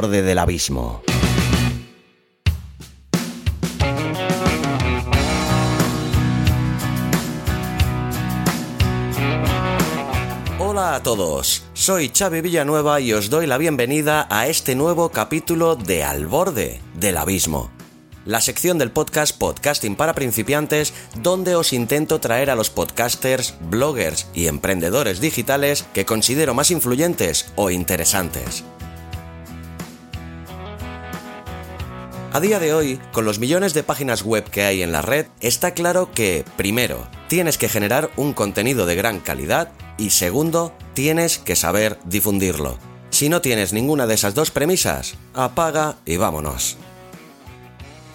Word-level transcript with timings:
Borde 0.00 0.22
del 0.22 0.38
abismo. 0.38 1.02
Hola 10.58 10.94
a 10.94 11.02
todos, 11.02 11.64
soy 11.74 12.10
Xavi 12.16 12.40
Villanueva 12.40 12.98
y 13.00 13.12
os 13.12 13.28
doy 13.28 13.46
la 13.46 13.58
bienvenida 13.58 14.26
a 14.30 14.46
este 14.46 14.74
nuevo 14.74 15.10
capítulo 15.10 15.76
de 15.76 16.02
Al 16.02 16.26
borde 16.26 16.80
del 16.94 17.18
abismo. 17.18 17.70
La 18.24 18.40
sección 18.40 18.78
del 18.78 18.92
podcast 18.92 19.36
Podcasting 19.36 19.96
para 19.96 20.14
principiantes 20.14 20.94
donde 21.20 21.56
os 21.56 21.74
intento 21.74 22.20
traer 22.20 22.48
a 22.48 22.54
los 22.54 22.70
podcasters, 22.70 23.54
bloggers 23.68 24.28
y 24.32 24.46
emprendedores 24.46 25.20
digitales 25.20 25.84
que 25.92 26.06
considero 26.06 26.54
más 26.54 26.70
influyentes 26.70 27.52
o 27.56 27.68
interesantes. 27.68 28.64
A 32.32 32.38
día 32.38 32.60
de 32.60 32.72
hoy, 32.72 33.00
con 33.10 33.24
los 33.24 33.40
millones 33.40 33.74
de 33.74 33.82
páginas 33.82 34.22
web 34.22 34.44
que 34.44 34.62
hay 34.62 34.82
en 34.82 34.92
la 34.92 35.02
red, 35.02 35.26
está 35.40 35.74
claro 35.74 36.12
que, 36.12 36.44
primero, 36.56 37.08
tienes 37.26 37.58
que 37.58 37.68
generar 37.68 38.08
un 38.16 38.34
contenido 38.34 38.86
de 38.86 38.94
gran 38.94 39.18
calidad 39.18 39.72
y 39.98 40.10
segundo, 40.10 40.72
tienes 40.94 41.38
que 41.38 41.56
saber 41.56 41.98
difundirlo. 42.04 42.78
Si 43.10 43.28
no 43.28 43.40
tienes 43.40 43.72
ninguna 43.72 44.06
de 44.06 44.14
esas 44.14 44.36
dos 44.36 44.52
premisas, 44.52 45.14
apaga 45.34 45.96
y 46.06 46.18
vámonos. 46.18 46.76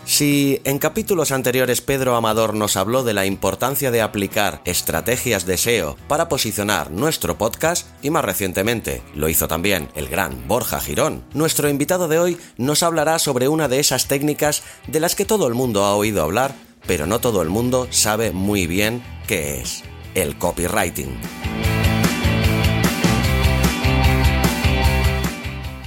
Si 0.06 0.61
en 0.66 0.78
capítulos 0.78 1.31
anteriores 1.31 1.81
Pedro 1.81 2.16
Amador 2.16 2.53
nos 2.53 2.78
habló 2.78 3.03
de 3.03 3.14
la 3.14 3.25
importancia 3.25 3.89
de 3.89 4.03
aplicar 4.03 4.61
estrategias 4.64 5.48
de 5.48 5.58
SEO 5.58 5.98
para 6.08 6.30
posicionar 6.30 6.92
nuestro 6.92 7.39
podcast, 7.39 7.88
y 8.03 8.11
más 8.11 8.23
recientemente 8.23 9.02
lo 9.16 9.30
hizo 9.30 9.48
también 9.48 9.89
el 9.95 10.08
gran 10.08 10.48
Borja 10.48 10.80
Girón, 10.80 11.23
nuestro 11.33 11.70
invitado 11.70 12.08
de 12.08 12.20
hoy 12.20 12.38
nos 12.58 12.83
hablará 12.83 13.17
sobre 13.17 13.48
una 13.48 13.67
de 13.67 13.80
esas 13.80 14.08
técnicas 14.08 14.61
de 14.88 15.00
las 15.00 15.16
que 15.16 15.26
todo 15.26 15.48
el 15.48 15.56
mundo 15.56 15.83
ha 15.83 15.95
oído 15.95 16.22
hablar, 16.22 16.53
pero 16.86 17.08
no 17.08 17.20
todo 17.20 17.42
el 17.42 17.50
mundo 17.50 17.88
sabe 17.89 18.31
muy 18.31 18.67
bien 18.67 19.03
qué 19.28 19.59
es, 19.59 19.83
el 20.14 20.38
copywriting. 20.38 21.17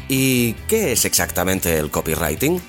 ¿Y 0.08 0.55
qué 0.66 0.92
es 0.92 1.05
exactamente 1.05 1.78
el 1.78 1.92
copywriting? 1.92 2.61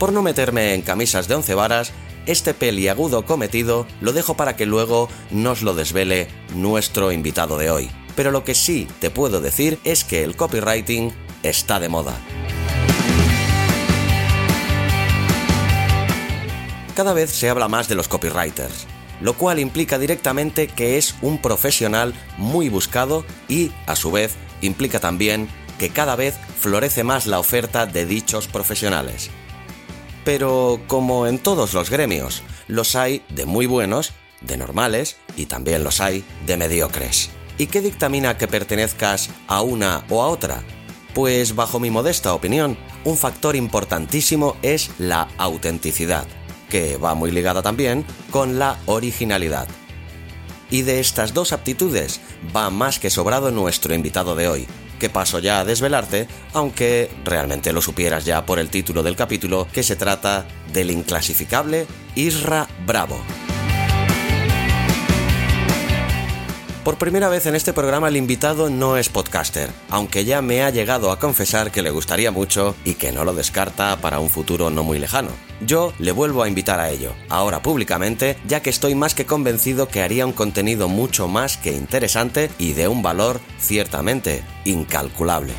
Por 0.00 0.14
no 0.14 0.22
meterme 0.22 0.72
en 0.72 0.80
camisas 0.80 1.28
de 1.28 1.34
once 1.34 1.54
varas, 1.54 1.92
este 2.24 2.54
peliagudo 2.54 3.26
cometido 3.26 3.86
lo 4.00 4.14
dejo 4.14 4.32
para 4.32 4.56
que 4.56 4.64
luego 4.64 5.10
nos 5.30 5.60
lo 5.60 5.74
desvele 5.74 6.26
nuestro 6.54 7.12
invitado 7.12 7.58
de 7.58 7.70
hoy. 7.70 7.90
Pero 8.16 8.30
lo 8.30 8.42
que 8.42 8.54
sí 8.54 8.88
te 9.00 9.10
puedo 9.10 9.42
decir 9.42 9.78
es 9.84 10.04
que 10.04 10.24
el 10.24 10.36
copywriting 10.36 11.12
está 11.42 11.78
de 11.80 11.90
moda. 11.90 12.18
Cada 16.96 17.12
vez 17.12 17.28
se 17.28 17.50
habla 17.50 17.68
más 17.68 17.86
de 17.86 17.94
los 17.94 18.08
copywriters, 18.08 18.86
lo 19.20 19.34
cual 19.34 19.58
implica 19.58 19.98
directamente 19.98 20.66
que 20.66 20.96
es 20.96 21.14
un 21.20 21.42
profesional 21.42 22.14
muy 22.38 22.70
buscado 22.70 23.26
y, 23.50 23.70
a 23.86 23.96
su 23.96 24.10
vez, 24.10 24.36
implica 24.62 24.98
también 24.98 25.46
que 25.78 25.90
cada 25.90 26.16
vez 26.16 26.38
florece 26.58 27.04
más 27.04 27.26
la 27.26 27.38
oferta 27.38 27.84
de 27.84 28.06
dichos 28.06 28.46
profesionales. 28.46 29.30
Pero 30.24 30.80
como 30.86 31.26
en 31.26 31.38
todos 31.38 31.72
los 31.74 31.90
gremios, 31.90 32.42
los 32.68 32.94
hay 32.94 33.22
de 33.30 33.46
muy 33.46 33.66
buenos, 33.66 34.12
de 34.40 34.56
normales 34.56 35.16
y 35.36 35.46
también 35.46 35.84
los 35.84 36.00
hay 36.00 36.24
de 36.46 36.56
mediocres. 36.56 37.30
¿Y 37.58 37.66
qué 37.66 37.80
dictamina 37.80 38.38
que 38.38 38.48
pertenezcas 38.48 39.30
a 39.46 39.62
una 39.62 40.04
o 40.08 40.22
a 40.22 40.28
otra? 40.28 40.62
Pues 41.14 41.54
bajo 41.54 41.80
mi 41.80 41.90
modesta 41.90 42.34
opinión, 42.34 42.78
un 43.04 43.16
factor 43.16 43.56
importantísimo 43.56 44.56
es 44.62 44.90
la 44.98 45.28
autenticidad, 45.38 46.26
que 46.68 46.96
va 46.96 47.14
muy 47.14 47.30
ligada 47.30 47.62
también 47.62 48.04
con 48.30 48.58
la 48.58 48.78
originalidad. 48.86 49.68
Y 50.70 50.82
de 50.82 51.00
estas 51.00 51.34
dos 51.34 51.52
aptitudes 51.52 52.20
va 52.54 52.70
más 52.70 53.00
que 53.00 53.10
sobrado 53.10 53.50
nuestro 53.50 53.92
invitado 53.92 54.36
de 54.36 54.48
hoy, 54.48 54.66
que 55.00 55.10
paso 55.10 55.40
ya 55.40 55.58
a 55.58 55.64
desvelarte, 55.64 56.28
aunque 56.52 57.10
realmente 57.24 57.72
lo 57.72 57.82
supieras 57.82 58.24
ya 58.24 58.46
por 58.46 58.60
el 58.60 58.70
título 58.70 59.02
del 59.02 59.16
capítulo, 59.16 59.66
que 59.72 59.82
se 59.82 59.96
trata 59.96 60.46
del 60.72 60.92
inclasificable 60.92 61.88
Isra 62.14 62.68
Bravo. 62.86 63.20
Por 66.84 66.96
primera 66.96 67.28
vez 67.28 67.44
en 67.46 67.54
este 67.54 67.72
programa 67.72 68.08
el 68.08 68.16
invitado 68.16 68.70
no 68.70 68.96
es 68.96 69.10
podcaster, 69.10 69.70
aunque 69.90 70.24
ya 70.24 70.40
me 70.40 70.62
ha 70.62 70.70
llegado 70.70 71.10
a 71.10 71.18
confesar 71.18 71.70
que 71.70 71.82
le 71.82 71.90
gustaría 71.90 72.30
mucho 72.30 72.74
y 72.84 72.94
que 72.94 73.12
no 73.12 73.24
lo 73.24 73.34
descarta 73.34 73.96
para 74.00 74.18
un 74.18 74.30
futuro 74.30 74.70
no 74.70 74.82
muy 74.82 74.98
lejano. 74.98 75.49
Yo 75.66 75.92
le 75.98 76.12
vuelvo 76.12 76.42
a 76.42 76.48
invitar 76.48 76.80
a 76.80 76.90
ello, 76.90 77.12
ahora 77.28 77.62
públicamente, 77.62 78.38
ya 78.46 78.60
que 78.60 78.70
estoy 78.70 78.94
más 78.94 79.14
que 79.14 79.26
convencido 79.26 79.88
que 79.88 80.02
haría 80.02 80.26
un 80.26 80.32
contenido 80.32 80.88
mucho 80.88 81.28
más 81.28 81.56
que 81.56 81.72
interesante 81.72 82.50
y 82.58 82.72
de 82.72 82.88
un 82.88 83.02
valor 83.02 83.40
ciertamente 83.58 84.42
incalculable. 84.64 85.52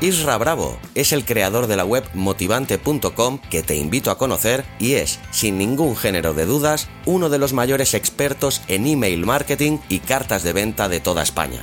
Isra 0.00 0.36
Bravo 0.36 0.78
es 0.94 1.12
el 1.12 1.24
creador 1.24 1.66
de 1.66 1.76
la 1.76 1.84
web 1.84 2.04
motivante.com 2.14 3.38
que 3.50 3.62
te 3.62 3.76
invito 3.76 4.10
a 4.10 4.18
conocer 4.18 4.64
y 4.78 4.92
es, 4.92 5.18
sin 5.30 5.58
ningún 5.58 5.96
género 5.96 6.32
de 6.34 6.44
dudas, 6.44 6.88
uno 7.06 7.28
de 7.28 7.38
los 7.38 7.54
mayores 7.54 7.94
expertos 7.94 8.62
en 8.68 8.86
email 8.86 9.24
marketing 9.24 9.78
y 9.88 10.00
cartas 10.00 10.42
de 10.42 10.52
venta 10.52 10.88
de 10.88 11.00
toda 11.00 11.22
España. 11.22 11.62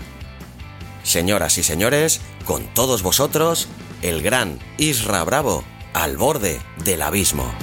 Señoras 1.04 1.58
y 1.58 1.64
señores, 1.64 2.22
con 2.46 2.66
todos 2.74 3.04
vosotros, 3.04 3.68
el 4.02 4.22
gran 4.22 4.60
Isra 4.78 5.24
Bravo, 5.24 5.64
al 5.94 6.18
borde 6.18 6.62
del 6.84 7.02
abismo. 7.02 7.54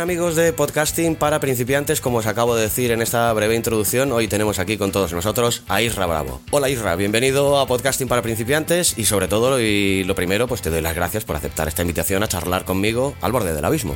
Bien 0.00 0.16
amigos 0.16 0.34
de 0.34 0.54
podcasting 0.54 1.14
para 1.14 1.40
principiantes, 1.40 2.00
como 2.00 2.18
os 2.18 2.26
acabo 2.26 2.56
de 2.56 2.62
decir 2.62 2.90
en 2.90 3.02
esta 3.02 3.30
breve 3.34 3.54
introducción, 3.54 4.12
hoy 4.12 4.28
tenemos 4.28 4.58
aquí 4.58 4.78
con 4.78 4.92
todos 4.92 5.12
nosotros 5.12 5.62
a 5.68 5.82
Isra 5.82 6.06
Bravo. 6.06 6.40
Hola 6.52 6.70
Isra, 6.70 6.96
bienvenido 6.96 7.58
a 7.58 7.66
podcasting 7.66 8.08
para 8.08 8.22
principiantes 8.22 8.96
y 8.96 9.04
sobre 9.04 9.28
todo 9.28 9.60
y 9.60 10.04
lo 10.04 10.14
primero 10.14 10.46
pues 10.48 10.62
te 10.62 10.70
doy 10.70 10.80
las 10.80 10.94
gracias 10.94 11.26
por 11.26 11.36
aceptar 11.36 11.68
esta 11.68 11.82
invitación 11.82 12.22
a 12.22 12.28
charlar 12.28 12.64
conmigo 12.64 13.14
al 13.20 13.32
borde 13.32 13.52
del 13.52 13.64
abismo. 13.64 13.94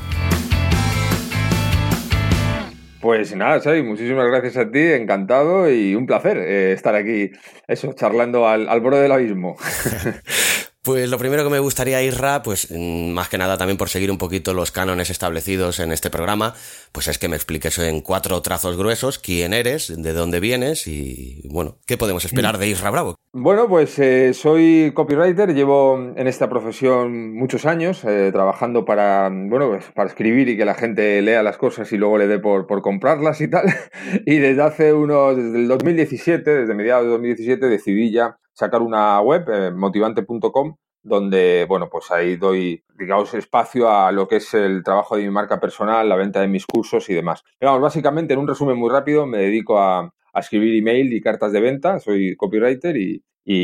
Pues 3.00 3.34
nada, 3.34 3.60
Xavi, 3.60 3.82
muchísimas 3.82 4.26
gracias 4.26 4.58
a 4.58 4.70
ti, 4.70 4.80
encantado 4.80 5.70
y 5.70 5.94
un 5.94 6.04
placer 6.04 6.36
eh, 6.36 6.72
estar 6.72 6.94
aquí, 6.94 7.30
eso, 7.66 7.94
charlando 7.94 8.46
al, 8.46 8.68
al 8.68 8.80
borde 8.80 9.00
del 9.00 9.12
abismo. 9.12 9.56
Pues 10.84 11.08
lo 11.08 11.16
primero 11.16 11.42
que 11.44 11.48
me 11.48 11.60
gustaría, 11.60 12.02
Isra, 12.02 12.42
pues 12.42 12.69
mm, 12.70 13.08
más 13.08 13.31
que 13.31 13.38
nada 13.38 13.56
también 13.56 13.78
por 13.78 13.88
seguir 13.88 14.10
un 14.10 14.19
poquito 14.19 14.52
los 14.52 14.70
cánones 14.70 15.08
establecidos 15.08 15.81
en 15.81 15.92
este 15.92 16.10
programa, 16.10 16.52
pues 16.92 17.08
es 17.08 17.19
que 17.19 17.26
me 17.26 17.36
expliques 17.36 17.78
en 17.78 18.02
cuatro 18.02 18.42
trazos 18.42 18.76
gruesos 18.76 19.19
quién 19.19 19.54
eres, 19.54 19.90
de 19.96 20.12
dónde 20.12 20.40
vienes 20.40 20.86
y, 20.86 21.48
bueno, 21.50 21.78
qué 21.86 21.96
podemos 21.96 22.26
esperar 22.26 22.58
de 22.58 22.69
Isra 22.69 22.90
Bravo. 22.90 23.14
Bueno, 23.32 23.66
pues 23.66 23.98
eh, 23.98 24.34
soy 24.34 24.92
copywriter, 24.94 25.54
llevo 25.54 26.12
en 26.14 26.26
esta 26.26 26.50
profesión 26.50 27.34
muchos 27.34 27.64
años 27.64 28.04
eh, 28.04 28.28
trabajando 28.31 28.84
para, 28.84 29.31
bueno, 29.31 29.70
pues 29.70 29.86
para 29.94 30.10
escribir 30.10 30.50
y 30.50 30.58
que 30.58 30.66
la 30.66 30.75
gente 30.75 31.22
lea 31.22 31.42
las 31.42 31.56
cosas 31.56 31.90
y 31.94 31.96
luego 31.96 32.19
le 32.19 32.26
dé 32.26 32.38
por, 32.38 32.66
por 32.66 32.82
comprarlas 32.82 33.40
y 33.40 33.48
tal. 33.48 33.64
y 34.26 34.36
desde 34.36 34.60
hace 34.60 34.92
unos, 34.92 35.34
desde 35.34 35.56
el 35.56 35.66
2017, 35.66 36.50
desde 36.50 36.75
mediados 36.75 37.04
de 37.04 37.10
2017, 37.12 37.70
decidí 37.70 38.12
ya 38.12 38.36
sacar 38.54 38.80
una 38.80 39.20
web, 39.20 39.44
eh, 39.48 39.70
motivante.com, 39.70 40.76
donde, 41.02 41.66
bueno, 41.68 41.88
pues 41.90 42.10
ahí 42.10 42.36
doy, 42.36 42.82
digamos, 42.98 43.34
espacio 43.34 43.90
a 43.90 44.10
lo 44.10 44.26
que 44.26 44.36
es 44.36 44.54
el 44.54 44.82
trabajo 44.82 45.16
de 45.16 45.24
mi 45.24 45.30
marca 45.30 45.60
personal, 45.60 46.08
la 46.08 46.16
venta 46.16 46.40
de 46.40 46.48
mis 46.48 46.66
cursos 46.66 47.08
y 47.10 47.14
demás. 47.14 47.44
Pero 47.58 47.72
vamos, 47.72 47.82
básicamente, 47.82 48.32
en 48.32 48.40
un 48.40 48.48
resumen 48.48 48.76
muy 48.76 48.90
rápido, 48.90 49.26
me 49.26 49.38
dedico 49.38 49.78
a, 49.78 50.12
escribir 50.36 50.74
email 50.74 51.12
y 51.12 51.20
cartas 51.20 51.52
de 51.52 51.60
venta, 51.60 52.00
soy 52.00 52.34
copywriter 52.34 52.96
y, 52.96 53.22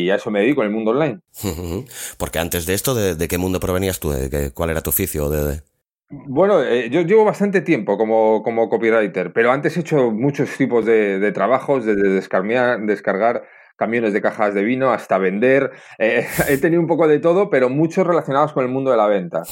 a 0.09 0.15
eso 0.15 0.31
me 0.31 0.41
dedico 0.41 0.61
en 0.61 0.69
el 0.69 0.75
mundo 0.75 0.93
online. 0.93 1.19
Porque 2.19 2.39
antes 2.39 2.65
de 2.67 2.75
esto, 2.75 2.95
¿de, 2.95 3.27
qué 3.27 3.39
mundo 3.39 3.59
provenías 3.59 3.99
tú? 3.99 4.11
¿De 4.11 4.53
¿Cuál 4.53 4.71
era 4.71 4.81
tu 4.81 4.91
oficio? 4.91 5.29
De, 5.31 5.63
Bueno, 6.11 6.63
eh, 6.63 6.89
yo 6.89 7.01
llevo 7.01 7.25
bastante 7.25 7.63
tiempo 7.63 7.97
como, 7.99 8.45
como, 8.45 8.69
copywriter, 8.69 9.33
pero 9.33 9.51
antes 9.51 9.77
he 9.77 9.81
hecho 9.81 10.13
muchos 10.13 10.57
tipos 10.57 10.85
de, 10.85 11.33
trabajos, 11.33 11.85
desde 11.85 12.09
descargar, 12.09 12.81
descargar 12.83 13.43
camiones 13.81 14.13
de 14.13 14.21
cajas 14.21 14.53
de 14.53 14.63
vino 14.63 14.91
hasta 14.91 15.17
vender. 15.17 15.71
Eh, 15.99 16.27
he 16.49 16.59
tenido 16.59 16.83
un 16.83 16.87
poco 16.87 17.09
de 17.09 17.19
todo, 17.19 17.49
pero 17.49 17.71
muchos 17.71 18.07
relacionados 18.07 18.53
con 18.53 18.63
el 18.63 18.71
mundo 18.71 18.91
de 18.91 18.99
la 18.99 19.07
venta. 19.07 19.43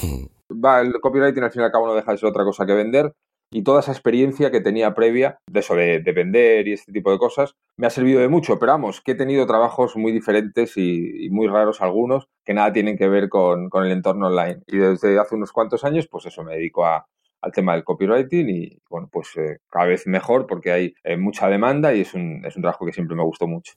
Va, 0.53 0.83
el 0.83 0.93
copywriting 1.01 1.43
al 1.43 1.51
fin 1.51 1.63
y 1.63 1.65
al 1.65 1.73
cabo 1.73 1.87
no 1.87 1.95
deja 1.95 2.13
de 2.13 2.19
ser 2.19 2.29
otra 2.29 2.45
cosa 2.45 2.67
que 2.67 2.75
vender. 2.75 3.13
Y 3.51 3.63
toda 3.63 3.81
esa 3.81 3.93
experiencia 3.93 4.51
que 4.51 4.61
tenía 4.61 4.93
previa 4.93 5.39
de 5.51 5.61
eso 5.61 5.75
de, 5.75 6.01
vender 6.15 6.69
y 6.69 6.75
este 6.75 6.93
tipo 6.93 7.11
de 7.11 7.17
cosas 7.17 7.55
me 7.79 7.87
ha 7.87 7.91
servido 7.91 8.21
de 8.21 8.29
mucho. 8.29 8.59
Pero 8.59 8.73
vamos, 8.73 9.01
que 9.01 9.13
he 9.13 9.15
tenido 9.15 9.47
trabajos 9.47 9.97
muy 9.97 10.13
diferentes 10.13 10.77
y, 10.77 11.31
muy 11.31 11.47
raros 11.47 11.81
algunos 11.81 12.29
que 12.45 12.53
nada 12.53 12.75
tienen 12.75 12.99
que 12.99 13.09
ver 13.09 13.31
con, 13.31 13.71
con 13.71 13.87
el 13.87 13.93
entorno 13.93 14.27
online. 14.27 14.61
Y 14.67 14.77
desde 14.77 15.19
hace 15.19 15.37
unos 15.37 15.53
cuantos 15.53 15.85
años, 15.85 16.07
pues 16.07 16.27
eso, 16.27 16.45
me 16.45 16.57
dedico 16.57 16.85
a, 16.85 17.07
al 17.41 17.53
tema 17.53 17.75
del 17.75 17.85
copywriting 17.85 18.49
y 18.49 18.83
bueno, 18.89 19.09
pues 19.13 19.29
eh, 19.37 19.59
cada 19.71 19.87
vez 19.87 20.07
mejor 20.07 20.47
porque 20.47 20.73
hay 20.73 20.95
eh, 21.05 21.17
mucha 21.17 21.49
demanda 21.49 21.95
y 21.95 22.01
es 22.01 22.15
un, 22.15 22.45
es 22.45 22.57
un 22.57 22.63
trabajo 22.63 22.85
que 22.85 22.93
siempre 22.93 23.17
me 23.17 23.23
gustó 23.23 23.47
mucho. 23.47 23.73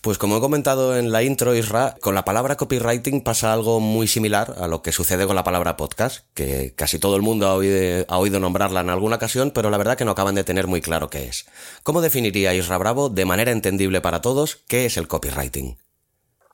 Pues 0.00 0.18
como 0.18 0.36
he 0.36 0.40
comentado 0.40 0.98
en 0.98 1.12
la 1.12 1.22
intro, 1.22 1.54
Isra, 1.54 1.94
con 2.00 2.14
la 2.14 2.24
palabra 2.24 2.56
copywriting 2.56 3.22
pasa 3.22 3.52
algo 3.52 3.80
muy 3.80 4.06
similar 4.06 4.54
a 4.58 4.68
lo 4.68 4.82
que 4.82 4.92
sucede 4.92 5.26
con 5.26 5.36
la 5.36 5.44
palabra 5.44 5.76
podcast, 5.76 6.26
que 6.34 6.74
casi 6.74 6.98
todo 6.98 7.16
el 7.16 7.22
mundo 7.22 7.46
ha 7.46 7.54
oído, 7.54 8.04
ha 8.08 8.18
oído 8.18 8.38
nombrarla 8.38 8.80
en 8.80 8.90
alguna 8.90 9.16
ocasión, 9.16 9.50
pero 9.54 9.70
la 9.70 9.78
verdad 9.78 9.96
que 9.96 10.04
no 10.04 10.10
acaban 10.10 10.34
de 10.34 10.44
tener 10.44 10.66
muy 10.66 10.82
claro 10.82 11.08
qué 11.08 11.24
es. 11.24 11.46
¿Cómo 11.82 12.02
definiría 12.02 12.54
Isra 12.54 12.76
Bravo, 12.76 13.08
de 13.08 13.24
manera 13.24 13.52
entendible 13.52 14.00
para 14.00 14.20
todos, 14.20 14.56
qué 14.68 14.84
es 14.84 14.98
el 14.98 15.08
copywriting? 15.08 15.78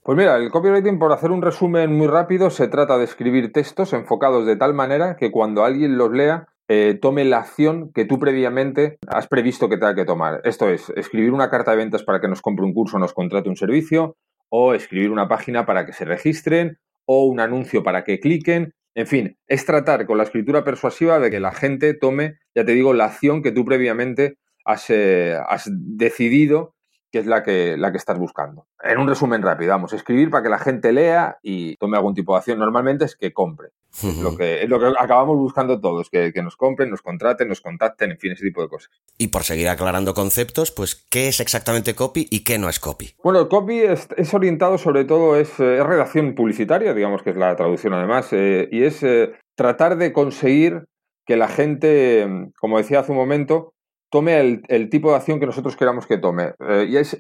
Pues 0.03 0.17
mira, 0.17 0.37
el 0.37 0.51
copywriting, 0.51 0.99
por 0.99 1.13
hacer 1.13 1.31
un 1.31 1.43
resumen 1.43 1.93
muy 1.93 2.07
rápido, 2.07 2.49
se 2.49 2.69
trata 2.69 2.97
de 2.97 3.05
escribir 3.05 3.53
textos 3.53 3.93
enfocados 3.93 4.47
de 4.47 4.57
tal 4.57 4.73
manera 4.73 5.17
que 5.17 5.31
cuando 5.31 5.63
alguien 5.63 5.99
los 5.99 6.11
lea 6.11 6.49
eh, 6.69 6.99
tome 6.99 7.25
la 7.27 7.41
acción 7.41 7.93
que 7.93 8.07
tú 8.07 8.19
previamente 8.19 8.99
has 9.09 9.29
previsto 9.29 9.69
que 9.69 9.77
tenga 9.77 9.95
que 9.95 10.07
tomar. 10.07 10.41
Esto 10.45 10.71
es, 10.71 10.89
escribir 10.97 11.33
una 11.33 11.51
carta 11.51 11.73
de 11.73 11.77
ventas 11.77 12.03
para 12.03 12.19
que 12.19 12.29
nos 12.29 12.41
compre 12.41 12.65
un 12.65 12.73
curso 12.73 12.97
o 12.97 13.01
nos 13.01 13.13
contrate 13.13 13.51
un 13.51 13.57
servicio, 13.57 14.17
o 14.49 14.73
escribir 14.73 15.11
una 15.11 15.29
página 15.29 15.67
para 15.67 15.85
que 15.85 15.93
se 15.93 16.07
registren, 16.07 16.79
o 17.05 17.25
un 17.25 17.39
anuncio 17.39 17.83
para 17.83 18.03
que 18.03 18.21
cliquen. 18.21 18.73
En 18.95 19.07
fin, 19.07 19.37
es 19.49 19.67
tratar 19.67 20.07
con 20.07 20.17
la 20.17 20.25
escritura 20.25 20.65
persuasiva 20.65 21.19
de 21.19 21.31
que 21.31 21.41
la 21.41 21.53
gente 21.53 21.93
tome, 21.93 22.39
ya 22.55 22.65
te 22.65 22.73
digo, 22.73 22.95
la 22.95 23.05
acción 23.05 23.43
que 23.43 23.53
tú 23.53 23.67
previamente 23.67 24.39
has, 24.65 24.89
eh, 24.89 25.37
has 25.47 25.69
decidido 25.71 26.75
que 27.11 27.19
es 27.19 27.27
la 27.27 27.43
que, 27.43 27.77
la 27.77 27.91
que 27.91 27.99
estás 27.99 28.19
buscando. 28.19 28.67
En 28.83 28.99
un 28.99 29.09
resumen 29.09 29.43
rápido, 29.43 29.71
vamos, 29.71 29.93
escribir 29.93 30.31
para 30.31 30.43
que 30.45 30.49
la 30.49 30.59
gente 30.59 30.93
lea 30.93 31.39
y 31.43 31.77
tome 31.77 31.97
algún 31.97 32.15
tipo 32.15 32.33
de 32.33 32.39
acción. 32.39 32.59
Normalmente 32.59 33.05
es 33.05 33.17
que 33.17 33.33
compre. 33.33 33.71
es, 34.03 34.19
lo 34.19 34.37
que, 34.37 34.63
es 34.63 34.69
lo 34.69 34.79
que 34.79 34.87
acabamos 34.99 35.37
buscando 35.37 35.81
todos, 35.81 36.09
que, 36.09 36.33
nos 36.43 36.57
compren, 36.57 36.91
nos 36.91 37.03
contraten, 37.03 37.49
nos 37.49 37.61
contacten, 37.61 38.13
en 38.13 38.19
fin, 38.19 38.33
ese 38.33 38.45
tipo 38.45 38.63
de 38.63 38.69
cosas. 38.69 38.91
Y 39.19 39.29
por 39.29 39.43
seguir 39.43 39.69
aclarando 39.69 40.15
conceptos, 40.15 40.71
pues, 40.71 40.95
¿qué 41.11 41.29
es 41.29 41.41
exactamente 41.41 41.95
copy 41.95 42.29
y 42.31 42.45
qué 42.45 42.59
no 42.59 42.69
es 42.69 42.79
copy? 42.79 43.15
Bueno, 43.25 43.41
el 43.41 43.49
copy 43.49 43.81
es, 43.81 44.09
orientado 44.33 44.79
sobre 44.79 45.05
todo, 45.05 45.37
es, 45.37 45.59
eh, 45.59 45.83
redacción 45.83 46.35
publicitaria, 46.35 46.95
digamos 46.95 47.23
que 47.23 47.31
es 47.31 47.37
la 47.37 47.57
traducción 47.57 47.93
además, 47.95 48.29
eh, 48.33 48.69
y 48.71 48.85
es 48.85 49.03
eh, 49.03 49.33
tratar 49.57 49.97
de 49.97 50.13
conseguir 50.13 50.85
que 51.27 51.37
la 51.37 51.49
gente, 51.49 52.51
como 52.59 52.79
decía 52.79 53.01
hace 53.01 53.13
un 53.13 53.19
momento, 53.19 53.75
tome 54.11 54.63
el, 54.69 54.91
tipo 54.91 55.11
de 55.11 55.17
acción 55.17 55.39
que 55.39 55.47
nosotros 55.47 55.77
queramos 55.77 56.07
que 56.07 56.19
tome. 56.19 56.55
Eh, 56.69 56.87
y 56.91 56.97
es, 56.97 57.17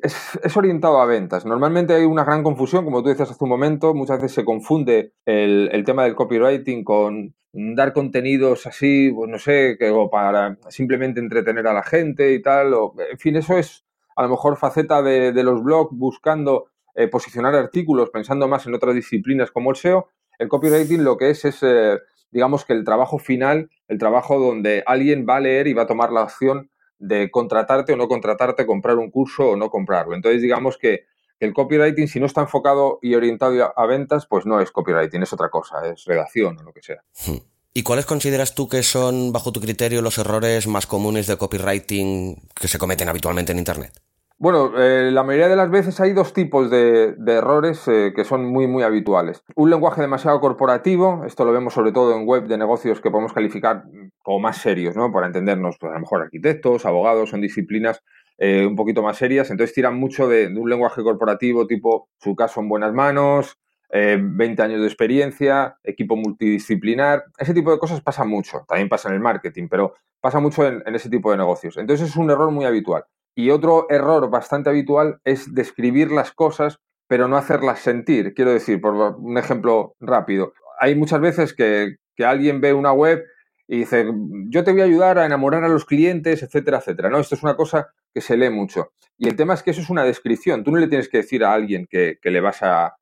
orientado 0.56 1.00
a 1.00 1.06
ventas. 1.06 1.46
Normalmente 1.46 1.94
hay 1.94 2.04
una 2.04 2.24
gran 2.24 2.42
confusión, 2.42 2.84
como 2.84 3.02
tú 3.02 3.08
decías 3.08 3.30
hace 3.30 3.44
un 3.44 3.50
momento, 3.50 3.94
muchas 3.94 4.20
veces 4.20 4.34
se 4.34 4.44
confunde 4.44 5.12
el, 5.24 5.82
tema 5.86 6.04
del 6.04 6.16
copywriting 6.16 6.84
con 6.84 7.34
dar 7.52 7.92
contenidos 7.92 8.66
así, 8.66 9.12
pues 9.14 9.30
no 9.30 9.38
sé, 9.38 9.76
que, 9.78 9.90
o 9.90 10.10
para 10.10 10.58
simplemente 10.68 11.20
entretener 11.20 11.66
a 11.68 11.72
la 11.72 11.84
gente 11.84 12.32
y 12.32 12.42
tal. 12.42 12.74
O, 12.74 12.94
en 13.10 13.18
fin, 13.18 13.36
eso 13.36 13.56
es 13.56 13.84
a 14.16 14.24
lo 14.24 14.30
mejor 14.30 14.56
faceta 14.56 15.00
de, 15.00 15.32
los 15.44 15.62
blogs 15.62 15.96
buscando 15.96 16.66
eh, 16.96 17.06
posicionar 17.06 17.54
artículos 17.54 18.10
pensando 18.10 18.48
más 18.48 18.66
en 18.66 18.74
otras 18.74 18.96
disciplinas 18.96 19.52
como 19.52 19.70
el 19.70 19.76
SEO. 19.76 20.08
El 20.40 20.48
copywriting 20.48 21.04
lo 21.04 21.16
que 21.16 21.30
es 21.30 21.44
es, 21.44 21.62
eh, 21.62 21.98
digamos 22.32 22.64
que 22.64 22.72
el 22.72 22.84
trabajo 22.84 23.18
final, 23.18 23.70
el 23.86 23.98
trabajo 23.98 24.40
donde 24.40 24.82
alguien 24.86 25.24
va 25.28 25.36
a 25.36 25.40
leer 25.40 25.68
y 25.68 25.72
va 25.72 25.82
a 25.82 25.86
tomar 25.86 26.10
la 26.10 26.22
acción 26.22 26.68
de 27.00 27.30
contratarte 27.30 27.94
o 27.94 27.96
no 27.96 28.06
contratarte, 28.06 28.66
comprar 28.66 28.96
un 28.96 29.10
curso 29.10 29.50
o 29.50 29.56
no 29.56 29.70
comprarlo. 29.70 30.14
Entonces, 30.14 30.42
digamos 30.42 30.78
que 30.78 31.06
el 31.40 31.54
copywriting, 31.54 32.06
si 32.06 32.20
no 32.20 32.26
está 32.26 32.42
enfocado 32.42 32.98
y 33.02 33.14
orientado 33.14 33.72
a 33.76 33.86
ventas, 33.86 34.26
pues 34.26 34.46
no 34.46 34.60
es 34.60 34.70
copywriting, 34.70 35.22
es 35.22 35.32
otra 35.32 35.48
cosa, 35.48 35.86
es 35.88 36.04
redacción 36.04 36.58
o 36.58 36.62
lo 36.62 36.72
que 36.72 36.82
sea. 36.82 37.02
Hmm. 37.26 37.38
¿Y 37.72 37.82
cuáles 37.82 38.04
consideras 38.04 38.54
tú 38.54 38.68
que 38.68 38.82
son, 38.82 39.32
bajo 39.32 39.52
tu 39.52 39.60
criterio, 39.60 40.02
los 40.02 40.18
errores 40.18 40.66
más 40.66 40.86
comunes 40.86 41.26
de 41.26 41.38
copywriting 41.38 42.36
que 42.54 42.68
se 42.68 42.78
cometen 42.78 43.08
habitualmente 43.08 43.52
en 43.52 43.58
Internet? 43.58 43.92
Bueno, 44.42 44.72
eh, 44.80 45.10
la 45.12 45.22
mayoría 45.22 45.48
de 45.48 45.56
las 45.56 45.70
veces 45.70 46.00
hay 46.00 46.14
dos 46.14 46.32
tipos 46.32 46.70
de, 46.70 47.14
errores 47.26 47.86
eh, 47.88 48.14
que 48.16 48.24
son 48.24 48.46
muy, 48.46 48.66
muy 48.66 48.82
habituales. 48.82 49.42
Un 49.54 49.68
lenguaje 49.68 50.00
demasiado 50.00 50.40
corporativo, 50.40 51.24
esto 51.26 51.44
lo 51.44 51.52
vemos 51.52 51.74
sobre 51.74 51.92
todo 51.92 52.16
en 52.16 52.26
web 52.26 52.46
de 52.46 52.56
negocios 52.56 53.02
que 53.02 53.10
podemos 53.10 53.34
calificar 53.34 53.84
como 54.22 54.40
más 54.40 54.56
serios, 54.56 54.96
¿no? 54.96 55.12
Para 55.12 55.26
entendernos, 55.26 55.76
pues 55.78 55.90
a 55.90 55.96
lo 55.96 56.00
mejor 56.00 56.22
arquitectos, 56.22 56.86
abogados, 56.86 57.28
son 57.28 57.42
disciplinas 57.42 58.02
eh, 58.38 58.64
un 58.64 58.76
poquito 58.76 59.02
más 59.02 59.18
serias, 59.18 59.50
entonces 59.50 59.74
tiran 59.74 60.00
mucho 60.00 60.26
de, 60.26 60.46
un 60.46 60.70
lenguaje 60.70 61.02
corporativo 61.02 61.66
tipo 61.66 62.08
su 62.18 62.34
caso 62.34 62.60
en 62.60 62.70
buenas 62.70 62.94
manos, 62.94 63.58
20 63.90 64.62
años 64.62 64.80
de 64.80 64.86
experiencia, 64.86 65.76
equipo 65.84 66.16
multidisciplinar, 66.16 67.24
ese 67.36 67.52
tipo 67.52 67.72
de 67.72 67.78
cosas 67.78 68.00
pasa 68.00 68.24
mucho, 68.24 68.64
también 68.66 68.88
pasa 68.88 69.10
en 69.10 69.16
el 69.16 69.20
marketing, 69.20 69.68
pero 69.68 69.96
pasa 70.18 70.40
mucho 70.40 70.66
en 70.66 70.94
ese 70.94 71.10
tipo 71.10 71.30
de 71.30 71.36
negocios. 71.36 71.76
Entonces 71.76 72.08
es 72.08 72.16
un 72.16 72.30
error 72.30 72.50
muy 72.50 72.64
habitual. 72.64 73.04
Y 73.40 73.50
otro 73.50 73.86
error 73.88 74.28
bastante 74.28 74.68
habitual 74.68 75.18
es 75.24 75.54
describir 75.54 76.12
las 76.12 76.30
cosas, 76.30 76.78
pero 77.06 77.26
no 77.26 77.38
hacerlas 77.38 77.78
sentir. 77.78 78.34
Quiero 78.34 78.52
decir, 78.52 78.82
por 78.82 78.92
un 78.92 79.38
ejemplo 79.38 79.94
rápido, 79.98 80.52
hay 80.78 80.94
muchas 80.94 81.22
veces 81.22 81.54
que, 81.54 81.96
alguien 82.22 82.60
ve 82.60 82.74
una 82.74 82.92
web 82.92 83.24
y 83.66 83.78
dice, 83.78 84.04
yo 84.50 84.62
te 84.62 84.72
voy 84.72 84.82
a 84.82 84.84
ayudar 84.84 85.18
a 85.18 85.24
enamorar 85.24 85.64
a 85.64 85.70
los 85.70 85.86
clientes, 85.86 86.42
etcétera, 86.42 86.80
etcétera. 86.80 87.08
No, 87.08 87.18
esto 87.18 87.34
es 87.34 87.42
una 87.42 87.56
cosa 87.56 87.88
que 88.12 88.20
se 88.20 88.36
lee 88.36 88.50
mucho. 88.50 88.92
Y 89.16 89.26
el 89.26 89.36
tema 89.36 89.54
es 89.54 89.62
que 89.62 89.70
eso 89.70 89.80
es 89.80 89.88
una 89.88 90.04
descripción. 90.04 90.62
Tú 90.62 90.70
no 90.70 90.76
le 90.76 90.88
tienes 90.88 91.08
que 91.08 91.16
decir 91.16 91.42
a 91.42 91.54
alguien 91.54 91.86
que, 91.88 92.18
le 92.22 92.40
vas 92.42 92.62
a, 92.62 92.94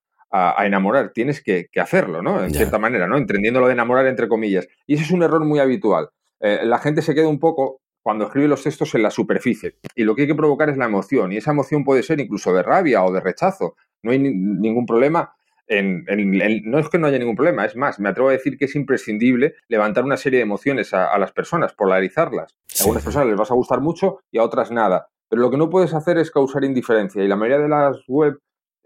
enamorar, 0.60 1.10
tienes 1.12 1.42
que, 1.42 1.68
hacerlo, 1.80 2.22
¿no? 2.22 2.44
En 2.44 2.54
cierta 2.54 2.78
manera, 2.78 3.08
¿no? 3.08 3.16
Entendiendo 3.16 3.58
lo 3.58 3.66
de 3.66 3.72
enamorar 3.72 4.06
entre 4.06 4.28
comillas. 4.28 4.68
Y 4.86 4.94
ese 4.94 5.02
es 5.02 5.10
un 5.10 5.24
error 5.24 5.44
muy 5.44 5.58
habitual. 5.58 6.10
Eh, 6.38 6.60
la 6.62 6.78
gente 6.78 7.02
se 7.02 7.16
queda 7.16 7.26
un 7.26 7.40
poco 7.40 7.80
cuando 8.08 8.24
escribe 8.24 8.48
los 8.48 8.62
textos 8.62 8.94
en 8.94 9.02
la 9.02 9.10
superficie. 9.10 9.76
Y 9.94 10.02
lo 10.02 10.14
que 10.14 10.22
hay 10.22 10.28
que 10.28 10.34
provocar 10.34 10.70
es 10.70 10.78
la 10.78 10.86
emoción. 10.86 11.30
Y 11.30 11.36
esa 11.36 11.50
emoción 11.50 11.84
puede 11.84 12.02
ser 12.02 12.18
incluso 12.20 12.54
de 12.54 12.62
rabia 12.62 13.04
o 13.04 13.12
de 13.12 13.20
rechazo. 13.20 13.76
No 14.02 14.12
hay 14.12 14.18
ningún 14.18 14.86
problema. 14.86 15.34
En, 15.66 16.06
no 16.64 16.78
es 16.78 16.88
que 16.88 16.98
no 16.98 17.06
haya 17.06 17.18
ningún 17.18 17.36
problema, 17.36 17.66
es 17.66 17.76
más, 17.76 18.00
me 18.00 18.08
atrevo 18.08 18.30
a 18.30 18.32
decir 18.32 18.56
que 18.56 18.64
es 18.64 18.74
imprescindible 18.76 19.56
levantar 19.68 20.04
una 20.04 20.16
serie 20.16 20.38
de 20.38 20.44
emociones 20.44 20.94
a, 20.94 21.18
las 21.18 21.32
personas, 21.32 21.74
polarizarlas. 21.74 22.56
A 22.80 22.84
algunas 22.84 23.04
personas 23.04 23.28
les 23.28 23.36
vas 23.36 23.50
a 23.50 23.54
gustar 23.54 23.82
mucho 23.82 24.20
y 24.30 24.38
a 24.38 24.42
otras 24.42 24.70
nada. 24.70 25.08
Pero 25.28 25.42
lo 25.42 25.50
que 25.50 25.58
no 25.58 25.68
puedes 25.68 25.92
hacer 25.92 26.16
es 26.16 26.30
causar 26.30 26.64
indiferencia. 26.64 27.22
Y 27.22 27.28
la 27.28 27.36
mayoría 27.36 27.62
de 27.62 27.68
las 27.68 27.98
web 28.08 28.40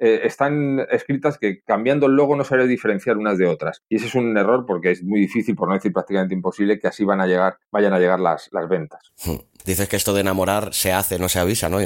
eh, 0.04 0.26
están 0.26 0.84
escritas 0.90 1.38
que 1.38 1.62
cambiando 1.62 2.06
el 2.06 2.16
logo 2.16 2.34
no 2.34 2.42
se 2.42 2.56
diferenciar 2.66 3.18
unas 3.18 3.38
de 3.38 3.46
otras. 3.46 3.82
Y 3.88 3.96
ese 3.96 4.06
es 4.06 4.16
un 4.16 4.36
error 4.36 4.64
porque 4.66 4.90
es 4.90 5.04
muy 5.04 5.20
difícil, 5.20 5.54
por 5.54 5.68
no 5.68 5.74
decir 5.74 5.92
prácticamente 5.92 6.34
imposible, 6.34 6.80
que 6.80 6.88
así 6.88 7.04
van 7.04 7.20
a 7.20 7.26
llegar, 7.28 7.58
vayan 7.70 7.92
a 7.92 8.00
llegar 8.00 8.18
las, 8.18 8.48
las 8.50 8.68
ventas. 8.68 9.12
Hmm. 9.24 9.36
Dices 9.64 9.88
que 9.88 9.94
esto 9.94 10.12
de 10.12 10.22
enamorar 10.22 10.74
se 10.74 10.92
hace, 10.92 11.20
no 11.20 11.28
se 11.28 11.38
avisa, 11.38 11.68
¿no? 11.68 11.78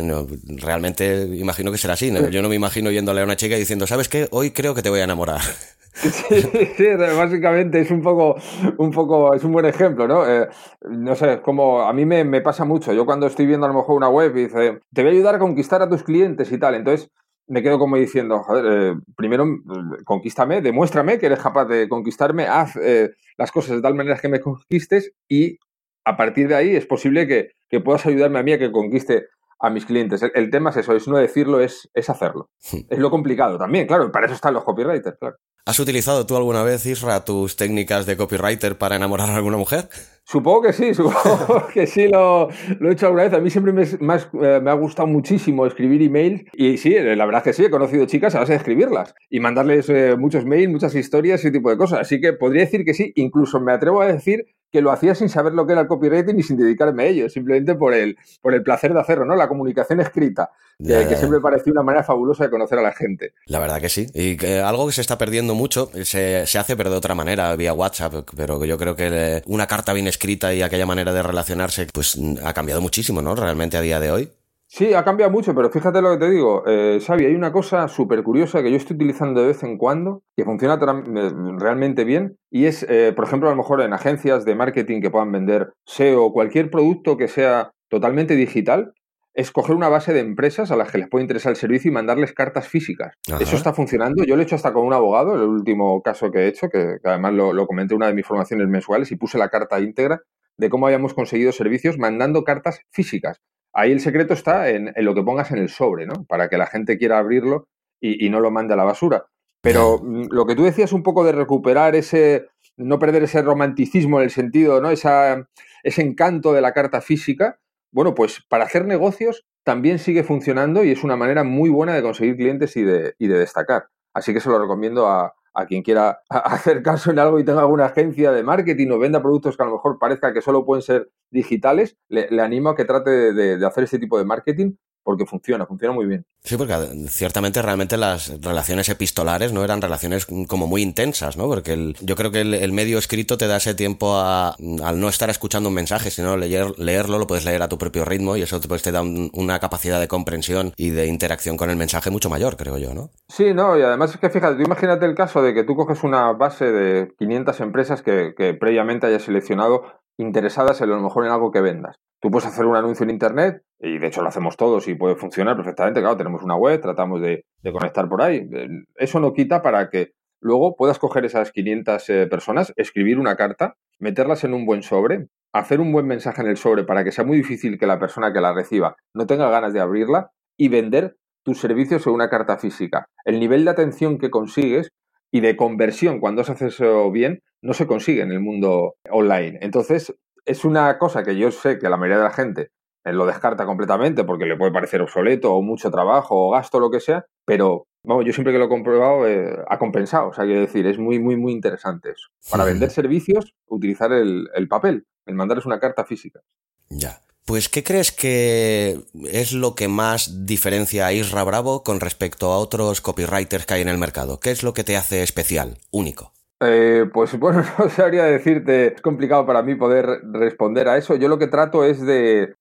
realmente 0.46 1.28
imagino 1.36 1.70
que 1.70 1.76
será 1.76 1.92
así. 1.92 2.10
Yo 2.30 2.40
no 2.40 2.48
me 2.48 2.54
imagino 2.54 2.90
yéndole 2.90 3.20
a 3.20 3.24
una 3.24 3.36
chica 3.36 3.56
y 3.56 3.58
diciendo, 3.58 3.86
¿sabes 3.86 4.08
qué? 4.08 4.28
Hoy 4.30 4.50
creo 4.50 4.74
que 4.74 4.80
te 4.80 4.88
voy 4.88 5.00
a 5.00 5.04
enamorar. 5.04 5.42
Sí, 5.96 6.84
básicamente 7.16 7.80
es 7.80 7.90
un 7.90 8.02
poco, 8.02 8.36
un 8.76 8.90
poco, 8.90 9.32
es 9.32 9.42
un 9.44 9.52
buen 9.52 9.64
ejemplo, 9.64 10.06
¿no? 10.06 10.28
Eh, 10.28 10.46
no 10.90 11.16
sé, 11.16 11.40
como 11.40 11.80
a 11.80 11.92
mí 11.94 12.04
me, 12.04 12.22
me, 12.22 12.42
pasa 12.42 12.66
mucho. 12.66 12.92
Yo 12.92 13.06
cuando 13.06 13.26
estoy 13.26 13.46
viendo 13.46 13.64
a 13.64 13.70
lo 13.70 13.76
mejor 13.76 13.96
una 13.96 14.10
web 14.10 14.36
y 14.36 14.42
dice, 14.42 14.80
te 14.92 15.02
voy 15.02 15.12
a 15.12 15.14
ayudar 15.14 15.36
a 15.36 15.38
conquistar 15.38 15.80
a 15.80 15.88
tus 15.88 16.02
clientes 16.02 16.52
y 16.52 16.58
tal. 16.58 16.74
Entonces, 16.74 17.10
me 17.48 17.62
quedo 17.62 17.78
como 17.78 17.96
diciendo, 17.96 18.40
joder, 18.40 18.64
eh, 18.68 19.00
primero 19.16 19.46
mm, 19.46 20.04
conquístame, 20.04 20.60
demuéstrame 20.60 21.18
que 21.18 21.26
eres 21.26 21.38
capaz 21.38 21.66
de 21.66 21.88
conquistarme, 21.88 22.46
haz 22.46 22.76
eh, 22.76 23.10
las 23.36 23.52
cosas 23.52 23.76
de 23.76 23.82
tal 23.82 23.94
manera 23.94 24.18
que 24.18 24.28
me 24.28 24.40
conquistes 24.40 25.12
y 25.28 25.58
a 26.04 26.16
partir 26.16 26.48
de 26.48 26.54
ahí 26.54 26.76
es 26.76 26.86
posible 26.86 27.26
que, 27.26 27.50
puedas 27.80 28.06
ayudarme 28.06 28.38
a 28.38 28.42
mí 28.42 28.52
a 28.52 28.58
que 28.58 28.72
conquiste 28.72 29.26
a 29.58 29.70
mis 29.70 29.86
clientes. 29.86 30.22
El, 30.34 30.50
tema 30.50 30.70
es 30.70 30.76
eso, 30.76 30.94
es 30.94 31.08
no 31.08 31.16
decirlo, 31.16 31.60
es, 31.60 31.88
es 31.94 32.10
hacerlo. 32.10 32.50
Hmm. 32.70 32.80
Es 32.88 32.98
lo 32.98 33.10
complicado 33.10 33.58
también, 33.58 33.86
claro, 33.86 34.10
para 34.12 34.26
eso 34.26 34.34
están 34.34 34.54
los 34.54 34.64
copywriters, 34.64 35.16
claro. 35.18 35.36
¿Has 35.68 35.80
utilizado 35.80 36.24
tú 36.26 36.36
alguna 36.36 36.62
vez, 36.62 36.86
Isra, 36.86 37.24
tus 37.24 37.56
técnicas 37.56 38.06
de 38.06 38.16
copywriter 38.16 38.78
para 38.78 38.94
enamorar 38.94 39.30
a 39.30 39.34
alguna 39.34 39.56
mujer? 39.56 39.88
Supongo 40.22 40.62
que 40.62 40.72
sí, 40.72 40.94
supongo 40.94 41.66
que 41.74 41.88
sí 41.88 42.06
lo, 42.06 42.50
he 42.50 42.92
hecho 42.92 43.06
alguna 43.06 43.24
vez. 43.24 43.32
A 43.32 43.40
mí 43.40 43.50
siempre 43.50 43.72
me, 43.72 43.82
eh, 43.82 44.60
me, 44.60 44.70
ha 44.70 44.74
gustado 44.74 45.08
muchísimo 45.08 45.66
escribir 45.66 46.02
email 46.02 46.48
y 46.52 46.76
sí, 46.78 46.94
la 46.94 47.26
verdad 47.26 47.38
es 47.38 47.44
que 47.44 47.52
sí, 47.52 47.64
he 47.64 47.70
conocido 47.70 48.06
chicas 48.06 48.36
a 48.36 48.40
base 48.40 48.52
de 48.52 48.58
escribirlas 48.58 49.12
y 49.28 49.40
mandarles 49.40 49.88
eh, 49.88 50.14
muchos 50.16 50.44
mails, 50.44 50.70
muchas 50.70 50.94
historias, 50.94 51.40
ese 51.40 51.50
tipo 51.50 51.68
de 51.68 51.76
cosas. 51.76 51.98
Así 51.98 52.20
que 52.20 52.32
podría 52.32 52.62
decir 52.62 52.84
que 52.84 52.94
sí, 52.94 53.12
incluso 53.16 53.60
me 53.60 53.72
atrevo 53.72 54.02
a 54.02 54.06
decir 54.06 54.44
que 54.76 54.82
lo 54.82 54.92
hacía 54.92 55.14
sin 55.14 55.30
saber 55.30 55.54
lo 55.54 55.66
que 55.66 55.72
era 55.72 55.80
el 55.80 55.86
copywriting 55.86 56.38
y 56.38 56.42
sin 56.42 56.58
dedicarme 56.58 57.04
a 57.04 57.06
ello, 57.06 57.30
simplemente 57.30 57.74
por 57.76 57.94
el, 57.94 58.18
por 58.42 58.52
el 58.52 58.62
placer 58.62 58.92
de 58.92 59.00
hacerlo, 59.00 59.24
¿no? 59.24 59.34
La 59.34 59.48
comunicación 59.48 60.00
escrita, 60.00 60.50
que, 60.78 61.16
siempre 61.16 61.40
parecía 61.40 61.72
una 61.72 61.82
manera 61.82 62.04
fabulosa 62.04 62.44
de 62.44 62.50
conocer 62.50 62.78
a 62.78 62.82
la 62.82 62.92
gente. 62.92 63.32
La 63.46 63.58
verdad 63.58 63.80
que 63.80 63.88
sí. 63.88 64.06
Y 64.12 64.36
que 64.36 64.60
algo 64.60 64.84
que 64.84 64.92
se 64.92 65.00
está 65.00 65.16
perdiendo 65.16 65.54
mucho, 65.54 65.90
se, 66.04 66.46
se 66.46 66.58
hace 66.58 66.76
pero 66.76 66.90
de 66.90 66.96
otra 66.96 67.14
manera, 67.14 67.56
vía 67.56 67.72
WhatsApp, 67.72 68.28
pero 68.36 68.62
yo 68.66 68.76
creo 68.76 68.94
que 68.94 69.42
una 69.46 69.66
carta 69.66 69.94
bien 69.94 70.08
escrita 70.08 70.52
y 70.52 70.60
aquella 70.60 70.84
manera 70.84 71.14
de 71.14 71.22
relacionarse, 71.22 71.86
pues 71.90 72.20
ha 72.44 72.52
cambiado 72.52 72.82
muchísimo, 72.82 73.22
¿no? 73.22 73.34
Realmente 73.34 73.78
a 73.78 73.80
día 73.80 73.98
de 73.98 74.10
hoy. 74.10 74.30
Sí, 74.76 74.92
ha 74.92 75.04
cambiado 75.04 75.32
mucho, 75.32 75.54
pero 75.54 75.70
fíjate 75.70 76.02
lo 76.02 76.10
que 76.10 76.18
te 76.18 76.30
digo, 76.30 76.62
eh, 76.66 76.98
Xavi, 77.00 77.24
hay 77.24 77.34
una 77.34 77.50
cosa 77.50 77.88
súper 77.88 78.22
curiosa 78.22 78.62
que 78.62 78.70
yo 78.70 78.76
estoy 78.76 78.96
utilizando 78.96 79.40
de 79.40 79.46
vez 79.46 79.62
en 79.62 79.78
cuando, 79.78 80.22
que 80.36 80.44
funciona 80.44 80.76
realmente 80.76 82.04
bien, 82.04 82.36
y 82.50 82.66
es, 82.66 82.84
eh, 82.86 83.14
por 83.16 83.24
ejemplo, 83.24 83.48
a 83.48 83.52
lo 83.52 83.56
mejor 83.56 83.80
en 83.80 83.94
agencias 83.94 84.44
de 84.44 84.54
marketing 84.54 85.00
que 85.00 85.08
puedan 85.08 85.32
vender 85.32 85.72
SEO 85.86 86.26
o 86.26 86.32
cualquier 86.34 86.70
producto 86.70 87.16
que 87.16 87.26
sea 87.26 87.70
totalmente 87.88 88.36
digital, 88.36 88.92
escoger 89.32 89.74
una 89.74 89.88
base 89.88 90.12
de 90.12 90.20
empresas 90.20 90.70
a 90.70 90.76
las 90.76 90.92
que 90.92 90.98
les 90.98 91.08
puede 91.08 91.22
interesar 91.22 91.52
el 91.52 91.56
servicio 91.56 91.90
y 91.90 91.94
mandarles 91.94 92.34
cartas 92.34 92.68
físicas. 92.68 93.14
Eso 93.40 93.56
está 93.56 93.72
funcionando. 93.72 94.24
Yo 94.24 94.36
lo 94.36 94.42
he 94.42 94.44
hecho 94.44 94.56
hasta 94.56 94.74
con 94.74 94.84
un 94.84 94.92
abogado, 94.92 95.36
el 95.36 95.48
último 95.48 96.02
caso 96.02 96.30
que 96.30 96.40
he 96.40 96.48
hecho, 96.48 96.68
que, 96.68 96.98
además 97.02 97.32
lo, 97.32 97.54
lo, 97.54 97.66
comenté 97.66 97.94
en 97.94 97.96
una 97.96 98.08
de 98.08 98.14
mis 98.14 98.26
formaciones 98.26 98.68
mensuales 98.68 99.10
y 99.10 99.16
puse 99.16 99.38
la 99.38 99.48
carta 99.48 99.80
íntegra 99.80 100.20
de 100.58 100.68
cómo 100.68 100.84
habíamos 100.84 101.14
conseguido 101.14 101.52
servicios 101.52 101.96
mandando 101.96 102.44
cartas 102.44 102.82
físicas. 102.90 103.40
Ahí 103.78 103.92
el 103.92 104.00
secreto 104.00 104.32
está 104.32 104.70
en, 104.70 104.94
lo 104.96 105.14
que 105.14 105.22
pongas 105.22 105.50
en 105.50 105.58
el 105.58 105.68
sobre, 105.68 106.06
¿no? 106.06 106.24
Para 106.24 106.48
que 106.48 106.56
la 106.56 106.66
gente 106.66 106.96
quiera 106.96 107.18
abrirlo 107.18 107.68
y, 108.00 108.30
no 108.30 108.40
lo 108.40 108.50
mande 108.50 108.72
a 108.72 108.76
la 108.76 108.84
basura. 108.84 109.26
Pero 109.60 109.98
mm, 110.02 110.28
lo 110.30 110.46
que 110.46 110.54
tú 110.54 110.64
decías 110.64 110.94
un 110.94 111.02
poco 111.02 111.24
de 111.24 111.32
recuperar 111.32 111.94
ese, 111.94 112.48
no 112.78 112.98
perder 112.98 113.24
ese 113.24 113.42
romanticismo 113.42 114.18
en 114.18 114.24
el 114.24 114.30
sentido, 114.30 114.80
¿no? 114.80 114.90
Esa, 114.90 115.46
ese 115.82 116.00
encanto 116.00 116.54
de 116.54 116.62
la 116.62 116.72
carta 116.72 117.02
física, 117.02 117.58
bueno, 117.92 118.14
pues 118.14 118.42
para 118.48 118.64
hacer 118.64 118.86
negocios 118.86 119.44
también 119.62 119.98
sigue 119.98 120.24
funcionando 120.24 120.82
y 120.82 120.90
es 120.90 121.04
una 121.04 121.16
manera 121.16 121.44
muy 121.44 121.68
buena 121.68 121.94
de 121.94 122.02
conseguir 122.02 122.36
clientes 122.36 122.76
y 122.78 122.82
de, 122.82 123.14
y 123.18 123.26
de 123.26 123.38
destacar. 123.38 123.88
Así 124.14 124.32
que 124.32 124.40
se 124.40 124.48
lo 124.48 124.58
recomiendo 124.58 125.06
a, 125.06 125.34
a 125.56 125.66
quien 125.66 125.82
quiera 125.82 126.20
hacer 126.28 126.82
caso 126.82 127.10
en 127.10 127.18
algo 127.18 127.38
y 127.38 127.44
tenga 127.44 127.60
alguna 127.60 127.86
agencia 127.86 128.30
de 128.30 128.42
marketing 128.42 128.90
o 128.90 128.98
venda 128.98 129.22
productos 129.22 129.56
que 129.56 129.62
a 129.62 129.66
lo 129.66 129.72
mejor 129.72 129.98
parezca 129.98 130.32
que 130.32 130.42
solo 130.42 130.64
pueden 130.64 130.82
ser 130.82 131.10
digitales, 131.30 131.96
le, 132.08 132.28
animo 132.40 132.70
a 132.70 132.76
que 132.76 132.84
trate 132.84 133.32
de, 133.32 133.66
hacer 133.66 133.84
este 133.84 133.98
tipo 133.98 134.18
de 134.18 134.24
marketing 134.24 134.74
porque 135.06 135.24
funciona, 135.24 135.64
funciona 135.66 135.94
muy 135.94 136.04
bien. 136.04 136.26
Sí, 136.42 136.56
porque 136.56 136.74
ciertamente 137.08 137.62
realmente 137.62 137.96
las 137.96 138.40
relaciones 138.40 138.88
epistolares 138.88 139.52
no 139.52 139.62
eran 139.62 139.80
relaciones 139.80 140.26
como 140.26 140.66
muy 140.66 140.82
intensas, 140.82 141.36
¿no? 141.36 141.46
Porque 141.46 141.94
yo 142.00 142.16
creo 142.16 142.32
que 142.32 142.40
el, 142.40 142.72
medio 142.72 142.98
escrito 142.98 143.38
te 143.38 143.46
da 143.46 143.58
ese 143.58 143.76
tiempo 143.76 144.16
a, 144.16 144.56
al 144.82 144.98
no 144.98 145.08
estar 145.08 145.30
escuchando 145.30 145.68
un 145.68 145.76
mensaje, 145.76 146.10
sino 146.10 146.36
leer, 146.36 146.76
leerlo, 146.80 147.20
lo 147.20 147.28
puedes 147.28 147.44
leer 147.44 147.62
a 147.62 147.68
tu 147.68 147.78
propio 147.78 148.04
ritmo 148.04 148.36
y 148.36 148.42
eso 148.42 148.60
te, 148.60 148.66
pues, 148.66 148.82
te 148.82 148.90
da 148.90 149.02
una 149.02 149.60
capacidad 149.60 150.00
de 150.00 150.08
comprensión 150.08 150.72
y 150.76 150.90
de 150.90 151.06
interacción 151.06 151.56
con 151.56 151.70
el 151.70 151.76
mensaje 151.76 152.10
mucho 152.10 152.28
mayor, 152.28 152.56
creo 152.56 152.76
yo, 152.76 152.92
¿no? 152.92 153.10
Sí, 153.28 153.54
no, 153.54 153.78
y 153.78 153.82
además 153.82 154.10
es 154.10 154.16
que 154.16 154.28
fíjate, 154.28 154.56
tú 154.56 154.62
imagínate 154.62 155.06
el 155.06 155.14
caso 155.14 155.40
de 155.40 155.54
que 155.54 155.62
tú 155.62 155.76
coges 155.76 156.02
una 156.02 156.32
base 156.32 156.72
de 156.72 157.14
500 157.16 157.60
empresas 157.60 158.02
que, 158.02 158.34
que 158.36 158.54
previamente 158.54 159.06
hayas 159.06 159.22
seleccionado 159.22 159.84
interesadas 160.18 160.80
en 160.80 160.90
lo 160.90 161.00
mejor 161.00 161.26
en 161.26 161.30
algo 161.30 161.52
que 161.52 161.60
vendas. 161.60 161.96
Tú 162.20 162.30
puedes 162.30 162.46
hacer 162.46 162.64
un 162.64 162.76
anuncio 162.76 163.04
en 163.04 163.10
Internet, 163.10 163.62
y 163.78 163.98
de 163.98 164.06
hecho 164.06 164.22
lo 164.22 164.28
hacemos 164.28 164.56
todos 164.56 164.88
y 164.88 164.94
puede 164.94 165.16
funcionar 165.16 165.56
perfectamente. 165.56 166.00
Claro, 166.00 166.16
tenemos 166.16 166.42
una 166.42 166.56
web, 166.56 166.80
tratamos 166.80 167.20
de, 167.20 167.44
conectar 167.72 168.08
por 168.08 168.22
ahí. 168.22 168.48
Eso 168.96 169.20
no 169.20 169.32
quita 169.32 169.62
para 169.62 169.90
que 169.90 170.12
luego 170.40 170.76
puedas 170.76 170.98
coger 170.98 171.24
esas 171.24 171.52
500 171.52 172.10
eh, 172.10 172.26
personas, 172.26 172.72
escribir 172.76 173.18
una 173.18 173.36
carta, 173.36 173.76
meterlas 173.98 174.44
en 174.44 174.54
un 174.54 174.64
buen 174.64 174.82
sobre, 174.82 175.28
hacer 175.52 175.80
un 175.80 175.92
buen 175.92 176.06
mensaje 176.06 176.42
en 176.42 176.48
el 176.48 176.56
sobre 176.56 176.84
para 176.84 177.04
que 177.04 177.12
sea 177.12 177.24
muy 177.24 177.36
difícil 177.38 177.78
que 177.78 177.86
la 177.86 177.98
persona 177.98 178.32
que 178.32 178.40
la 178.40 178.54
reciba 178.54 178.96
no 179.14 179.26
tenga 179.26 179.50
ganas 179.50 179.72
de 179.72 179.80
abrirla 179.80 180.30
y 180.56 180.68
vender 180.68 181.16
tus 181.42 181.60
servicios 181.60 182.06
en 182.06 182.12
una 182.12 182.28
carta 182.28 182.58
física. 182.58 183.06
El 183.24 183.40
nivel 183.40 183.64
de 183.64 183.70
atención 183.70 184.18
que 184.18 184.30
consigues 184.30 184.90
y 185.30 185.40
de 185.40 185.56
conversión 185.56 186.20
cuando 186.20 186.44
se 186.44 186.52
hace 186.52 186.66
eso 186.68 187.10
bien 187.10 187.42
no 187.62 187.72
se 187.72 187.86
consigue 187.86 188.22
en 188.22 188.32
el 188.32 188.40
mundo 188.40 188.94
online. 189.10 189.58
Entonces, 189.60 190.14
es 190.46 190.64
una 190.64 190.96
cosa 190.98 191.22
que 191.22 191.36
yo 191.36 191.50
sé 191.50 191.78
que 191.78 191.90
la 191.90 191.96
mayoría 191.96 192.18
de 192.18 192.24
la 192.24 192.30
gente 192.30 192.70
eh, 193.04 193.12
lo 193.12 193.26
descarta 193.26 193.66
completamente 193.66 194.24
porque 194.24 194.46
le 194.46 194.56
puede 194.56 194.72
parecer 194.72 195.02
obsoleto 195.02 195.52
o 195.52 195.60
mucho 195.60 195.90
trabajo 195.90 196.48
o 196.48 196.50
gasto, 196.52 196.80
lo 196.80 196.90
que 196.90 197.00
sea, 197.00 197.26
pero 197.44 197.86
vamos, 198.04 198.24
yo 198.24 198.32
siempre 198.32 198.52
que 198.52 198.58
lo 198.58 198.66
he 198.66 198.68
comprobado 198.68 199.26
eh, 199.28 199.58
ha 199.68 199.78
compensado. 199.78 200.28
O 200.28 200.32
sea, 200.32 200.44
quiero 200.44 200.60
decir, 200.60 200.86
es 200.86 200.98
muy, 200.98 201.18
muy, 201.18 201.36
muy 201.36 201.52
interesante 201.52 202.10
eso. 202.10 202.28
Para 202.50 202.64
vender 202.64 202.90
servicios, 202.90 203.54
utilizar 203.66 204.12
el, 204.12 204.48
el 204.54 204.68
papel, 204.68 205.04
el 205.26 205.34
mandarles 205.34 205.66
una 205.66 205.80
carta 205.80 206.04
física. 206.04 206.40
Ya. 206.88 207.20
Pues, 207.44 207.68
¿qué 207.68 207.84
crees 207.84 208.10
que 208.10 208.98
es 209.30 209.52
lo 209.52 209.76
que 209.76 209.86
más 209.86 210.46
diferencia 210.46 211.06
a 211.06 211.12
Isra 211.12 211.44
Bravo 211.44 211.84
con 211.84 212.00
respecto 212.00 212.52
a 212.52 212.58
otros 212.58 213.00
copywriters 213.00 213.66
que 213.66 213.74
hay 213.74 213.82
en 213.82 213.88
el 213.88 213.98
mercado? 213.98 214.40
¿Qué 214.40 214.50
es 214.50 214.64
lo 214.64 214.74
que 214.74 214.82
te 214.82 214.96
hace 214.96 215.22
especial, 215.22 215.78
único? 215.92 216.32
Eh, 216.60 217.04
pues 217.12 217.38
bueno, 217.38 217.62
no 217.78 217.88
sabría 217.90 218.24
decirte, 218.24 218.94
es 218.94 219.02
complicado 219.02 219.44
para 219.44 219.62
mí 219.62 219.74
poder 219.74 220.20
responder 220.32 220.88
a 220.88 220.96
eso. 220.96 221.14
Yo 221.16 221.28
lo 221.28 221.38
que 221.38 221.48
trato 221.48 221.84
es 221.84 222.00
de... 222.00 222.54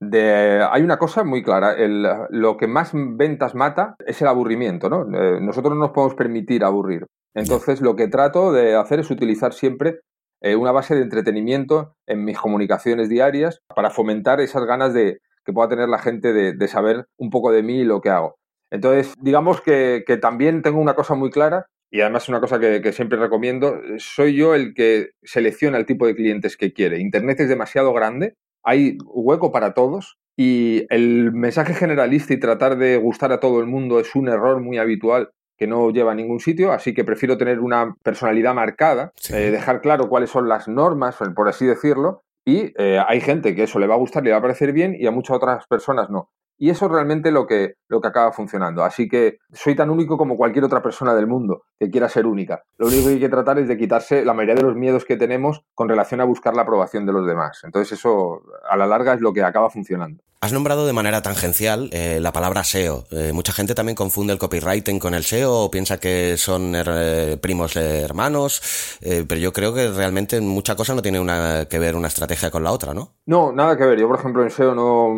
hay 0.70 0.82
una 0.82 0.98
cosa 0.98 1.24
muy 1.24 1.44
clara, 1.44 1.74
el, 1.74 2.06
lo 2.30 2.58
que 2.58 2.68
más 2.68 2.92
ventas 2.94 3.56
mata 3.56 3.96
es 4.06 4.22
el 4.22 4.28
aburrimiento, 4.28 4.90
¿no? 4.90 5.06
Eh, 5.18 5.40
nosotros 5.42 5.74
no 5.74 5.80
nos 5.80 5.92
podemos 5.92 6.16
permitir 6.16 6.64
aburrir. 6.64 7.06
Entonces 7.34 7.82
lo 7.82 7.96
que 7.96 8.08
trato 8.08 8.52
de 8.52 8.76
hacer 8.76 9.00
es 9.00 9.12
utilizar 9.12 9.54
siempre 9.54 10.00
eh, 10.42 10.56
una 10.56 10.72
base 10.72 10.96
de 10.96 11.02
entretenimiento 11.02 11.96
en 12.06 12.24
mis 12.24 12.38
comunicaciones 12.38 13.10
diarias 13.10 13.60
para 13.74 13.90
fomentar 13.90 14.42
esas 14.42 14.66
ganas 14.66 14.94
de 14.94 15.20
que 15.46 15.54
pueda 15.54 15.70
tener 15.70 15.90
la 15.90 16.00
gente 16.00 16.34
de, 16.34 16.68
saber 16.68 17.06
un 17.18 17.30
poco 17.30 17.52
de 17.52 17.62
mí 17.62 17.80
y 17.80 17.84
lo 17.84 18.02
que 18.02 18.10
hago. 18.10 18.36
Entonces, 18.72 19.14
digamos 19.22 19.62
que 19.62 20.04
también 20.20 20.64
tengo 20.64 20.80
una 20.80 20.96
cosa 20.96 21.14
muy 21.14 21.30
clara 21.30 21.68
y 21.96 22.02
además 22.02 22.28
una 22.28 22.42
cosa 22.42 22.60
que, 22.60 22.92
siempre 22.92 23.18
recomiendo, 23.18 23.80
soy 24.00 24.36
yo 24.36 24.54
el 24.54 24.74
que 24.74 25.12
selecciona 25.24 25.78
el 25.78 25.86
tipo 25.86 26.06
de 26.06 26.14
clientes 26.14 26.58
que 26.58 26.74
quiere. 26.74 27.00
Internet 27.00 27.40
es 27.40 27.48
demasiado 27.48 27.94
grande, 27.94 28.36
hay 28.64 28.98
hueco 29.06 29.54
para 29.54 29.74
todos 29.74 30.18
y 30.36 30.86
el 30.90 31.32
mensaje 31.32 31.74
generalista 31.74 32.34
y 32.34 32.40
tratar 32.42 32.78
de 32.78 32.98
gustar 32.98 33.32
a 33.32 33.40
todo 33.40 33.62
el 33.62 33.68
mundo 33.68 34.02
es 34.02 34.14
un 34.14 34.28
error 34.28 34.60
muy 34.60 34.78
habitual 34.78 35.30
que 35.58 35.68
no 35.68 35.90
lleva 35.90 36.12
a 36.12 36.16
ningún 36.16 36.42
sitio, 36.42 36.74
así 36.74 36.94
que 36.94 37.06
prefiero 37.06 37.38
tener 37.38 37.62
una 37.62 37.96
personalidad 38.04 38.54
marcada, 38.54 39.14
eh, 39.30 39.52
dejar 39.52 39.80
claro 39.80 40.10
cuáles 40.10 40.30
son 40.30 40.50
las 40.50 40.68
normas, 40.68 41.16
por 41.34 41.48
así 41.48 41.66
decirlo, 41.66 42.24
y 42.44 42.74
eh, 42.78 43.00
hay 43.08 43.22
gente 43.22 43.56
que 43.56 43.64
eso 43.64 43.80
le 43.80 43.88
va 43.88 43.96
a 43.96 44.00
gustar, 44.00 44.22
le 44.22 44.32
va 44.32 44.38
a 44.40 44.42
parecer 44.42 44.74
bien 44.74 44.98
y 45.00 45.08
a 45.08 45.12
muchas 45.12 45.38
otras 45.38 45.66
personas 45.68 46.10
no. 46.10 46.30
Y 46.58 46.70
eso 46.70 46.86
es 46.86 46.92
realmente 46.92 47.32
lo 47.32 47.46
que, 47.48 47.76
lo 47.88 48.02
que 48.02 48.08
acaba 48.08 48.32
funcionando. 48.32 48.84
Así 48.84 49.08
que 49.08 49.40
soy 49.52 49.76
tan 49.76 49.90
único 49.90 50.18
como 50.18 50.38
cualquier 50.38 50.64
otra 50.64 50.82
persona 50.82 51.14
del 51.14 51.28
mundo 51.28 51.64
que 51.80 51.90
quiera 51.90 52.10
ser 52.10 52.26
única. 52.26 52.64
Lo 52.78 52.88
único 52.88 53.08
que 53.08 53.14
hay 53.14 53.20
que 53.20 53.30
tratar 53.30 53.60
es 53.60 53.68
de 53.68 53.78
quitarse 53.78 54.24
la 54.24 54.34
mayoría 54.34 54.56
de 54.56 54.64
los 54.64 54.76
miedos 54.76 55.06
que 55.06 55.18
tenemos 55.18 55.64
con 55.74 55.90
relación 55.90 56.22
a 56.22 56.26
buscar 56.26 56.56
la 56.56 56.62
aprobación 56.62 57.06
de 57.06 57.14
los 57.14 57.28
demás. 57.28 57.62
Entonces 57.64 58.00
eso 58.00 58.42
a 58.70 58.78
la 58.78 58.88
larga 58.88 59.14
es 59.14 59.22
lo 59.22 59.34
que 59.34 59.44
acaba 59.44 59.70
funcionando. 59.70 60.24
Has 60.42 60.54
nombrado 60.54 60.86
de 60.86 60.94
manera 60.94 61.24
tangencial 61.24 61.90
eh, 61.92 62.20
la 62.22 62.32
palabra 62.32 62.64
SEO. 62.64 63.06
Eh, 63.10 63.32
mucha 63.34 63.52
gente 63.52 63.74
también 63.74 63.96
confunde 63.96 64.32
el 64.32 64.38
copywriting 64.38 65.00
con 65.00 65.16
el 65.16 65.24
SEO 65.24 65.52
o 65.52 65.72
piensa 65.72 66.00
que 66.00 66.38
son 66.38 66.74
eh, 66.76 67.38
primos 67.42 67.76
hermanos, 67.76 68.62
pero 69.02 69.38
yo 69.38 69.54
creo 69.54 69.74
que 69.74 69.90
realmente 69.90 70.40
mucha 70.42 70.76
cosa 70.76 70.94
no 70.94 71.02
tiene 71.02 71.20
que 71.68 71.80
ver 71.80 71.96
una 71.96 72.10
estrategia 72.10 72.52
con 72.52 72.64
la 72.64 72.72
otra, 72.72 72.94
¿no? 72.94 73.14
No, 73.26 73.52
nada 73.52 73.76
que 73.76 73.86
ver. 73.86 74.00
Yo, 74.00 74.08
por 74.08 74.20
ejemplo, 74.20 74.44
en 74.44 74.52
SEO 74.52 74.76
no, 74.76 75.18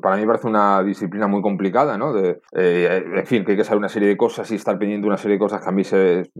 para 0.00 0.16
mí 0.16 0.26
parece 0.26 0.46
una 0.46 0.82
disciplina 0.82 1.26
muy 1.26 1.42
complicada, 1.42 1.98
¿no? 1.98 2.14
De, 2.14 2.40
en 2.52 3.26
fin, 3.26 3.44
que 3.44 3.52
hay 3.52 3.58
que 3.58 3.64
saber 3.64 3.78
una 3.78 3.88
serie 3.88 4.08
de 4.08 4.16
cosas 4.16 4.50
y 4.50 4.54
estar 4.54 4.78
pendiente 4.78 5.04
de 5.04 5.08
una 5.08 5.18
serie 5.18 5.34
de 5.34 5.40
cosas 5.40 5.62
que 5.62 5.68
a 5.68 5.72
mí 5.72 5.84
se, 5.84 6.30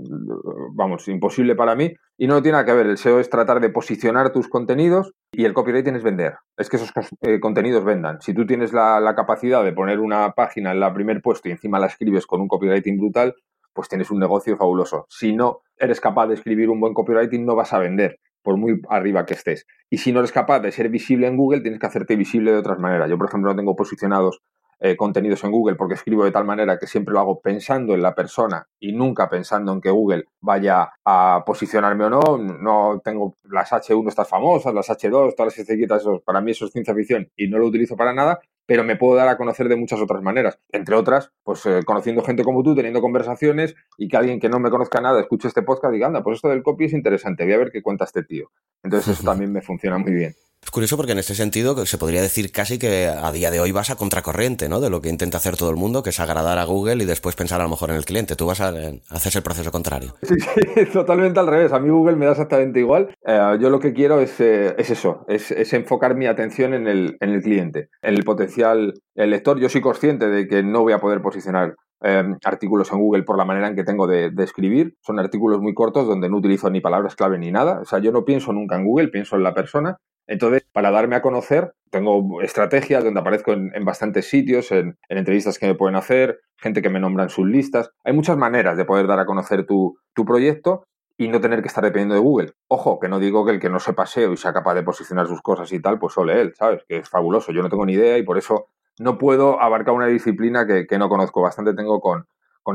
vamos, 0.75 1.09
imposible 1.09 1.55
para 1.57 1.75
mí. 1.75 1.93
Y 2.17 2.27
no 2.27 2.41
tiene 2.41 2.53
nada 2.53 2.65
que 2.65 2.73
ver. 2.73 2.87
El 2.87 2.97
SEO 2.97 3.21
es 3.21 3.29
tratar 3.29 3.61
de 3.61 3.71
posicionar 3.71 4.33
tus 4.33 4.49
contenidos 4.49 5.13
y 5.37 5.45
el 5.45 5.55
copywriting 5.55 5.97
es 5.97 6.03
vender. 6.03 6.35
Es 6.57 6.69
que 6.69 6.77
esos 6.77 6.93
contenidos 7.41 7.85
vendan. 7.85 8.21
Si 8.21 8.35
tú 8.35 8.47
tienes 8.47 8.73
la, 8.73 9.15
capacidad 9.17 9.65
de 9.65 9.73
poner 9.73 10.01
una 10.01 10.33
página 10.33 10.73
en 10.73 10.81
la 10.81 10.93
primer 10.93 11.23
puesto 11.23 11.49
y 11.49 11.53
encima 11.53 11.79
la 11.79 11.87
escribes 11.87 12.27
con 12.27 12.41
un 12.41 12.49
copywriting 12.49 12.99
brutal, 12.99 13.35
pues 13.73 13.89
tienes 13.89 14.11
un 14.11 14.21
negocio 14.21 14.57
fabuloso. 14.57 15.07
Si 15.09 15.35
no 15.35 15.63
eres 15.77 16.01
capaz 16.01 16.29
de 16.29 16.35
escribir 16.35 16.71
un 16.71 16.81
buen 16.81 16.95
copywriting, 16.95 17.45
no 17.45 17.57
vas 17.57 17.73
a 17.73 17.79
vender, 17.79 18.21
por 18.43 18.57
muy 18.57 18.81
arriba 18.89 19.27
que 19.27 19.35
estés. 19.35 19.67
Y 19.91 19.99
si 19.99 20.13
no 20.13 20.21
eres 20.21 20.33
capaz 20.33 20.61
de 20.61 20.73
ser 20.73 20.89
visible 20.89 21.27
en 21.27 21.37
Google, 21.37 21.61
tienes 21.61 21.81
que 21.81 21.87
hacerte 21.87 22.17
visible 22.17 22.53
de 22.53 22.59
otras 22.59 22.79
maneras. 22.79 23.11
Yo, 23.11 23.19
por 23.19 23.29
ejemplo, 23.29 23.51
no 23.51 23.57
tengo 23.57 23.75
posicionados 23.75 24.43
eh, 24.81 24.97
contenidos 24.97 25.45
en 25.45 25.51
Google 25.51 25.77
porque 25.77 25.95
escribo 25.95 26.25
de 26.25 26.33
tal 26.33 26.45
manera 26.45 26.79
que 26.79 26.87
siempre 26.87 27.13
lo 27.13 27.21
hago 27.21 27.41
pensando 27.41 27.95
en 27.95 28.03
la 28.03 28.15
persona 28.15 28.67
y 28.79 28.93
nunca 28.93 29.29
pensando 29.29 29.73
en 29.73 29.81
que 29.81 29.91
Google 29.91 30.25
vaya 30.41 30.93
a 31.05 31.43
posicionarme 31.47 32.05
o 32.05 32.11
no. 32.11 32.39
No 32.39 33.01
tengo 33.05 33.37
las 33.45 33.73
H1 33.73 34.09
estas 34.09 34.29
famosas, 34.29 34.75
las 34.75 34.89
H2, 34.89 35.35
todas 35.35 35.57
las 35.57 35.59
etiquetas, 35.59 36.05
para 36.25 36.41
mí 36.41 36.53
eso 36.53 36.67
es 36.67 36.73
ciencia 36.73 36.95
ficción 36.95 37.31
y 37.37 37.49
no 37.49 37.59
lo 37.59 37.67
utilizo 37.67 37.97
para 37.97 38.13
nada, 38.13 38.41
pero 38.67 38.85
me 38.85 38.97
puedo 38.97 39.17
dar 39.17 39.29
a 39.29 39.37
conocer 39.37 39.69
de 39.69 39.77
muchas 39.77 40.01
otras 40.01 40.23
maneras. 40.23 40.59
Entre 40.73 40.95
otras, 40.95 41.33
pues 41.43 41.65
eh, 41.67 41.81
conociendo 41.85 42.23
gente 42.23 42.45
como 42.45 42.63
tú, 42.63 42.75
teniendo 42.75 43.01
conversaciones 43.01 43.75
y 43.99 44.09
que 44.09 44.17
alguien 44.17 44.41
que 44.41 44.49
no 44.49 44.59
me 44.59 44.71
conozca 44.71 45.01
nada 45.01 45.21
escuche 45.21 45.49
este 45.49 45.63
podcast 45.63 45.93
y 45.93 45.97
diga, 45.97 46.07
anda, 46.07 46.23
pues 46.23 46.37
esto 46.37 46.49
del 46.49 46.63
copy 46.63 46.87
es 46.87 46.93
interesante, 46.93 47.45
voy 47.45 47.53
a 47.55 47.59
ver 47.59 47.71
qué 47.71 47.83
cuenta 47.83 48.05
este 48.05 48.23
tío. 48.23 48.51
Entonces 48.83 49.19
eso 49.19 49.25
también 49.31 49.53
me 49.53 49.63
funciona 49.63 49.99
muy 49.99 50.13
bien. 50.13 50.35
Es 50.65 50.71
curioso 50.71 50.97
porque 50.97 51.13
en 51.13 51.19
este 51.19 51.35
sentido 51.35 51.85
se 51.85 51.99
podría 51.99 52.23
decir 52.23 52.51
casi 52.51 52.79
que 52.79 53.07
a 53.07 53.31
día 53.33 53.51
de 53.51 53.61
hoy 53.61 53.71
vas 53.71 53.91
a 53.91 53.97
contracorriente, 53.97 54.69
¿no? 54.69 54.81
De 54.81 54.89
lo 54.91 55.03
que 55.03 55.11
intenta 55.11 55.37
hacer 55.37 55.57
todo 55.57 55.71
el 55.71 55.77
mundo, 55.77 56.03
que 56.03 56.11
es 56.11 56.19
agradar 56.21 56.59
a 56.59 56.65
Google 56.65 57.05
y 57.05 57.07
después 57.07 57.37
pensar 57.37 57.61
a 57.61 57.65
lo 57.65 57.71
mejor 57.71 57.91
en 57.91 57.97
el 57.97 58.05
cliente. 58.05 58.35
Tú 58.35 58.47
vas 58.47 58.61
a, 58.61 58.69
hacer 59.11 59.33
el 59.37 59.43
proceso 59.43 59.71
contrario. 59.71 60.15
Sí, 60.25 60.35
sí, 60.75 60.87
totalmente 60.93 61.39
al 61.39 61.47
revés. 61.47 61.73
A 61.73 61.79
mí 61.79 61.91
Google 61.91 62.17
me 62.17 62.25
da 62.25 62.33
exactamente 62.33 62.81
igual. 62.81 63.15
Eh, 63.27 63.59
yo 63.61 63.71
lo 63.71 63.79
que 63.79 63.93
quiero 63.93 64.21
es, 64.21 64.41
eh, 64.41 64.75
es 64.79 64.91
eso, 64.91 65.25
es, 65.29 65.73
enfocar 65.73 66.17
mi 66.17 66.27
atención 66.27 66.75
en 66.75 66.89
el, 66.89 67.17
en 67.21 67.31
el 67.31 67.43
cliente, 67.43 67.91
en 68.03 68.15
el 68.15 68.25
potencial 68.25 68.95
lector. 69.15 69.61
Yo 69.61 69.69
soy 69.69 69.81
consciente 69.81 70.29
de 70.29 70.49
que 70.49 70.63
no 70.63 70.83
voy 70.83 70.93
a 70.93 70.99
poder 70.99 71.21
posicionar 71.21 71.75
Em, 72.07 72.37
artículos 72.45 72.93
en 72.93 72.99
Google 72.99 73.23
por 73.23 73.39
la 73.39 73.47
manera 73.47 73.67
en 73.67 73.75
que 73.75 73.83
tengo 73.83 74.07
de, 74.07 74.31
escribir. 74.37 74.95
Son 75.01 75.19
artículos 75.19 75.63
muy 75.63 75.73
cortos 75.73 76.07
donde 76.07 76.29
no 76.29 76.37
utilizo 76.37 76.69
ni 76.69 76.83
palabras 76.83 77.17
clave 77.17 77.39
ni 77.39 77.51
nada. 77.51 77.81
O 77.81 77.87
sea, 77.87 77.99
yo 77.99 78.13
no 78.13 78.27
pienso 78.27 78.53
nunca 78.53 78.77
en 78.77 78.85
Google, 78.85 79.09
pienso 79.09 79.37
en 79.37 79.43
la 79.43 79.55
persona. 79.55 79.97
Entonces, 80.27 80.67
para 80.73 80.91
darme 80.91 81.17
a 81.17 81.23
conocer, 81.23 81.75
tengo 81.91 82.41
estrategias 82.43 83.05
donde 83.05 83.21
aparezco 83.21 83.53
en, 83.53 83.85
bastantes 83.85 84.29
sitios, 84.29 84.73
en, 84.73 84.99
entrevistas 85.09 85.59
que 85.59 85.67
me 85.67 85.75
pueden 85.75 85.97
hacer, 85.97 86.41
gente 86.57 86.83
que 86.83 86.91
me 86.91 87.01
nombra 87.01 87.25
en 87.25 87.31
sus 87.31 87.47
listas. 87.47 87.91
Hay 88.05 88.13
muchas 88.13 88.37
maneras 88.37 88.77
de 88.77 88.85
poder 88.85 89.07
dar 89.07 89.21
a 89.21 89.27
conocer 89.27 89.67
tu, 89.67 89.97
proyecto 90.27 90.87
y 91.17 91.29
no 91.29 91.41
tener 91.41 91.63
que 91.63 91.69
estar 91.69 91.85
dependiendo 91.85 92.15
de 92.15 92.21
Google. 92.21 92.53
Ojo, 92.69 92.99
que 92.99 93.09
no 93.09 93.19
digo 93.21 93.45
que 93.45 93.53
el 93.53 93.61
que 93.61 93.71
no 93.71 93.79
sepa 93.79 94.07
SEO 94.07 94.33
y 94.33 94.37
sea 94.37 94.53
capaz 94.53 94.75
de 94.75 94.83
posicionar 94.83 95.27
sus 95.27 95.43
cosas 95.43 95.73
y 95.73 95.81
tal, 95.81 95.99
pues 95.99 96.17
ole 96.19 96.41
él, 96.41 96.55
¿sabes? 96.57 96.83
Que 96.89 96.99
es 96.99 97.09
fabuloso. 97.09 97.53
Yo 97.53 97.63
no 97.63 97.69
tengo 97.69 97.87
ni 97.87 97.93
idea 97.93 98.19
y 98.19 98.23
por 98.23 98.39
eso 98.39 98.69
no 98.99 99.19
puedo 99.19 99.61
abarcar 99.61 99.95
una 99.95 100.07
disciplina 100.07 100.67
que, 100.67 100.99
no 100.99 101.09
conozco. 101.09 101.43
Bastante 101.43 101.75
tengo 101.75 102.01
con, 102.01 102.27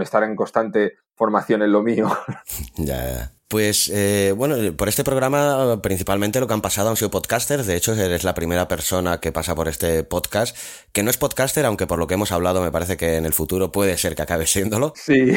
estar 0.01 0.24
en 0.24 0.36
constante 0.36 0.94
formación 1.15 1.62
en 1.63 1.72
lo 1.72 1.82
mío. 1.82 2.10
Ya, 2.75 3.34
pues 3.50 3.89
eh, 3.91 4.32
bueno, 4.38 4.56
por 4.77 4.89
este 4.89 5.03
programa 5.03 5.82
principalmente 5.82 6.39
lo 6.39 6.46
que 6.46 6.53
han 6.53 6.62
pasado 6.62 6.91
han 6.91 6.96
sido 6.96 7.10
podcasters. 7.10 7.65
De 7.65 7.75
hecho, 7.75 7.96
eres 7.96 8.24
la 8.24 8.36
primera 8.36 8.68
persona 8.68 9.20
que 9.20 9.32
pasa 9.32 9.56
por 9.56 9.68
este 9.68 10.03
podcast, 10.03 10.56
que 10.91 11.01
no 11.01 11.10
es 11.10 11.18
podcaster, 11.18 11.65
aunque 11.65 11.88
por 11.88 11.98
lo 11.98 12.06
que 12.06 12.13
hemos 12.13 12.32
hablado 12.32 12.62
me 12.62 12.72
parece 12.72 12.96
que 12.96 13.15
en 13.15 13.25
el 13.25 13.34
futuro 13.34 13.72
puede 13.72 13.98
ser 13.98 14.15
que 14.15 14.22
acabe 14.22 14.46
siéndolo. 14.46 14.94
Sí. 14.96 15.32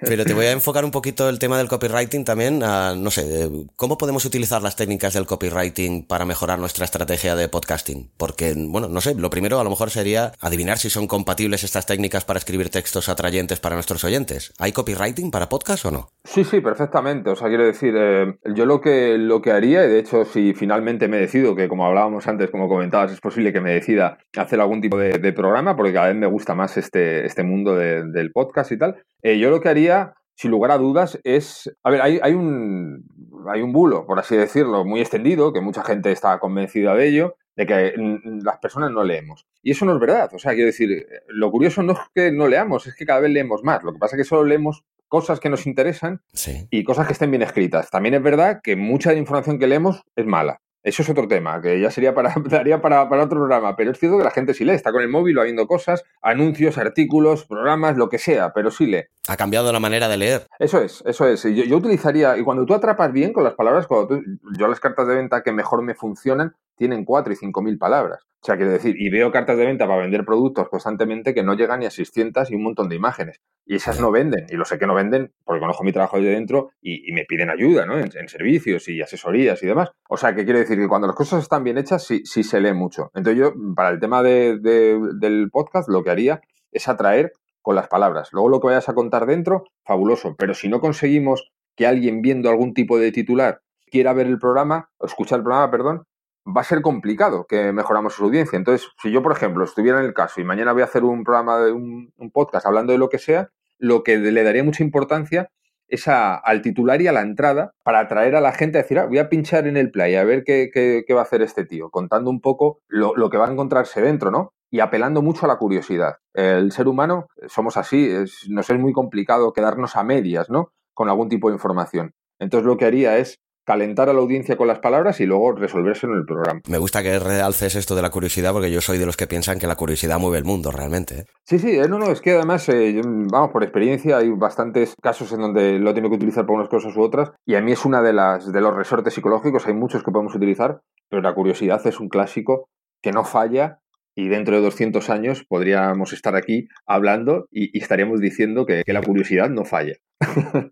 Pero 0.00 0.24
te 0.24 0.32
voy 0.32 0.46
a 0.46 0.52
enfocar 0.52 0.86
un 0.86 0.90
poquito 0.90 1.28
el 1.28 1.38
tema 1.38 1.58
del 1.58 1.68
copywriting 1.68 2.24
también. 2.24 2.62
A, 2.62 2.94
no 2.96 3.10
sé, 3.10 3.50
¿cómo 3.76 3.98
podemos 3.98 4.24
utilizar 4.24 4.62
las 4.62 4.74
técnicas 4.74 5.12
del 5.12 5.26
copywriting 5.26 6.06
para 6.06 6.24
mejorar 6.24 6.58
nuestra 6.58 6.86
estrategia 6.86 7.36
de 7.36 7.50
podcasting? 7.50 8.12
Porque, 8.16 8.54
bueno, 8.56 8.88
no 8.88 9.02
sé, 9.02 9.14
lo 9.14 9.28
primero 9.28 9.60
a 9.60 9.64
lo 9.64 9.68
mejor 9.68 9.90
sería 9.90 10.32
adivinar 10.40 10.78
si 10.78 10.88
son 10.88 11.06
compatibles 11.06 11.64
estas 11.64 11.84
técnicas 11.84 12.24
para 12.24 12.38
escribir 12.38 12.70
textos 12.70 13.10
atrayentes 13.10 13.60
para 13.60 13.74
nuestros 13.74 14.04
oyentes. 14.04 14.54
¿Hay 14.58 14.72
copywriting 14.72 15.30
para 15.30 15.50
podcast 15.50 15.84
o 15.84 15.90
no? 15.90 16.12
Sí, 16.24 16.42
sí, 16.42 16.62
perfectamente. 16.62 17.25
O 17.30 17.36
sea, 17.36 17.48
quiero 17.48 17.64
decir, 17.64 17.94
eh, 17.96 18.38
yo 18.54 18.66
lo 18.66 18.80
que, 18.80 19.18
lo 19.18 19.42
que 19.42 19.52
haría, 19.52 19.84
y 19.84 19.88
de 19.88 19.98
hecho, 19.98 20.24
si 20.24 20.54
finalmente 20.54 21.08
me 21.08 21.18
decido, 21.18 21.54
que 21.54 21.68
como 21.68 21.86
hablábamos 21.86 22.26
antes, 22.26 22.50
como 22.50 22.68
comentabas, 22.68 23.12
es 23.12 23.20
posible 23.20 23.52
que 23.52 23.60
me 23.60 23.72
decida 23.72 24.18
hacer 24.36 24.60
algún 24.60 24.80
tipo 24.80 24.98
de, 24.98 25.32
programa, 25.32 25.76
porque 25.76 25.92
cada 25.92 26.08
vez 26.08 26.16
me 26.16 26.26
gusta 26.26 26.54
más 26.54 26.76
este, 26.76 27.26
este 27.26 27.42
mundo 27.42 27.76
del 27.76 28.32
podcast 28.32 28.72
y 28.72 28.78
tal, 28.78 29.02
eh, 29.22 29.38
yo 29.38 29.50
lo 29.50 29.60
que 29.60 29.68
haría, 29.68 30.14
sin 30.34 30.50
lugar 30.50 30.70
a 30.70 30.78
dudas, 30.78 31.18
es. 31.24 31.74
A 31.82 31.90
ver, 31.90 32.00
hay, 32.02 32.20
hay, 32.22 32.34
un, 32.34 33.04
hay 33.52 33.62
un 33.62 33.72
bulo, 33.72 34.06
por 34.06 34.18
así 34.18 34.36
decirlo, 34.36 34.84
muy 34.84 35.00
extendido, 35.00 35.52
que 35.52 35.60
mucha 35.60 35.82
gente 35.82 36.12
está 36.12 36.38
convencida 36.38 36.94
de 36.94 37.08
ello, 37.08 37.36
de 37.56 37.66
que 37.66 37.94
las 38.42 38.58
personas 38.58 38.90
no 38.90 39.02
leemos. 39.02 39.46
Y 39.62 39.72
eso 39.72 39.84
no 39.86 39.94
es 39.94 40.00
verdad. 40.00 40.30
O 40.34 40.38
sea, 40.38 40.52
quiero 40.52 40.66
decir, 40.66 41.06
lo 41.28 41.50
curioso 41.50 41.82
no 41.82 41.94
es 41.94 41.98
que 42.14 42.30
no 42.30 42.48
leamos, 42.48 42.86
es 42.86 42.94
que 42.94 43.06
cada 43.06 43.20
vez 43.20 43.30
leemos 43.30 43.64
más. 43.64 43.82
Lo 43.82 43.92
que 43.92 43.98
pasa 43.98 44.14
es 44.14 44.22
que 44.22 44.28
solo 44.28 44.44
leemos 44.44 44.84
cosas 45.08 45.40
que 45.40 45.48
nos 45.48 45.66
interesan 45.66 46.22
y 46.70 46.84
cosas 46.84 47.06
que 47.06 47.12
estén 47.12 47.30
bien 47.30 47.42
escritas. 47.42 47.90
También 47.90 48.14
es 48.14 48.22
verdad 48.22 48.60
que 48.62 48.76
mucha 48.76 49.10
de 49.10 49.16
la 49.16 49.20
información 49.20 49.58
que 49.58 49.66
leemos 49.66 50.02
es 50.16 50.26
mala. 50.26 50.60
Eso 50.86 51.02
es 51.02 51.08
otro 51.08 51.26
tema, 51.26 51.60
que 51.60 51.80
ya 51.80 51.90
sería 51.90 52.14
para, 52.14 52.32
daría 52.48 52.80
para, 52.80 53.08
para, 53.08 53.24
otro 53.24 53.40
programa, 53.40 53.74
pero 53.74 53.90
es 53.90 53.98
cierto 53.98 54.18
que 54.18 54.22
la 54.22 54.30
gente 54.30 54.54
sí 54.54 54.64
lee, 54.64 54.74
está 54.74 54.92
con 54.92 55.02
el 55.02 55.08
móvil 55.08 55.36
viendo 55.42 55.66
cosas, 55.66 56.04
anuncios, 56.22 56.78
artículos, 56.78 57.44
programas, 57.44 57.96
lo 57.96 58.08
que 58.08 58.18
sea, 58.18 58.52
pero 58.52 58.70
sí 58.70 58.86
lee. 58.86 59.02
Ha 59.26 59.36
cambiado 59.36 59.72
la 59.72 59.80
manera 59.80 60.06
de 60.06 60.16
leer. 60.16 60.46
Eso 60.60 60.80
es, 60.80 61.02
eso 61.04 61.26
es. 61.26 61.42
Yo, 61.42 61.64
yo 61.64 61.78
utilizaría, 61.78 62.38
y 62.38 62.44
cuando 62.44 62.64
tú 62.64 62.72
atrapas 62.72 63.10
bien 63.12 63.32
con 63.32 63.42
las 63.42 63.54
palabras, 63.54 63.88
cuando 63.88 64.20
yo 64.56 64.68
las 64.68 64.78
cartas 64.78 65.08
de 65.08 65.16
venta 65.16 65.42
que 65.42 65.50
mejor 65.50 65.82
me 65.82 65.96
funcionan 65.96 66.54
tienen 66.76 67.04
cuatro 67.04 67.32
y 67.32 67.36
cinco 67.36 67.62
mil 67.62 67.78
palabras. 67.78 68.26
O 68.42 68.46
sea, 68.46 68.56
quiero 68.56 68.70
decir, 68.70 68.94
y 68.96 69.08
veo 69.08 69.32
cartas 69.32 69.56
de 69.56 69.66
venta 69.66 69.88
para 69.88 70.02
vender 70.02 70.24
productos 70.24 70.68
constantemente 70.68 71.34
que 71.34 71.42
no 71.42 71.54
llegan 71.54 71.80
ni 71.80 71.86
a 71.86 71.90
600 71.90 72.48
y 72.50 72.54
un 72.54 72.62
montón 72.62 72.88
de 72.88 72.94
imágenes. 72.94 73.40
Y 73.64 73.74
esas 73.74 73.98
no 73.98 74.12
venden, 74.12 74.46
y 74.48 74.54
lo 74.54 74.64
sé 74.64 74.78
que 74.78 74.86
no 74.86 74.94
venden 74.94 75.32
porque 75.44 75.58
conozco 75.58 75.82
mi 75.82 75.90
trabajo 75.90 76.20
de 76.20 76.28
dentro 76.28 76.70
y, 76.80 77.10
me 77.12 77.24
piden 77.24 77.50
ayuda, 77.50 77.86
¿no? 77.86 77.98
En, 77.98 78.12
servicios 78.28 78.88
y 78.88 79.02
asesorías 79.02 79.60
y 79.64 79.66
demás. 79.66 79.90
O 80.08 80.16
sea, 80.16 80.34
que 80.36 80.44
quiere 80.44 80.60
decir 80.60 80.78
que 80.78 80.86
cuando 80.86 81.08
las 81.08 81.16
cosas 81.16 81.42
están 81.42 81.64
bien 81.64 81.76
hechas, 81.76 82.04
sí, 82.04 82.22
sí 82.24 82.44
se 82.44 82.60
lee 82.60 82.72
mucho. 82.72 83.10
Entonces 83.14 83.40
yo, 83.40 83.52
para 83.74 83.88
el 83.90 83.98
tema 83.98 84.22
de, 84.22 84.60
del 84.60 85.48
podcast, 85.50 85.88
lo 85.88 86.04
que 86.04 86.10
haría 86.10 86.40
es 86.70 86.86
atraer 86.86 87.32
con 87.62 87.74
las 87.74 87.88
palabras. 87.88 88.28
Luego 88.30 88.48
lo 88.48 88.60
que 88.60 88.68
vayas 88.68 88.88
a 88.88 88.94
contar 88.94 89.26
dentro, 89.26 89.64
fabuloso. 89.84 90.36
Pero 90.38 90.54
si 90.54 90.68
no 90.68 90.78
conseguimos 90.78 91.50
que 91.74 91.88
alguien 91.88 92.22
viendo 92.22 92.48
algún 92.48 92.74
tipo 92.74 92.96
de 92.96 93.10
titular 93.10 93.62
quiera 93.86 94.12
ver 94.12 94.28
el 94.28 94.38
programa, 94.38 94.90
o 94.98 95.06
escuchar 95.06 95.38
el 95.38 95.44
programa, 95.44 95.70
perdón, 95.70 96.04
va 96.46 96.60
a 96.60 96.64
ser 96.64 96.80
complicado 96.80 97.46
que 97.46 97.72
mejoramos 97.72 98.14
su 98.14 98.24
audiencia. 98.24 98.56
Entonces, 98.56 98.88
si 99.02 99.10
yo, 99.10 99.22
por 99.22 99.32
ejemplo, 99.32 99.64
estuviera 99.64 99.98
en 99.98 100.06
el 100.06 100.14
caso 100.14 100.40
y 100.40 100.44
mañana 100.44 100.72
voy 100.72 100.82
a 100.82 100.86
hacer 100.86 101.04
un 101.04 101.24
programa 101.24 101.58
de 101.58 101.72
un, 101.72 102.12
podcast 102.32 102.66
hablando 102.66 102.92
de 102.92 102.98
lo 102.98 103.08
que 103.08 103.18
sea, 103.18 103.50
lo 103.78 104.02
que 104.02 104.18
le 104.18 104.42
daría 104.42 104.64
mucha 104.64 104.82
importancia 104.82 105.50
es 105.88 106.08
al 106.08 106.62
titular 106.62 107.00
y 107.00 107.06
a 107.06 107.12
la 107.12 107.20
entrada 107.20 107.72
para 107.84 108.00
atraer 108.00 108.34
a 108.34 108.40
la 108.40 108.52
gente 108.52 108.78
a 108.78 108.82
decir, 108.82 108.98
ah, 108.98 109.06
voy 109.06 109.18
a 109.18 109.28
pinchar 109.28 109.66
en 109.68 109.76
el 109.76 109.90
play 109.90 110.16
a 110.16 110.24
ver 110.24 110.42
qué, 110.44 110.70
qué, 110.72 111.14
va 111.14 111.20
a 111.20 111.24
hacer 111.24 111.42
este 111.42 111.64
tío, 111.64 111.90
contando 111.90 112.28
un 112.30 112.40
poco 112.40 112.80
lo, 112.88 113.30
que 113.30 113.38
va 113.38 113.46
a 113.46 113.52
encontrarse 113.52 114.00
dentro, 114.00 114.30
¿no? 114.30 114.52
Y 114.68 114.80
apelando 114.80 115.22
mucho 115.22 115.46
a 115.46 115.48
la 115.48 115.58
curiosidad. 115.58 116.16
El 116.34 116.72
ser 116.72 116.88
humano 116.88 117.28
somos 117.46 117.76
así, 117.76 118.12
nos 118.48 118.68
es 118.68 118.78
muy 118.78 118.92
complicado 118.92 119.52
quedarnos 119.52 119.94
a 119.94 120.02
medias, 120.02 120.50
¿no? 120.50 120.72
Con 120.92 121.08
algún 121.08 121.28
tipo 121.28 121.48
de 121.48 121.54
información. 121.54 122.14
Entonces 122.40 122.66
lo 122.66 122.76
que 122.76 122.84
haría 122.84 123.16
es 123.18 123.38
calentar 123.66 124.08
a 124.08 124.12
la 124.12 124.20
audiencia 124.20 124.56
con 124.56 124.68
las 124.68 124.78
palabras 124.78 125.20
y 125.20 125.26
luego 125.26 125.52
resolverse 125.52 126.06
en 126.06 126.14
el 126.14 126.24
programa. 126.24 126.60
Me 126.68 126.78
gusta 126.78 127.02
que 127.02 127.18
realces 127.18 127.74
esto 127.74 127.96
de 127.96 128.02
la 128.02 128.10
curiosidad 128.10 128.52
porque 128.52 128.70
yo 128.70 128.80
soy 128.80 128.96
de 128.96 129.06
los 129.06 129.16
que 129.16 129.26
piensan 129.26 129.58
que 129.58 129.66
la 129.66 129.74
curiosidad 129.74 130.18
mueve 130.18 130.38
el 130.38 130.44
mundo 130.44 130.70
realmente. 130.70 131.20
¿eh? 131.20 131.24
Sí, 131.44 131.58
sí, 131.58 131.76
eh, 131.76 131.88
no, 131.88 131.98
no, 131.98 132.10
es 132.10 132.20
que 132.20 132.32
además, 132.32 132.68
eh, 132.68 133.00
vamos, 133.04 133.50
por 133.50 133.64
experiencia 133.64 134.18
hay 134.18 134.30
bastantes 134.30 134.94
casos 135.02 135.32
en 135.32 135.40
donde 135.40 135.78
lo 135.78 135.92
tengo 135.92 136.08
que 136.08 136.16
utilizar 136.16 136.46
para 136.46 136.58
unas 136.58 136.68
cosas 136.68 136.96
u 136.96 137.02
otras 137.02 137.32
y 137.44 137.56
a 137.56 137.60
mí 137.60 137.72
es 137.72 137.84
una 137.84 138.02
de 138.02 138.12
las 138.12 138.50
de 138.50 138.60
los 138.60 138.74
resortes 138.74 139.14
psicológicos, 139.14 139.66
hay 139.66 139.74
muchos 139.74 140.04
que 140.04 140.12
podemos 140.12 140.34
utilizar, 140.34 140.80
pero 141.10 141.20
la 141.20 141.34
curiosidad 141.34 141.84
es 141.86 141.98
un 141.98 142.08
clásico 142.08 142.68
que 143.02 143.10
no 143.12 143.24
falla 143.24 143.80
y 144.16 144.28
dentro 144.28 144.56
de 144.56 144.62
200 144.62 145.10
años 145.10 145.44
podríamos 145.44 146.12
estar 146.12 146.34
aquí 146.36 146.68
hablando 146.86 147.46
y, 147.50 147.78
estaríamos 147.78 148.20
diciendo 148.20 148.64
que, 148.64 148.82
la 148.86 149.02
curiosidad 149.02 149.50
no 149.50 149.64
falla. 149.64 149.94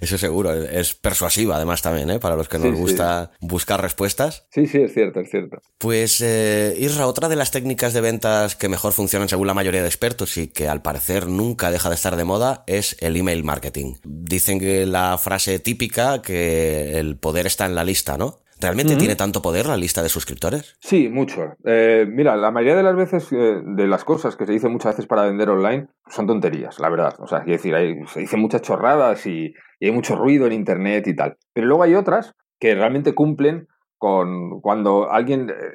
eso 0.00 0.18
seguro, 0.18 0.52
es 0.54 0.94
persuasiva 0.94 1.56
además 1.56 1.82
también, 1.82 2.10
¿eh? 2.10 2.18
para 2.18 2.36
los 2.36 2.48
que 2.48 2.58
nos 2.58 2.74
gusta 2.74 3.32
buscar 3.40 3.82
respuestas. 3.82 4.46
Sí, 4.50 4.66
sí, 4.66 4.78
es 4.78 4.94
cierto, 4.94 5.20
es 5.20 5.30
cierto. 5.30 5.58
Pues 5.78 6.20
eh, 6.22 6.74
Isra, 6.78 7.06
otra 7.06 7.28
de 7.28 7.36
las 7.36 7.50
técnicas 7.50 7.92
de 7.92 8.00
ventas 8.00 8.56
que 8.56 8.68
mejor 8.68 8.92
funcionan 8.92 9.28
según 9.28 9.46
la 9.46 9.54
mayoría 9.54 9.82
de 9.82 9.88
expertos 9.88 10.36
y 10.38 10.48
que 10.48 10.68
al 10.68 10.82
parecer 10.82 11.28
nunca 11.28 11.70
deja 11.70 11.88
de 11.88 11.94
estar 11.94 12.16
de 12.16 12.24
moda 12.24 12.64
es 12.66 12.96
el 13.00 13.16
email 13.16 13.44
marketing. 13.44 13.94
Dicen 14.04 14.58
que 14.58 14.86
la 14.86 15.18
frase 15.18 15.58
típica 15.58 16.22
que 16.22 16.98
el 16.98 17.16
poder 17.16 17.46
está 17.46 17.66
en 17.66 17.74
la 17.74 17.84
lista, 17.84 18.16
¿no? 18.16 18.43
¿Realmente 18.64 18.96
tiene 18.96 19.14
tanto 19.14 19.42
poder 19.42 19.66
la 19.66 19.76
lista 19.76 20.02
de 20.02 20.08
suscriptores? 20.08 20.76
Sí, 20.80 21.10
mucho. 21.10 21.52
Eh, 21.66 22.06
mira, 22.08 22.34
la 22.34 22.50
mayoría 22.50 22.76
de 22.76 22.82
las 22.82 22.96
veces, 22.96 23.30
eh, 23.30 23.60
de 23.62 23.86
las 23.86 24.04
cosas 24.04 24.36
que 24.36 24.46
se 24.46 24.52
dicen 24.52 24.72
muchas 24.72 24.92
veces 24.92 25.06
para 25.06 25.26
vender 25.26 25.50
online, 25.50 25.88
son 26.08 26.26
tonterías, 26.26 26.80
la 26.80 26.88
verdad. 26.88 27.14
O 27.18 27.26
sea, 27.26 27.42
quiero 27.42 27.62
decir, 27.62 28.06
se 28.08 28.20
dicen 28.20 28.40
muchas 28.40 28.62
chorradas 28.62 29.26
y, 29.26 29.52
hay 29.82 29.90
mucho 29.90 30.16
ruido 30.16 30.46
en 30.46 30.52
Internet 30.52 31.06
y 31.08 31.14
tal. 31.14 31.36
Pero 31.52 31.66
luego 31.66 31.82
hay 31.82 31.94
otras 31.94 32.32
que 32.58 32.74
realmente 32.74 33.14
cumplen 33.14 33.68
con 33.98 34.62
cuando 34.62 35.10
alguien 35.10 35.50
eh, 35.50 35.74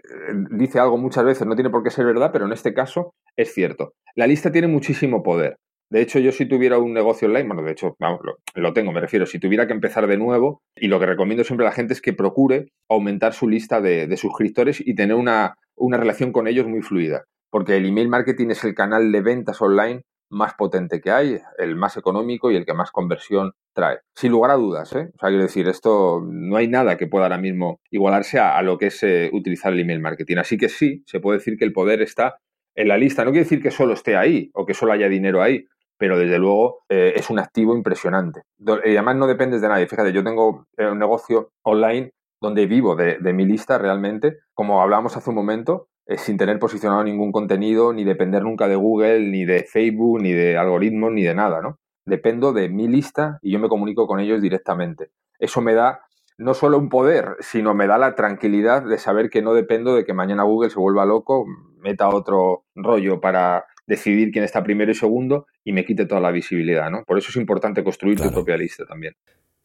dice 0.49 0.79
algo 0.79 0.97
muchas 0.97 1.23
veces, 1.25 1.45
no 1.45 1.53
tiene 1.53 1.69
por 1.69 1.83
qué 1.83 1.91
ser 1.91 2.05
verdad, 2.05 2.31
pero 2.33 2.47
en 2.47 2.53
este 2.53 2.73
caso 2.73 3.13
es 3.35 3.53
cierto. 3.53 3.93
La 4.15 4.25
lista 4.25 4.51
tiene 4.51 4.67
muchísimo 4.67 5.21
poder. 5.21 5.59
De 5.89 6.01
hecho, 6.01 6.19
yo 6.19 6.31
si 6.31 6.45
tuviera 6.45 6.77
un 6.77 6.93
negocio 6.93 7.27
online, 7.27 7.47
bueno, 7.47 7.63
de 7.63 7.71
hecho, 7.71 7.95
vamos, 7.99 8.21
lo, 8.53 8.73
tengo, 8.73 8.91
me 8.91 9.01
refiero, 9.01 9.25
si 9.25 9.39
tuviera 9.39 9.65
que 9.65 9.73
empezar 9.73 10.05
de 10.05 10.17
nuevo, 10.17 10.61
y 10.75 10.87
lo 10.87 10.99
que 10.99 11.07
recomiendo 11.07 11.43
siempre 11.43 11.65
a 11.65 11.69
la 11.69 11.75
gente 11.75 11.93
es 11.93 12.01
que 12.01 12.13
procure 12.13 12.67
aumentar 12.87 13.33
su 13.33 13.49
lista 13.49 13.81
de, 13.81 14.15
suscriptores 14.17 14.85
y 14.85 14.93
tener 14.93 15.15
una, 15.15 15.55
una 15.75 15.97
relación 15.97 16.31
con 16.31 16.47
ellos 16.47 16.67
muy 16.67 16.81
fluida. 16.81 17.25
porque 17.51 17.77
el 17.77 17.87
email 17.87 18.09
marketing 18.09 18.49
es 18.49 18.63
el 18.63 18.75
canal 18.75 19.11
de 19.11 19.21
ventas 19.21 19.59
online 19.59 20.03
más 20.29 20.53
potente 20.53 21.01
que 21.01 21.11
hay, 21.11 21.39
el 21.57 21.75
más 21.75 21.97
económico 21.97 22.51
y 22.51 22.55
el 22.55 22.65
que 22.65 22.73
más 22.73 22.91
conversión 22.91 23.53
trae. 23.73 23.99
Sin 24.15 24.31
lugar 24.31 24.51
a 24.51 24.55
dudas, 24.55 24.93
¿eh? 24.93 25.09
O 25.15 25.19
sea, 25.19 25.29
quiero 25.29 25.41
decir, 25.43 25.67
esto 25.67 26.21
no 26.23 26.55
hay 26.57 26.67
nada 26.67 26.97
que 26.97 27.07
pueda 27.07 27.25
ahora 27.25 27.37
mismo 27.37 27.79
igualarse 27.89 28.39
a, 28.39 28.61
lo 28.61 28.77
que 28.77 28.87
es 28.87 29.03
eh, 29.03 29.29
utilizar 29.33 29.73
el 29.73 29.79
email 29.79 29.99
marketing. 29.99 30.37
Así 30.37 30.57
que 30.57 30.69
sí, 30.69 31.03
se 31.07 31.19
puede 31.19 31.39
decir 31.39 31.57
que 31.57 31.65
el 31.65 31.73
poder 31.73 32.01
está 32.01 32.37
en 32.75 32.87
la 32.87 32.97
lista. 32.97 33.25
No 33.25 33.31
quiere 33.31 33.45
decir 33.45 33.61
que 33.61 33.71
solo 33.71 33.93
esté 33.93 34.15
ahí 34.15 34.51
o 34.53 34.65
que 34.65 34.73
solo 34.73 34.93
haya 34.93 35.09
dinero 35.09 35.41
ahí, 35.41 35.65
pero 35.99 36.17
desde 36.17 36.39
luego 36.39 36.79
eh, 36.89 37.13
es 37.15 37.29
un 37.29 37.37
activo 37.37 37.75
impresionante. 37.75 38.41
Y 38.57 38.95
además 38.95 39.17
no 39.17 39.27
dependes 39.27 39.61
de 39.61 39.67
nadie. 39.67 39.85
Fíjate, 39.85 40.13
yo 40.13 40.23
tengo 40.23 40.65
un 40.77 40.97
negocio 40.97 41.51
online 41.63 42.11
donde 42.41 42.65
vivo 42.65 42.95
de, 42.95 43.17
de 43.19 43.33
mi 43.33 43.45
lista 43.45 43.77
realmente, 43.77 44.37
como 44.53 44.81
hablábamos 44.81 45.17
hace 45.17 45.29
un 45.29 45.35
momento, 45.35 45.89
eh, 46.09 46.17
sin 46.17 46.37
tener 46.37 46.57
posicionado 46.57 47.03
ningún 47.03 47.31
contenido, 47.31 47.93
ni 47.93 48.03
depender 48.03 48.41
nunca 48.41 48.67
de 48.67 48.75
Google, 48.75 49.19
ni 49.27 49.45
de 49.45 49.63
Facebook, 49.63 50.19
ni 50.19 50.31
de 50.31 50.57
algoritmos, 50.57 51.11
ni 51.11 51.21
de 51.21 51.35
nada, 51.35 51.61
¿no? 51.61 51.77
Dependo 52.03 52.51
de 52.51 52.67
mi 52.67 52.87
lista 52.87 53.37
y 53.43 53.51
yo 53.51 53.59
me 53.59 53.69
comunico 53.69 54.07
con 54.07 54.19
ellos 54.19 54.41
directamente. 54.41 55.11
Eso 55.37 55.61
me 55.61 55.75
da 55.75 56.01
no 56.39 56.55
solo 56.55 56.79
un 56.79 56.89
poder, 56.89 57.35
sino 57.41 57.75
me 57.75 57.85
da 57.85 57.99
la 57.99 58.15
tranquilidad 58.15 58.81
de 58.81 58.97
saber 58.97 59.29
que 59.29 59.43
no 59.43 59.53
dependo 59.53 59.93
de 59.93 60.03
que 60.03 60.13
mañana 60.13 60.43
Google 60.43 60.71
se 60.71 60.79
vuelva 60.79 61.05
loco, 61.05 61.45
meta 61.77 62.09
otro 62.09 62.63
rollo 62.73 63.21
para 63.21 63.65
decidir 63.89 64.31
quién 64.31 64.45
está 64.45 64.63
primero 64.63 64.91
y 64.91 64.95
segundo 64.95 65.47
y 65.65 65.73
me 65.73 65.83
quite 65.83 66.05
toda 66.05 66.21
la 66.21 66.31
visibilidad, 66.31 66.89
¿no? 66.89 67.03
Por 67.03 67.17
eso 67.17 67.29
es 67.29 67.35
importante 67.35 67.83
construir 67.83 68.19
tu 68.19 68.31
propia 68.31 68.55
lista 68.55 68.85
también 68.85 69.15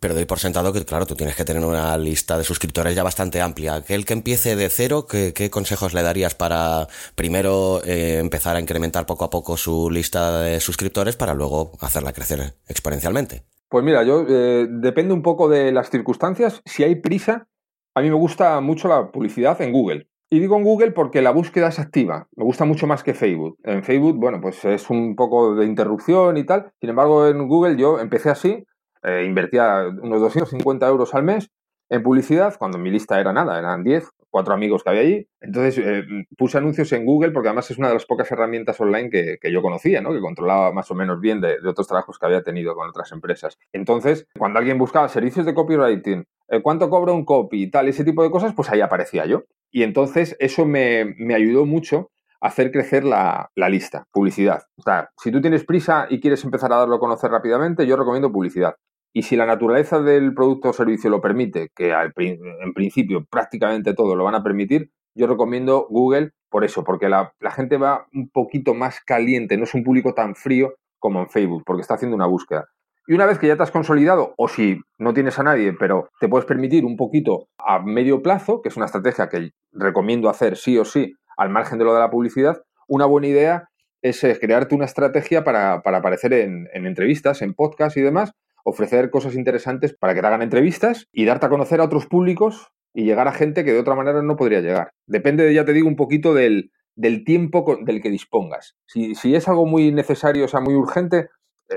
pero 0.05 0.13
doy 0.13 0.27
por 0.27 0.39
sentado 0.39 0.71
que, 0.71 0.85
claro, 0.85 1.07
tú 1.07 1.15
tienes 1.15 1.35
que 1.35 1.47
tener 1.47 1.65
una 1.65 1.97
lista 1.97 2.37
de 2.37 2.45
suscriptores 2.45 2.95
ya 2.95 3.03
bastante 3.03 3.41
amplia. 3.41 3.77
Aquel 3.77 4.05
que 4.05 4.13
empiece 4.13 4.55
de 4.55 4.69
cero, 4.69 5.07
¿qué, 5.07 5.49
consejos 5.49 5.95
le 5.95 6.03
darías 6.03 6.35
para 6.35 6.89
primero 7.15 7.83
eh, 7.87 8.19
empezar 8.19 8.55
a 8.55 8.61
incrementar 8.61 9.07
poco 9.07 9.25
a 9.25 9.31
poco 9.31 9.57
su 9.57 9.91
lista 9.91 10.43
de 10.43 10.61
suscriptores 10.61 11.17
para 11.17 11.33
luego 11.33 11.73
hacerla 11.81 12.13
crecer 12.13 12.53
exponencialmente? 12.69 13.45
Pues 13.71 13.83
mira, 13.83 14.05
yo 14.05 14.27
eh, 14.29 14.67
depende 14.69 15.15
un 15.15 15.23
poco 15.23 15.49
de 15.49 15.73
las 15.73 15.89
circunstancias. 15.89 16.61
Si 16.67 16.85
hay 16.85 16.97
prisa, 16.97 17.49
a 17.95 18.03
mí 18.03 18.11
me 18.11 18.17
gusta 18.17 18.61
mucho 18.61 18.89
la 18.89 19.11
publicidad 19.11 19.59
en 19.63 19.73
Google. 19.73 20.09
Y 20.35 20.41
digo 20.41 20.57
en 20.57 20.65
Google 20.65 20.91
porque 20.91 21.23
la 21.23 21.31
búsqueda 21.31 21.69
es 21.69 21.79
activa. 21.79 22.27
Me 22.35 22.43
gusta 22.43 22.65
mucho 22.65 22.89
más 22.89 23.05
que 23.05 23.15
Facebook. 23.15 23.57
En 23.63 23.85
Facebook, 23.85 24.17
bueno, 24.17 24.41
pues 24.41 24.65
es 24.65 24.91
un 24.91 25.15
poco 25.15 25.55
de 25.55 25.65
interrupción 25.65 26.37
y 26.37 26.43
tal. 26.43 26.73
Sin 26.81 26.91
embargo, 26.91 27.29
en 27.29 27.47
Google 27.47 27.77
yo 27.77 28.01
empecé 28.01 28.31
así 28.31 28.67
eh, 29.05 29.23
invertía 29.25 29.87
unos 30.03 30.21
250 30.21 30.89
euros 30.89 31.15
al 31.15 31.23
mes 31.23 31.53
en 31.89 32.03
publicidad, 32.03 32.57
cuando 32.59 32.79
mi 32.79 32.91
lista 32.91 33.21
era 33.21 33.33
nada, 33.33 33.59
eran 33.59 33.85
10, 33.85 34.09
cuatro 34.31 34.55
amigos 34.55 34.83
que 34.83 34.91
había 34.91 35.03
allí. 35.03 35.29
Entonces 35.41 35.79
eh, 35.79 36.03
puse 36.37 36.59
anuncios 36.59 36.91
en 36.93 37.05
Google 37.05 37.31
porque 37.31 37.49
además 37.49 37.71
es 37.71 37.79
una 37.79 37.89
de 37.89 37.95
las 37.95 38.07
pocas 38.07 38.31
herramientas 38.33 38.81
online 38.81 39.11
que, 39.11 39.53
yo 39.53 39.63
conocía, 39.63 40.01
¿no? 40.01 40.13
que 40.13 40.21
controlaba 40.21 40.73
más 40.73 40.91
o 40.91 40.95
menos 40.95 41.21
bien 41.21 41.41
de, 41.41 41.57
otros 41.65 41.87
trabajos 41.87 42.19
que 42.19 42.27
había 42.27 42.43
tenido 42.43 42.75
con 42.75 42.89
otras 42.89 43.13
empresas. 43.13 43.59
Entonces, 43.73 44.27
cuando 44.37 44.59
alguien 44.59 44.79
buscaba 44.79 45.09
servicios 45.09 45.47
de 45.47 45.55
copywriting, 45.55 46.25
cuánto 46.63 46.91
cobra 46.91 47.13
un 47.13 47.25
copy 47.25 47.71
tal, 47.71 47.89
ese 47.89 48.05
tipo 48.05 48.23
de 48.23 48.31
cosas, 48.31 48.55
pues 48.55 48.71
ahí 48.71 48.81
aparecía 48.81 49.27
yo. 49.27 49.45
Y 49.71 49.83
entonces 49.83 50.37
eso 50.39 50.67
me, 50.67 51.15
me 51.19 51.35
ayudó 51.35 51.67
mucho 51.67 52.11
a 52.41 52.49
hacer 52.49 52.71
crecer 52.71 53.05
la, 53.05 53.51
la, 53.55 53.69
lista, 53.69 54.07
publicidad. 54.13 54.63
O 54.77 54.83
sea, 54.83 55.11
si 55.23 55.33
tú 55.33 55.41
tienes 55.41 55.65
prisa 55.65 56.07
y 56.11 56.21
quieres 56.21 56.45
empezar 56.45 56.73
a 56.73 56.77
darlo 56.77 56.97
a 56.97 57.01
conocer 57.01 57.31
rápidamente, 57.31 57.87
yo 57.87 57.97
recomiendo 57.97 58.31
publicidad. 58.31 58.77
Y 59.17 59.23
si 59.23 59.37
la 59.37 59.47
naturaleza 59.47 60.01
del 60.01 60.35
producto 60.35 60.71
o 60.71 60.73
servicio 60.73 61.09
lo 61.09 61.21
permite, 61.21 61.71
que 61.75 61.93
en 61.93 62.75
principio 62.75 63.25
prácticamente 63.31 63.95
todo 63.95 64.17
lo 64.17 64.25
van 64.25 64.35
a 64.35 64.43
permitir, 64.43 64.91
yo 65.17 65.29
recomiendo 65.29 65.87
Google 65.89 66.33
por 66.51 66.65
eso, 66.65 66.83
porque 66.83 67.09
la, 67.09 67.33
gente 67.53 67.77
va 67.77 68.07
un 68.13 68.29
poquito 68.29 68.75
más 68.75 69.01
caliente, 69.01 69.57
no 69.57 69.65
es 69.65 69.75
un 69.75 69.85
público 69.85 70.15
tan 70.15 70.35
frío 70.35 70.75
como 70.99 71.21
en 71.21 71.29
Facebook, 71.29 71.63
porque 71.65 71.83
está 71.83 71.95
haciendo 71.95 72.17
una 72.17 72.27
búsqueda. 72.27 72.69
Y 73.07 73.15
una 73.15 73.27
vez 73.27 73.39
que 73.39 73.47
ya 73.47 73.57
te 73.57 73.63
has 73.63 73.71
consolidado, 73.71 74.35
o 74.37 74.49
si 74.49 74.81
no 74.99 75.13
tienes 75.13 75.39
a 75.39 75.43
nadie, 75.43 75.75
pero 75.75 76.09
te 76.21 76.29
puedes 76.29 76.47
permitir 76.47 76.85
un 76.85 76.97
poquito 76.97 77.49
a 77.59 77.81
medio 77.81 78.23
plazo, 78.23 78.63
que 78.63 78.71
es 78.71 78.77
una 78.77 78.87
estrategia 78.87 79.29
que 79.29 79.51
recomiendo 79.73 80.29
hacer 80.29 80.57
sí 80.57 80.79
o 80.79 80.85
sí, 80.85 81.15
al 81.37 81.51
margen 81.51 81.79
de 81.79 81.85
lo 81.85 81.93
de 81.93 82.01
la 82.01 82.11
publicidad, 82.11 82.63
una 82.89 83.07
buena 83.07 83.27
idea 83.27 83.69
es 84.03 84.23
eh, 84.25 84.39
crearte 84.41 84.75
una 84.75 84.85
estrategia 84.85 85.45
para, 85.45 85.75
aparecer 85.75 86.33
en, 86.35 86.69
en, 86.73 86.87
entrevistas, 86.87 87.43
en 87.43 87.55
podcasts 87.55 87.97
y 87.97 88.03
demás, 88.03 88.33
ofrecer 88.65 89.11
cosas 89.11 89.35
interesantes 89.35 89.95
para 89.95 90.15
que 90.15 90.21
te 90.21 90.27
hagan 90.27 90.43
entrevistas 90.43 91.07
y 91.13 91.25
darte 91.25 91.47
a 91.47 91.51
conocer 91.51 91.81
a 91.81 91.85
otros 91.85 92.07
públicos 92.07 92.69
y 92.95 93.05
llegar 93.05 93.29
a 93.29 93.33
gente 93.33 93.65
que 93.65 93.73
de 93.73 93.81
otra 93.81 93.95
manera 93.95 94.23
no 94.23 94.37
podría 94.37 94.61
llegar. 94.61 94.93
Depende, 95.07 95.53
ya 95.53 95.65
te 95.65 95.73
digo, 95.73 95.89
un 95.89 95.97
poquito 95.97 96.33
del, 96.33 96.71
del 96.95 97.25
tiempo 97.25 97.79
del 97.83 98.01
que 98.01 98.11
dispongas. 98.11 98.77
Si, 98.87 99.15
si, 99.15 99.35
es 99.35 99.49
algo 99.49 99.67
muy 99.67 99.91
necesario, 99.91 100.45
o 100.45 100.49
sea, 100.49 100.61
muy 100.61 100.75
urgente, 100.75 101.29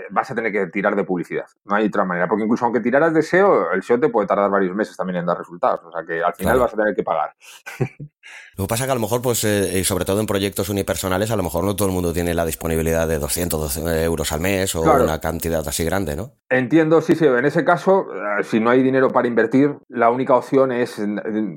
vas 0.10 0.30
a 0.32 0.36
tener 0.36 0.52
que 0.52 0.68
tirar 0.68 0.96
de 0.96 1.04
publicidad. 1.04 1.46
No 1.66 1.76
hay 1.76 1.88
otra 1.88 2.06
manera, 2.06 2.28
porque 2.28 2.44
incluso 2.44 2.66
aunque 2.66 2.80
tiraras 2.80 3.14
de 3.14 3.22
SEO, 3.22 3.72
el 3.72 3.84
SEO 3.84 4.00
te 4.00 4.10
puede 4.10 4.28
tardar 4.28 4.50
varios 4.50 4.76
meses 4.76 4.96
también 4.96 5.18
en 5.18 5.26
dar 5.26 5.38
resultados. 5.38 5.82
O 5.86 5.92
sea 5.92 6.06
que 6.06 6.24
al 6.24 6.34
final 6.34 6.60
vas 6.60 6.74
a 6.74 6.78
tener 6.78 6.96
que 6.96 7.04
pagar. 7.04 7.36
Lo 8.58 8.66
que 8.66 8.68
pasa 8.68 8.86
que 8.86 8.92
a 8.92 8.96
lo 8.96 9.02
mejor, 9.02 9.22
pues, 9.22 9.44
eh, 9.44 9.84
sobre 9.84 10.04
todo 10.04 10.20
en 10.20 10.26
proyectos 10.26 10.70
unipersonales, 10.70 11.32
a 11.32 11.36
lo 11.36 11.44
mejor 11.44 11.64
no 11.64 11.76
todo 11.76 11.88
el 11.88 11.94
mundo 11.94 12.12
tiene 12.12 12.34
la 12.34 12.46
disponibilidad 12.46 13.08
de 13.08 13.20
200 13.20 13.78
euros 13.78 14.32
al 14.32 14.42
mes 14.42 14.76
o 14.76 14.82
una 14.82 15.22
cantidad 15.22 15.66
así 15.68 15.86
grande, 15.86 16.16
¿no? 16.16 16.34
Entiendo, 16.50 17.02
sí, 17.02 17.16
sí. 17.16 17.26
En 17.26 17.46
ese 17.46 17.64
caso, 17.64 18.08
eh, 18.14 18.44
si 18.44 18.60
no 18.60 18.70
hay 18.70 18.84
dinero 18.84 19.12
para 19.12 19.28
invertir, 19.28 19.78
la 19.88 20.10
única 20.10 20.36
opción 20.36 20.72
es 20.72 21.02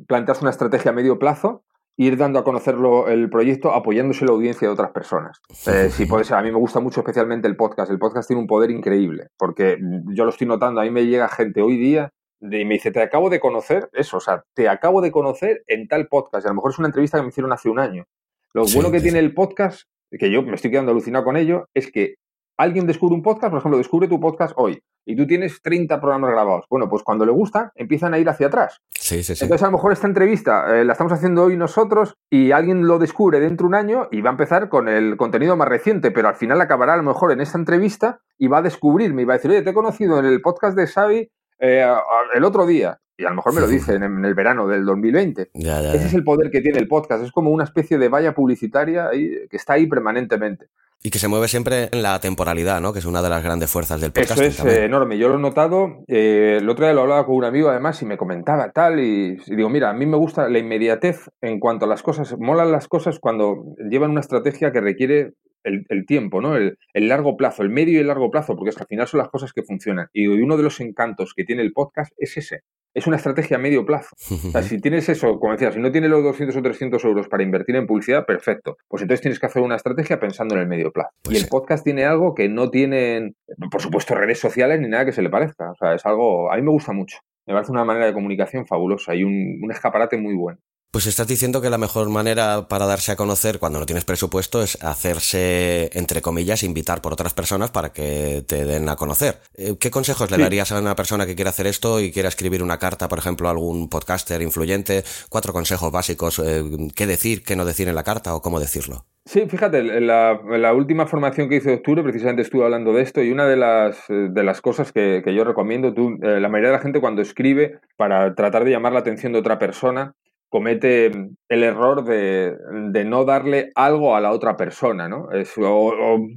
plantearse 0.06 0.42
una 0.42 0.50
estrategia 0.50 0.90
a 0.90 0.94
medio 0.94 1.18
plazo 1.18 1.64
ir 2.00 2.16
dando 2.16 2.38
a 2.38 2.44
conocerlo 2.44 3.08
el 3.08 3.28
proyecto 3.28 3.74
apoyándose 3.74 4.24
la 4.24 4.32
audiencia 4.32 4.66
de 4.66 4.72
otras 4.72 4.90
personas. 4.90 5.42
Eh, 5.66 5.90
si 5.90 6.06
puede 6.06 6.24
ser, 6.24 6.38
a 6.38 6.42
mí 6.42 6.50
me 6.50 6.56
gusta 6.56 6.80
mucho 6.80 7.00
especialmente 7.00 7.46
el 7.46 7.56
podcast. 7.56 7.90
El 7.90 7.98
podcast 7.98 8.26
tiene 8.26 8.40
un 8.40 8.46
poder 8.46 8.70
increíble, 8.70 9.26
porque 9.36 9.76
yo 10.06 10.24
lo 10.24 10.30
estoy 10.30 10.46
notando, 10.46 10.80
a 10.80 10.84
mí 10.84 10.90
me 10.90 11.04
llega 11.04 11.28
gente 11.28 11.60
hoy 11.60 11.76
día 11.76 12.10
y 12.40 12.64
me 12.64 12.74
dice, 12.74 12.90
te 12.90 13.02
acabo 13.02 13.28
de 13.28 13.38
conocer, 13.38 13.90
eso, 13.92 14.16
o 14.16 14.20
sea, 14.20 14.42
te 14.54 14.66
acabo 14.66 15.02
de 15.02 15.12
conocer 15.12 15.62
en 15.66 15.88
tal 15.88 16.08
podcast. 16.08 16.46
Y 16.46 16.48
a 16.48 16.52
lo 16.52 16.54
mejor 16.54 16.70
es 16.70 16.78
una 16.78 16.88
entrevista 16.88 17.18
que 17.18 17.22
me 17.22 17.28
hicieron 17.28 17.52
hace 17.52 17.68
un 17.68 17.78
año. 17.78 18.06
Lo 18.54 18.64
bueno 18.64 18.90
que 18.90 19.02
tiene 19.02 19.18
el 19.18 19.34
podcast, 19.34 19.82
que 20.10 20.30
yo 20.30 20.42
me 20.42 20.54
estoy 20.54 20.70
quedando 20.70 20.92
alucinado 20.92 21.26
con 21.26 21.36
ello, 21.36 21.68
es 21.74 21.92
que 21.92 22.14
alguien 22.60 22.86
descubre 22.86 23.14
un 23.14 23.22
podcast, 23.22 23.50
por 23.50 23.58
ejemplo, 23.58 23.78
descubre 23.78 24.06
tu 24.06 24.20
podcast 24.20 24.52
hoy 24.56 24.82
y 25.06 25.16
tú 25.16 25.26
tienes 25.26 25.62
30 25.62 25.98
programas 25.98 26.30
grabados. 26.30 26.66
Bueno, 26.68 26.90
pues 26.90 27.02
cuando 27.02 27.24
le 27.24 27.32
gusta, 27.32 27.72
empiezan 27.74 28.12
a 28.12 28.18
ir 28.18 28.28
hacia 28.28 28.48
atrás. 28.48 28.80
Sí, 28.90 29.22
sí, 29.22 29.34
sí. 29.34 29.44
Entonces, 29.44 29.62
a 29.62 29.66
lo 29.68 29.72
mejor 29.72 29.92
esta 29.92 30.06
entrevista 30.06 30.78
eh, 30.78 30.84
la 30.84 30.92
estamos 30.92 31.12
haciendo 31.12 31.44
hoy 31.44 31.56
nosotros 31.56 32.16
y 32.28 32.52
alguien 32.52 32.86
lo 32.86 32.98
descubre 32.98 33.40
dentro 33.40 33.64
de 33.64 33.68
un 33.68 33.74
año 33.74 34.08
y 34.10 34.20
va 34.20 34.28
a 34.28 34.32
empezar 34.32 34.68
con 34.68 34.88
el 34.88 35.16
contenido 35.16 35.56
más 35.56 35.68
reciente, 35.68 36.10
pero 36.10 36.28
al 36.28 36.34
final 36.34 36.60
acabará 36.60 36.94
a 36.94 36.96
lo 36.98 37.02
mejor 37.02 37.32
en 37.32 37.40
esta 37.40 37.56
entrevista 37.56 38.20
y 38.36 38.48
va 38.48 38.58
a 38.58 38.62
descubrirme 38.62 39.22
y 39.22 39.24
va 39.24 39.34
a 39.34 39.36
decir, 39.38 39.50
oye, 39.50 39.62
te 39.62 39.70
he 39.70 39.74
conocido 39.74 40.18
en 40.18 40.26
el 40.26 40.42
podcast 40.42 40.76
de 40.76 40.86
Xavi 40.86 41.30
eh, 41.60 41.96
el 42.34 42.44
otro 42.44 42.66
día. 42.66 43.00
Y 43.16 43.24
a 43.24 43.30
lo 43.30 43.36
mejor 43.36 43.54
me 43.54 43.60
lo 43.60 43.68
dice 43.68 43.94
en, 43.94 44.24
el 44.24 44.34
verano 44.34 44.66
del 44.66 44.84
2020. 44.84 45.50
Ese 45.52 46.06
es 46.06 46.14
el 46.14 46.24
poder 46.24 46.50
que 46.50 46.62
tiene 46.62 46.78
el 46.78 46.88
podcast. 46.88 47.22
Es 47.22 47.32
como 47.32 47.50
una 47.50 47.64
especie 47.64 47.98
de 47.98 48.08
valla 48.08 48.34
publicitaria 48.34 49.10
que 49.10 49.56
está 49.56 49.74
ahí 49.74 49.86
permanentemente. 49.86 50.68
Y 51.02 51.10
que 51.10 51.18
se 51.18 51.28
mueve 51.28 51.48
siempre 51.48 51.88
en 51.92 52.02
la 52.02 52.20
temporalidad, 52.20 52.82
¿no? 52.82 52.92
Que 52.92 52.98
es 52.98 53.06
una 53.06 53.22
de 53.22 53.30
las 53.30 53.42
grandes 53.42 53.70
fuerzas 53.70 54.02
del 54.02 54.12
podcast. 54.12 54.38
Eso 54.38 54.68
es 54.68 54.78
enorme. 54.80 55.16
Yo 55.16 55.28
lo 55.28 55.36
he 55.36 55.40
notado. 55.40 56.04
Eh, 56.08 56.58
el 56.60 56.68
otro 56.68 56.84
día 56.84 56.92
lo 56.92 57.00
hablaba 57.00 57.24
con 57.24 57.36
un 57.36 57.44
amigo, 57.44 57.70
además, 57.70 58.02
y 58.02 58.04
me 58.04 58.18
comentaba 58.18 58.70
tal. 58.72 59.00
Y, 59.00 59.36
digo, 59.46 59.70
mira, 59.70 59.88
a 59.88 59.94
mí 59.94 60.04
me 60.04 60.18
gusta 60.18 60.48
la 60.50 60.58
inmediatez 60.58 61.30
en 61.40 61.58
cuanto 61.58 61.86
a 61.86 61.88
las 61.88 62.02
cosas. 62.02 62.36
Molan 62.38 62.70
las 62.70 62.86
cosas 62.86 63.18
cuando 63.18 63.64
llevan 63.90 64.10
una 64.10 64.20
estrategia 64.20 64.72
que 64.72 64.82
requiere 64.82 65.32
el, 65.64 66.06
tiempo, 66.06 66.42
¿no? 66.42 66.56
El, 66.56 66.76
el, 66.92 67.08
largo 67.08 67.36
plazo, 67.36 67.62
el 67.62 67.70
medio 67.70 67.94
y 67.94 68.02
el 68.02 68.06
largo 68.06 68.30
plazo, 68.30 68.54
porque 68.54 68.70
es 68.70 68.76
que 68.76 68.82
al 68.82 68.88
final 68.88 69.06
son 69.06 69.18
las 69.18 69.28
cosas 69.30 69.54
que 69.54 69.62
funcionan. 69.62 70.08
Y 70.12 70.26
uno 70.26 70.58
de 70.58 70.62
los 70.62 70.80
encantos 70.80 71.32
que 71.34 71.44
tiene 71.44 71.62
el 71.62 71.72
podcast 71.72 72.12
es 72.18 72.36
ese 72.36 72.62
es 72.94 73.06
una 73.06 73.16
estrategia 73.16 73.56
a 73.56 73.60
medio 73.60 73.84
plazo. 73.84 74.08
O 74.30 74.50
sea, 74.50 74.62
si 74.62 74.80
tienes 74.80 75.08
eso, 75.08 75.38
como 75.38 75.52
decía, 75.52 75.72
si 75.72 75.78
no 75.78 75.92
tienes 75.92 76.10
los 76.10 76.22
200 76.22 76.56
o 76.56 76.62
300 76.62 77.04
euros 77.04 77.28
para 77.28 77.42
invertir 77.42 77.76
en 77.76 77.86
publicidad, 77.86 78.26
perfecto. 78.26 78.76
Pues 78.88 79.02
entonces 79.02 79.22
tienes 79.22 79.38
que 79.38 79.46
hacer 79.46 79.62
una 79.62 79.76
estrategia 79.76 80.18
pensando 80.18 80.54
en 80.54 80.62
el 80.62 80.66
medio 80.66 80.90
plazo. 80.90 81.10
Pues 81.22 81.38
y 81.38 81.40
el 81.40 81.48
podcast 81.48 81.84
tiene 81.84 82.04
algo 82.04 82.34
que 82.34 82.48
no 82.48 82.70
tienen, 82.70 83.36
por 83.70 83.80
supuesto, 83.80 84.14
redes 84.14 84.38
sociales 84.38 84.80
ni 84.80 84.88
nada 84.88 85.04
que 85.04 85.12
se 85.12 85.22
le 85.22 85.30
parezca. 85.30 85.70
O 85.70 85.74
sea, 85.76 85.94
es 85.94 86.04
algo, 86.04 86.52
a 86.52 86.56
mí 86.56 86.62
me 86.62 86.70
gusta 86.70 86.92
mucho. 86.92 87.18
Me 87.46 87.54
parece 87.54 87.72
una 87.72 87.84
manera 87.84 88.06
de 88.06 88.12
comunicación 88.12 88.66
fabulosa 88.66 89.14
y 89.14 89.24
un, 89.24 89.60
un 89.62 89.70
escaparate 89.70 90.16
muy 90.16 90.34
bueno. 90.34 90.58
Pues 90.92 91.06
estás 91.06 91.28
diciendo 91.28 91.62
que 91.62 91.70
la 91.70 91.78
mejor 91.78 92.08
manera 92.08 92.66
para 92.66 92.84
darse 92.84 93.12
a 93.12 93.16
conocer 93.16 93.60
cuando 93.60 93.78
no 93.78 93.86
tienes 93.86 94.04
presupuesto 94.04 94.60
es 94.60 94.76
hacerse, 94.82 95.88
entre 95.92 96.20
comillas, 96.20 96.64
invitar 96.64 97.00
por 97.00 97.12
otras 97.12 97.32
personas 97.32 97.70
para 97.70 97.92
que 97.92 98.42
te 98.44 98.64
den 98.64 98.88
a 98.88 98.96
conocer. 98.96 99.36
Eh, 99.54 99.76
¿Qué 99.78 99.92
consejos 99.92 100.32
le 100.32 100.38
darías 100.38 100.72
a 100.72 100.80
una 100.80 100.96
persona 100.96 101.26
que 101.26 101.36
quiera 101.36 101.50
hacer 101.50 101.68
esto 101.68 102.00
y 102.00 102.10
quiera 102.10 102.28
escribir 102.28 102.60
una 102.60 102.80
carta, 102.80 103.06
por 103.06 103.20
ejemplo, 103.20 103.46
a 103.46 103.52
algún 103.52 103.88
podcaster 103.88 104.42
influyente? 104.42 105.04
Cuatro 105.28 105.52
consejos 105.52 105.92
básicos, 105.92 106.40
eh, 106.40 106.64
qué 106.96 107.06
decir, 107.06 107.44
qué 107.44 107.54
no 107.54 107.64
decir 107.64 107.86
en 107.86 107.94
la 107.94 108.02
carta 108.02 108.34
o 108.34 108.42
cómo 108.42 108.58
decirlo. 108.58 109.06
Sí, 109.26 109.46
fíjate, 109.46 109.78
en 109.78 110.08
la, 110.08 110.72
última 110.74 111.06
formación 111.06 111.48
que 111.48 111.54
hice 111.54 111.68
de 111.68 111.76
octubre 111.76 112.02
precisamente 112.02 112.42
estuve 112.42 112.64
hablando 112.64 112.92
de 112.92 113.02
esto 113.02 113.22
y 113.22 113.30
una 113.30 113.46
de 113.46 113.56
las, 113.56 114.06
de 114.08 114.42
las 114.42 114.60
cosas 114.60 114.90
que, 114.90 115.22
yo 115.24 115.44
recomiendo, 115.44 115.94
tú, 115.94 116.18
eh, 116.20 116.40
la 116.40 116.48
mayoría 116.48 116.70
de 116.70 116.76
la 116.78 116.82
gente 116.82 117.00
cuando 117.00 117.22
escribe 117.22 117.78
para 117.96 118.34
tratar 118.34 118.64
de 118.64 118.72
llamar 118.72 118.92
la 118.92 118.98
atención 118.98 119.32
de 119.32 119.38
otra 119.38 119.60
persona, 119.60 120.16
comete 120.50 121.06
el 121.48 121.62
error 121.62 122.04
de, 122.04 123.04
no 123.06 123.24
darle 123.24 123.70
algo 123.76 124.16
a 124.16 124.20
la 124.20 124.32
otra 124.32 124.56
persona, 124.56 125.08
¿no? 125.08 125.28
o, 125.62 126.28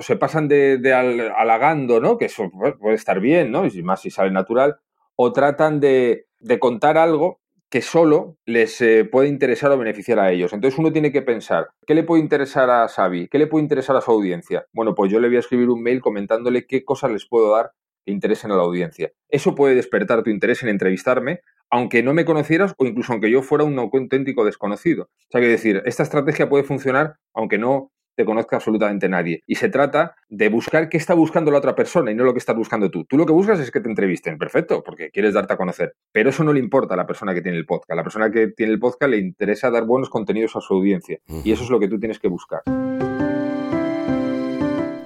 se 0.00 0.16
pasan 0.16 0.48
de, 0.48 1.30
halagando, 1.36 2.00
¿no? 2.00 2.16
Que 2.16 2.26
eso 2.26 2.50
puede 2.80 2.94
estar 2.94 3.20
bien, 3.20 3.50
¿no? 3.50 3.66
Y 3.66 3.82
más 3.82 4.00
si 4.00 4.10
sale 4.10 4.30
natural. 4.30 4.76
O 5.16 5.32
tratan 5.32 5.80
de, 5.80 6.26
contar 6.60 6.96
algo 6.96 7.40
que 7.68 7.82
solo 7.82 8.36
les 8.46 8.80
eh, 8.80 9.04
puede 9.04 9.28
interesar 9.28 9.70
o 9.72 9.76
beneficiar 9.76 10.20
a 10.20 10.30
ellos. 10.30 10.52
Entonces 10.52 10.78
uno 10.78 10.90
tiene 10.90 11.12
que 11.12 11.20
pensar, 11.20 11.68
¿qué 11.86 11.94
le 11.94 12.04
puede 12.04 12.22
interesar 12.22 12.70
a 12.70 12.88
Xavi? 12.88 13.28
¿Qué 13.28 13.38
le 13.38 13.46
puede 13.46 13.64
interesar 13.64 13.94
a 13.96 14.00
su 14.00 14.10
audiencia? 14.10 14.64
Bueno, 14.72 14.94
pues 14.94 15.12
yo 15.12 15.20
le 15.20 15.28
voy 15.28 15.36
a 15.36 15.40
escribir 15.40 15.68
un 15.68 15.82
mail 15.82 16.00
comentándole 16.00 16.66
qué 16.66 16.84
cosas 16.84 17.10
les 17.10 17.26
puedo 17.28 17.54
dar 17.54 17.72
interesen 18.10 18.50
a 18.52 18.56
la 18.56 18.62
audiencia. 18.62 19.12
Eso 19.28 19.54
puede 19.54 19.74
despertar 19.74 20.22
tu 20.22 20.30
interés 20.30 20.62
en 20.62 20.68
entrevistarme, 20.68 21.40
aunque 21.70 22.02
no 22.02 22.14
me 22.14 22.24
conocieras 22.24 22.74
o 22.78 22.86
incluso 22.86 23.12
aunque 23.12 23.30
yo 23.30 23.42
fuera 23.42 23.64
un 23.64 23.78
auténtico 23.78 24.44
desconocido. 24.44 25.04
O 25.04 25.30
sea, 25.30 25.40
que 25.40 25.48
decir, 25.48 25.82
esta 25.84 26.02
estrategia 26.02 26.48
puede 26.48 26.64
funcionar 26.64 27.16
aunque 27.34 27.58
no 27.58 27.92
te 28.18 28.24
conozca 28.24 28.56
absolutamente 28.56 29.08
nadie. 29.08 29.44
Y 29.46 29.54
se 29.54 29.68
trata 29.68 30.16
de 30.28 30.48
buscar 30.48 30.88
qué 30.88 30.96
está 30.96 31.14
buscando 31.14 31.52
la 31.52 31.58
otra 31.58 31.76
persona 31.76 32.10
y 32.10 32.16
no 32.16 32.24
lo 32.24 32.32
que 32.32 32.40
estás 32.40 32.56
buscando 32.56 32.90
tú. 32.90 33.04
Tú 33.04 33.16
lo 33.16 33.24
que 33.24 33.32
buscas 33.32 33.60
es 33.60 33.70
que 33.70 33.80
te 33.80 33.88
entrevisten, 33.88 34.38
perfecto, 34.38 34.82
porque 34.82 35.10
quieres 35.10 35.34
darte 35.34 35.52
a 35.52 35.56
conocer. 35.56 35.94
Pero 36.10 36.30
eso 36.30 36.42
no 36.42 36.52
le 36.52 36.58
importa 36.58 36.94
a 36.94 36.96
la 36.96 37.06
persona 37.06 37.32
que 37.32 37.42
tiene 37.42 37.56
el 37.56 37.64
podcast. 37.64 37.92
A 37.92 37.94
la 37.94 38.02
persona 38.02 38.28
que 38.32 38.48
tiene 38.48 38.72
el 38.72 38.80
podcast 38.80 39.12
le 39.12 39.18
interesa 39.18 39.70
dar 39.70 39.84
buenos 39.84 40.10
contenidos 40.10 40.56
a 40.56 40.60
su 40.60 40.74
audiencia. 40.74 41.20
Y 41.44 41.52
eso 41.52 41.62
es 41.62 41.70
lo 41.70 41.78
que 41.78 41.86
tú 41.86 42.00
tienes 42.00 42.18
que 42.18 42.26
buscar. 42.26 42.62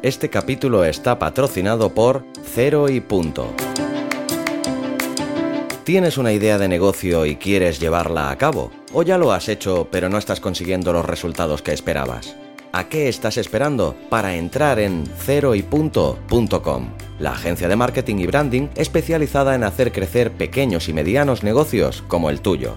Este 0.02 0.28
capítulo 0.28 0.84
está 0.84 1.20
patrocinado 1.20 1.94
por 1.94 2.24
Cero 2.42 2.88
y 2.88 3.00
Punto. 3.00 3.52
¿Tienes 5.84 6.18
una 6.18 6.32
idea 6.32 6.58
de 6.58 6.66
negocio 6.66 7.24
y 7.24 7.36
quieres 7.36 7.78
llevarla 7.78 8.32
a 8.32 8.36
cabo? 8.36 8.72
¿O 8.92 9.04
ya 9.04 9.16
lo 9.16 9.30
has 9.30 9.48
hecho 9.48 9.86
pero 9.92 10.08
no 10.08 10.18
estás 10.18 10.40
consiguiendo 10.40 10.92
los 10.92 11.06
resultados 11.06 11.62
que 11.62 11.72
esperabas? 11.72 12.34
¿A 12.72 12.88
qué 12.88 13.08
estás 13.08 13.36
esperando 13.36 13.94
para 14.08 14.34
entrar 14.34 14.80
en 14.80 15.06
ceroypunto.com? 15.06 16.88
La 17.20 17.30
agencia 17.30 17.68
de 17.68 17.76
marketing 17.76 18.16
y 18.16 18.26
branding 18.26 18.68
especializada 18.74 19.54
en 19.54 19.62
hacer 19.62 19.92
crecer 19.92 20.32
pequeños 20.32 20.88
y 20.88 20.94
medianos 20.94 21.44
negocios 21.44 22.02
como 22.08 22.28
el 22.28 22.40
tuyo. 22.40 22.76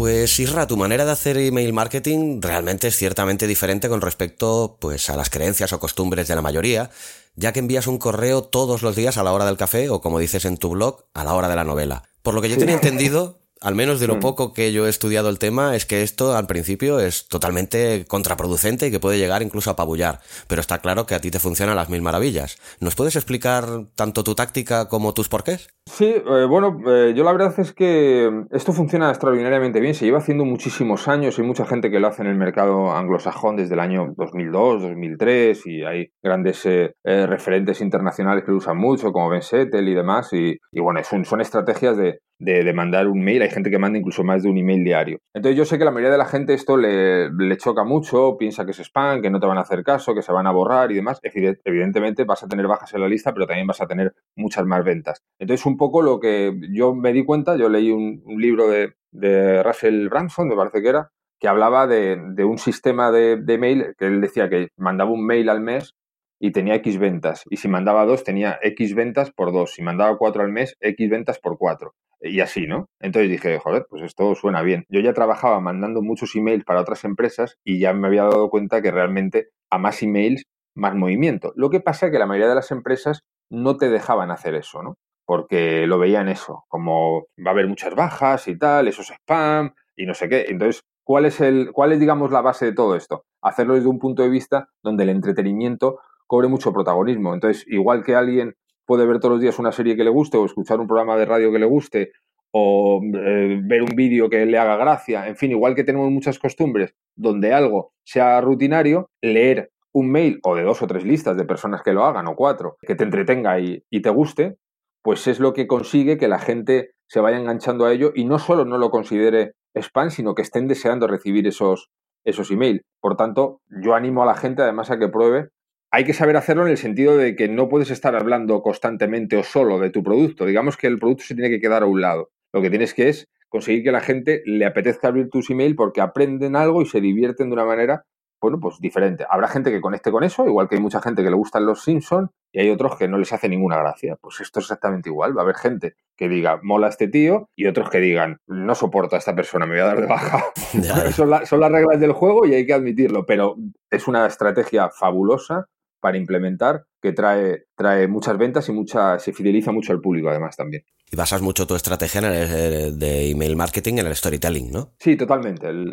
Pues 0.00 0.40
Isra, 0.40 0.66
tu 0.66 0.78
manera 0.78 1.04
de 1.04 1.10
hacer 1.10 1.36
email 1.36 1.74
marketing 1.74 2.40
realmente 2.40 2.88
es 2.88 2.96
ciertamente 2.96 3.46
diferente 3.46 3.90
con 3.90 4.00
respecto 4.00 4.78
pues 4.80 5.10
a 5.10 5.16
las 5.16 5.28
creencias 5.28 5.74
o 5.74 5.78
costumbres 5.78 6.26
de 6.26 6.34
la 6.34 6.40
mayoría, 6.40 6.88
ya 7.34 7.52
que 7.52 7.58
envías 7.58 7.86
un 7.86 7.98
correo 7.98 8.42
todos 8.42 8.80
los 8.80 8.96
días 8.96 9.18
a 9.18 9.22
la 9.22 9.34
hora 9.34 9.44
del 9.44 9.58
café 9.58 9.90
o 9.90 10.00
como 10.00 10.18
dices 10.18 10.46
en 10.46 10.56
tu 10.56 10.70
blog, 10.70 11.04
a 11.12 11.22
la 11.22 11.34
hora 11.34 11.50
de 11.50 11.56
la 11.56 11.64
novela. 11.64 12.04
Por 12.22 12.32
lo 12.32 12.40
que 12.40 12.48
yo 12.48 12.56
tenía 12.56 12.76
entendido, 12.76 13.40
al 13.60 13.74
menos 13.74 14.00
de 14.00 14.06
lo 14.06 14.16
mm. 14.16 14.20
poco 14.20 14.54
que 14.54 14.72
yo 14.72 14.86
he 14.86 14.88
estudiado 14.88 15.28
el 15.28 15.38
tema, 15.38 15.76
es 15.76 15.84
que 15.84 16.02
esto 16.02 16.34
al 16.34 16.46
principio 16.46 16.98
es 16.98 17.28
totalmente 17.28 18.06
contraproducente 18.06 18.86
y 18.86 18.90
que 18.90 19.00
puede 19.00 19.18
llegar 19.18 19.42
incluso 19.42 19.68
a 19.68 19.74
apabullar. 19.74 20.22
Pero 20.46 20.62
está 20.62 20.78
claro 20.78 21.04
que 21.04 21.14
a 21.14 21.20
ti 21.20 21.30
te 21.30 21.40
funcionan 21.40 21.76
las 21.76 21.90
mil 21.90 22.00
maravillas. 22.00 22.56
¿Nos 22.78 22.94
puedes 22.94 23.16
explicar 23.16 23.84
tanto 23.96 24.24
tu 24.24 24.34
táctica 24.34 24.88
como 24.88 25.12
tus 25.12 25.28
porqués? 25.28 25.68
Sí, 25.92 26.04
eh, 26.04 26.46
bueno, 26.48 26.80
eh, 26.86 27.14
yo 27.16 27.24
la 27.24 27.32
verdad 27.32 27.52
es 27.58 27.72
que 27.72 28.44
esto 28.52 28.72
funciona 28.72 29.10
extraordinariamente 29.10 29.80
bien. 29.80 29.92
Se 29.92 30.04
lleva 30.04 30.18
haciendo 30.18 30.44
muchísimos 30.44 31.08
años 31.08 31.36
y 31.38 31.42
mucha 31.42 31.66
gente 31.66 31.90
que 31.90 31.98
lo 31.98 32.06
hace 32.06 32.22
en 32.22 32.28
el 32.28 32.36
mercado 32.36 32.92
anglosajón 32.92 33.56
desde 33.56 33.74
el 33.74 33.80
año 33.80 34.14
2002, 34.16 34.82
2003 34.82 35.66
y 35.66 35.82
hay 35.82 36.12
grandes 36.22 36.64
eh, 36.64 36.94
referentes 37.02 37.80
internacionales 37.80 38.44
que 38.44 38.52
lo 38.52 38.58
usan 38.58 38.78
mucho, 38.78 39.10
como 39.10 39.30
Ben 39.30 39.42
Settle 39.42 39.90
y 39.90 39.94
demás. 39.94 40.32
Y, 40.32 40.58
bueno, 40.72 41.02
son, 41.02 41.24
son 41.24 41.40
estrategias 41.40 41.96
de, 41.96 42.20
de, 42.40 42.72
mandar 42.72 43.06
un 43.06 43.20
mail. 43.22 43.42
Hay 43.42 43.50
gente 43.50 43.70
que 43.70 43.78
manda 43.78 43.98
incluso 43.98 44.24
más 44.24 44.42
de 44.42 44.48
un 44.48 44.58
email 44.58 44.82
diario. 44.82 45.18
Entonces 45.34 45.58
yo 45.58 45.64
sé 45.64 45.78
que 45.78 45.84
la 45.84 45.90
mayoría 45.90 46.12
de 46.12 46.18
la 46.18 46.24
gente 46.24 46.54
esto 46.54 46.76
le, 46.76 47.30
le, 47.30 47.56
choca 47.56 47.84
mucho, 47.84 48.36
piensa 48.38 48.64
que 48.64 48.70
es 48.70 48.80
spam, 48.80 49.20
que 49.22 49.30
no 49.30 49.40
te 49.40 49.46
van 49.46 49.58
a 49.58 49.62
hacer 49.62 49.82
caso, 49.82 50.14
que 50.14 50.22
se 50.22 50.32
van 50.32 50.46
a 50.46 50.52
borrar 50.52 50.90
y 50.90 50.94
demás. 50.94 51.20
Evidentemente 51.22 52.24
vas 52.24 52.42
a 52.42 52.48
tener 52.48 52.66
bajas 52.66 52.94
en 52.94 53.00
la 53.00 53.08
lista, 53.08 53.32
pero 53.32 53.46
también 53.46 53.66
vas 53.66 53.80
a 53.80 53.86
tener 53.86 54.14
muchas 54.36 54.64
más 54.64 54.84
ventas. 54.84 55.22
Entonces 55.38 55.66
un 55.66 55.76
poco 55.80 56.02
lo 56.02 56.20
que 56.20 56.52
yo 56.70 56.94
me 56.94 57.14
di 57.14 57.24
cuenta, 57.24 57.56
yo 57.56 57.70
leí 57.70 57.90
un, 57.90 58.22
libro 58.36 58.68
de, 58.68 59.62
Russell 59.62 60.10
Branson, 60.10 60.48
me 60.48 60.54
parece 60.54 60.82
que 60.82 60.90
era, 60.90 61.10
que 61.40 61.48
hablaba 61.48 61.86
de, 61.86 62.20
de 62.34 62.44
un 62.44 62.58
sistema 62.58 63.10
de, 63.10 63.38
de 63.38 63.56
mail, 63.56 63.94
que 63.96 64.06
él 64.06 64.20
decía 64.20 64.50
que 64.50 64.68
mandaba 64.76 65.10
un 65.10 65.24
mail 65.24 65.48
al 65.48 65.62
mes 65.62 65.94
y 66.38 66.52
tenía 66.52 66.74
X 66.74 66.98
ventas. 66.98 67.44
Y 67.48 67.56
si 67.56 67.68
mandaba 67.68 68.04
dos, 68.04 68.24
tenía 68.24 68.58
X 68.62 68.94
ventas 68.94 69.30
por 69.30 69.52
dos. 69.52 69.72
Si 69.72 69.80
mandaba 69.80 70.18
cuatro 70.18 70.42
al 70.42 70.52
mes, 70.52 70.76
X 70.80 71.08
ventas 71.08 71.38
por 71.38 71.56
cuatro 71.56 71.94
y 72.20 72.40
así, 72.40 72.66
¿no? 72.66 72.90
Entonces 73.00 73.30
dije, 73.30 73.58
joder, 73.58 73.86
pues 73.88 74.02
esto 74.02 74.34
suena 74.34 74.60
bien. 74.60 74.84
Yo 74.90 75.00
ya 75.00 75.14
trabajaba 75.14 75.60
mandando 75.60 76.02
muchos 76.02 76.36
emails 76.36 76.64
para 76.64 76.82
otras 76.82 77.04
empresas 77.04 77.56
y 77.64 77.80
ya 77.80 77.94
me 77.94 78.06
había 78.06 78.24
dado 78.24 78.50
cuenta 78.50 78.82
que 78.82 78.90
realmente 78.90 79.48
a 79.70 79.78
más 79.78 80.02
emails, 80.02 80.44
más 80.74 80.94
movimiento. 80.94 81.54
Lo 81.56 81.70
que 81.70 81.80
pasa 81.80 82.06
es 82.06 82.12
que 82.12 82.18
la 82.18 82.26
mayoría 82.26 82.50
de 82.50 82.54
las 82.56 82.70
empresas 82.70 83.22
no 83.50 83.78
te 83.78 83.88
dejaban 83.88 84.30
hacer 84.30 84.54
eso, 84.54 84.82
¿no? 84.82 84.96
Porque 85.30 85.86
lo 85.86 86.00
veían 86.00 86.28
eso, 86.28 86.64
como 86.66 87.28
va 87.38 87.50
a 87.50 87.54
haber 87.54 87.68
muchas 87.68 87.94
bajas 87.94 88.48
y 88.48 88.58
tal, 88.58 88.88
eso 88.88 89.02
es 89.02 89.10
spam 89.10 89.72
y 89.94 90.04
no 90.04 90.12
sé 90.12 90.28
qué. 90.28 90.46
Entonces, 90.48 90.82
¿cuál 91.04 91.24
es, 91.24 91.40
el, 91.40 91.70
cuál 91.70 91.92
es 91.92 92.00
digamos, 92.00 92.32
la 92.32 92.40
base 92.40 92.64
de 92.64 92.72
todo 92.72 92.96
esto? 92.96 93.26
Hacerlo 93.40 93.74
desde 93.74 93.86
un 93.86 94.00
punto 94.00 94.24
de 94.24 94.28
vista 94.28 94.70
donde 94.82 95.04
el 95.04 95.10
entretenimiento 95.10 96.00
cobre 96.26 96.48
mucho 96.48 96.72
protagonismo. 96.72 97.32
Entonces, 97.32 97.64
igual 97.68 98.02
que 98.02 98.16
alguien 98.16 98.56
puede 98.84 99.06
ver 99.06 99.20
todos 99.20 99.34
los 99.34 99.40
días 99.40 99.60
una 99.60 99.70
serie 99.70 99.94
que 99.94 100.02
le 100.02 100.10
guste 100.10 100.36
o 100.36 100.44
escuchar 100.44 100.80
un 100.80 100.88
programa 100.88 101.16
de 101.16 101.26
radio 101.26 101.52
que 101.52 101.60
le 101.60 101.66
guste 101.66 102.10
o 102.50 103.00
eh, 103.00 103.60
ver 103.62 103.82
un 103.82 103.94
vídeo 103.94 104.28
que 104.28 104.44
le 104.46 104.58
haga 104.58 104.76
gracia, 104.78 105.28
en 105.28 105.36
fin, 105.36 105.52
igual 105.52 105.76
que 105.76 105.84
tenemos 105.84 106.10
muchas 106.10 106.40
costumbres 106.40 106.96
donde 107.14 107.52
algo 107.52 107.92
sea 108.02 108.40
rutinario, 108.40 109.10
leer 109.22 109.70
un 109.92 110.10
mail 110.10 110.40
o 110.42 110.56
de 110.56 110.64
dos 110.64 110.82
o 110.82 110.88
tres 110.88 111.04
listas 111.04 111.36
de 111.36 111.44
personas 111.44 111.84
que 111.84 111.92
lo 111.92 112.04
hagan 112.04 112.26
o 112.26 112.34
cuatro, 112.34 112.78
que 112.80 112.96
te 112.96 113.04
entretenga 113.04 113.60
y, 113.60 113.84
y 113.90 114.02
te 114.02 114.10
guste, 114.10 114.58
pues 115.02 115.26
es 115.26 115.40
lo 115.40 115.52
que 115.52 115.66
consigue 115.66 116.18
que 116.18 116.28
la 116.28 116.38
gente 116.38 116.92
se 117.08 117.20
vaya 117.20 117.38
enganchando 117.38 117.84
a 117.84 117.92
ello 117.92 118.12
y 118.14 118.24
no 118.24 118.38
solo 118.38 118.64
no 118.64 118.78
lo 118.78 118.90
considere 118.90 119.52
spam, 119.74 120.10
sino 120.10 120.34
que 120.34 120.42
estén 120.42 120.68
deseando 120.68 121.06
recibir 121.06 121.46
esos, 121.46 121.90
esos 122.24 122.50
emails. 122.50 122.82
Por 123.00 123.16
tanto, 123.16 123.60
yo 123.82 123.94
animo 123.94 124.22
a 124.22 124.26
la 124.26 124.34
gente 124.34 124.62
además 124.62 124.90
a 124.90 124.98
que 124.98 125.08
pruebe 125.08 125.48
hay 125.92 126.04
que 126.04 126.12
saber 126.12 126.36
hacerlo 126.36 126.64
en 126.64 126.70
el 126.70 126.76
sentido 126.76 127.16
de 127.16 127.34
que 127.34 127.48
no 127.48 127.68
puedes 127.68 127.90
estar 127.90 128.14
hablando 128.14 128.62
constantemente 128.62 129.36
o 129.36 129.42
solo 129.42 129.80
de 129.80 129.90
tu 129.90 130.04
producto. 130.04 130.46
Digamos 130.46 130.76
que 130.76 130.86
el 130.86 131.00
producto 131.00 131.24
se 131.24 131.34
tiene 131.34 131.50
que 131.50 131.60
quedar 131.60 131.82
a 131.82 131.86
un 131.86 132.00
lado. 132.00 132.30
Lo 132.52 132.62
que 132.62 132.70
tienes 132.70 132.94
que 132.94 133.08
es 133.08 133.26
conseguir 133.48 133.82
que 133.82 133.90
la 133.90 134.00
gente 134.00 134.42
le 134.46 134.64
apetezca 134.66 135.08
abrir 135.08 135.28
tus 135.30 135.50
emails 135.50 135.74
porque 135.76 136.00
aprenden 136.00 136.54
algo 136.54 136.82
y 136.82 136.86
se 136.86 137.00
divierten 137.00 137.48
de 137.48 137.54
una 137.54 137.64
manera, 137.64 138.04
bueno, 138.40 138.58
pues 138.58 138.78
diferente. 138.80 139.26
Habrá 139.28 139.48
gente 139.48 139.70
que 139.70 139.80
conecte 139.80 140.10
con 140.10 140.24
eso, 140.24 140.46
igual 140.46 140.68
que 140.68 140.76
hay 140.76 140.80
mucha 140.80 141.00
gente 141.00 141.22
que 141.22 141.30
le 141.30 141.36
gustan 141.36 141.66
los 141.66 141.82
Simpsons 141.82 142.30
y 142.52 142.60
hay 142.60 142.70
otros 142.70 142.96
que 142.96 143.06
no 143.06 143.18
les 143.18 143.32
hace 143.32 143.48
ninguna 143.48 143.78
gracia. 143.78 144.16
Pues 144.20 144.40
esto 144.40 144.60
es 144.60 144.64
exactamente 144.64 145.08
igual. 145.08 145.36
Va 145.36 145.42
a 145.42 145.44
haber 145.44 145.56
gente 145.56 145.94
que 146.16 146.28
diga, 146.28 146.60
mola 146.62 146.88
este 146.88 147.08
tío, 147.08 147.48
y 147.56 147.66
otros 147.66 147.90
que 147.90 147.98
digan, 147.98 148.38
no 148.46 148.74
soporto 148.74 149.16
a 149.16 149.18
esta 149.18 149.34
persona, 149.34 149.66
me 149.66 149.72
voy 149.72 149.80
a 149.80 149.86
dar 149.86 150.00
de 150.00 150.06
baja. 150.06 150.44
son, 151.12 151.46
son 151.46 151.60
las 151.60 151.72
reglas 151.72 152.00
del 152.00 152.12
juego 152.12 152.46
y 152.46 152.54
hay 152.54 152.66
que 152.66 152.74
admitirlo, 152.74 153.26
pero 153.26 153.56
es 153.90 154.08
una 154.08 154.26
estrategia 154.26 154.90
fabulosa 154.90 155.68
para 156.00 156.16
implementar 156.16 156.84
que 157.00 157.12
trae, 157.12 157.64
trae 157.76 158.08
muchas 158.08 158.36
ventas 158.36 158.68
y 158.68 158.72
mucha, 158.72 159.18
se 159.18 159.32
fideliza 159.32 159.72
mucho 159.72 159.92
al 159.92 160.00
público 160.00 160.28
además 160.28 160.56
también. 160.56 160.84
Y 161.12 161.16
basas 161.16 161.42
mucho 161.42 161.66
tu 161.66 161.74
estrategia 161.74 162.20
en 162.20 162.24
el, 162.26 162.98
de 162.98 163.30
email 163.30 163.56
marketing 163.56 163.94
en 163.94 164.06
el 164.06 164.14
storytelling, 164.14 164.70
¿no? 164.70 164.92
Sí, 164.98 165.16
totalmente. 165.16 165.68
El, 165.68 165.92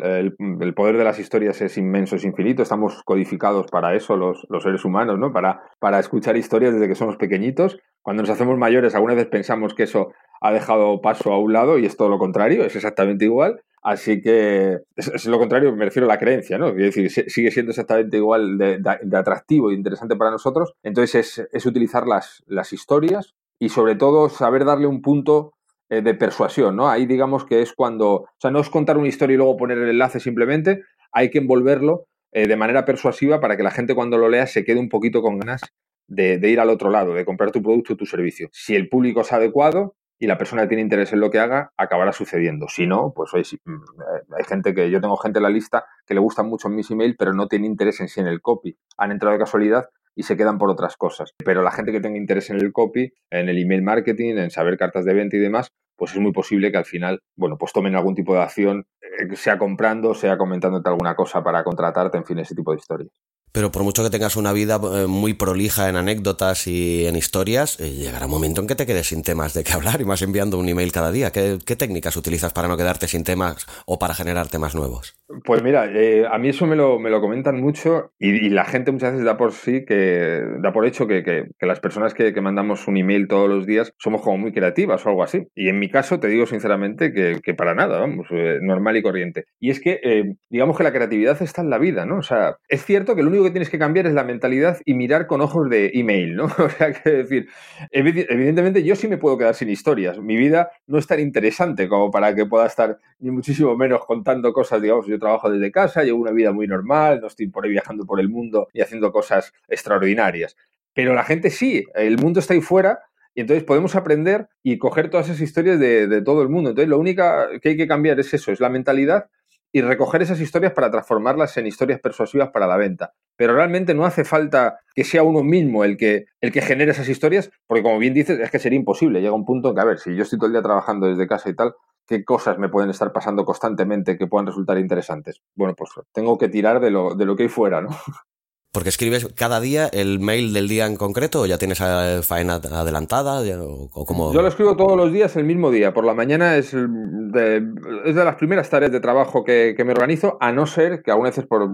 el, 0.60 0.74
poder 0.74 0.96
de 0.96 1.02
las 1.02 1.18
historias 1.18 1.60
es 1.60 1.76
inmenso, 1.76 2.14
es 2.14 2.24
infinito. 2.24 2.62
Estamos 2.62 3.02
codificados 3.04 3.66
para 3.68 3.96
eso 3.96 4.16
los, 4.16 4.46
los, 4.48 4.62
seres 4.62 4.84
humanos, 4.84 5.18
¿no? 5.18 5.32
Para, 5.32 5.60
para 5.80 5.98
escuchar 5.98 6.36
historias 6.36 6.74
desde 6.74 6.86
que 6.86 6.94
somos 6.94 7.16
pequeñitos. 7.16 7.78
Cuando 8.00 8.22
nos 8.22 8.30
hacemos 8.30 8.56
mayores, 8.58 8.94
alguna 8.94 9.14
vez 9.14 9.26
pensamos 9.26 9.74
que 9.74 9.82
eso 9.82 10.12
ha 10.40 10.52
dejado 10.52 11.00
paso 11.00 11.32
a 11.32 11.38
un 11.38 11.52
lado 11.52 11.78
y 11.78 11.86
es 11.86 11.96
todo 11.96 12.08
lo 12.08 12.18
contrario, 12.18 12.64
es 12.64 12.76
exactamente 12.76 13.24
igual. 13.24 13.60
Así 13.82 14.20
que 14.20 14.78
es, 14.96 15.26
lo 15.26 15.38
contrario, 15.38 15.74
me 15.74 15.86
refiero 15.86 16.06
a 16.06 16.08
la 16.08 16.18
creencia, 16.18 16.58
¿no? 16.58 16.68
Es 16.68 16.76
decir, 16.76 17.10
sigue 17.10 17.50
siendo 17.50 17.70
exactamente 17.70 18.16
igual 18.16 18.58
de, 18.58 18.80
atractivo 19.16 19.70
e 19.70 19.74
interesante 19.74 20.16
para 20.16 20.30
nosotros. 20.30 20.72
Entonces 20.82 21.46
es, 21.52 21.66
utilizar 21.66 22.06
las, 22.06 22.42
las, 22.46 22.72
historias 22.72 23.34
y 23.58 23.68
sobre 23.68 23.94
todo 23.94 24.28
saber 24.28 24.64
darle 24.64 24.86
un 24.86 25.02
punto 25.02 25.52
eh, 25.90 26.02
de 26.02 26.14
persuasión, 26.14 26.76
¿no? 26.76 26.88
Ahí 26.88 27.06
digamos 27.06 27.44
que 27.44 27.62
es 27.62 27.72
cuando, 27.72 28.12
o 28.12 28.28
sea, 28.38 28.50
no 28.50 28.60
es 28.60 28.68
contar 28.68 28.98
una 28.98 29.08
historia 29.08 29.34
y 29.34 29.38
luego 29.38 29.56
poner 29.56 29.78
el 29.78 29.88
enlace 29.88 30.20
simplemente, 30.20 30.82
hay 31.12 31.30
que 31.30 31.38
envolverlo 31.38 32.04
eh, 32.32 32.46
de 32.46 32.56
manera 32.56 32.84
persuasiva 32.84 33.40
para 33.40 33.56
que 33.56 33.62
la 33.62 33.70
gente 33.70 33.94
cuando 33.94 34.18
lo 34.18 34.28
lea 34.28 34.46
se 34.46 34.64
quede 34.64 34.80
un 34.80 34.90
poquito 34.90 35.22
con 35.22 35.38
ganas 35.38 35.62
de, 36.08 36.38
ir 36.48 36.60
al 36.60 36.70
otro 36.70 36.90
lado, 36.90 37.14
de 37.14 37.24
comprar 37.24 37.52
tu 37.52 37.62
producto 37.62 37.94
o 37.94 37.96
tu 37.96 38.06
servicio. 38.06 38.48
Si 38.52 38.74
el 38.74 38.88
público 38.88 39.20
es 39.20 39.32
adecuado, 39.32 39.94
y 40.18 40.26
la 40.26 40.36
persona 40.36 40.62
que 40.62 40.68
tiene 40.68 40.82
interés 40.82 41.12
en 41.12 41.20
lo 41.20 41.30
que 41.30 41.38
haga, 41.38 41.72
acabará 41.76 42.12
sucediendo. 42.12 42.66
Si 42.68 42.86
no, 42.86 43.12
pues 43.14 43.30
mm, 43.32 43.74
eh, 43.74 44.22
hay 44.36 44.44
gente 44.44 44.74
que, 44.74 44.90
yo 44.90 45.00
tengo 45.00 45.16
gente 45.16 45.38
en 45.38 45.44
la 45.44 45.50
lista 45.50 45.84
que 46.06 46.14
le 46.14 46.20
gustan 46.20 46.48
mucho 46.48 46.68
mis 46.68 46.90
emails, 46.90 47.16
pero 47.18 47.32
no 47.32 47.46
tiene 47.46 47.66
interés 47.66 48.00
en 48.00 48.08
sí 48.08 48.20
en 48.20 48.26
el 48.26 48.40
copy. 48.40 48.76
Han 48.96 49.12
entrado 49.12 49.32
de 49.32 49.38
casualidad 49.38 49.88
y 50.14 50.24
se 50.24 50.36
quedan 50.36 50.58
por 50.58 50.70
otras 50.70 50.96
cosas. 50.96 51.32
Pero 51.44 51.62
la 51.62 51.70
gente 51.70 51.92
que 51.92 52.00
tenga 52.00 52.18
interés 52.18 52.50
en 52.50 52.56
el 52.56 52.72
copy, 52.72 53.12
en 53.30 53.48
el 53.48 53.58
email 53.58 53.82
marketing, 53.82 54.36
en 54.36 54.50
saber 54.50 54.76
cartas 54.76 55.04
de 55.04 55.14
venta 55.14 55.36
y 55.36 55.40
demás, 55.40 55.70
pues 55.96 56.12
es 56.12 56.20
muy 56.20 56.32
posible 56.32 56.70
que 56.72 56.78
al 56.78 56.84
final, 56.84 57.20
bueno, 57.36 57.56
pues 57.58 57.72
tomen 57.72 57.94
algún 57.94 58.14
tipo 58.14 58.34
de 58.34 58.42
acción, 58.42 58.86
sea 59.34 59.58
comprando, 59.58 60.14
sea 60.14 60.36
comentándote 60.38 60.88
alguna 60.88 61.14
cosa 61.14 61.42
para 61.42 61.64
contratarte, 61.64 62.18
en 62.18 62.24
fin, 62.24 62.38
ese 62.38 62.54
tipo 62.54 62.72
de 62.72 62.78
historias. 62.78 63.10
Pero 63.52 63.72
por 63.72 63.82
mucho 63.82 64.04
que 64.04 64.10
tengas 64.10 64.36
una 64.36 64.52
vida 64.52 64.78
eh, 64.94 65.06
muy 65.06 65.34
prolija 65.34 65.88
en 65.88 65.96
anécdotas 65.96 66.66
y 66.66 67.06
en 67.06 67.16
historias, 67.16 67.80
eh, 67.80 67.90
llegará 67.90 68.26
un 68.26 68.30
momento 68.30 68.60
en 68.60 68.66
que 68.66 68.74
te 68.74 68.86
quedes 68.86 69.08
sin 69.08 69.22
temas 69.22 69.54
de 69.54 69.64
qué 69.64 69.72
hablar 69.72 70.00
y 70.00 70.04
más 70.04 70.22
enviando 70.22 70.58
un 70.58 70.68
email 70.68 70.92
cada 70.92 71.10
día. 71.10 71.30
¿Qué, 71.30 71.58
técnicas 71.58 72.16
utilizas 72.16 72.52
para 72.52 72.68
no 72.68 72.76
quedarte 72.76 73.06
sin 73.06 73.24
temas 73.24 73.66
o 73.86 73.98
para 73.98 74.14
generar 74.14 74.48
temas 74.48 74.74
nuevos? 74.74 75.16
Pues 75.44 75.62
mira, 75.62 75.86
eh, 75.86 76.26
a 76.30 76.38
mí 76.38 76.48
eso 76.48 76.66
me 76.66 76.76
lo, 76.76 76.98
me 76.98 77.10
lo 77.10 77.20
comentan 77.20 77.60
mucho 77.60 78.12
y, 78.18 78.48
la 78.48 78.64
gente 78.64 78.92
muchas 78.92 79.12
veces 79.12 79.26
da 79.26 79.36
por 79.36 79.52
sí 79.52 79.84
que 79.84 80.42
da 80.60 80.72
por 80.72 80.86
hecho 80.86 81.06
que, 81.06 81.22
que, 81.22 81.66
las 81.66 81.80
personas 81.80 82.14
que, 82.14 82.32
que, 82.32 82.40
mandamos 82.40 82.88
un 82.88 82.96
email 82.96 83.28
todos 83.28 83.48
los 83.48 83.66
días 83.66 83.92
somos 83.98 84.22
como 84.22 84.38
muy 84.38 84.52
creativas 84.52 85.04
o 85.04 85.10
algo 85.10 85.22
así. 85.22 85.48
Y 85.54 85.68
en 85.68 85.78
mi 85.78 85.90
caso 85.90 86.18
te 86.18 86.28
digo 86.28 86.46
sinceramente 86.46 87.12
que, 87.12 87.54
para 87.54 87.74
nada, 87.74 88.00
vamos, 88.00 88.26
normal 88.62 88.96
corriente. 89.02 89.46
Y 89.58 89.70
es 89.70 89.80
que 89.80 90.36
digamos 90.48 90.76
que 90.76 90.82
la 90.82 90.92
creatividad 90.92 91.40
está 91.42 91.62
en 91.62 91.70
la 91.70 91.78
vida, 91.78 92.06
¿no? 92.06 92.18
O 92.18 92.22
sea, 92.22 92.56
es 92.68 92.84
cierto 92.84 93.14
que 93.14 93.20
el 93.20 93.28
único 93.28 93.44
que 93.44 93.50
tienes 93.50 93.70
que 93.70 93.78
cambiar 93.78 94.06
es 94.06 94.14
la 94.14 94.24
mentalidad 94.24 94.78
y 94.84 94.94
mirar 94.94 95.26
con 95.26 95.40
ojos 95.40 95.68
de 95.68 95.90
email, 95.94 96.36
¿no? 96.36 96.48
O 96.68 96.70
sea, 96.70 96.92
que 96.92 97.10
decir, 97.10 97.48
evidentemente 97.90 98.82
yo 98.82 98.94
sí 98.94 99.08
me 99.08 99.16
puedo 99.16 99.38
quedar 99.38 99.54
sin 99.54 99.70
historias. 99.70 100.18
Mi 100.18 100.36
vida 100.36 100.70
no 100.86 100.98
es 100.98 101.06
tan 101.06 101.20
interesante 101.20 101.88
como 101.88 102.10
para 102.10 102.34
que 102.34 102.44
pueda 102.46 102.66
estar 102.66 102.98
ni 103.20 103.30
muchísimo 103.30 103.76
menos 103.76 104.04
contando 104.04 104.52
cosas, 104.52 104.82
digamos, 104.82 105.06
yo 105.06 105.18
trabajo 105.18 105.50
desde 105.50 105.72
casa, 105.72 106.02
llevo 106.02 106.20
una 106.20 106.32
vida 106.32 106.52
muy 106.52 106.66
normal, 106.66 107.20
no 107.20 107.26
estoy 107.28 107.48
por 107.48 107.64
ahí 107.64 107.70
viajando 107.70 108.04
por 108.04 108.20
el 108.20 108.28
mundo 108.28 108.68
y 108.72 108.82
haciendo 108.82 109.12
cosas 109.12 109.52
extraordinarias. 109.68 110.56
Pero 110.94 111.14
la 111.14 111.24
gente 111.24 111.50
sí, 111.50 111.84
el 111.94 112.18
mundo 112.18 112.40
está 112.40 112.54
ahí 112.54 112.60
fuera 112.60 112.98
y 113.34 113.42
entonces 113.42 113.64
podemos 113.64 113.94
aprender 113.94 114.48
y 114.62 114.78
coger 114.78 115.10
todas 115.10 115.28
esas 115.28 115.40
historias 115.40 115.78
de, 115.78 116.22
todo 116.22 116.42
el 116.42 116.48
mundo. 116.48 116.70
Entonces, 116.70 116.88
lo 116.88 116.98
único 116.98 117.22
que 117.62 117.70
hay 117.70 117.76
que 117.76 117.86
cambiar 117.86 118.18
es 118.18 118.32
eso, 118.34 118.50
es 118.52 118.60
la 118.60 118.68
mentalidad 118.68 119.28
y 119.72 119.82
recoger 119.82 120.22
esas 120.22 120.40
historias 120.40 120.72
para 120.72 120.90
transformarlas 120.90 121.56
en 121.56 121.66
historias 121.66 122.00
persuasivas 122.00 122.50
para 122.50 122.66
la 122.66 122.76
venta. 122.76 123.12
Pero 123.36 123.54
realmente 123.54 123.94
no 123.94 124.04
hace 124.04 124.24
falta 124.24 124.80
que 124.94 125.04
sea 125.04 125.22
uno 125.22 125.42
mismo 125.42 125.84
el 125.84 125.96
que, 125.96 126.26
el 126.40 126.52
que 126.52 126.62
genere 126.62 126.92
esas 126.92 127.08
historias, 127.08 127.50
porque 127.66 127.82
como 127.82 127.98
bien 127.98 128.14
dices, 128.14 128.40
es 128.40 128.50
que 128.50 128.58
sería 128.58 128.78
imposible. 128.78 129.20
Llega 129.20 129.34
un 129.34 129.44
punto 129.44 129.68
en 129.68 129.74
que, 129.74 129.80
a 129.80 129.84
ver, 129.84 129.98
si 129.98 130.16
yo 130.16 130.22
estoy 130.22 130.38
todo 130.38 130.46
el 130.46 130.54
día 130.54 130.62
trabajando 130.62 131.06
desde 131.06 131.28
casa 131.28 131.50
y 131.50 131.54
tal, 131.54 131.74
¿qué 132.06 132.24
cosas 132.24 132.58
me 132.58 132.70
pueden 132.70 132.90
estar 132.90 133.12
pasando 133.12 133.44
constantemente 133.44 134.16
que 134.16 134.26
puedan 134.26 134.46
resultar 134.46 134.78
interesantes? 134.78 135.42
Bueno, 135.54 135.74
pues 135.76 135.90
tengo 136.12 136.38
que 136.38 136.48
tirar 136.48 136.80
de 136.80 136.90
lo, 136.90 137.14
de 137.14 137.26
lo 137.26 137.36
que 137.36 137.44
hay 137.44 137.48
fuera, 137.48 137.82
¿no? 137.82 137.90
Porque 138.78 138.90
escribes 138.90 139.26
cada 139.34 139.58
día 139.58 139.88
el 139.92 140.20
mail 140.20 140.52
del 140.52 140.68
día 140.68 140.86
en 140.86 140.94
concreto 140.94 141.40
o 141.40 141.46
ya 141.46 141.58
tienes 141.58 141.80
faena 142.24 142.54
adelantada 142.54 143.42
o, 143.60 143.88
como... 144.06 144.32
Yo 144.32 144.40
lo 144.40 144.46
escribo 144.46 144.76
todos 144.76 144.96
los 144.96 145.12
días 145.12 145.34
el 145.34 145.42
mismo 145.42 145.72
día. 145.72 145.92
Por 145.92 146.04
la 146.04 146.14
mañana 146.14 146.54
es 146.54 146.70
de, 146.72 147.56
es 148.04 148.14
de 148.14 148.24
las 148.24 148.36
primeras 148.36 148.70
tareas 148.70 148.92
de 148.92 149.00
trabajo 149.00 149.42
que, 149.42 149.74
me 149.84 149.90
organizo, 149.90 150.38
a 150.40 150.52
no 150.52 150.64
ser 150.64 151.02
que 151.02 151.10
algunas 151.10 151.32
veces 151.32 151.48
por, 151.48 151.68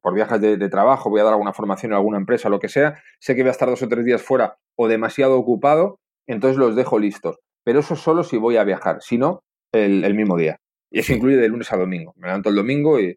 por 0.00 0.14
viajes 0.14 0.40
de, 0.40 0.68
trabajo 0.70 1.10
voy 1.10 1.20
a 1.20 1.24
dar 1.24 1.34
alguna 1.34 1.52
formación 1.52 1.92
en 1.92 1.96
alguna 1.96 2.16
empresa, 2.16 2.48
lo 2.48 2.60
que 2.60 2.70
sea, 2.70 2.98
sé 3.20 3.34
que 3.34 3.42
voy 3.42 3.48
a 3.48 3.52
estar 3.52 3.68
dos 3.68 3.82
o 3.82 3.88
tres 3.88 4.06
días 4.06 4.22
fuera 4.22 4.56
o 4.74 4.88
demasiado 4.88 5.36
ocupado, 5.36 5.98
entonces 6.26 6.56
los 6.56 6.74
dejo 6.74 6.98
listos. 6.98 7.36
Pero 7.62 7.80
eso 7.80 7.94
solo 7.94 8.24
si 8.24 8.38
voy 8.38 8.56
a 8.56 8.64
viajar, 8.64 9.02
si 9.02 9.18
no, 9.18 9.42
el 9.74 10.14
mismo 10.14 10.38
día. 10.38 10.58
Y 10.90 11.00
eso 11.00 11.12
incluye 11.12 11.36
de 11.36 11.48
lunes 11.48 11.72
a 11.72 11.76
domingo. 11.76 12.14
Me 12.16 12.28
levanto 12.28 12.48
el 12.48 12.56
domingo 12.56 12.98
y, 13.00 13.16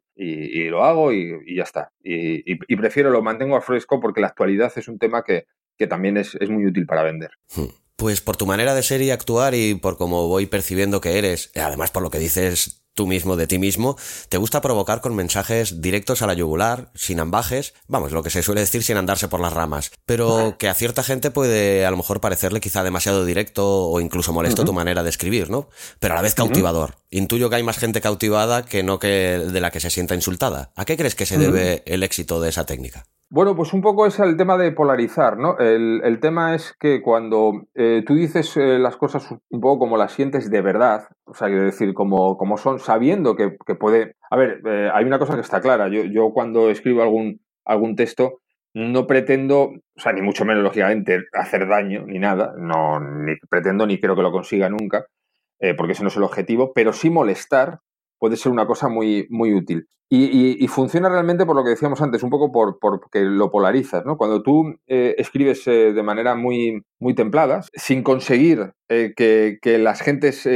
lo 0.70 0.84
hago 0.84 1.14
y, 1.14 1.56
ya 1.56 1.64
está. 1.64 1.92
Y, 2.04 2.76
prefiero 2.76 3.10
lo 3.10 3.22
mantengo 3.22 3.56
a 3.56 3.62
fresco 3.62 4.00
porque 4.00 4.22
la 4.22 4.28
actualidad 4.28 4.72
es 4.76 4.88
un 4.88 5.00
tema 5.00 5.24
que, 5.24 5.46
también 5.88 6.18
es, 6.18 6.36
es, 6.40 6.50
muy 6.50 6.66
útil 6.68 6.86
para 6.86 7.02
vender. 7.02 7.32
Hmm. 7.56 7.81
Pues 8.02 8.20
por 8.20 8.36
tu 8.36 8.48
manera 8.48 8.74
de 8.74 8.82
ser 8.82 9.04
y 9.04 9.12
actuar 9.12 9.54
y 9.54 9.76
por 9.76 9.96
cómo 9.96 10.28
voy 10.28 10.48
percibiendo 10.48 11.02
que 11.02 11.20
eres, 11.20 11.52
además 11.54 11.92
por 11.92 12.02
lo 12.02 12.10
que 12.10 12.18
dices 12.18 12.82
tú 12.96 13.06
mismo 13.06 13.36
de 13.36 13.46
ti 13.46 13.60
mismo, 13.60 13.96
te 14.28 14.38
gusta 14.38 14.60
provocar 14.60 15.02
con 15.02 15.16
mensajes 15.16 15.82
directos 15.82 16.24
a 16.24 16.26
la 16.26 16.34
yugular, 16.34 16.90
sin 16.96 17.20
ambajes, 17.20 17.76
vamos, 17.88 18.12
lo 18.12 18.24
que 18.24 18.32
se 18.32 18.42
suele 18.42 18.62
decir 18.62 18.82
sin 18.82 18.98
andarse 18.98 19.28
por 19.28 19.40
las 19.40 19.54
ramas, 19.54 19.92
pero 20.08 20.56
que 20.58 20.68
a 20.68 20.74
cierta 20.74 21.04
gente 21.04 21.30
puede 21.30 21.86
a 21.86 21.92
lo 21.92 21.98
mejor 21.98 22.22
parecerle 22.22 22.60
quizá 22.60 22.82
demasiado 22.82 23.24
directo 23.24 23.92
o 23.92 24.02
incluso 24.02 24.34
molesto 24.34 24.66
tu 24.66 24.74
manera 24.74 25.04
de 25.04 25.10
escribir, 25.12 25.52
¿no? 25.52 25.70
Pero 26.00 26.16
a 26.16 26.18
la 26.18 26.24
vez 26.24 26.34
cautivador. 26.34 26.96
Intuyo 27.12 27.52
que 27.52 27.58
hay 27.58 27.64
más 27.64 27.78
gente 27.78 28.02
cautivada 28.02 28.66
que 28.66 28.82
no 28.82 28.98
que 28.98 29.08
de 29.08 29.62
la 29.62 29.70
que 29.70 29.80
se 29.80 29.92
sienta 29.92 30.16
insultada. 30.16 30.72
¿A 30.76 30.86
qué 30.86 30.98
crees 30.98 31.14
que 31.14 31.28
se 31.28 31.38
debe 31.38 31.84
el 31.86 32.02
éxito 32.02 32.42
de 32.42 32.50
esa 32.50 32.66
técnica? 32.66 33.06
Bueno, 33.34 33.56
pues 33.56 33.72
un 33.72 33.80
poco 33.80 34.06
es 34.06 34.20
el 34.20 34.36
tema 34.36 34.58
de 34.58 34.74
polarizar, 34.74 35.38
¿no? 35.38 35.58
El, 35.58 36.20
tema 36.20 36.54
es 36.54 36.76
que 36.78 37.02
cuando 37.02 37.66
eh, 37.76 38.04
tú 38.06 38.14
dices 38.14 38.58
eh, 38.58 38.78
las 38.78 38.98
cosas 38.98 39.32
un 39.50 39.62
poco 39.62 39.80
como 39.80 39.96
las 39.96 40.12
sientes 40.12 40.52
de 40.52 40.62
verdad, 40.62 41.08
o 41.24 41.34
sea, 41.34 41.48
quiero 41.48 41.64
decir, 41.64 41.94
como, 41.94 42.36
como 42.36 42.58
son, 42.58 42.80
sabiendo 42.80 43.38
que, 43.38 43.52
puede... 43.80 44.18
A 44.30 44.36
ver, 44.36 44.62
eh, 44.66 44.90
hay 44.94 45.06
una 45.06 45.18
cosa 45.18 45.36
que 45.36 45.40
está 45.40 45.62
clara. 45.62 45.88
Yo, 45.88 46.04
yo 46.04 46.34
cuando 46.34 46.70
escribo 46.70 47.04
algún, 47.04 47.40
algún 47.64 47.96
texto 47.96 48.42
no 48.74 49.08
pretendo, 49.08 49.62
o 49.62 50.00
sea, 50.00 50.12
ni 50.12 50.22
mucho 50.22 50.44
menos, 50.44 50.62
lógicamente, 50.62 51.22
hacer 51.32 51.70
daño 51.70 52.04
ni 52.06 52.20
nada. 52.20 52.54
No, 52.58 53.00
ni 53.00 53.38
pretendo 53.50 53.88
ni 53.88 53.98
creo 53.98 54.18
que 54.18 54.24
lo 54.24 54.34
consiga 54.34 54.68
nunca, 54.68 55.06
porque 55.78 55.94
ese 55.94 56.04
no 56.04 56.10
es 56.10 56.18
el 56.18 56.24
objetivo, 56.24 56.74
pero 56.74 56.92
sí 56.92 57.10
molestar 57.10 57.80
puede 58.22 58.38
ser 58.38 58.52
una 58.52 58.68
cosa 58.68 58.88
muy, 58.88 59.26
muy 59.32 59.52
útil. 59.52 59.88
Y, 60.14 60.68
funciona 60.68 61.08
realmente 61.08 61.46
por 61.46 61.56
lo 61.56 61.64
que 61.64 61.70
decíamos 61.70 62.02
antes, 62.02 62.22
un 62.22 62.30
poco 62.30 62.52
por, 62.52 62.80
porque 62.80 63.22
lo 63.22 63.50
polarizas, 63.50 64.06
¿no? 64.06 64.18
Cuando 64.18 64.44
tú 64.44 64.76
eh, 64.86 65.16
escribes 65.18 65.66
eh, 65.68 65.94
de 65.94 66.04
manera 66.04 66.36
muy, 66.36 66.84
muy 67.00 67.16
templada, 67.16 67.62
sin 67.74 68.04
conseguir 68.04 68.74
eh, 68.90 69.14
que, 69.16 69.78
las 69.80 70.02
gentes 70.02 70.48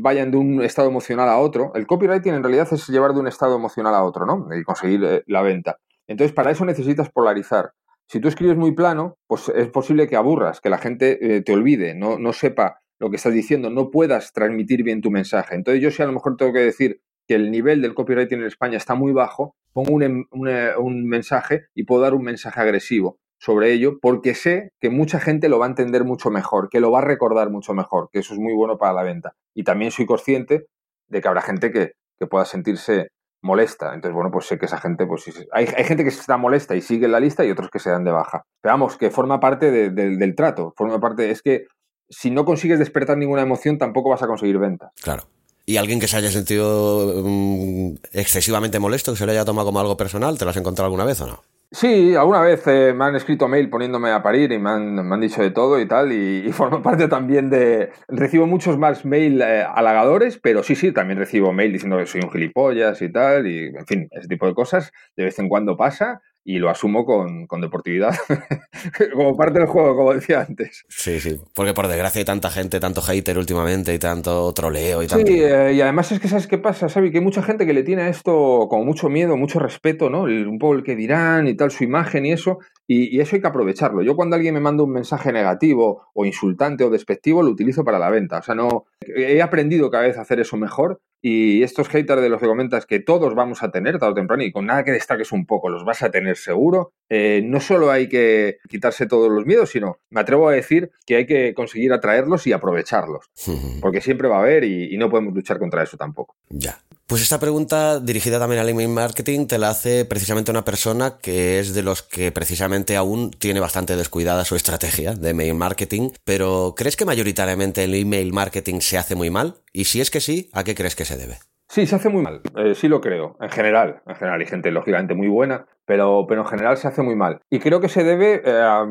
vayan 0.00 0.32
de 0.32 0.36
un 0.36 0.62
estado 0.62 0.88
emocional 0.88 1.28
a 1.28 1.38
otro, 1.38 1.72
el 1.76 1.86
copywriting 1.86 2.34
en 2.34 2.42
realidad 2.42 2.68
es 2.72 2.88
llevar 2.88 3.14
de 3.14 3.20
un 3.20 3.28
estado 3.28 3.56
emocional 3.56 3.94
a 3.94 4.02
otro, 4.02 4.26
¿no? 4.26 4.46
Y 4.54 4.64
conseguir 4.64 5.22
la 5.26 5.42
venta. 5.42 5.78
Entonces, 6.08 6.34
para 6.34 6.50
eso 6.50 6.64
necesitas 6.64 7.08
polarizar. 7.08 7.70
Si 8.06 8.20
tú 8.20 8.28
escribes 8.28 8.56
muy 8.56 8.72
plano, 8.72 9.16
pues 9.28 9.48
es 9.48 9.68
posible 9.68 10.08
que 10.08 10.16
aburras, 10.16 10.60
que 10.60 10.70
la 10.70 10.78
gente 10.78 11.42
te 11.42 11.52
olvide, 11.52 11.94
no, 11.94 12.18
no 12.18 12.32
sepa 12.32 12.80
lo 12.98 13.10
que 13.10 13.16
estás 13.16 13.32
diciendo, 13.32 13.70
no 13.70 13.90
puedas 13.90 14.32
transmitir 14.32 14.82
bien 14.82 15.00
tu 15.00 15.10
mensaje. 15.10 15.54
Entonces 15.54 15.82
yo 15.82 15.90
si 15.90 16.02
a 16.02 16.06
lo 16.06 16.12
mejor 16.12 16.36
tengo 16.36 16.52
que 16.52 16.60
decir 16.60 17.00
que 17.26 17.34
el 17.34 17.50
nivel 17.50 17.82
del 17.82 17.94
copywriting 17.94 18.40
en 18.40 18.46
España 18.46 18.76
está 18.76 18.94
muy 18.94 19.12
bajo, 19.12 19.54
pongo 19.72 19.92
un, 19.92 20.02
em, 20.02 20.24
un, 20.32 21.06
mensaje 21.06 21.66
y 21.74 21.84
puedo 21.84 22.02
dar 22.02 22.14
un 22.14 22.24
mensaje 22.24 22.60
agresivo 22.60 23.18
sobre 23.38 23.72
ello 23.72 23.98
porque 24.00 24.34
sé 24.34 24.70
que 24.80 24.90
mucha 24.90 25.20
gente 25.20 25.48
lo 25.48 25.58
va 25.58 25.66
a 25.66 25.68
entender 25.68 26.04
mucho 26.04 26.30
mejor, 26.30 26.68
que 26.70 26.80
lo 26.80 26.90
va 26.90 26.98
a 26.98 27.04
recordar 27.04 27.50
mucho 27.50 27.74
mejor, 27.74 28.08
que 28.10 28.20
eso 28.20 28.34
es 28.34 28.40
muy 28.40 28.54
bueno 28.54 28.78
para 28.78 28.94
la 28.94 29.02
venta. 29.02 29.34
Y 29.54 29.62
también 29.62 29.90
soy 29.90 30.06
consciente 30.06 30.66
de 31.06 31.20
que 31.20 31.28
habrá 31.28 31.42
gente 31.42 31.70
que, 31.70 31.92
pueda 32.28 32.44
sentirse 32.44 33.10
molesta. 33.42 33.94
Entonces, 33.94 34.12
bueno, 34.12 34.32
pues 34.32 34.46
sé 34.46 34.58
que 34.58 34.66
esa 34.66 34.78
gente, 34.78 35.06
pues 35.06 35.24
hay, 35.52 35.68
hay, 35.76 35.84
gente 35.84 36.02
que 36.02 36.08
está 36.08 36.36
molesta 36.36 36.74
y 36.74 36.80
sigue 36.80 37.06
en 37.06 37.12
la 37.12 37.20
lista 37.20 37.44
y 37.44 37.50
otros 37.52 37.70
que 37.70 37.78
se 37.78 37.90
dan 37.90 38.02
de 38.02 38.10
baja. 38.10 38.42
Pero 38.60 38.72
vamos, 38.72 38.96
que 38.96 39.12
forma 39.12 39.38
parte 39.38 39.70
del 39.70 40.34
trato, 40.34 40.74
forma 40.76 40.98
parte, 40.98 41.30
es 41.30 41.42
que 41.42 41.66
si 42.10 42.30
no 42.30 42.44
consigues 42.44 42.78
despertar 42.78 43.16
ninguna 43.16 43.42
emoción, 43.42 43.78
tampoco 43.78 44.10
vas 44.10 44.22
a 44.22 44.26
conseguir 44.26 44.58
ventas. 44.58 44.90
Claro. 45.02 45.24
¿Y 45.66 45.76
alguien 45.76 46.00
que 46.00 46.08
se 46.08 46.16
haya 46.16 46.30
sentido 46.30 47.22
mm, 47.24 47.96
excesivamente 48.12 48.78
molesto, 48.78 49.12
que 49.12 49.18
se 49.18 49.26
lo 49.26 49.32
haya 49.32 49.44
tomado 49.44 49.66
como 49.66 49.80
algo 49.80 49.96
personal, 49.96 50.38
¿te 50.38 50.44
lo 50.44 50.50
has 50.50 50.56
encontrado 50.56 50.86
alguna 50.86 51.04
vez 51.04 51.20
o 51.20 51.26
no? 51.26 51.42
Sí, 51.70 52.14
alguna 52.14 52.40
vez 52.40 52.66
eh, 52.66 52.94
me 52.96 53.04
han 53.04 53.16
escrito 53.16 53.46
mail 53.46 53.68
poniéndome 53.68 54.10
a 54.10 54.22
parir 54.22 54.50
y 54.52 54.58
me 54.58 54.70
han, 54.70 55.20
dicho 55.20 55.42
de 55.42 55.50
todo 55.50 55.78
y 55.78 55.86
tal, 55.86 56.12
y, 56.12 56.50
forma 56.52 56.82
parte 56.82 57.08
también 57.08 57.50
de... 57.50 57.90
Recibo 58.08 58.46
muchos 58.46 58.78
más 58.78 59.04
mail 59.04 59.42
eh, 59.42 59.62
halagadores, 59.62 60.38
pero 60.42 60.62
sí, 60.62 60.74
sí, 60.74 60.92
también 60.92 61.18
recibo 61.18 61.52
mail 61.52 61.74
diciendo 61.74 61.98
que 61.98 62.06
soy 62.06 62.22
un 62.22 62.30
gilipollas 62.30 63.02
y 63.02 63.12
tal, 63.12 63.46
y 63.46 63.66
en 63.66 63.86
fin, 63.86 64.08
ese 64.12 64.28
tipo 64.28 64.46
de 64.46 64.54
cosas 64.54 64.90
de 65.14 65.24
vez 65.24 65.38
en 65.38 65.50
cuando 65.50 65.76
pasa, 65.76 66.22
y 66.48 66.58
lo 66.58 66.70
asumo 66.70 67.04
con, 67.04 67.46
deportividad, 67.60 68.14
como 69.12 69.36
parte 69.36 69.58
del 69.58 69.68
juego, 69.68 69.94
como 69.94 70.14
decía 70.14 70.40
antes. 70.48 70.86
Sí, 70.88 71.20
sí, 71.20 71.38
porque 71.54 71.74
por 71.74 71.88
desgracia 71.88 72.20
hay 72.20 72.24
tanta 72.24 72.48
gente, 72.48 72.80
tanto 72.80 73.02
hater 73.02 73.36
últimamente 73.36 73.92
y 73.92 73.98
tanto 73.98 74.50
troleo 74.54 75.02
y 75.02 75.08
tanto... 75.08 75.26
Sí, 75.26 75.42
eh, 75.42 75.74
y 75.74 75.80
además 75.82 76.10
es 76.10 76.20
que 76.20 76.28
¿sabes 76.28 76.46
qué 76.46 76.56
pasa, 76.56 76.88
Xavi? 76.88 77.10
Que 77.10 77.18
hay 77.18 77.24
mucha 77.24 77.42
gente 77.42 77.66
que 77.66 77.74
le 77.74 77.82
tiene 77.82 78.00
a 78.00 78.08
esto 78.08 78.66
como 78.70 78.82
mucho 78.86 79.10
miedo, 79.10 79.36
mucho 79.36 79.58
respeto, 79.58 80.08
¿no? 80.08 80.22
un 80.22 80.58
poco 80.58 80.72
el 80.72 80.84
que 80.84 80.96
dirán 80.96 81.48
y 81.48 81.54
tal, 81.54 81.70
su 81.70 81.84
imagen 81.84 82.24
y 82.24 82.32
eso, 82.32 82.60
y, 82.86 83.14
y, 83.14 83.20
eso 83.20 83.36
hay 83.36 83.42
que 83.42 83.48
aprovecharlo. 83.48 84.00
Yo 84.00 84.16
cuando 84.16 84.34
alguien 84.34 84.54
me 84.54 84.60
manda 84.60 84.84
un 84.84 84.92
mensaje 84.92 85.30
negativo 85.34 86.06
o 86.14 86.24
insultante 86.24 86.82
o 86.82 86.88
despectivo, 86.88 87.42
lo 87.42 87.50
utilizo 87.50 87.84
para 87.84 87.98
la 87.98 88.08
venta. 88.08 88.38
O 88.38 88.42
sea, 88.42 88.54
no... 88.54 88.86
He 89.00 89.42
aprendido 89.42 89.90
cada 89.90 90.04
vez 90.04 90.16
a 90.16 90.22
hacer 90.22 90.40
eso 90.40 90.56
mejor 90.56 91.02
Y 91.20 91.62
estos 91.62 91.88
haters 91.88 92.22
de 92.22 92.28
los 92.28 92.40
que 92.40 92.46
comentas 92.46 92.86
que 92.86 93.00
todos 93.00 93.34
vamos 93.34 93.62
a 93.62 93.70
tener 93.70 93.98
tarde 93.98 94.12
o 94.12 94.14
temprano 94.14 94.42
y 94.42 94.52
con 94.52 94.66
nada 94.66 94.84
que 94.84 94.92
destaques 94.92 95.32
un 95.32 95.46
poco, 95.46 95.68
los 95.68 95.84
vas 95.84 96.02
a 96.02 96.10
tener 96.10 96.36
seguro. 96.36 96.92
Eh, 97.08 97.42
no 97.44 97.60
solo 97.60 97.90
hay 97.90 98.08
que 98.08 98.58
quitarse 98.68 99.06
todos 99.06 99.30
los 99.30 99.46
miedos, 99.46 99.70
sino 99.70 99.98
me 100.10 100.20
atrevo 100.20 100.48
a 100.48 100.52
decir 100.52 100.90
que 101.06 101.16
hay 101.16 101.26
que 101.26 101.54
conseguir 101.54 101.92
atraerlos 101.92 102.46
y 102.46 102.52
aprovecharlos. 102.52 103.30
Porque 103.80 104.00
siempre 104.00 104.28
va 104.28 104.36
a 104.36 104.42
haber 104.42 104.64
y, 104.64 104.94
y 104.94 104.98
no 104.98 105.10
podemos 105.10 105.34
luchar 105.34 105.58
contra 105.58 105.82
eso 105.82 105.96
tampoco. 105.96 106.36
Ya. 106.48 106.78
Pues 107.08 107.22
esta 107.22 107.40
pregunta 107.40 108.00
dirigida 108.00 108.38
también 108.38 108.60
al 108.60 108.68
email 108.68 108.90
marketing 108.90 109.46
te 109.46 109.56
la 109.56 109.70
hace 109.70 110.04
precisamente 110.04 110.50
una 110.50 110.66
persona 110.66 111.16
que 111.22 111.58
es 111.58 111.72
de 111.72 111.82
los 111.82 112.02
que 112.02 112.32
precisamente 112.32 112.98
aún 112.98 113.30
tiene 113.30 113.60
bastante 113.60 113.96
descuidada 113.96 114.44
su 114.44 114.56
estrategia 114.56 115.14
de 115.14 115.30
email 115.30 115.54
marketing, 115.54 116.10
pero 116.26 116.74
¿crees 116.76 116.96
que 116.96 117.06
mayoritariamente 117.06 117.84
el 117.84 117.94
email 117.94 118.34
marketing 118.34 118.80
se 118.80 118.98
hace 118.98 119.14
muy 119.14 119.30
mal? 119.30 119.54
Y 119.72 119.84
si 119.84 120.02
es 120.02 120.10
que 120.10 120.20
sí, 120.20 120.50
¿a 120.52 120.64
qué 120.64 120.74
crees 120.74 120.96
que 120.96 121.06
se 121.06 121.16
debe? 121.16 121.38
Sí, 121.70 121.86
se 121.86 121.96
hace 121.96 122.10
muy 122.10 122.22
mal, 122.22 122.42
eh, 122.58 122.74
sí 122.74 122.88
lo 122.88 123.00
creo, 123.00 123.38
en 123.40 123.48
general, 123.48 124.02
en 124.06 124.14
general 124.14 124.40
hay 124.40 124.46
gente 124.46 124.70
lógicamente 124.70 125.14
muy 125.14 125.28
buena, 125.28 125.66
pero, 125.86 126.26
pero 126.28 126.42
en 126.42 126.46
general 126.46 126.76
se 126.76 126.88
hace 126.88 127.00
muy 127.00 127.16
mal. 127.16 127.40
Y 127.48 127.58
creo 127.58 127.80
que 127.80 127.88
se 127.88 128.04
debe 128.04 128.42
eh, 128.44 128.86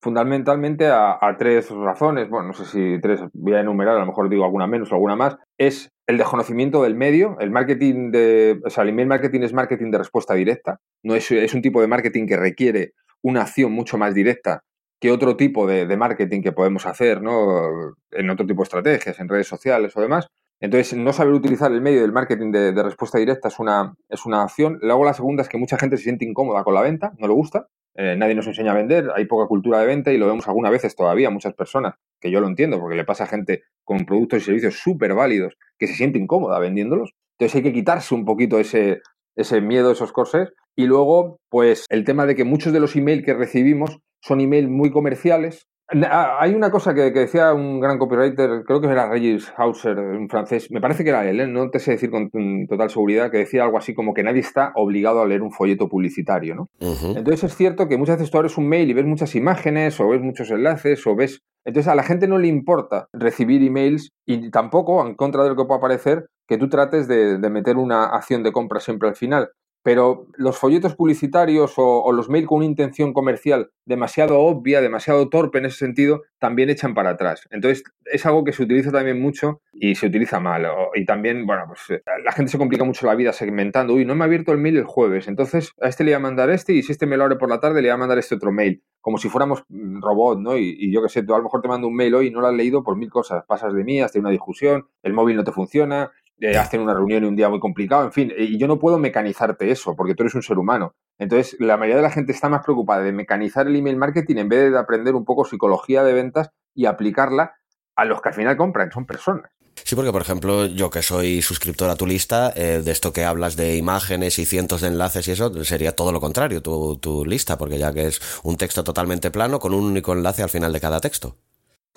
fundamentalmente 0.00 0.86
a, 0.88 1.18
tres 1.38 1.70
razones, 1.70 2.28
bueno, 2.28 2.48
no 2.48 2.52
sé 2.52 2.64
si 2.64 3.00
tres 3.00 3.20
voy 3.32 3.54
a 3.54 3.60
enumerar, 3.60 3.96
a 3.96 4.00
lo 4.00 4.06
mejor 4.06 4.28
digo 4.28 4.44
alguna 4.44 4.66
menos 4.66 4.92
o 4.92 4.94
alguna 4.94 5.16
más, 5.16 5.36
es 5.58 5.90
el 6.06 6.18
desconocimiento 6.18 6.82
del 6.82 6.94
medio, 6.94 7.36
el 7.40 7.50
marketing 7.50 8.10
de, 8.10 8.60
o 8.64 8.70
sea, 8.70 8.84
el 8.84 8.90
email 8.90 9.08
marketing 9.08 9.40
es 9.40 9.52
marketing 9.52 9.90
de 9.90 9.98
respuesta 9.98 10.34
directa, 10.34 10.80
no 11.02 11.14
es, 11.14 11.30
es 11.30 11.52
un 11.54 11.62
tipo 11.62 11.80
de 11.80 11.88
marketing 11.88 12.26
que 12.26 12.36
requiere 12.36 12.92
una 13.22 13.42
acción 13.42 13.72
mucho 13.72 13.98
más 13.98 14.14
directa 14.14 14.62
que 15.00 15.12
otro 15.12 15.36
tipo 15.36 15.66
de, 15.66 15.96
marketing 15.96 16.42
que 16.42 16.52
podemos 16.52 16.86
hacer, 16.86 17.22
¿no? 17.22 17.94
En 18.10 18.30
otro 18.30 18.46
tipo 18.46 18.62
de 18.62 18.64
estrategias, 18.64 19.20
en 19.20 19.28
redes 19.28 19.46
sociales 19.46 19.96
o 19.96 20.00
demás. 20.00 20.26
Entonces, 20.60 20.98
no 20.98 21.12
saber 21.12 21.34
utilizar 21.34 21.70
el 21.70 21.80
medio 21.80 22.00
del 22.00 22.12
marketing 22.12 22.50
de, 22.50 22.72
de, 22.72 22.82
respuesta 22.82 23.18
directa 23.18 23.46
es 23.46 23.60
una, 23.60 23.94
es 24.08 24.26
una 24.26 24.42
acción. 24.42 24.78
Luego, 24.82 25.04
la 25.04 25.14
segunda 25.14 25.42
es 25.42 25.48
que 25.48 25.56
mucha 25.56 25.78
gente 25.78 25.96
se 25.96 26.02
siente 26.02 26.24
incómoda 26.24 26.64
con 26.64 26.74
la 26.74 26.82
venta, 26.82 27.12
no 27.18 27.28
le 27.28 27.32
gusta. 27.32 27.68
Eh, 28.00 28.14
nadie 28.16 28.36
nos 28.36 28.46
enseña 28.46 28.70
a 28.70 28.76
vender, 28.76 29.10
hay 29.16 29.24
poca 29.24 29.48
cultura 29.48 29.80
de 29.80 29.86
venta 29.86 30.12
y 30.12 30.18
lo 30.18 30.28
vemos 30.28 30.46
algunas 30.46 30.70
veces 30.70 30.94
todavía, 30.94 31.30
muchas 31.30 31.54
personas, 31.54 31.96
que 32.20 32.30
yo 32.30 32.40
lo 32.40 32.46
entiendo, 32.46 32.78
porque 32.78 32.94
le 32.94 33.04
pasa 33.04 33.24
a 33.24 33.26
gente 33.26 33.64
con 33.82 34.06
productos 34.06 34.40
y 34.40 34.44
servicios 34.44 34.76
súper 34.76 35.14
válidos 35.14 35.58
que 35.76 35.88
se 35.88 35.94
siente 35.94 36.16
incómoda 36.16 36.60
vendiéndolos. 36.60 37.14
Entonces 37.36 37.56
hay 37.56 37.62
que 37.64 37.72
quitarse 37.72 38.14
un 38.14 38.24
poquito 38.24 38.60
ese, 38.60 39.00
ese 39.34 39.60
miedo, 39.60 39.90
esos 39.90 40.12
corsés. 40.12 40.50
Y 40.76 40.86
luego, 40.86 41.40
pues 41.50 41.86
el 41.88 42.04
tema 42.04 42.24
de 42.24 42.36
que 42.36 42.44
muchos 42.44 42.72
de 42.72 42.78
los 42.78 42.94
emails 42.94 43.24
que 43.24 43.34
recibimos 43.34 43.98
son 44.22 44.40
emails 44.40 44.68
muy 44.68 44.92
comerciales, 44.92 45.66
hay 45.90 46.54
una 46.54 46.70
cosa 46.70 46.94
que, 46.94 47.10
decía 47.10 47.54
un 47.54 47.80
gran 47.80 47.98
copywriter, 47.98 48.62
creo 48.64 48.80
que 48.80 48.88
era 48.88 49.08
Regis 49.08 49.52
Hauser, 49.56 49.98
un 49.98 50.28
francés, 50.28 50.70
me 50.70 50.80
parece 50.80 51.02
que 51.02 51.10
era 51.10 51.28
él, 51.28 51.40
¿eh? 51.40 51.46
no 51.46 51.70
te 51.70 51.78
sé 51.78 51.92
decir 51.92 52.10
con 52.10 52.30
total 52.68 52.90
seguridad, 52.90 53.30
que 53.30 53.38
decía 53.38 53.64
algo 53.64 53.78
así 53.78 53.94
como 53.94 54.12
que 54.12 54.22
nadie 54.22 54.40
está 54.40 54.72
obligado 54.74 55.22
a 55.22 55.26
leer 55.26 55.42
un 55.42 55.50
folleto 55.50 55.88
publicitario, 55.88 56.54
¿no? 56.54 56.68
Entonces 56.78 57.44
es 57.44 57.56
cierto 57.56 57.88
que 57.88 57.96
muchas 57.96 58.18
veces 58.18 58.30
tú 58.30 58.36
abres 58.36 58.58
un 58.58 58.68
mail 58.68 58.90
y 58.90 58.92
ves 58.92 59.06
muchas 59.06 59.34
imágenes 59.34 59.98
o 60.00 60.08
ves 60.08 60.20
muchos 60.20 60.50
enlaces 60.50 61.06
o 61.06 61.16
ves... 61.16 61.40
Entonces 61.64 61.90
a 61.90 61.94
la 61.94 62.02
gente 62.02 62.28
no 62.28 62.38
le 62.38 62.48
importa 62.48 63.08
recibir 63.12 63.62
emails 63.62 64.10
y 64.26 64.50
tampoco, 64.50 65.06
en 65.06 65.14
contra 65.14 65.42
de 65.42 65.50
lo 65.50 65.56
que 65.56 65.64
pueda 65.64 65.80
parecer, 65.80 66.26
que 66.46 66.58
tú 66.58 66.68
trates 66.68 67.08
de 67.08 67.50
meter 67.50 67.76
una 67.76 68.04
acción 68.04 68.42
de 68.42 68.52
compra 68.52 68.80
siempre 68.80 69.08
al 69.08 69.16
final. 69.16 69.50
Pero 69.82 70.26
los 70.36 70.58
folletos 70.58 70.94
publicitarios 70.94 71.74
o, 71.76 72.12
los 72.12 72.28
mails 72.28 72.48
con 72.48 72.58
una 72.58 72.66
intención 72.66 73.12
comercial 73.12 73.70
demasiado 73.84 74.40
obvia, 74.40 74.80
demasiado 74.80 75.28
torpe 75.28 75.58
en 75.58 75.66
ese 75.66 75.78
sentido, 75.78 76.22
también 76.38 76.68
echan 76.68 76.94
para 76.94 77.10
atrás. 77.10 77.46
Entonces, 77.50 77.84
es 78.04 78.26
algo 78.26 78.44
que 78.44 78.52
se 78.52 78.62
utiliza 78.62 78.90
también 78.90 79.20
mucho 79.20 79.62
y 79.72 79.94
se 79.94 80.06
utiliza 80.06 80.40
mal. 80.40 80.66
y 80.94 81.04
también, 81.04 81.46
bueno, 81.46 81.64
pues 81.68 81.80
eh, 81.90 82.02
la 82.24 82.32
gente 82.32 82.52
se 82.52 82.58
complica 82.58 82.84
mucho 82.84 83.06
la 83.06 83.14
vida 83.14 83.32
segmentando. 83.32 83.94
Uy, 83.94 84.04
no 84.04 84.14
me 84.14 84.24
ha 84.24 84.26
abierto 84.26 84.52
el 84.52 84.58
mail 84.58 84.76
el 84.76 84.84
jueves, 84.84 85.28
entonces 85.28 85.72
a 85.80 85.88
este 85.88 86.04
le 86.04 86.10
voy 86.10 86.16
a 86.16 86.20
mandar 86.20 86.50
este 86.50 86.72
y 86.72 86.82
si 86.82 86.92
este 86.92 87.06
me 87.06 87.16
lo 87.16 87.24
abre 87.24 87.36
por 87.36 87.48
la 87.48 87.60
tarde, 87.60 87.80
le 87.80 87.88
voy 87.88 87.94
a 87.94 87.98
mandar 87.98 88.18
este 88.18 88.34
otro 88.34 88.52
mail. 88.52 88.82
Como 89.00 89.16
si 89.18 89.28
fuéramos 89.28 89.64
mm, 89.68 90.02
robot, 90.02 90.40
¿no? 90.40 90.56
Y, 90.56 90.76
y 90.78 90.92
yo 90.92 91.02
qué 91.02 91.08
sé, 91.08 91.22
tú 91.22 91.34
a 91.34 91.38
lo 91.38 91.44
mejor 91.44 91.62
te 91.62 91.68
mando 91.68 91.88
un 91.88 91.94
mail 91.94 92.14
hoy 92.14 92.26
y 92.26 92.30
no 92.30 92.40
lo 92.40 92.48
has 92.48 92.54
leído 92.54 92.82
por 92.82 92.96
mil 92.96 93.10
cosas. 93.10 93.44
Pasas 93.46 93.72
de 93.72 93.84
mí, 93.84 94.00
has 94.00 94.12
tenido 94.12 94.28
una 94.28 94.32
discusión, 94.32 94.86
el 95.02 95.12
móvil 95.12 95.36
no 95.36 95.44
te 95.44 95.52
funciona, 95.52 96.10
eh, 96.40 96.56
hacen 96.56 96.80
una 96.80 96.94
reunión 96.94 97.24
y 97.24 97.26
un 97.26 97.36
día 97.36 97.48
muy 97.48 97.60
complicado, 97.60 98.04
en 98.04 98.12
fin, 98.12 98.32
y 98.36 98.58
yo 98.58 98.66
no 98.66 98.78
puedo 98.78 98.98
mecanizarte 98.98 99.70
eso, 99.70 99.96
porque 99.96 100.14
tú 100.14 100.22
eres 100.22 100.34
un 100.34 100.42
ser 100.42 100.58
humano. 100.58 100.94
Entonces, 101.18 101.56
la 101.58 101.76
mayoría 101.76 101.96
de 101.96 102.02
la 102.02 102.10
gente 102.10 102.32
está 102.32 102.48
más 102.48 102.64
preocupada 102.64 103.02
de 103.02 103.12
mecanizar 103.12 103.66
el 103.66 103.76
email 103.76 103.96
marketing 103.96 104.36
en 104.36 104.48
vez 104.48 104.70
de 104.70 104.78
aprender 104.78 105.14
un 105.14 105.24
poco 105.24 105.44
psicología 105.44 106.04
de 106.04 106.12
ventas 106.12 106.50
y 106.74 106.86
aplicarla 106.86 107.54
a 107.96 108.04
los 108.04 108.22
que 108.22 108.28
al 108.28 108.34
final 108.34 108.56
compran, 108.56 108.92
son 108.92 109.06
personas. 109.06 109.50
Sí, 109.84 109.94
porque 109.94 110.12
por 110.12 110.22
ejemplo, 110.22 110.66
yo 110.66 110.90
que 110.90 111.02
soy 111.02 111.42
suscriptor 111.42 111.90
a 111.90 111.96
tu 111.96 112.06
lista, 112.06 112.52
eh, 112.54 112.82
de 112.84 112.90
esto 112.90 113.12
que 113.12 113.24
hablas 113.24 113.56
de 113.56 113.76
imágenes 113.76 114.38
y 114.38 114.46
cientos 114.46 114.82
de 114.82 114.88
enlaces 114.88 115.26
y 115.28 115.32
eso, 115.32 115.64
sería 115.64 115.92
todo 115.92 116.12
lo 116.12 116.20
contrario, 116.20 116.62
tu, 116.62 116.96
tu 116.98 117.24
lista, 117.24 117.58
porque 117.58 117.78
ya 117.78 117.92
que 117.92 118.06
es 118.06 118.20
un 118.42 118.56
texto 118.56 118.84
totalmente 118.84 119.30
plano 119.30 119.58
con 119.58 119.74
un 119.74 119.84
único 119.84 120.12
enlace 120.12 120.42
al 120.42 120.50
final 120.50 120.72
de 120.72 120.80
cada 120.80 121.00
texto. 121.00 121.36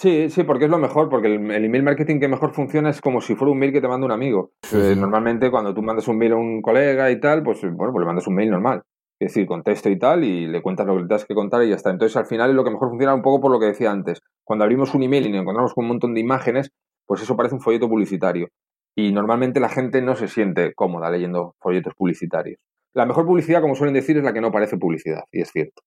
Sí, 0.01 0.31
sí, 0.31 0.41
porque 0.41 0.65
es 0.65 0.71
lo 0.71 0.79
mejor, 0.79 1.09
porque 1.09 1.27
el, 1.27 1.51
email 1.63 1.83
marketing 1.83 2.19
que 2.19 2.27
mejor 2.27 2.55
funciona 2.55 2.89
es 2.89 3.01
como 3.01 3.21
si 3.21 3.35
fuera 3.35 3.51
un 3.51 3.59
mail 3.59 3.71
que 3.71 3.81
te 3.81 3.87
manda 3.87 4.03
un 4.03 4.11
amigo. 4.11 4.49
Eh, 4.73 4.95
normalmente 4.97 5.51
cuando 5.51 5.75
tú 5.75 5.83
mandas 5.83 6.07
un 6.07 6.17
mail 6.17 6.31
a 6.31 6.37
un 6.37 6.59
colega 6.63 7.11
y 7.11 7.19
tal, 7.19 7.43
pues 7.43 7.61
bueno, 7.61 7.93
pues 7.93 7.99
le 7.99 8.07
mandas 8.07 8.25
un 8.25 8.33
mail 8.33 8.49
normal. 8.49 8.81
Es 9.19 9.27
decir, 9.27 9.45
con 9.45 9.61
texto 9.61 9.89
y 9.89 9.99
tal, 9.99 10.23
y 10.23 10.47
le 10.47 10.63
cuentas 10.63 10.87
lo 10.87 10.95
que 10.95 11.01
le 11.03 11.07
tienes 11.07 11.25
que 11.25 11.35
contar 11.35 11.61
y 11.61 11.69
ya 11.69 11.75
está. 11.75 11.91
Entonces, 11.91 12.17
al 12.17 12.25
final 12.25 12.49
es 12.49 12.55
lo 12.55 12.63
que 12.63 12.71
mejor 12.71 12.89
funciona 12.89 13.13
un 13.13 13.21
poco 13.21 13.41
por 13.41 13.51
lo 13.51 13.59
que 13.59 13.67
decía 13.67 13.91
antes. 13.91 14.21
Cuando 14.43 14.63
abrimos 14.63 14.95
un 14.95 15.03
email 15.03 15.27
y 15.27 15.29
nos 15.33 15.41
encontramos 15.41 15.75
con 15.75 15.83
un 15.83 15.89
montón 15.89 16.15
de 16.15 16.21
imágenes, 16.21 16.71
pues 17.05 17.21
eso 17.21 17.37
parece 17.37 17.53
un 17.53 17.61
folleto 17.61 17.87
publicitario. 17.87 18.47
Y 18.95 19.11
normalmente 19.11 19.59
la 19.59 19.69
gente 19.69 20.01
no 20.01 20.15
se 20.15 20.27
siente 20.27 20.73
cómoda 20.73 21.11
leyendo 21.11 21.53
folletos 21.59 21.93
publicitarios. 21.93 22.57
La 22.95 23.05
mejor 23.05 23.27
publicidad, 23.27 23.61
como 23.61 23.75
suelen 23.75 23.93
decir, 23.93 24.17
es 24.17 24.23
la 24.23 24.33
que 24.33 24.41
no 24.41 24.51
parece 24.51 24.77
publicidad, 24.77 25.25
y 25.31 25.41
es 25.41 25.51
cierto. 25.51 25.83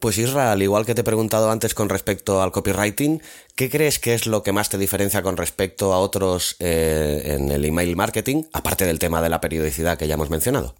Pues 0.00 0.18
Isra, 0.18 0.52
al 0.52 0.62
igual 0.62 0.86
que 0.86 0.94
te 0.94 1.02
he 1.02 1.04
preguntado 1.04 1.50
antes 1.50 1.74
con 1.74 1.88
respecto 1.88 2.42
al 2.42 2.52
copywriting, 2.52 3.20
¿qué 3.54 3.68
crees 3.68 3.98
que 3.98 4.14
es 4.14 4.26
lo 4.26 4.42
que 4.42 4.52
más 4.52 4.70
te 4.70 4.78
diferencia 4.78 5.22
con 5.22 5.36
respecto 5.36 5.92
a 5.92 5.98
otros 5.98 6.56
eh, 6.60 7.36
en 7.36 7.50
el 7.50 7.64
email 7.64 7.96
marketing, 7.96 8.44
aparte 8.52 8.86
del 8.86 8.98
tema 8.98 9.20
de 9.20 9.28
la 9.28 9.40
periodicidad 9.40 9.98
que 9.98 10.06
ya 10.06 10.14
hemos 10.14 10.30
mencionado? 10.30 10.74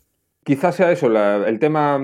Quizás 0.44 0.76
sea 0.76 0.92
eso, 0.92 1.08
el 1.08 1.58
tema 1.58 2.00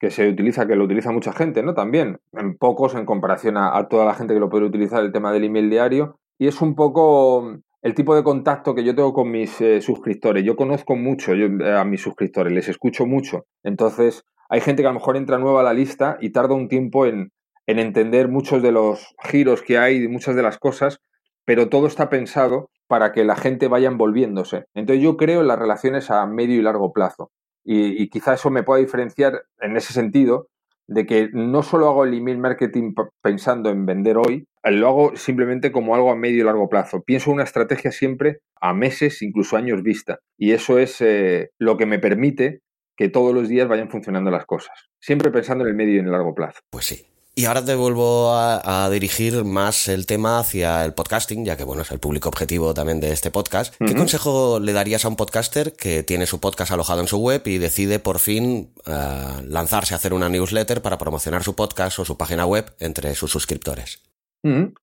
que 0.00 0.10
se 0.10 0.28
utiliza, 0.28 0.66
que 0.66 0.76
lo 0.76 0.84
utiliza 0.84 1.12
mucha 1.12 1.32
gente, 1.32 1.62
¿no? 1.62 1.74
También, 1.74 2.18
en 2.32 2.56
pocos 2.56 2.94
en 2.94 3.04
comparación 3.04 3.58
a, 3.58 3.86
toda 3.88 4.06
la 4.06 4.14
gente 4.14 4.32
que 4.32 4.40
lo 4.40 4.48
puede 4.48 4.64
utilizar, 4.64 5.04
el 5.04 5.12
tema 5.12 5.30
del 5.30 5.44
email 5.44 5.68
diario, 5.68 6.18
y 6.38 6.46
es 6.46 6.62
un 6.62 6.74
poco 6.74 7.58
el 7.82 7.94
tipo 7.94 8.16
de 8.16 8.24
contacto 8.24 8.74
que 8.74 8.82
yo 8.82 8.94
tengo 8.94 9.12
con 9.12 9.30
mis 9.30 9.60
eh, 9.60 9.82
suscriptores. 9.82 10.42
Yo 10.42 10.56
conozco 10.56 10.96
mucho 10.96 11.32
a 11.32 11.84
mis 11.84 12.00
suscriptores, 12.00 12.52
les 12.52 12.68
escucho 12.68 13.04
mucho. 13.04 13.44
Entonces, 13.62 14.24
hay 14.48 14.60
gente 14.60 14.82
que 14.82 14.88
a 14.88 14.90
lo 14.90 14.98
mejor 14.98 15.16
entra 15.16 15.38
nueva 15.38 15.60
a 15.60 15.64
la 15.64 15.74
lista 15.74 16.18
y 16.20 16.30
tarda 16.30 16.54
un 16.54 16.68
tiempo 16.68 17.06
en, 17.06 17.32
entender 17.66 18.28
muchos 18.28 18.62
de 18.62 18.70
los 18.70 19.14
giros 19.24 19.62
que 19.62 19.78
hay, 19.78 20.04
y 20.04 20.08
muchas 20.08 20.36
de 20.36 20.42
las 20.42 20.58
cosas, 20.58 21.00
pero 21.44 21.68
todo 21.68 21.86
está 21.86 22.08
pensado 22.08 22.70
para 22.86 23.12
que 23.12 23.24
la 23.24 23.34
gente 23.34 23.66
vaya 23.66 23.88
envolviéndose. 23.88 24.66
Entonces 24.74 25.02
yo 25.02 25.16
creo 25.16 25.40
en 25.40 25.48
las 25.48 25.58
relaciones 25.58 26.10
a 26.10 26.24
medio 26.26 26.56
y 26.56 26.62
largo 26.62 26.92
plazo. 26.92 27.32
Y, 27.64 28.00
y 28.00 28.08
quizá 28.08 28.34
eso 28.34 28.50
me 28.50 28.62
pueda 28.62 28.80
diferenciar 28.80 29.42
en 29.60 29.76
ese 29.76 29.92
sentido 29.92 30.48
de 30.88 31.06
que 31.06 31.30
no 31.32 31.62
solo 31.62 31.88
hago 31.88 32.04
el 32.04 32.14
email 32.14 32.38
marketing 32.38 32.94
pensando 33.20 33.70
en 33.70 33.86
vender 33.86 34.16
hoy, 34.18 34.46
lo 34.62 34.88
hago 34.88 35.16
simplemente 35.16 35.72
como 35.72 35.94
algo 35.94 36.10
a 36.10 36.16
medio 36.16 36.40
y 36.40 36.44
largo 36.44 36.68
plazo. 36.68 37.02
Pienso 37.02 37.30
una 37.30 37.44
estrategia 37.44 37.90
siempre 37.90 38.38
a 38.60 38.72
meses, 38.72 39.22
incluso 39.22 39.56
años 39.56 39.82
vista. 39.82 40.20
Y 40.38 40.52
eso 40.52 40.78
es 40.78 41.00
eh, 41.00 41.50
lo 41.58 41.76
que 41.76 41.86
me 41.86 41.98
permite 41.98 42.60
que 42.96 43.08
todos 43.08 43.34
los 43.34 43.48
días 43.48 43.68
vayan 43.68 43.90
funcionando 43.90 44.30
las 44.30 44.46
cosas. 44.46 44.88
Siempre 44.98 45.30
pensando 45.30 45.64
en 45.64 45.70
el 45.70 45.76
medio 45.76 45.94
y 45.94 45.98
en 45.98 46.06
el 46.06 46.12
largo 46.12 46.34
plazo. 46.34 46.60
Pues 46.70 46.86
sí. 46.86 47.06
Y 47.38 47.44
ahora 47.44 47.62
te 47.62 47.74
vuelvo 47.74 48.32
a, 48.32 48.88
dirigir 48.90 49.44
más 49.44 49.88
el 49.88 50.06
tema 50.06 50.38
hacia 50.38 50.86
el 50.86 50.94
podcasting, 50.94 51.44
ya 51.44 51.58
que 51.58 51.64
bueno, 51.64 51.82
es 51.82 51.90
el 51.90 51.98
público 51.98 52.30
objetivo 52.30 52.72
también 52.72 52.98
de 52.98 53.12
este 53.12 53.30
podcast. 53.30 53.74
¿Qué 53.78 53.94
consejo 53.94 54.58
le 54.58 54.72
darías 54.72 55.04
a 55.04 55.08
un 55.08 55.16
podcaster 55.16 55.74
que 55.74 56.02
tiene 56.02 56.24
su 56.24 56.40
podcast 56.40 56.72
alojado 56.72 57.02
en 57.02 57.08
su 57.08 57.18
web 57.18 57.42
y 57.44 57.58
decide 57.58 57.98
por 57.98 58.20
fin 58.20 58.72
eh, 58.86 59.42
lanzarse 59.44 59.92
a 59.92 59.98
hacer 59.98 60.14
una 60.14 60.30
newsletter 60.30 60.80
para 60.80 60.96
promocionar 60.96 61.42
su 61.42 61.54
podcast 61.54 61.98
o 61.98 62.06
su 62.06 62.16
página 62.16 62.46
web 62.46 62.74
entre 62.80 63.14
sus 63.14 63.32
suscriptores? 63.32 64.02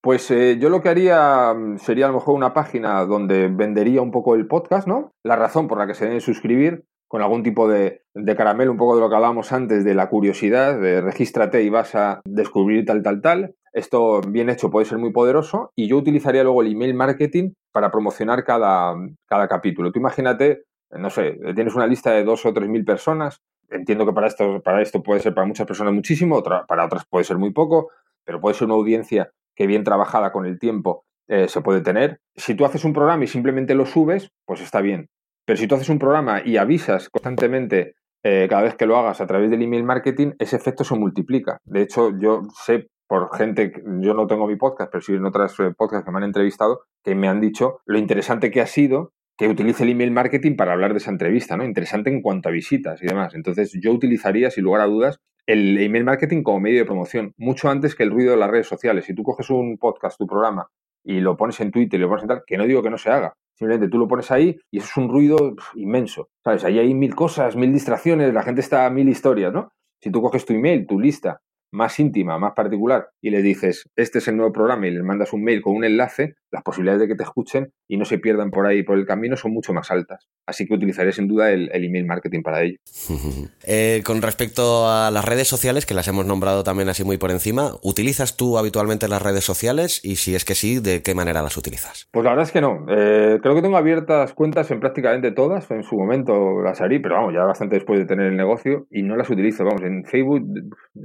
Pues 0.02 0.30
eh, 0.32 0.58
yo 0.60 0.70
lo 0.70 0.82
que 0.82 0.90
haría 0.90 1.54
mm, 1.54 1.78
sería 1.80 2.06
a 2.06 2.10
lo 2.10 2.16
mejor 2.16 2.36
una 2.36 2.54
página 2.54 3.06
donde 3.06 3.48
vendería 3.48 4.02
un 4.02 4.12
poco 4.12 4.36
el 4.36 4.48
podcast, 4.48 4.88
¿no? 4.88 5.14
La 5.24 5.36
razón 5.36 5.68
por 5.68 5.78
la 5.78 5.88
que 5.88 5.94
se 5.94 6.06
deben 6.06 6.22
suscribir, 6.22 6.86
con 7.14 7.22
algún 7.22 7.44
tipo 7.44 7.70
de, 7.70 8.02
caramelo, 8.36 8.72
un 8.72 8.78
poco 8.80 8.96
de 8.96 9.02
lo 9.02 9.08
que 9.08 9.14
hablábamos 9.14 9.52
antes, 9.52 9.84
de 9.86 9.94
la 9.94 10.10
curiosidad, 10.10 10.80
de 10.80 11.00
regístrate 11.00 11.62
y 11.62 11.70
vas 11.70 11.94
a 11.94 12.22
descubrir 12.26 12.86
tal, 12.86 13.04
tal, 13.04 13.22
tal. 13.22 13.56
Esto 13.72 14.20
bien 14.22 14.50
hecho 14.50 14.72
puede 14.72 14.88
ser 14.88 14.98
muy 14.98 15.12
poderoso 15.12 15.72
y 15.76 15.88
yo 15.88 15.98
utilizaría 15.98 16.42
luego 16.42 16.64
el 16.64 16.72
email 16.72 16.96
marketing 16.96 17.52
para 17.72 17.92
promocionar 17.92 18.44
cada, 18.44 18.96
cada 19.28 19.48
capítulo. 19.48 19.92
Tú 19.92 20.00
imagínate, 20.00 20.64
no 20.90 21.12
sé, 21.12 21.38
tienes 21.54 21.76
una 21.76 21.86
lista 21.86 22.10
de 22.10 22.24
dos 22.24 22.48
o 22.48 22.52
tres 22.52 22.68
mil 22.68 22.84
personas. 22.84 23.44
Entiendo 23.70 24.08
que 24.08 24.14
para 24.14 24.26
esto, 24.26 24.64
para 24.64 24.82
esto 24.82 25.04
puede 25.04 25.20
ser 25.20 25.36
para 25.36 25.46
muchas 25.46 25.68
personas 25.68 25.94
muchísimo, 25.94 26.42
para 26.42 26.84
otras 26.84 27.06
puede 27.08 27.26
ser 27.26 27.38
muy 27.38 27.54
poco, 27.54 27.92
pero 28.26 28.42
puede 28.42 28.56
ser 28.56 28.66
una 28.66 28.74
audiencia 28.74 29.30
que 29.56 29.68
bien 29.68 29.84
trabajada 29.84 30.32
con 30.32 30.48
el 30.48 30.58
tiempo 30.58 31.06
eh, 31.28 31.48
se 31.48 31.62
puede 31.62 31.82
tener. 31.82 32.22
Si 32.36 32.56
tú 32.56 32.66
haces 32.66 32.84
un 32.84 32.94
programa 32.94 33.24
y 33.24 33.28
simplemente 33.28 33.76
lo 33.76 33.86
subes, 33.86 34.32
pues 34.48 34.62
está 34.62 34.82
bien. 34.82 35.10
Pero 35.46 35.58
si 35.58 35.68
tú 35.68 35.76
haces 35.76 35.90
un 35.90 36.00
programa 36.00 36.42
y 36.44 36.58
avisas 36.58 37.10
constantemente 37.10 37.96
eh, 38.24 38.48
cada 38.50 38.64
vez 38.64 38.76
que 38.76 38.86
lo 38.86 38.98
hagas 38.98 39.20
a 39.20 39.28
través 39.28 39.50
del 39.50 39.62
email 39.62 39.84
marketing, 39.84 40.32
ese 40.40 40.56
efecto 40.56 40.84
se 40.84 40.96
multiplica. 40.96 41.58
De 41.66 41.82
hecho, 41.82 42.18
yo 42.18 42.44
sé 42.64 42.88
por 43.08 43.36
gente, 43.36 43.74
yo 44.00 44.14
no 44.14 44.28
tengo 44.28 44.48
mi 44.48 44.56
podcast, 44.56 44.92
pero 44.92 45.02
sí 45.02 45.14
en 45.14 45.26
otras 45.26 45.60
eh, 45.60 45.74
podcasts 45.78 46.06
que 46.06 46.12
me 46.12 46.18
han 46.20 46.24
entrevistado, 46.24 46.84
que 47.04 47.16
me 47.16 47.28
han 47.28 47.42
dicho 47.42 47.80
lo 47.86 47.98
interesante 47.98 48.50
que 48.50 48.62
ha 48.62 48.66
sido 48.66 49.12
que 49.38 49.48
utilice 49.48 49.84
el 49.84 49.90
email 49.90 50.12
marketing 50.12 50.56
para 50.56 50.74
hablar 50.74 50.94
de 50.94 51.00
esa 51.00 51.12
entrevista, 51.12 51.58
¿no? 51.58 51.66
Interesante 51.66 52.10
en 52.10 52.22
cuanto 52.22 52.50
a 52.50 52.52
visitas 52.52 53.02
y 53.02 53.08
demás. 53.08 53.34
Entonces, 53.34 53.78
yo 53.82 53.92
utilizaría, 53.92 54.52
sin 54.52 54.64
lugar 54.64 54.82
a 54.82 54.86
dudas, 54.86 55.20
el 55.46 55.78
email 55.80 56.06
marketing 56.06 56.44
como 56.44 56.60
medio 56.60 56.80
de 56.80 56.86
promoción, 56.86 57.34
mucho 57.38 57.70
antes 57.70 57.96
que 57.96 58.04
el 58.04 58.12
ruido 58.12 58.32
de 58.32 58.38
las 58.38 58.50
redes 58.50 58.68
sociales. 58.68 59.06
Si 59.06 59.16
tú 59.16 59.24
coges 59.24 59.50
un 59.50 59.78
podcast, 59.78 60.18
tu 60.18 60.28
programa, 60.28 60.68
y 61.04 61.20
lo 61.20 61.36
pones 61.36 61.60
en 61.60 61.72
Twitter 61.72 62.00
y 62.00 62.04
lo 62.04 62.10
pones 62.10 62.24
en 62.24 62.30
tal, 62.30 62.44
que 62.46 62.58
no 62.58 62.66
digo 62.66 62.82
que 62.82 62.90
no 62.90 62.98
se 62.98 63.10
haga, 63.10 63.34
simplemente 63.56 63.90
tú 63.90 63.98
lo 63.98 64.08
pones 64.08 64.32
ahí 64.32 64.58
y 64.72 64.80
eso 64.80 64.88
es 64.90 64.98
un 64.98 65.10
ruido 65.10 65.56
inmenso, 65.76 66.30
¿sabes? 66.44 66.64
Ahí 66.64 66.80
hay 66.80 66.94
mil 66.94 67.16
cosas, 67.16 67.56
mil 67.56 67.72
distracciones, 67.72 68.34
la 68.34 68.44
gente 68.44 68.62
está 68.62 68.86
a 68.86 68.90
mil 68.90 69.10
historias, 69.10 69.54
¿no? 69.54 69.72
Si 70.02 70.12
tú 70.12 70.22
coges 70.22 70.46
tu 70.46 70.54
email, 70.54 70.86
tu 70.88 71.00
lista, 71.00 71.42
más 71.72 72.00
íntima, 72.00 72.38
más 72.38 72.54
particular, 72.54 73.10
y 73.22 73.32
le 73.32 73.42
dices, 73.42 73.90
este 73.96 74.20
es 74.20 74.28
el 74.28 74.38
nuevo 74.38 74.54
programa 74.54 74.88
y 74.88 74.92
le 74.92 75.04
mandas 75.04 75.34
un 75.34 75.44
mail 75.44 75.62
con 75.62 75.76
un 75.76 75.84
enlace, 75.84 76.36
las 76.54 76.64
posibilidades 76.64 77.02
de 77.02 77.08
que 77.08 77.16
te 77.16 77.24
escuchen 77.24 77.74
y 77.88 77.98
no 77.98 78.06
se 78.06 78.20
pierdan 78.20 78.52
por 78.52 78.68
ahí 78.68 78.84
por 78.84 78.98
el 78.98 79.08
camino 79.08 79.36
son 79.36 79.52
mucho 79.52 79.74
más 79.74 79.90
altas. 79.90 80.30
Así 80.46 80.68
que 80.68 80.76
utilizaré 80.76 81.12
sin 81.12 81.28
duda 81.28 81.52
el, 81.52 81.70
email 81.74 82.06
marketing 82.06 82.44
para 82.44 82.62
ello. 82.62 82.78
Eh, 83.66 84.02
con 84.06 84.22
respecto 84.22 84.90
a 84.90 85.10
las 85.10 85.24
redes 85.24 85.48
sociales, 85.48 85.86
que 85.86 85.94
las 85.94 86.08
hemos 86.10 86.26
nombrado 86.26 86.64
también 86.64 86.90
así 86.90 87.04
muy 87.06 87.18
por 87.18 87.32
encima, 87.32 87.72
¿utilizas 87.82 88.36
tú 88.36 88.58
habitualmente 88.58 89.08
las 89.08 89.22
redes 89.22 89.46
sociales? 89.46 90.02
Y 90.04 90.18
si 90.18 90.36
es 90.36 90.44
que 90.44 90.54
sí, 90.54 90.80
¿de 90.80 91.02
qué 91.02 91.16
manera 91.16 91.42
las 91.42 91.56
utilizas? 91.56 92.08
Pues 92.12 92.26
la 92.26 92.32
verdad 92.32 92.46
es 92.46 92.52
que 92.52 92.60
no. 92.60 92.86
Eh, 92.90 93.40
creo 93.42 93.56
que 93.56 93.62
tengo 93.62 93.78
abiertas 93.78 94.34
cuentas 94.34 94.70
en 94.72 94.82
prácticamente 94.82 95.32
todas. 95.32 95.72
En 95.72 95.84
su 95.84 95.96
momento 95.96 96.62
las 96.62 96.82
harí, 96.82 97.00
pero 97.00 97.16
vamos, 97.16 97.34
ya 97.34 97.44
bastante 97.44 97.76
después 97.76 98.00
de 98.00 98.06
tener 98.06 98.28
el 98.28 98.38
negocio 98.38 98.86
y 98.92 99.02
no 99.02 99.16
las 99.16 99.30
utilizo. 99.30 99.64
Vamos, 99.64 99.82
en 99.82 100.04
Facebook, 100.04 100.44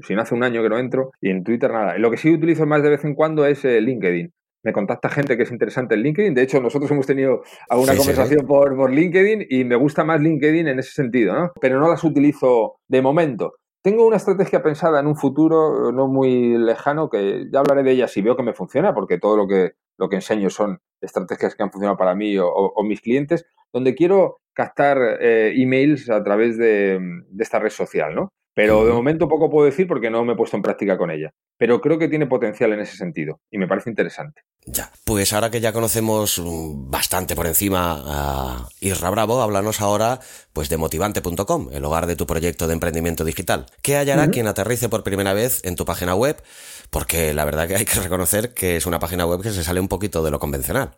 sin 0.03 0.19
hace 0.19 0.35
un 0.35 0.43
año 0.43 0.63
que 0.63 0.69
no 0.69 0.79
entro, 0.79 1.13
y 1.21 1.31
en 1.31 1.45
Twitter 1.45 1.71
nada. 1.71 1.97
Lo 1.99 2.11
que 2.11 2.17
sí 2.17 2.33
utilizo 2.33 2.67
más 2.67 2.83
de 2.83 2.91
vez 2.91 3.05
en 3.05 3.15
cuando 3.15 3.47
es 3.47 3.65
eh, 3.65 3.81
LinkedIn 3.81 4.33
me 4.63 4.73
contacta 4.73 5.09
gente 5.09 5.37
que 5.37 5.45
es 5.45 5.53
interesante 5.53 5.95
en 5.95 6.03
LinkedIn. 6.03 6.35
De 6.35 6.43
hecho, 6.43 6.61
nosotros 6.61 6.91
hemos 6.91 7.07
tenido 7.07 7.43
alguna 7.69 7.97
conversación 7.97 8.47
Por, 8.47 8.77
por, 8.77 8.93
LinkedIn 8.93 9.47
y 9.49 9.65
me 9.65 9.77
gusta 9.77 10.05
más 10.05 10.21
LinkedIn 10.21 10.69
en 10.69 10.79
ese 10.79 10.93
sentido, 10.93 11.35
¿no? 11.35 11.53
Pero 11.61 11.81
no 11.81 11.89
las 11.89 12.03
utilizo 12.05 12.77
de 12.89 13.03
momento. 13.03 13.55
Tengo 13.83 14.07
una 14.07 14.17
estrategia 14.17 14.63
pensada 14.63 15.01
en 15.01 15.07
un 15.07 15.17
futuro 15.17 15.93
no 15.93 16.09
muy 16.09 16.59
lejano, 16.59 17.09
que 17.09 17.47
ya 17.53 17.61
hablaré 17.61 17.85
de 17.85 17.93
ella 17.93 18.09
si 18.09 18.23
veo 18.23 18.37
que 18.37 18.43
me 18.43 18.53
funciona, 18.53 18.93
porque 18.93 19.19
todo 19.19 19.37
lo 19.37 19.47
que, 19.47 19.73
lo 19.97 20.09
que 20.09 20.17
enseño 20.17 20.51
son 20.51 20.81
estrategias 21.01 21.55
que 21.55 21.63
han 21.63 21.71
funcionado 21.71 21.97
para 21.97 22.15
mí 22.15 22.37
o, 22.39 22.83
mis 22.83 23.01
clientes, 23.01 23.47
donde 23.73 23.95
quiero 23.95 24.39
captar 24.53 24.99
eh, 25.21 25.53
emails 25.57 26.11
a 26.11 26.23
través 26.25 26.59
de, 26.59 26.99
de 27.31 27.43
esta 27.43 27.61
red 27.61 27.71
social, 27.71 28.15
¿no? 28.15 28.31
Pero 28.59 28.85
de 28.85 28.93
momento 28.93 29.29
poco 29.29 29.49
puedo 29.49 29.67
decir 29.67 29.87
porque 29.87 30.11
no 30.11 30.25
me 30.25 30.33
he 30.33 30.37
puesto 30.37 30.57
en 30.57 30.65
práctica 30.65 30.99
con 30.99 31.13
ella. 31.13 31.33
Pero 31.57 31.81
creo 31.81 31.97
que 31.97 32.09
tiene 32.09 32.27
potencial 32.27 32.73
en 32.73 32.81
ese 32.81 32.97
sentido 32.97 33.39
y 33.53 33.57
me 33.57 33.69
parece 33.69 33.89
interesante. 33.89 34.43
Ya, 34.67 34.91
pues 35.05 35.33
ahora 35.33 35.49
que 35.49 35.61
ya 35.61 35.73
conocemos 35.73 36.43
bastante 36.45 37.37
por 37.37 37.47
encima 37.47 38.03
a 38.05 38.69
Isra 38.81 39.11
Bravo, 39.11 39.41
háblanos 39.43 39.81
ahora 39.81 40.19
pues 40.53 40.69
de 40.71 40.77
motivante.com, 40.77 41.69
el 41.73 41.85
hogar 41.85 42.07
de 42.07 42.17
tu 42.17 42.27
proyecto 42.27 42.67
de 42.67 42.73
emprendimiento 42.73 43.23
digital. 43.23 43.67
¿Qué 43.81 43.95
hallará 43.95 44.27
quien 44.27 44.49
aterrice 44.49 44.89
por 44.89 45.05
primera 45.05 45.35
vez 45.35 45.65
en 45.65 45.77
tu 45.77 45.85
página 45.85 46.17
web? 46.17 46.43
Porque 46.91 47.35
la 47.35 47.45
verdad 47.45 47.69
que 47.69 47.77
hay 47.77 47.85
que 47.85 48.01
reconocer 48.01 48.55
que 48.55 48.75
es 48.75 48.87
una 48.87 48.99
página 48.99 49.25
web 49.25 49.41
que 49.41 49.51
se 49.51 49.63
sale 49.63 49.79
un 49.79 49.87
poquito 49.87 50.25
de 50.25 50.33
lo 50.33 50.41
convencional. 50.41 50.97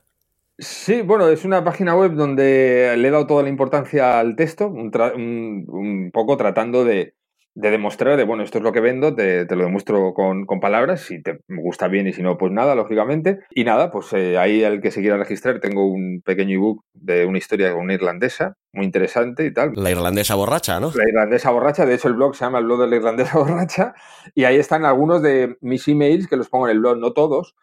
Sí, 0.56 1.02
bueno, 1.02 1.28
es 1.28 1.44
una 1.44 1.62
página 1.62 1.94
web 1.94 2.14
donde 2.14 2.94
le 2.96 3.08
he 3.08 3.10
dado 3.10 3.26
toda 3.26 3.42
la 3.42 3.50
importancia 3.50 4.18
al 4.18 4.34
texto, 4.34 4.68
un 4.68 6.10
poco 6.12 6.36
tratando 6.38 6.84
de, 6.84 7.14
de 7.54 7.70
demostrar 7.70 8.16
de, 8.16 8.24
bueno, 8.24 8.42
esto 8.42 8.58
es 8.58 8.64
lo 8.64 8.72
que 8.72 8.80
vendo, 8.80 9.14
te, 9.14 9.44
lo 9.44 9.64
demuestro 9.64 10.14
con, 10.14 10.46
palabras, 10.60 11.02
si 11.02 11.22
te 11.22 11.40
gusta 11.48 11.88
bien 11.88 12.06
y 12.06 12.12
si 12.12 12.22
no, 12.22 12.38
pues 12.38 12.52
nada, 12.52 12.74
lógicamente. 12.74 13.40
Y 13.50 13.64
nada, 13.64 13.90
pues 13.90 14.12
eh, 14.12 14.38
ahí 14.38 14.62
al 14.62 14.80
que 14.80 14.90
se 14.90 15.00
quiera 15.00 15.16
registrar 15.16 15.60
tengo 15.60 15.86
un 15.86 16.22
pequeño 16.24 16.56
ebook 16.56 16.84
de 16.94 17.26
una 17.26 17.38
historia 17.38 17.72
con 17.72 17.82
una 17.82 17.94
irlandesa, 17.94 18.56
muy 18.72 18.84
interesante 18.84 19.44
y 19.44 19.52
tal. 19.52 19.72
La 19.74 19.90
irlandesa 19.90 20.34
borracha, 20.34 20.78
¿no? 20.80 20.92
La 20.94 21.08
irlandesa 21.08 21.50
borracha, 21.50 21.86
de 21.86 21.94
hecho 21.94 22.08
el 22.08 22.14
blog 22.14 22.36
se 22.36 22.44
llama 22.44 22.58
el 22.58 22.66
blog 22.66 22.80
de 22.82 22.88
la 22.88 22.96
irlandesa 22.96 23.38
borracha, 23.38 23.94
y 24.34 24.44
ahí 24.44 24.56
están 24.56 24.84
algunos 24.84 25.22
de 25.22 25.56
mis 25.60 25.86
emails 25.88 26.28
que 26.28 26.36
los 26.36 26.48
pongo 26.48 26.68
en 26.68 26.72
el 26.72 26.80
blog, 26.80 26.98
no 26.98 27.12
todos, 27.12 27.56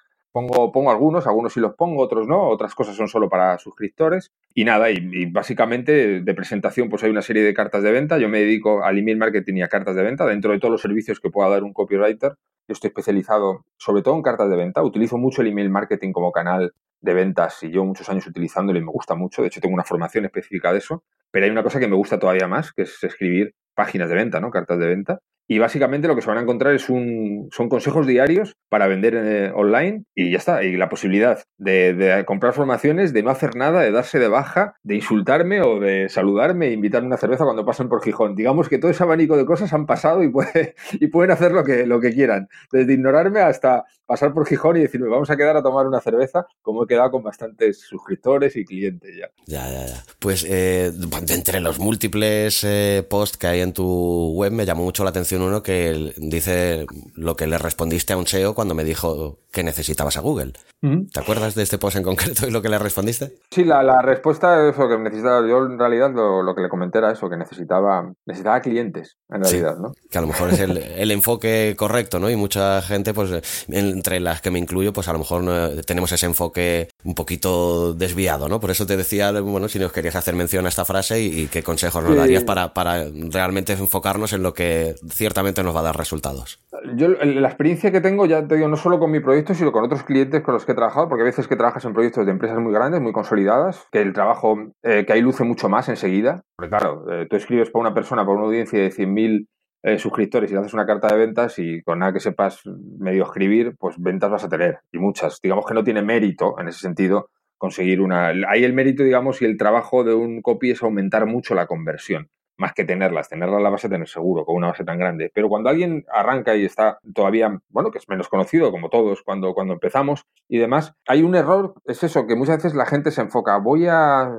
Pongo, 0.45 0.91
algunos, 0.91 1.25
algunos 1.25 1.53
sí 1.53 1.59
los 1.59 1.73
pongo, 1.73 2.03
otros 2.03 2.27
no, 2.27 2.49
otras 2.49 2.75
cosas 2.75 2.95
son 2.95 3.07
solo 3.07 3.29
para 3.29 3.57
suscriptores. 3.57 4.31
Y 4.53 4.65
nada, 4.65 4.89
y, 4.91 5.25
básicamente 5.25 6.21
de 6.21 6.33
presentación 6.33 6.89
pues 6.89 7.03
hay 7.03 7.09
una 7.09 7.21
serie 7.21 7.43
de 7.43 7.53
cartas 7.53 7.83
de 7.83 7.91
venta. 7.91 8.17
Yo 8.17 8.29
me 8.29 8.39
dedico 8.39 8.83
al 8.83 8.97
email 8.97 9.17
marketing 9.17 9.55
y 9.55 9.61
a 9.63 9.67
cartas 9.67 9.95
de 9.95 10.03
venta 10.03 10.25
dentro 10.25 10.51
de 10.51 10.59
todos 10.59 10.71
los 10.71 10.81
servicios 10.81 11.19
que 11.19 11.29
pueda 11.29 11.49
dar 11.49 11.63
un 11.63 11.73
copywriter. 11.73 12.33
Yo 12.67 12.73
estoy 12.73 12.89
especializado 12.89 13.65
sobre 13.77 14.01
todo 14.01 14.15
en 14.15 14.21
cartas 14.21 14.49
de 14.49 14.57
venta. 14.57 14.83
Utilizo 14.83 15.17
mucho 15.17 15.41
el 15.41 15.47
email 15.47 15.69
marketing 15.69 16.11
como 16.11 16.31
canal 16.31 16.73
de 17.01 17.13
ventas 17.13 17.63
y 17.63 17.69
llevo 17.69 17.85
muchos 17.85 18.09
años 18.09 18.27
utilizándolo 18.27 18.77
y 18.77 18.83
me 18.83 18.91
gusta 18.91 19.15
mucho. 19.15 19.41
De 19.41 19.47
hecho, 19.47 19.61
tengo 19.61 19.73
una 19.73 19.83
formación 19.83 20.25
específica 20.25 20.71
de 20.71 20.79
eso. 20.79 21.03
Pero 21.31 21.45
hay 21.45 21.51
una 21.51 21.63
cosa 21.63 21.79
que 21.79 21.87
me 21.87 21.95
gusta 21.95 22.19
todavía 22.19 22.47
más, 22.47 22.73
que 22.73 22.83
es 22.83 23.03
escribir 23.03 23.53
páginas 23.73 24.09
de 24.09 24.15
venta, 24.15 24.39
¿no? 24.39 24.49
Cartas 24.51 24.79
de 24.79 24.87
venta. 24.87 25.19
Y 25.47 25.59
básicamente 25.59 26.07
lo 26.07 26.15
que 26.15 26.21
se 26.21 26.27
van 26.27 26.37
a 26.37 26.41
encontrar 26.41 26.73
es 26.75 26.89
un, 26.89 27.47
son 27.51 27.69
consejos 27.69 28.05
diarios 28.05 28.57
para 28.69 28.87
vender 28.87 29.15
eh, 29.15 29.51
online 29.55 30.03
y 30.13 30.31
ya 30.31 30.37
está. 30.37 30.63
Y 30.63 30.75
la 30.75 30.89
posibilidad 30.89 31.39
de, 31.57 32.23
comprar 32.27 32.53
formaciones, 32.53 33.13
de 33.13 33.23
no 33.23 33.29
hacer 33.29 33.55
nada, 33.55 33.81
de 33.81 33.91
darse 33.91 34.19
de 34.19 34.27
baja, 34.27 34.75
de 34.83 34.95
insultarme 34.95 35.61
o 35.61 35.79
de 35.79 36.09
saludarme 36.09 36.67
e 36.67 36.73
invitarme 36.73 37.07
una 37.07 37.17
cerveza 37.17 37.45
cuando 37.45 37.65
pasen 37.65 37.87
por 37.87 38.03
Gijón. 38.03 38.35
Digamos 38.35 38.67
que 38.67 38.77
todo 38.77 38.91
ese 38.91 39.03
abanico 39.03 39.37
de 39.37 39.45
cosas 39.45 39.71
han 39.73 39.85
pasado 39.85 40.21
y, 40.23 40.29
puede, 40.29 40.75
y 40.93 41.07
pueden 41.07 41.31
hacer 41.31 41.53
lo 41.53 41.63
que, 41.63 41.85
lo 41.85 42.01
que 42.01 42.13
quieran. 42.13 42.49
Desde 42.71 42.93
ignorarme 42.93 43.39
hasta 43.39 43.85
pasar 44.05 44.33
por 44.33 44.47
Gijón 44.47 44.77
y 44.77 44.81
decirme, 44.81 45.09
vamos 45.09 45.29
a 45.29 45.37
quedar 45.37 45.57
a 45.57 45.61
tomar 45.61 45.85
una 45.85 45.99
cerveza, 45.99 46.47
como 46.61 46.83
he 46.83 46.87
quedado 46.87 47.11
con 47.11 47.23
bastantes 47.23 47.81
suscriptores 47.81 48.55
y 48.55 48.63
clientes 48.65 49.15
ya. 49.15 49.29
Ya, 49.45 49.69
ya, 49.69 49.85
ya. 49.85 50.03
Pues 50.19 50.45
eh, 50.47 50.91
entre 51.29 51.59
los 51.59 51.77
múltiples 51.77 52.63
eh, 52.63 53.05
posts 53.07 53.37
que 53.37 53.47
hay 53.47 53.59
en 53.59 53.73
tu 53.73 54.31
web 54.33 54.53
me 54.53 54.65
llamó 54.65 54.83
mucho 54.83 55.03
la 55.03 55.09
atención 55.09 55.36
uno 55.41 55.63
que 55.63 56.13
dice 56.17 56.85
lo 57.15 57.35
que 57.35 57.47
le 57.47 57.57
respondiste 57.57 58.13
a 58.13 58.17
un 58.17 58.27
SEO 58.27 58.55
cuando 58.55 58.75
me 58.75 58.83
dijo 58.83 59.39
que 59.51 59.63
necesitabas 59.63 60.17
a 60.17 60.21
Google. 60.21 60.53
¿Te 60.79 61.19
acuerdas 61.19 61.55
de 61.55 61.63
este 61.63 61.79
post 61.79 61.97
en 61.97 62.03
concreto 62.03 62.47
y 62.47 62.51
lo 62.51 62.61
que 62.61 62.69
le 62.69 62.77
respondiste? 62.77 63.39
Sí, 63.49 63.63
la, 63.63 64.01
respuesta 64.03 64.69
es 64.69 64.77
lo 64.77 64.87
que 64.87 64.97
necesitaba. 64.99 65.47
Yo 65.47 65.65
en 65.65 65.79
realidad 65.79 66.11
lo, 66.13 66.53
que 66.53 66.61
le 66.61 66.69
comenté 66.69 66.99
era 66.99 67.11
eso, 67.11 67.27
que 67.29 67.37
necesitaba, 67.37 68.11
necesitaba 68.25 68.61
clientes, 68.61 69.17
en 69.29 69.41
realidad, 69.43 69.77
¿no? 69.77 69.93
Que 70.11 70.17
a 70.19 70.21
lo 70.21 70.27
mejor 70.27 70.49
es 70.51 70.59
el, 70.59 71.11
enfoque 71.11 71.75
correcto, 71.77 72.19
¿no? 72.19 72.29
Y 72.29 72.35
mucha 72.35 72.81
gente, 72.83 73.13
pues, 73.13 73.65
entre 73.69 74.19
las 74.19 74.41
que 74.41 74.51
me 74.51 74.59
incluyo, 74.59 74.93
pues 74.93 75.07
a 75.07 75.13
lo 75.13 75.19
mejor 75.19 75.43
tenemos 75.85 76.11
ese 76.11 76.27
enfoque 76.27 76.89
un 77.03 77.15
poquito 77.15 77.95
desviado, 77.95 78.47
¿no? 78.47 78.59
Por 78.59 78.69
eso 78.69 78.85
te 78.85 78.95
decía, 78.95 79.31
bueno, 79.41 79.67
si 79.67 79.79
nos 79.79 79.91
querías 79.91 80.15
hacer 80.15 80.35
mención 80.35 80.67
a 80.67 80.69
esta 80.69 80.85
frase 80.85 81.19
y, 81.19 81.47
qué 81.47 81.63
consejos 81.63 82.03
nos 82.03 82.15
darías 82.15 82.43
para, 82.43 82.73
para 82.73 83.05
realmente 83.29 83.73
enfocarnos 83.73 84.33
en 84.33 84.43
lo 84.43 84.53
que 84.53 84.95
ciertamente 85.27 85.61
nos 85.61 85.75
va 85.75 85.81
a 85.81 85.83
dar 85.83 85.97
resultados. 85.97 86.63
Yo 86.95 87.09
la 87.09 87.49
experiencia 87.49 87.91
que 87.91 87.99
tengo, 87.99 88.25
ya 88.25 88.47
te 88.47 88.55
digo, 88.55 88.69
no 88.69 88.77
solo 88.77 88.97
con 88.97 89.11
mi 89.11 89.19
proyecto, 89.19 89.53
sino 89.53 89.73
con 89.73 89.83
otros 89.83 90.03
clientes 90.03 90.41
con 90.41 90.53
los 90.53 90.65
que 90.65 90.71
he 90.71 90.75
trabajado, 90.75 91.09
porque 91.09 91.23
a 91.23 91.25
veces 91.25 91.49
que 91.49 91.57
trabajas 91.57 91.83
en 91.83 91.93
proyectos 91.93 92.25
de 92.25 92.31
empresas 92.31 92.59
muy 92.59 92.71
grandes, 92.71 93.01
muy 93.01 93.11
consolidadas, 93.11 93.85
que 93.91 94.01
el 94.01 94.13
trabajo, 94.13 94.57
eh, 94.83 95.03
que 95.05 95.11
ahí 95.11 95.21
luce 95.21 95.43
mucho 95.43 95.67
más 95.67 95.89
enseguida. 95.89 96.43
Porque 96.55 96.69
claro, 96.69 97.05
eh, 97.11 97.27
tú 97.29 97.35
escribes 97.35 97.69
para 97.69 97.81
una 97.81 97.93
persona, 97.93 98.23
para 98.23 98.37
una 98.37 98.45
audiencia 98.45 98.79
de 98.79 98.89
100.000 98.89 99.47
eh, 99.83 99.99
suscriptores 99.99 100.49
y 100.49 100.53
le 100.53 100.61
haces 100.61 100.73
una 100.73 100.85
carta 100.85 101.09
de 101.09 101.17
ventas 101.17 101.59
y 101.59 101.81
con 101.83 101.99
nada 101.99 102.13
que 102.13 102.21
sepas 102.21 102.61
medio 102.97 103.23
escribir, 103.23 103.75
pues 103.77 103.97
ventas 103.99 104.31
vas 104.31 104.45
a 104.45 104.49
tener, 104.49 104.79
y 104.93 104.97
muchas. 104.97 105.41
Digamos 105.43 105.65
que 105.65 105.73
no 105.73 105.83
tiene 105.83 106.03
mérito 106.03 106.55
en 106.57 106.69
ese 106.69 106.79
sentido 106.79 107.31
conseguir 107.57 107.99
una... 107.99 108.27
Ahí 108.47 108.63
el 108.63 108.73
mérito, 108.73 109.03
digamos, 109.03 109.41
y 109.41 109.45
el 109.45 109.57
trabajo 109.57 110.05
de 110.05 110.13
un 110.13 110.41
copy 110.41 110.71
es 110.71 110.81
aumentar 110.83 111.25
mucho 111.25 111.53
la 111.53 111.67
conversión 111.67 112.29
más 112.57 112.73
que 112.73 112.85
tenerlas. 112.85 113.29
Tenerlas 113.29 113.61
la 113.61 113.69
vas 113.69 113.85
a 113.85 113.89
tener 113.89 114.07
seguro 114.07 114.45
con 114.45 114.55
una 114.55 114.67
base 114.67 114.83
tan 114.83 114.97
grande. 114.97 115.31
Pero 115.33 115.49
cuando 115.49 115.69
alguien 115.69 116.05
arranca 116.11 116.55
y 116.55 116.65
está 116.65 116.99
todavía, 117.13 117.59
bueno, 117.69 117.91
que 117.91 117.99
es 117.99 118.09
menos 118.09 118.27
conocido, 118.29 118.71
como 118.71 118.89
todos 118.89 119.21
cuando, 119.23 119.53
cuando 119.53 119.73
empezamos 119.73 120.25
y 120.47 120.57
demás, 120.57 120.95
hay 121.07 121.23
un 121.23 121.35
error, 121.35 121.75
es 121.85 122.03
eso, 122.03 122.27
que 122.27 122.35
muchas 122.35 122.57
veces 122.57 122.75
la 122.75 122.85
gente 122.85 123.11
se 123.11 123.21
enfoca, 123.21 123.57
voy 123.57 123.87
a, 123.87 124.29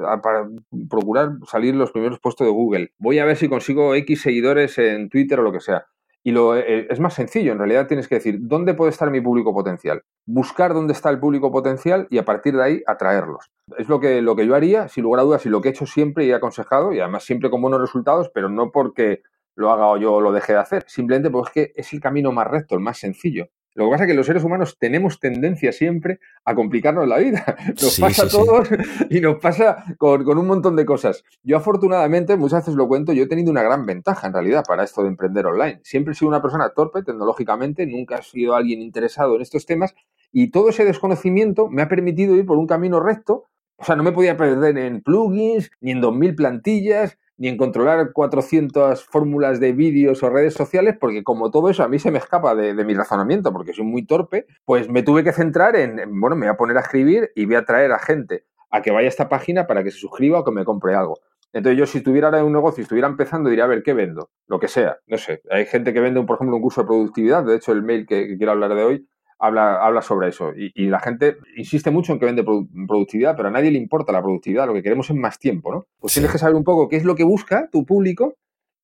procurar 0.88 1.32
salir 1.46 1.74
los 1.74 1.92
primeros 1.92 2.18
puestos 2.20 2.46
de 2.46 2.52
Google, 2.52 2.92
voy 2.98 3.18
a 3.18 3.24
ver 3.24 3.36
si 3.36 3.48
consigo 3.48 3.94
X 3.94 4.22
seguidores 4.22 4.78
en 4.78 5.08
Twitter 5.08 5.40
o 5.40 5.42
lo 5.42 5.52
que 5.52 5.60
sea. 5.60 5.86
Y 6.28 6.30
lo, 6.30 6.54
eh, 6.54 6.86
es 6.90 7.00
más 7.00 7.14
sencillo, 7.14 7.52
en 7.52 7.58
realidad 7.58 7.86
tienes 7.86 8.06
que 8.06 8.16
decir, 8.16 8.36
¿dónde 8.38 8.74
puede 8.74 8.90
estar 8.90 9.10
mi 9.10 9.18
público 9.18 9.54
potencial? 9.54 10.02
Buscar 10.26 10.74
dónde 10.74 10.92
está 10.92 11.08
el 11.08 11.18
público 11.18 11.50
potencial 11.50 12.06
y 12.10 12.18
a 12.18 12.26
partir 12.26 12.54
de 12.54 12.62
ahí 12.62 12.82
atraerlos. 12.86 13.50
Es 13.78 13.88
lo 13.88 13.98
que, 13.98 14.20
lo 14.20 14.36
que 14.36 14.46
yo 14.46 14.54
haría, 14.54 14.88
sin 14.88 15.04
lugar 15.04 15.20
a 15.20 15.22
dudas, 15.22 15.46
y 15.46 15.48
lo 15.48 15.62
que 15.62 15.68
he 15.68 15.70
hecho 15.70 15.86
siempre 15.86 16.26
y 16.26 16.30
he 16.30 16.34
aconsejado, 16.34 16.92
y 16.92 17.00
además 17.00 17.24
siempre 17.24 17.48
con 17.48 17.62
buenos 17.62 17.80
resultados, 17.80 18.30
pero 18.34 18.50
no 18.50 18.70
porque 18.70 19.22
lo 19.54 19.70
haga 19.70 19.86
o 19.86 19.96
yo 19.96 20.20
lo 20.20 20.30
deje 20.30 20.52
de 20.52 20.58
hacer, 20.58 20.84
simplemente 20.86 21.30
porque 21.30 21.72
es 21.74 21.94
el 21.94 22.00
camino 22.00 22.30
más 22.30 22.46
recto, 22.46 22.74
el 22.74 22.82
más 22.82 22.98
sencillo. 22.98 23.46
Lo 23.78 23.84
que 23.84 23.90
pasa 23.92 24.04
es 24.04 24.08
que 24.08 24.14
los 24.14 24.26
seres 24.26 24.42
humanos 24.42 24.76
tenemos 24.76 25.20
tendencia 25.20 25.70
siempre 25.70 26.18
a 26.44 26.56
complicarnos 26.56 27.06
la 27.06 27.18
vida. 27.18 27.44
Nos 27.80 28.00
pasa 28.00 28.24
a 28.24 28.28
todos 28.28 28.68
y 29.08 29.20
nos 29.20 29.36
pasa 29.38 29.84
con, 29.98 30.24
con, 30.24 30.36
un 30.36 30.48
montón 30.48 30.74
de 30.74 30.84
cosas. 30.84 31.22
Yo 31.44 31.56
afortunadamente, 31.56 32.36
muchas 32.36 32.62
veces 32.62 32.74
lo 32.74 32.88
cuento, 32.88 33.12
yo 33.12 33.22
he 33.22 33.28
tenido 33.28 33.52
una 33.52 33.62
gran 33.62 33.86
ventaja 33.86 34.26
en 34.26 34.32
realidad 34.32 34.64
para 34.66 34.82
esto 34.82 35.02
de 35.02 35.08
emprender 35.10 35.46
online. 35.46 35.78
Siempre 35.84 36.10
he 36.10 36.16
sido 36.16 36.28
una 36.28 36.42
persona 36.42 36.70
torpe 36.70 37.04
tecnológicamente, 37.04 37.86
nunca 37.86 38.16
he 38.16 38.22
sido 38.24 38.56
alguien 38.56 38.82
interesado 38.82 39.36
en 39.36 39.42
estos 39.42 39.64
temas 39.64 39.94
y 40.32 40.50
todo 40.50 40.70
ese 40.70 40.84
desconocimiento 40.84 41.68
me 41.68 41.82
ha 41.82 41.88
permitido 41.88 42.34
ir 42.34 42.46
por 42.46 42.58
un 42.58 42.66
camino 42.66 42.98
recto. 42.98 43.44
O 43.76 43.84
sea, 43.84 43.94
no 43.94 44.02
me 44.02 44.10
podía 44.10 44.36
perder 44.36 44.76
en 44.76 45.02
plugins, 45.02 45.70
ni 45.80 45.92
en 45.92 46.02
2.000 46.02 46.34
plantillas, 46.34 47.16
ni 47.38 47.48
en 47.48 47.56
controlar 47.56 48.12
400 48.12 49.04
fórmulas 49.04 49.60
de 49.60 49.72
vídeos 49.72 50.22
o 50.22 50.30
redes 50.30 50.54
sociales, 50.54 50.96
porque 51.00 51.22
como 51.22 51.50
todo 51.50 51.70
eso 51.70 51.84
a 51.84 51.88
mí 51.88 51.98
se 51.98 52.10
me 52.10 52.18
escapa 52.18 52.54
de, 52.54 52.74
mi 52.84 52.94
razonamiento, 52.94 53.52
porque 53.52 53.72
soy 53.72 53.84
muy 53.84 54.04
torpe, 54.04 54.46
pues 54.64 54.90
me 54.90 55.02
tuve 55.02 55.24
que 55.24 55.32
centrar 55.32 55.76
en, 55.76 56.20
bueno, 56.20 56.36
me 56.36 56.46
voy 56.46 56.54
a 56.54 56.56
poner 56.56 56.76
a 56.76 56.80
escribir 56.80 57.30
y 57.34 57.46
voy 57.46 57.54
a 57.54 57.64
traer 57.64 57.92
a 57.92 57.98
gente 57.98 58.44
a 58.70 58.82
que 58.82 58.90
vaya 58.90 59.06
a 59.06 59.08
esta 59.08 59.28
página 59.28 59.66
para 59.66 59.82
que 59.82 59.90
se 59.90 59.98
suscriba 59.98 60.40
o 60.40 60.44
que 60.44 60.50
me 60.50 60.64
compre 60.64 60.94
algo. 60.94 61.18
Entonces 61.52 61.78
yo 61.78 61.86
si 61.86 61.98
estuviera 61.98 62.28
ahora 62.28 62.44
un 62.44 62.52
negocio, 62.52 62.82
estuviera 62.82 63.08
empezando, 63.08 63.48
diría, 63.48 63.64
a 63.64 63.68
ver, 63.68 63.82
¿qué 63.82 63.94
vendo? 63.94 64.30
Lo 64.46 64.58
que 64.58 64.68
sea, 64.68 64.98
no 65.06 65.16
sé. 65.16 65.40
Hay 65.50 65.64
gente 65.64 65.94
que 65.94 66.00
vende, 66.00 66.22
por 66.24 66.36
ejemplo, 66.36 66.56
un 66.56 66.62
curso 66.62 66.82
de 66.82 66.88
productividad, 66.88 67.44
de 67.44 67.56
hecho 67.56 67.72
el 67.72 67.82
mail 67.82 68.06
que 68.06 68.36
quiero 68.36 68.52
hablar 68.52 68.74
de 68.74 68.84
hoy 68.84 69.08
habla, 69.38 69.84
habla 69.84 70.02
sobre 70.02 70.28
eso. 70.28 70.52
Y, 70.56 70.88
la 70.88 71.00
gente 71.00 71.36
insiste 71.56 71.90
mucho 71.90 72.12
en 72.12 72.18
que 72.18 72.26
vende 72.26 72.44
productividad, 72.44 73.36
pero 73.36 73.48
a 73.48 73.50
nadie 73.50 73.70
le 73.70 73.78
importa 73.78 74.12
la 74.12 74.22
productividad, 74.22 74.66
lo 74.66 74.74
que 74.74 74.82
queremos 74.82 75.10
es 75.10 75.16
más 75.16 75.38
tiempo, 75.38 75.72
¿no? 75.72 75.86
Pues 76.00 76.12
tienes 76.12 76.32
que 76.32 76.38
saber 76.38 76.54
un 76.54 76.64
poco 76.64 76.88
qué 76.88 76.96
es 76.96 77.04
lo 77.04 77.14
que 77.14 77.24
busca 77.24 77.68
tu 77.70 77.84
público 77.84 78.34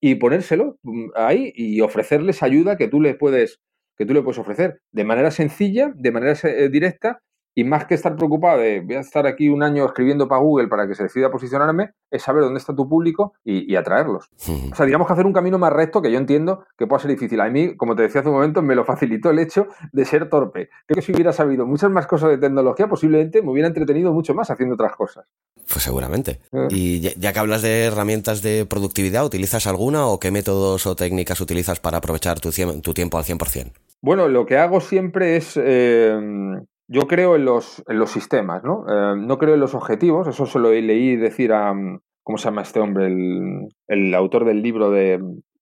y 0.00 0.16
ponérselo 0.16 0.76
mm, 0.82 1.11
ahí 1.16 1.52
y 1.55 1.80
ofrecerles 1.80 2.42
ayuda 2.42 2.76
que 2.76 2.88
tú 2.88 3.00
le 3.00 3.14
puedes 3.14 3.61
que 3.96 4.07
tú 4.07 4.12
le 4.12 4.22
puedes 4.22 4.38
ofrecer 4.38 4.80
de 4.90 5.05
manera 5.05 5.30
sencilla, 5.30 5.92
de 5.94 6.11
manera 6.11 6.34
eh, 6.42 6.68
directa 6.68 7.20
y 7.55 7.64
más 7.64 7.86
que 7.86 7.94
estar 7.94 8.16
preocupado 8.16 8.59
de 8.59 8.80
voy 8.80 8.96
a 8.96 9.00
estar 9.00 9.26
aquí 9.26 9.48
un 9.48 9.62
año 9.62 9.84
escribiendo 9.84 10.26
para 10.28 10.40
Google 10.40 10.68
para 10.68 10.88
que 10.88 10.94
se 10.94 11.05
decida 11.05 11.30
posicionarme, 11.30 11.92
es 12.11 12.22
saber 12.22 12.42
dónde 12.42 12.59
está 12.59 12.74
tu 12.74 12.88
público 12.88 13.34
y, 13.44 13.74
atraerlos. 13.76 14.30
O 14.72 14.74
sea, 14.74 14.86
digamos 14.86 15.07
que 15.07 15.12
hacer 15.12 15.26
un 15.26 15.32
camino 15.32 15.59
más 15.59 15.72
recto 15.72 16.00
que 16.00 16.11
yo 16.11 16.18
entiendo 16.18 16.64
que 16.78 16.86
pueda 16.86 17.00
ser 17.00 17.11
difícil. 17.11 17.40
A 17.40 17.50
mí, 17.50 17.76
como 17.76 17.96
te 17.96 18.02
decía 18.02 18.20
hace 18.20 18.28
un 18.30 18.36
momento, 18.36 18.62
me 18.62 18.74
lo 18.74 18.84
facilitó 18.84 19.30
el 19.30 19.38
hecho 19.38 19.66
de 19.92 20.05
ser 20.05 20.28
torpe. 20.28 20.70
Creo 20.86 20.96
que 20.96 21.02
si 21.02 21.12
hubiera 21.12 21.32
sabido 21.32 21.66
muchas 21.66 21.90
más 21.90 22.07
cosas 22.07 22.30
de 22.30 22.38
tecnología, 22.38 22.88
posiblemente 22.88 23.42
me 23.42 23.50
hubiera 23.50 23.68
entretenido 23.68 24.12
mucho 24.12 24.34
más 24.34 24.50
haciendo 24.50 24.74
otras 24.74 24.94
cosas. 24.96 25.26
Pues 25.55 25.82
seguramente. 25.82 26.40
Eh. 26.52 26.68
Y 26.70 27.00
ya, 27.00 27.32
que 27.32 27.38
hablas 27.38 27.62
de 27.62 27.84
herramientas 27.84 28.42
de 28.42 28.66
productividad, 28.66 29.24
¿utilizas 29.24 29.66
alguna 29.66 30.07
o 30.07 30.20
qué 30.20 30.30
métodos 30.30 30.86
o 30.86 30.94
técnicas 30.96 31.40
utilizas 31.40 31.80
para 31.80 31.98
aprovechar 31.98 32.40
tu, 32.40 32.50
tu 32.80 32.94
tiempo 32.94 33.18
al 33.18 33.24
100%? 33.24 33.72
Bueno, 34.00 34.28
lo 34.28 34.44
que 34.44 34.59
hago 34.59 34.80
siempre 34.80 35.36
es 35.36 35.55
eh, 35.57 36.61
yo 36.89 37.03
creo 37.03 37.37
en 37.37 37.45
los, 37.45 37.82
en 37.89 37.99
los 37.99 38.11
sistemas, 38.11 38.62
¿no? 38.62 38.85
Eh, 38.89 39.16
no 39.16 39.39
creo 39.39 39.55
en 39.55 39.61
los 39.61 39.74
objetivos, 39.74 40.28
eso 40.28 40.47
se 40.47 40.59
lo 40.59 40.70
leí 40.70 41.16
decir 41.16 41.53
a, 41.53 41.74
¿cómo 42.22 42.39
se 42.39 42.45
llama 42.45 42.62
este 42.62 42.80
hombre? 42.80 43.07
El, 43.07 43.68
el 43.87 44.14
autor 44.14 44.45
del 44.45 44.62
libro 44.62 44.91
de 44.91 45.18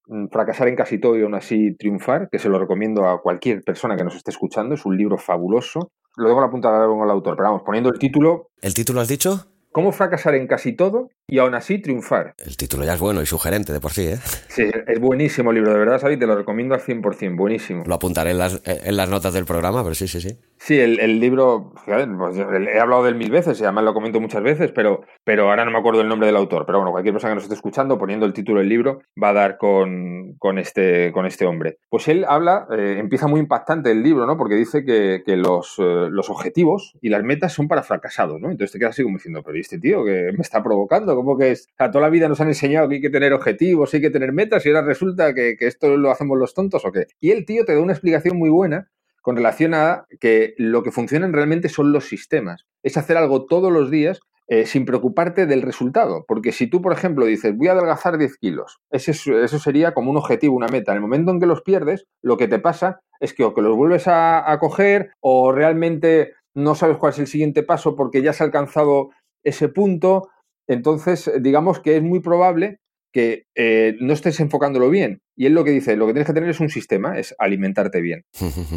mm, 0.07 0.29
Fracasar 0.31 0.69
en 0.69 0.77
casi 0.77 0.99
todo 0.99 1.17
y 1.19 1.23
aún 1.23 1.35
así 1.35 1.77
triunfar, 1.77 2.29
que 2.31 2.39
se 2.39 2.49
lo 2.49 2.59
recomiendo 2.59 3.09
a 3.09 3.21
cualquier 3.21 3.63
persona 3.63 3.97
que 3.97 4.05
nos 4.05 4.17
esté 4.17 4.31
escuchando, 4.31 4.75
es 4.75 4.85
un 4.85 4.97
libro 4.97 5.19
fabuloso. 5.19 5.93
Lo 6.17 6.29
dejo 6.29 6.41
la 6.41 6.51
punta 6.51 6.71
de 6.71 6.85
el 6.85 7.11
autor, 7.11 7.37
pero 7.37 7.49
vamos, 7.49 7.63
poniendo 7.65 7.91
el 7.91 7.99
título... 7.99 8.49
¿El 8.61 8.75
título 8.75 9.01
has 9.01 9.09
dicho? 9.09 9.47
¿Cómo 9.73 9.91
fracasar 9.91 10.35
en 10.35 10.47
casi 10.47 10.75
todo 10.75 11.09
y 11.27 11.39
aún 11.39 11.55
así 11.55 11.81
triunfar? 11.81 12.35
El 12.37 12.59
título 12.59 12.85
ya 12.85 12.93
es 12.93 13.01
bueno 13.01 13.23
y 13.23 13.27
sugerente 13.27 13.73
de 13.73 13.81
por 13.81 13.93
sí, 13.93 14.03
¿eh? 14.03 14.19
Sí, 14.49 14.65
es 14.87 15.01
buenísimo 15.01 15.51
el 15.51 15.57
libro, 15.57 15.73
de 15.73 15.79
verdad, 15.79 15.99
Xavi, 15.99 16.19
te 16.19 16.27
lo 16.27 16.37
recomiendo 16.37 16.75
al 16.75 16.83
100%, 16.83 17.39
buenísimo. 17.39 17.83
Lo 17.87 17.95
apuntaré 17.95 18.33
en 18.33 18.39
las, 18.39 18.61
en 18.67 18.97
las 18.99 19.09
notas 19.09 19.33
del 19.33 19.47
programa, 19.47 19.83
pero 19.83 19.95
sí, 19.95 20.09
sí, 20.09 20.21
sí. 20.21 20.39
Sí, 20.65 20.79
el, 20.79 21.19
libro, 21.19 21.73
pues, 21.85 22.39
he 22.39 22.79
hablado 22.79 23.03
de 23.03 23.09
él 23.09 23.17
mil 23.17 23.33
veces 23.33 23.61
y 23.61 23.65
además 23.65 23.83
lo 23.83 23.95
comento 23.95 24.21
muchas 24.21 24.45
veces, 24.45 24.71
pero, 24.71 25.01
pero 25.25 25.51
ahora 25.51 25.65
no 25.65 25.73
me 25.73 25.79
acuerdo 25.79 26.03
el 26.03 26.09
nombre 26.09 26.29
del 26.29 26.37
autor. 26.37 26.67
Pero 26.67 26.79
bueno, 26.79 26.93
cualquier 26.93 27.15
persona 27.15 27.33
que 27.33 27.35
nos 27.35 27.43
esté 27.43 27.57
escuchando, 27.57 27.99
poniendo 27.99 28.27
el 28.27 28.33
título 28.33 28.61
del 28.61 28.69
libro, 28.69 29.01
va 29.21 29.31
a 29.31 29.33
dar 29.33 29.59
con, 29.59 30.35
con, 30.39 30.61
este, 30.61 31.11
con 31.11 31.27
este 31.27 31.47
hombre. 31.47 31.79
Pues 31.91 32.07
él 32.07 32.25
habla, 32.29 32.69
eh, 32.79 32.95
empieza 33.01 33.27
muy 33.27 33.41
impactante 33.41 33.91
el 33.91 34.05
libro, 34.05 34.25
¿no? 34.25 34.37
Porque 34.39 34.55
dice 34.55 34.85
que, 34.85 35.25
que 35.27 35.37
los, 35.37 35.81
eh, 35.81 36.07
los, 36.11 36.31
objetivos 36.31 36.97
y 37.01 37.09
las 37.09 37.25
metas 37.25 37.53
son 37.53 37.67
para 37.67 37.83
fracasados, 37.83 38.41
¿no? 38.41 38.49
Entonces 38.49 38.71
te 38.71 38.79
quedas 38.79 38.93
así 38.93 39.03
como 39.03 39.17
diciendo, 39.17 39.43
pero 39.45 39.57
¿y 39.57 39.63
este 39.63 39.81
tío 39.81 40.05
que 40.05 40.31
me 40.33 40.43
está 40.43 40.63
provocando? 40.63 41.17
¿Cómo 41.17 41.37
que 41.37 41.51
es? 41.51 41.67
A 41.77 41.91
toda 41.91 42.03
la 42.03 42.09
vida 42.09 42.29
nos 42.29 42.41
han 42.41 42.47
enseñado 42.47 42.89
que 42.89 42.95
hay 42.95 43.01
que 43.01 43.11
tener 43.11 43.33
objetivos, 43.33 43.93
hay 43.95 44.01
que 44.01 44.11
tener 44.11 44.33
metas 44.33 44.65
y 44.65 44.69
ahora 44.69 44.83
resulta 44.83 45.35
que, 45.35 45.57
que 45.57 45.67
esto 45.67 45.97
lo 45.97 46.13
hacemos 46.13 46.39
los 46.39 46.55
tontos 46.55 46.85
o 46.85 46.93
qué. 46.93 47.09
Y 47.19 47.33
el 47.33 47.47
tío 47.47 47.65
te 47.65 47.75
da 47.75 47.81
una 47.81 47.95
explicación 47.95 48.37
muy 48.37 48.49
buena 48.49 48.93
con 49.23 49.37
relación 49.37 49.73
a 49.73 50.07
que 50.21 50.55
lo 50.59 50.83
que 50.83 50.93
funcionan 50.93 51.33
realmente 51.33 51.69
son 51.69 51.93
los 51.93 52.07
sistemas. 52.07 52.67
Es 52.83 52.97
hacer 52.97 53.17
algo 53.17 53.47
todos 53.47 53.73
los 53.73 53.91
días 53.91 54.21
eh, 54.49 54.67
sin 54.67 54.85
preocuparte 54.85 55.47
del 55.47 55.63
resultado. 55.63 56.25
Porque 56.27 56.53
si 56.53 56.67
tú, 56.67 56.83
por 56.83 56.93
ejemplo, 56.93 57.25
dices, 57.25 57.57
voy 57.57 57.69
a 57.69 57.73
adelgazar 57.73 58.19
10 58.19 58.37
kilos, 58.37 58.81
eso 58.91 59.59
sería 59.59 59.95
como 59.95 60.11
un 60.11 60.17
objetivo, 60.17 60.57
una 60.57 60.67
meta. 60.67 60.93
En 60.93 60.97
el 60.97 61.03
momento 61.03 61.31
en 61.31 61.41
que 61.41 61.47
los 61.47 61.63
pierdes, 61.63 62.05
lo 62.21 62.37
que 62.37 62.49
te 62.49 62.59
pasa 62.59 63.01
es 63.21 63.33
que 63.33 63.45
o 63.45 63.55
que 63.55 63.63
los 63.63 63.77
vuelves 63.77 64.09
a, 64.09 64.51
a 64.51 64.59
coger 64.59 65.13
o 65.21 65.53
realmente 65.53 66.35
no 66.55 66.75
sabes 66.75 66.99
cuál 66.99 67.13
es 67.13 67.21
el 67.21 67.29
siguiente 67.29 67.63
paso 67.63 67.97
porque 67.97 68.21
ya 68.21 68.31
has 68.31 68.41
alcanzado 68.41 69.11
ese 69.45 69.69
punto. 69.69 70.29
Entonces, 70.67 71.31
digamos 71.41 71.81
que 71.81 71.97
es 71.97 72.03
muy 72.03 72.21
probable 72.21 72.81
que 73.13 73.47
eh, 73.55 73.97
no 74.01 74.13
estés 74.13 74.41
enfocándolo 74.41 74.91
bien. 74.91 75.21
Y 75.37 75.47
él 75.47 75.53
lo 75.53 75.65
que 75.65 75.71
dice, 75.71 75.97
lo 75.97 76.07
que 76.07 76.13
tienes 76.13 76.27
que 76.27 76.33
tener 76.33 76.49
es 76.49 76.61
un 76.61 76.71
sistema, 76.71 77.19
es 77.19 77.35
alimentarte 77.39 78.01
bien. 78.01 78.25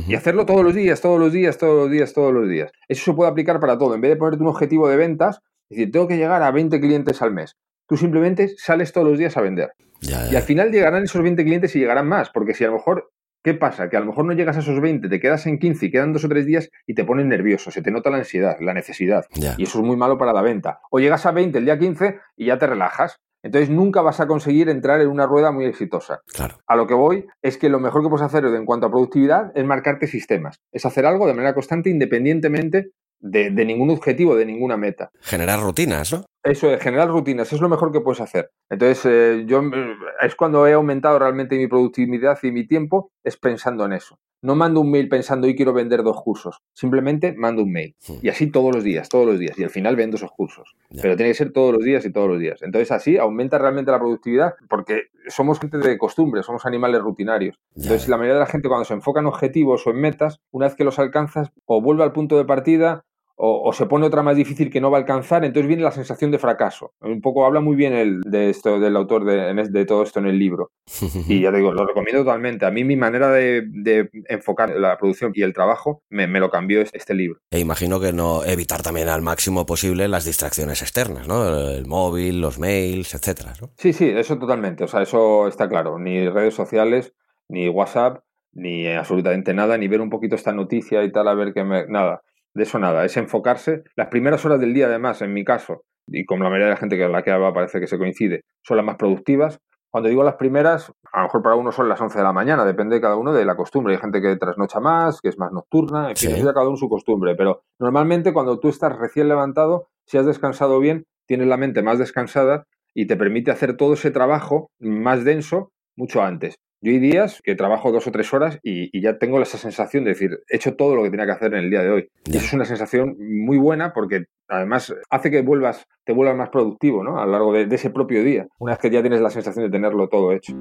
y 0.08 0.16
hacerlo 0.16 0.46
todos 0.46 0.64
los 0.64 0.76
días, 0.76 1.02
todos 1.02 1.20
los 1.20 1.32
días, 1.32 1.58
todos 1.58 1.84
los 1.84 1.92
días, 1.92 2.14
todos 2.14 2.34
los 2.34 2.50
días. 2.50 2.72
Eso 2.88 3.06
se 3.06 3.14
puede 3.14 3.32
aplicar 3.32 3.60
para 3.60 3.78
todo. 3.78 3.96
En 3.96 4.02
vez 4.02 4.12
de 4.12 4.18
ponerte 4.18 4.44
un 4.44 4.50
objetivo 4.50 4.90
de 4.90 4.98
ventas, 4.98 5.40
es 5.70 5.78
decir, 5.78 5.92
tengo 5.92 6.08
que 6.08 6.18
llegar 6.18 6.44
a 6.44 6.52
20 6.52 6.80
clientes 6.80 7.22
al 7.22 7.32
mes. 7.32 7.56
Tú 7.88 7.98
simplemente 7.98 8.54
sales 8.58 8.92
todos 8.92 9.08
los 9.08 9.18
días 9.18 9.38
a 9.38 9.42
vender. 9.42 9.72
Y 10.02 10.36
al 10.36 10.44
final 10.44 10.72
llegarán 10.72 11.04
esos 11.04 11.22
20 11.22 11.44
clientes 11.44 11.76
y 11.76 11.80
llegarán 11.80 12.08
más, 12.08 12.30
porque 12.30 12.54
si 12.54 12.64
a 12.64 12.68
lo 12.68 12.74
mejor, 12.74 13.12
¿qué 13.44 13.54
pasa? 13.54 13.90
Que 13.90 13.98
a 13.98 14.00
lo 14.00 14.08
mejor 14.08 14.26
no 14.26 14.34
llegas 14.34 14.58
a 14.58 14.60
esos 14.60 14.80
20, 14.80 15.08
te 15.10 15.20
quedas 15.20 15.48
en 15.48 15.58
15 15.58 15.86
y 15.86 15.92
quedan 15.92 16.14
dos 16.14 16.26
o 16.26 16.30
tres 16.30 16.46
días 16.46 16.70
y 16.86 16.94
te 16.94 17.06
pones 17.06 17.26
nervioso, 17.26 17.72
se 17.72 17.82
te 17.82 17.92
nota 17.92 18.10
la 18.10 18.18
ansiedad, 18.18 18.58
la 18.60 18.74
necesidad. 18.74 19.26
Y 19.58 19.64
eso 19.64 19.80
es 19.80 19.86
muy 19.86 19.98
malo 19.98 20.18
para 20.18 20.34
la 20.34 20.42
venta. 20.42 20.80
O 20.92 21.00
llegas 21.00 21.26
a 21.26 21.32
20 21.32 21.58
el 21.58 21.66
día 21.66 21.80
15 21.80 22.20
y 22.36 22.48
ya 22.48 22.58
te 22.58 22.68
relajas 22.68 23.20
entonces 23.46 23.70
nunca 23.70 24.02
vas 24.02 24.20
a 24.20 24.26
conseguir 24.26 24.70
entrar 24.70 25.00
en 25.02 25.08
una 25.08 25.28
rueda 25.28 25.52
muy 25.52 25.66
exitosa. 25.66 26.22
Claro. 26.34 26.56
A 26.66 26.76
lo 26.76 26.88
que 26.88 26.96
voy 26.96 27.28
es 27.43 27.60
que 27.60 27.70
lo 27.70 27.80
mejor 27.80 28.02
que 28.02 28.10
puedes 28.10 28.26
hacer 28.26 28.43
en 28.43 28.66
cuanto 28.66 28.88
a 28.88 28.89
productividad 28.89 29.52
es 29.54 29.64
marcarte 29.64 30.08
sistemas. 30.08 30.60
Es 30.72 30.84
hacer 30.84 31.06
algo 31.06 31.28
de 31.28 31.36
manera 31.36 31.54
constante 31.54 31.91
independientemente 31.91 32.89
de, 33.20 33.52
ningún 33.52 33.91
objetivo, 33.91 34.36
de 34.36 34.48
ninguna 34.48 34.78
meta. 34.78 35.12
Generar 35.22 35.62
rutinas, 35.62 36.12
¿no? 36.12 36.26
Eso 36.43 36.72
es, 36.72 36.82
generar 36.82 37.08
rutinas, 37.08 37.54
es 37.54 37.62
lo 37.62 37.70
mejor 37.70 37.91
que 37.91 38.02
puedes 38.02 38.22
hacer. 38.22 38.50
Entonces, 38.70 39.06
eh, 39.06 39.43
yo 39.48 39.62
eh, 39.62 39.96
es 40.22 40.36
cuando 40.36 40.66
he 40.66 40.74
aumentado 40.74 41.20
realmente 41.20 41.56
mi 41.56 41.68
productividad 41.68 42.39
y 42.41 42.52
mi 42.52 42.66
tiempo, 42.68 43.12
es 43.24 43.38
pensando 43.38 43.86
en 43.86 43.93
eso. 43.93 44.18
No 44.46 44.56
mando 44.56 44.80
un 44.80 44.91
mail 44.91 45.10
pensando 45.10 45.48
hoy 45.48 45.56
quiero 45.56 45.74
vender 45.74 46.04
dos 46.04 46.22
cursos. 46.22 46.62
Simplemente 46.74 47.34
mando 47.34 47.64
un 47.64 47.72
mail. 47.72 47.96
Hmm. 48.08 48.18
Y 48.22 48.30
así 48.30 48.52
todos 48.52 48.76
los 48.76 48.84
días, 48.84 49.10
todos 49.10 49.26
los 49.26 49.39
días. 49.39 49.58
Y 49.58 49.64
al 49.64 49.72
final 49.72 49.96
vendo 49.96 50.18
esos 50.18 50.32
cursos. 50.32 50.76
Pero 51.02 51.16
tiene 51.16 51.32
que 51.32 51.38
ser 51.38 51.52
todos 51.52 51.74
los 51.74 51.84
días 51.84 52.06
y 52.06 52.12
todos 52.12 52.30
los 52.30 52.39
días. 52.39 52.62
Entonces 52.62 52.91
así 52.91 53.18
aumenta 53.18 53.58
realmente 53.58 53.89
la 53.89 53.98
productividad 53.98 54.54
porque 54.70 55.06
somos 55.30 55.60
gente 55.60 55.80
de 55.80 55.98
costumbre, 55.98 56.43
somos 56.43 56.68
animales 56.68 57.02
rutinarios. 57.02 57.60
Entonces 57.76 58.08
la 58.08 58.18
mayoría 58.18 58.36
de 58.36 58.41
la 58.41 58.46
gente 58.46 58.68
cuando 58.68 58.86
se 58.86 58.93
enfoca 58.93 59.20
en 59.20 59.26
objetivos 59.26 59.88
o 59.88 59.89
en 59.89 60.00
metas, 60.00 60.39
una 60.52 60.68
vez 60.68 60.76
que 60.76 60.84
los 60.84 61.00
alcanzas, 61.00 61.52
o 61.66 61.82
vuelve 61.82 62.04
al 62.04 62.14
punto 62.14 62.38
de 62.38 62.46
partida 62.46 63.04
o, 63.38 63.74
se 63.74 63.86
pone 63.86 64.06
otra 64.06 64.24
más 64.24 64.38
difícil 64.38 64.70
que 64.70 64.80
no 64.80 64.90
va 64.90 64.98
a 64.98 65.02
alcanzar, 65.02 65.44
entonces 65.44 65.68
viene 65.68 65.84
la 65.84 65.92
sensación 65.92 66.32
de 66.32 66.40
fracaso. 66.40 66.94
Un 67.02 67.22
poco 67.22 67.46
habla 67.46 67.60
muy 67.60 67.76
bien 67.76 67.94
el, 67.94 68.22
de 68.22 68.50
esto, 68.50 68.80
del 68.80 68.96
autor 68.96 69.26
de, 69.26 69.54
de, 69.70 69.86
todo 69.86 70.04
esto 70.04 70.20
en 70.20 70.28
el 70.28 70.40
libro. 70.40 70.72
Y 71.28 71.42
ya 71.42 71.52
te 71.52 71.58
digo, 71.58 71.74
lo 71.74 71.86
recomiendo 71.86 72.24
totalmente. 72.24 72.66
A 72.66 72.72
mí 72.72 72.84
mi 72.84 72.96
manera 72.96 73.30
de, 73.32 74.10
enfocar 74.30 74.70
la 74.70 74.98
producción 74.98 75.32
y 75.36 75.42
el 75.42 75.54
trabajo 75.54 76.04
me, 76.10 76.28
lo 76.28 76.50
cambió 76.50 76.82
este 76.82 77.14
libro. 77.14 77.40
E 77.52 77.60
imagino 77.60 78.00
que 78.00 78.14
no 78.14 78.44
evitar 78.46 78.84
también 78.84 79.10
al 79.10 79.22
máximo 79.22 79.66
posible 79.66 80.08
las 80.08 80.26
distracciones 80.26 80.82
externas, 80.82 81.28
¿no? 81.28 81.70
El 81.70 81.88
móvil, 81.88 82.42
los 82.42 82.60
mails, 82.60 83.14
etcétera, 83.16 83.54
¿no? 83.60 83.72
Sí, 83.78 83.92
sí, 83.92 84.10
eso 84.10 84.38
totalmente. 84.38 84.84
O 84.84 84.88
sea, 84.88 85.02
eso 85.02 85.48
está 85.48 85.68
claro. 85.68 86.00
Ni 86.00 86.30
redes 86.30 86.54
sociales, 86.54 87.14
ni 87.50 87.68
WhatsApp, 87.70 88.24
ni 88.54 88.88
absolutamente 88.88 89.54
nada, 89.54 89.78
ni 89.78 89.88
ver 89.88 90.02
un 90.02 90.10
poquito 90.10 90.36
esta 90.36 90.54
noticia 90.54 91.04
y 91.04 91.12
tal, 91.12 91.28
a 91.28 91.34
ver 91.34 91.54
qué 91.54 91.64
me... 91.64 91.88
Nada 91.88 92.22
de 92.56 92.64
eso 92.64 92.80
nada, 92.80 93.06
es 93.06 93.18
enfocarse. 93.18 93.84
Las 93.95 94.08
primeras 94.08 94.43
horas 94.45 94.60
del 94.60 94.74
día, 94.74 94.88
además, 94.88 95.22
en 95.22 95.34
mi 95.34 95.43
caso, 95.43 95.84
y 96.08 96.26
como 96.26 96.43
la 96.43 96.49
mayoría 96.49 96.68
de 96.68 96.74
la 96.74 96.78
gente 96.78 96.97
que 96.97 97.08
la 97.08 97.22
que 97.22 97.32
habla 97.32 97.53
parece 97.53 97.80
que 97.80 97.88
se 97.88 97.97
coincide, 97.97 98.41
son 98.64 98.78
las 98.78 98.86
más 98.86 98.95
productivas. 98.95 99.60
Cuando 99.91 100.10
digo 100.10 100.24
las 100.24 100.36
primeras, 100.36 100.91
a 101.12 101.20
lo 101.20 101.24
mejor 101.24 101.41
para 101.41 101.56
uno 101.56 101.72
son 101.72 101.88
las 101.88 101.99
11 102.01 102.18
de 102.18 102.24
la 102.24 102.34
mañana, 102.34 102.66
depende 102.66 102.95
de 102.95 103.01
cada 103.01 103.16
uno 103.16 103.34
de 103.34 103.45
la 103.45 103.56
costumbre. 103.56 103.93
Hay 103.93 103.99
gente 103.99 104.22
que 104.22 104.36
trasnocha 104.36 104.80
más, 104.80 105.22
que 105.22 105.30
es 105.30 105.38
más 105.38 105.51
nocturna, 105.51 106.10
en 106.10 106.16
fin, 106.16 106.43
cada 106.43 106.68
uno 106.68 106.76
su 106.76 106.89
costumbre. 106.89 107.36
Pero 107.36 107.62
normalmente 107.80 108.34
cuando 108.34 108.60
tú 108.60 108.70
estás 108.70 108.97
recién 108.97 109.30
levantado, 109.30 109.88
si 110.06 110.18
has 110.18 110.26
descansado 110.26 110.80
bien, 110.80 111.06
tienes 111.28 111.47
la 111.47 111.58
mente 111.58 111.82
más 111.82 111.97
descansada 111.97 112.66
y 112.93 113.08
te 113.08 113.16
permite 113.16 113.51
hacer 113.51 113.78
todo 113.78 113.93
ese 113.93 114.12
trabajo 114.12 114.70
más 114.80 115.24
denso 115.24 115.72
mucho 115.95 116.22
antes. 116.22 116.56
Yo 116.82 116.91
hay 116.91 116.99
días 116.99 117.41
que 117.43 117.55
trabajo 117.55 117.91
dos 117.91 118.05
o 118.05 118.11
tres 118.11 118.34
horas 118.34 118.59
y, 118.61 118.99
ya 119.01 119.17
tengo 119.17 119.41
esa 119.41 119.57
sensación 119.57 120.03
de 120.03 120.11
decir, 120.11 120.39
he 120.49 120.57
hecho 120.57 120.76
todo 120.76 120.95
lo 120.95 121.03
que 121.03 121.09
tenía 121.09 121.26
que 121.26 121.32
hacer 121.32 121.53
en 121.53 121.63
el 121.63 121.69
día 121.69 121.82
de 121.82 121.89
hoy. 121.89 122.09
Y 122.26 122.38
eso 122.38 122.45
es 122.45 122.53
una 122.53 122.65
sensación 122.65 123.15
muy 123.19 123.57
buena 123.57 123.93
porque 123.93 124.26
además 124.47 124.93
hace 125.09 125.32
que 125.32 125.41
vuelvas, 125.41 125.88
te 126.03 126.13
vuelvas 126.13 126.36
más 126.36 126.49
productivo 126.49 127.03
¿no? 127.03 127.19
a 127.19 127.26
lo 127.26 127.32
largo 127.32 127.53
de, 127.53 127.65
de 127.65 127.76
ese 127.76 127.89
propio 127.89 128.23
día, 128.23 128.47
una 128.59 128.73
vez 128.73 128.80
que 128.80 128.89
ya 128.89 129.01
tienes 129.01 129.21
la 129.21 129.30
sensación 129.30 129.65
de 129.65 129.71
tenerlo 129.71 130.09
todo 130.09 130.32
hecho. 130.32 130.53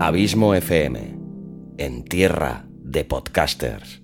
Abismo 0.00 0.54
FM, 0.54 1.18
en 1.78 2.04
tierra 2.04 2.66
de 2.68 3.04
podcasters. 3.04 4.02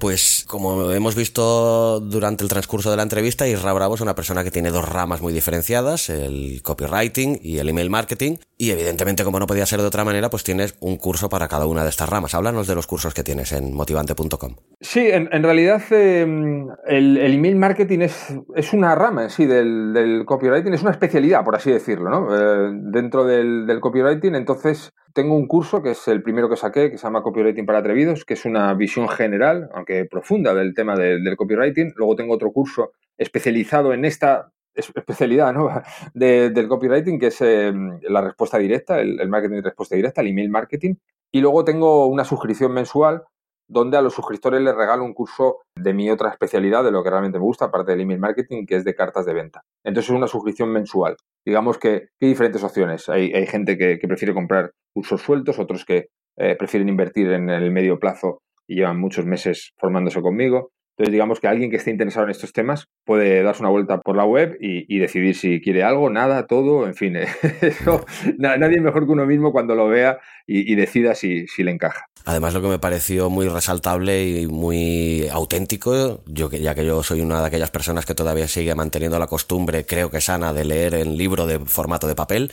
Pues 0.00 0.46
como 0.48 0.92
hemos 0.92 1.14
visto 1.14 2.00
durante 2.00 2.42
el 2.42 2.48
transcurso 2.48 2.90
de 2.90 2.96
la 2.96 3.02
entrevista, 3.02 3.46
Isra 3.46 3.74
Bravo 3.74 3.96
es 3.96 4.00
una 4.00 4.14
persona 4.14 4.42
que 4.42 4.50
tiene 4.50 4.70
dos 4.70 4.88
ramas 4.88 5.20
muy 5.20 5.30
diferenciadas, 5.34 6.08
el 6.08 6.62
copywriting 6.62 7.38
y 7.42 7.58
el 7.58 7.68
email 7.68 7.90
marketing, 7.90 8.36
y 8.56 8.70
evidentemente 8.70 9.24
como 9.24 9.38
no 9.38 9.46
podía 9.46 9.66
ser 9.66 9.82
de 9.82 9.86
otra 9.86 10.02
manera, 10.04 10.30
pues 10.30 10.42
tienes 10.42 10.74
un 10.80 10.96
curso 10.96 11.28
para 11.28 11.48
cada 11.48 11.66
una 11.66 11.82
de 11.82 11.90
estas 11.90 12.08
ramas. 12.08 12.34
Háblanos 12.34 12.66
de 12.66 12.74
los 12.76 12.86
cursos 12.86 13.12
que 13.12 13.22
tienes 13.22 13.52
en 13.52 13.74
motivante.com. 13.74 14.56
Sí, 14.80 15.06
en, 15.06 15.42
realidad 15.42 15.82
em, 15.90 16.68
el, 16.86 17.18
email 17.18 17.56
marketing 17.56 17.98
es, 18.00 18.34
es, 18.56 18.72
una 18.72 18.94
rama 18.94 19.24
en 19.24 19.30
sí 19.30 19.44
del, 19.44 20.24
copywriting, 20.24 20.72
es 20.72 20.80
una 20.80 20.92
especialidad, 20.92 21.44
por 21.44 21.56
así 21.56 21.70
decirlo, 21.70 22.08
¿no? 22.08 22.34
Eh, 22.34 22.70
dentro 22.90 23.26
del, 23.26 23.66
del 23.66 23.80
copywriting, 23.80 24.34
entonces 24.34 24.94
tengo 25.12 25.34
un 25.34 25.46
curso 25.46 25.82
que 25.82 25.90
es 25.92 26.08
el 26.08 26.22
primero 26.22 26.48
que 26.48 26.56
saqué, 26.56 26.90
que 26.90 26.98
se 26.98 27.04
llama 27.04 27.22
Copywriting 27.22 27.66
para 27.66 27.78
Atrevidos, 27.78 28.24
que 28.24 28.34
es 28.34 28.44
una 28.44 28.72
visión 28.74 29.08
general, 29.08 29.68
aunque 29.74 30.04
profunda, 30.04 30.54
del 30.54 30.74
tema 30.74 30.96
del, 30.96 31.36
copywriting. 31.36 31.92
Luego 31.96 32.16
tengo 32.16 32.34
otro 32.34 32.52
curso 32.52 32.92
especializado 33.16 33.92
en 33.92 34.04
esta 34.04 34.52
especialidad 34.74 35.52
¿no? 35.52 35.68
del 36.14 36.68
copywriting, 36.68 37.18
que 37.18 37.28
es 37.28 37.40
em, 37.40 37.98
la 38.02 38.20
respuesta 38.20 38.58
directa, 38.58 39.00
el, 39.00 39.20
el, 39.20 39.28
marketing 39.28 39.56
de 39.56 39.62
respuesta 39.62 39.96
directa, 39.96 40.20
el 40.20 40.28
email 40.28 40.50
marketing. 40.50 40.94
Y 41.32 41.40
luego 41.40 41.64
tengo 41.64 42.06
una 42.06 42.24
suscripción 42.24 42.72
mensual 42.72 43.24
donde 43.70 43.96
a 43.96 44.02
los 44.02 44.14
suscriptores 44.14 44.60
les 44.60 44.74
regalo 44.74 45.04
un 45.04 45.14
curso 45.14 45.58
de 45.76 45.94
mi 45.94 46.10
otra 46.10 46.30
especialidad, 46.30 46.82
de 46.82 46.90
lo 46.90 47.04
que 47.04 47.10
realmente 47.10 47.38
me 47.38 47.44
gusta, 47.44 47.66
aparte 47.66 47.92
del 47.92 48.00
email 48.00 48.18
marketing, 48.18 48.66
que 48.66 48.74
es 48.74 48.84
de 48.84 48.94
cartas 48.96 49.24
de 49.26 49.32
venta. 49.32 49.62
Entonces 49.84 50.10
es 50.10 50.16
una 50.16 50.26
suscripción 50.26 50.72
mensual. 50.72 51.16
Digamos 51.46 51.78
que 51.78 52.08
hay 52.20 52.28
diferentes 52.28 52.64
opciones. 52.64 53.08
Hay, 53.08 53.46
gente 53.46 53.78
que, 53.78 53.98
prefiere 54.08 54.34
comprar 54.34 54.72
cursos 54.92 55.22
sueltos, 55.22 55.60
otros 55.60 55.84
que 55.84 56.08
eh, 56.36 56.56
prefieren 56.56 56.88
invertir 56.88 57.30
en 57.30 57.48
el 57.48 57.70
medio 57.70 58.00
plazo 58.00 58.42
y 58.66 58.74
llevan 58.76 58.98
muchos 58.98 59.24
meses 59.24 59.72
formándose 59.78 60.20
conmigo. 60.20 60.72
Entonces, 61.00 61.12
digamos 61.12 61.40
que 61.40 61.48
alguien 61.48 61.70
que 61.70 61.76
esté 61.76 61.90
interesado 61.90 62.26
en 62.26 62.30
estos 62.30 62.52
temas 62.52 62.88
puede 63.06 63.42
darse 63.42 63.62
una 63.62 63.70
vuelta 63.70 64.00
por 64.00 64.16
la 64.16 64.26
web 64.26 64.58
y, 64.60 64.98
decidir 64.98 65.34
si 65.34 65.62
quiere 65.62 65.82
algo, 65.82 66.10
nada, 66.10 66.46
todo, 66.46 66.86
en 66.86 66.94
fin. 66.94 67.16
Eso, 67.62 68.04
nadie 68.36 68.80
mejor 68.82 69.06
que 69.06 69.12
uno 69.12 69.24
mismo 69.24 69.50
cuando 69.50 69.74
lo 69.74 69.88
vea 69.88 70.18
y, 70.46 70.74
decida 70.74 71.14
si, 71.14 71.46
si, 71.46 71.62
le 71.62 71.70
encaja. 71.70 72.04
Además, 72.24 72.52
lo 72.54 72.60
que 72.60 72.68
me 72.68 72.78
pareció 72.78 73.30
muy 73.30 73.48
resaltable 73.48 74.28
y 74.28 74.46
muy 74.46 75.28
auténtico, 75.28 76.20
yo 76.26 76.50
ya 76.50 76.74
que 76.74 76.84
yo 76.84 77.02
soy 77.02 77.22
una 77.22 77.40
de 77.40 77.46
aquellas 77.46 77.70
personas 77.70 78.04
que 78.04 78.14
todavía 78.14 78.46
sigue 78.46 78.74
manteniendo 78.74 79.18
la 79.18 79.26
costumbre, 79.26 79.86
creo 79.86 80.10
que 80.10 80.20
sana, 80.20 80.52
de 80.52 80.64
leer 80.64 80.94
el 80.94 81.16
libro 81.16 81.46
de 81.46 81.58
formato 81.60 82.06
de 82.06 82.14
papel, 82.14 82.52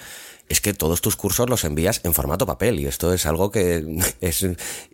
es 0.50 0.62
que 0.62 0.74
todos 0.74 1.02
tus 1.02 1.16
cursos 1.16 1.50
los 1.50 1.64
envías 1.64 2.04
en 2.06 2.14
formato 2.14 2.45
papel 2.45 2.80
y 2.80 2.86
esto 2.86 3.14
es 3.14 3.26
algo 3.26 3.52
que 3.52 3.84
es 4.22 4.48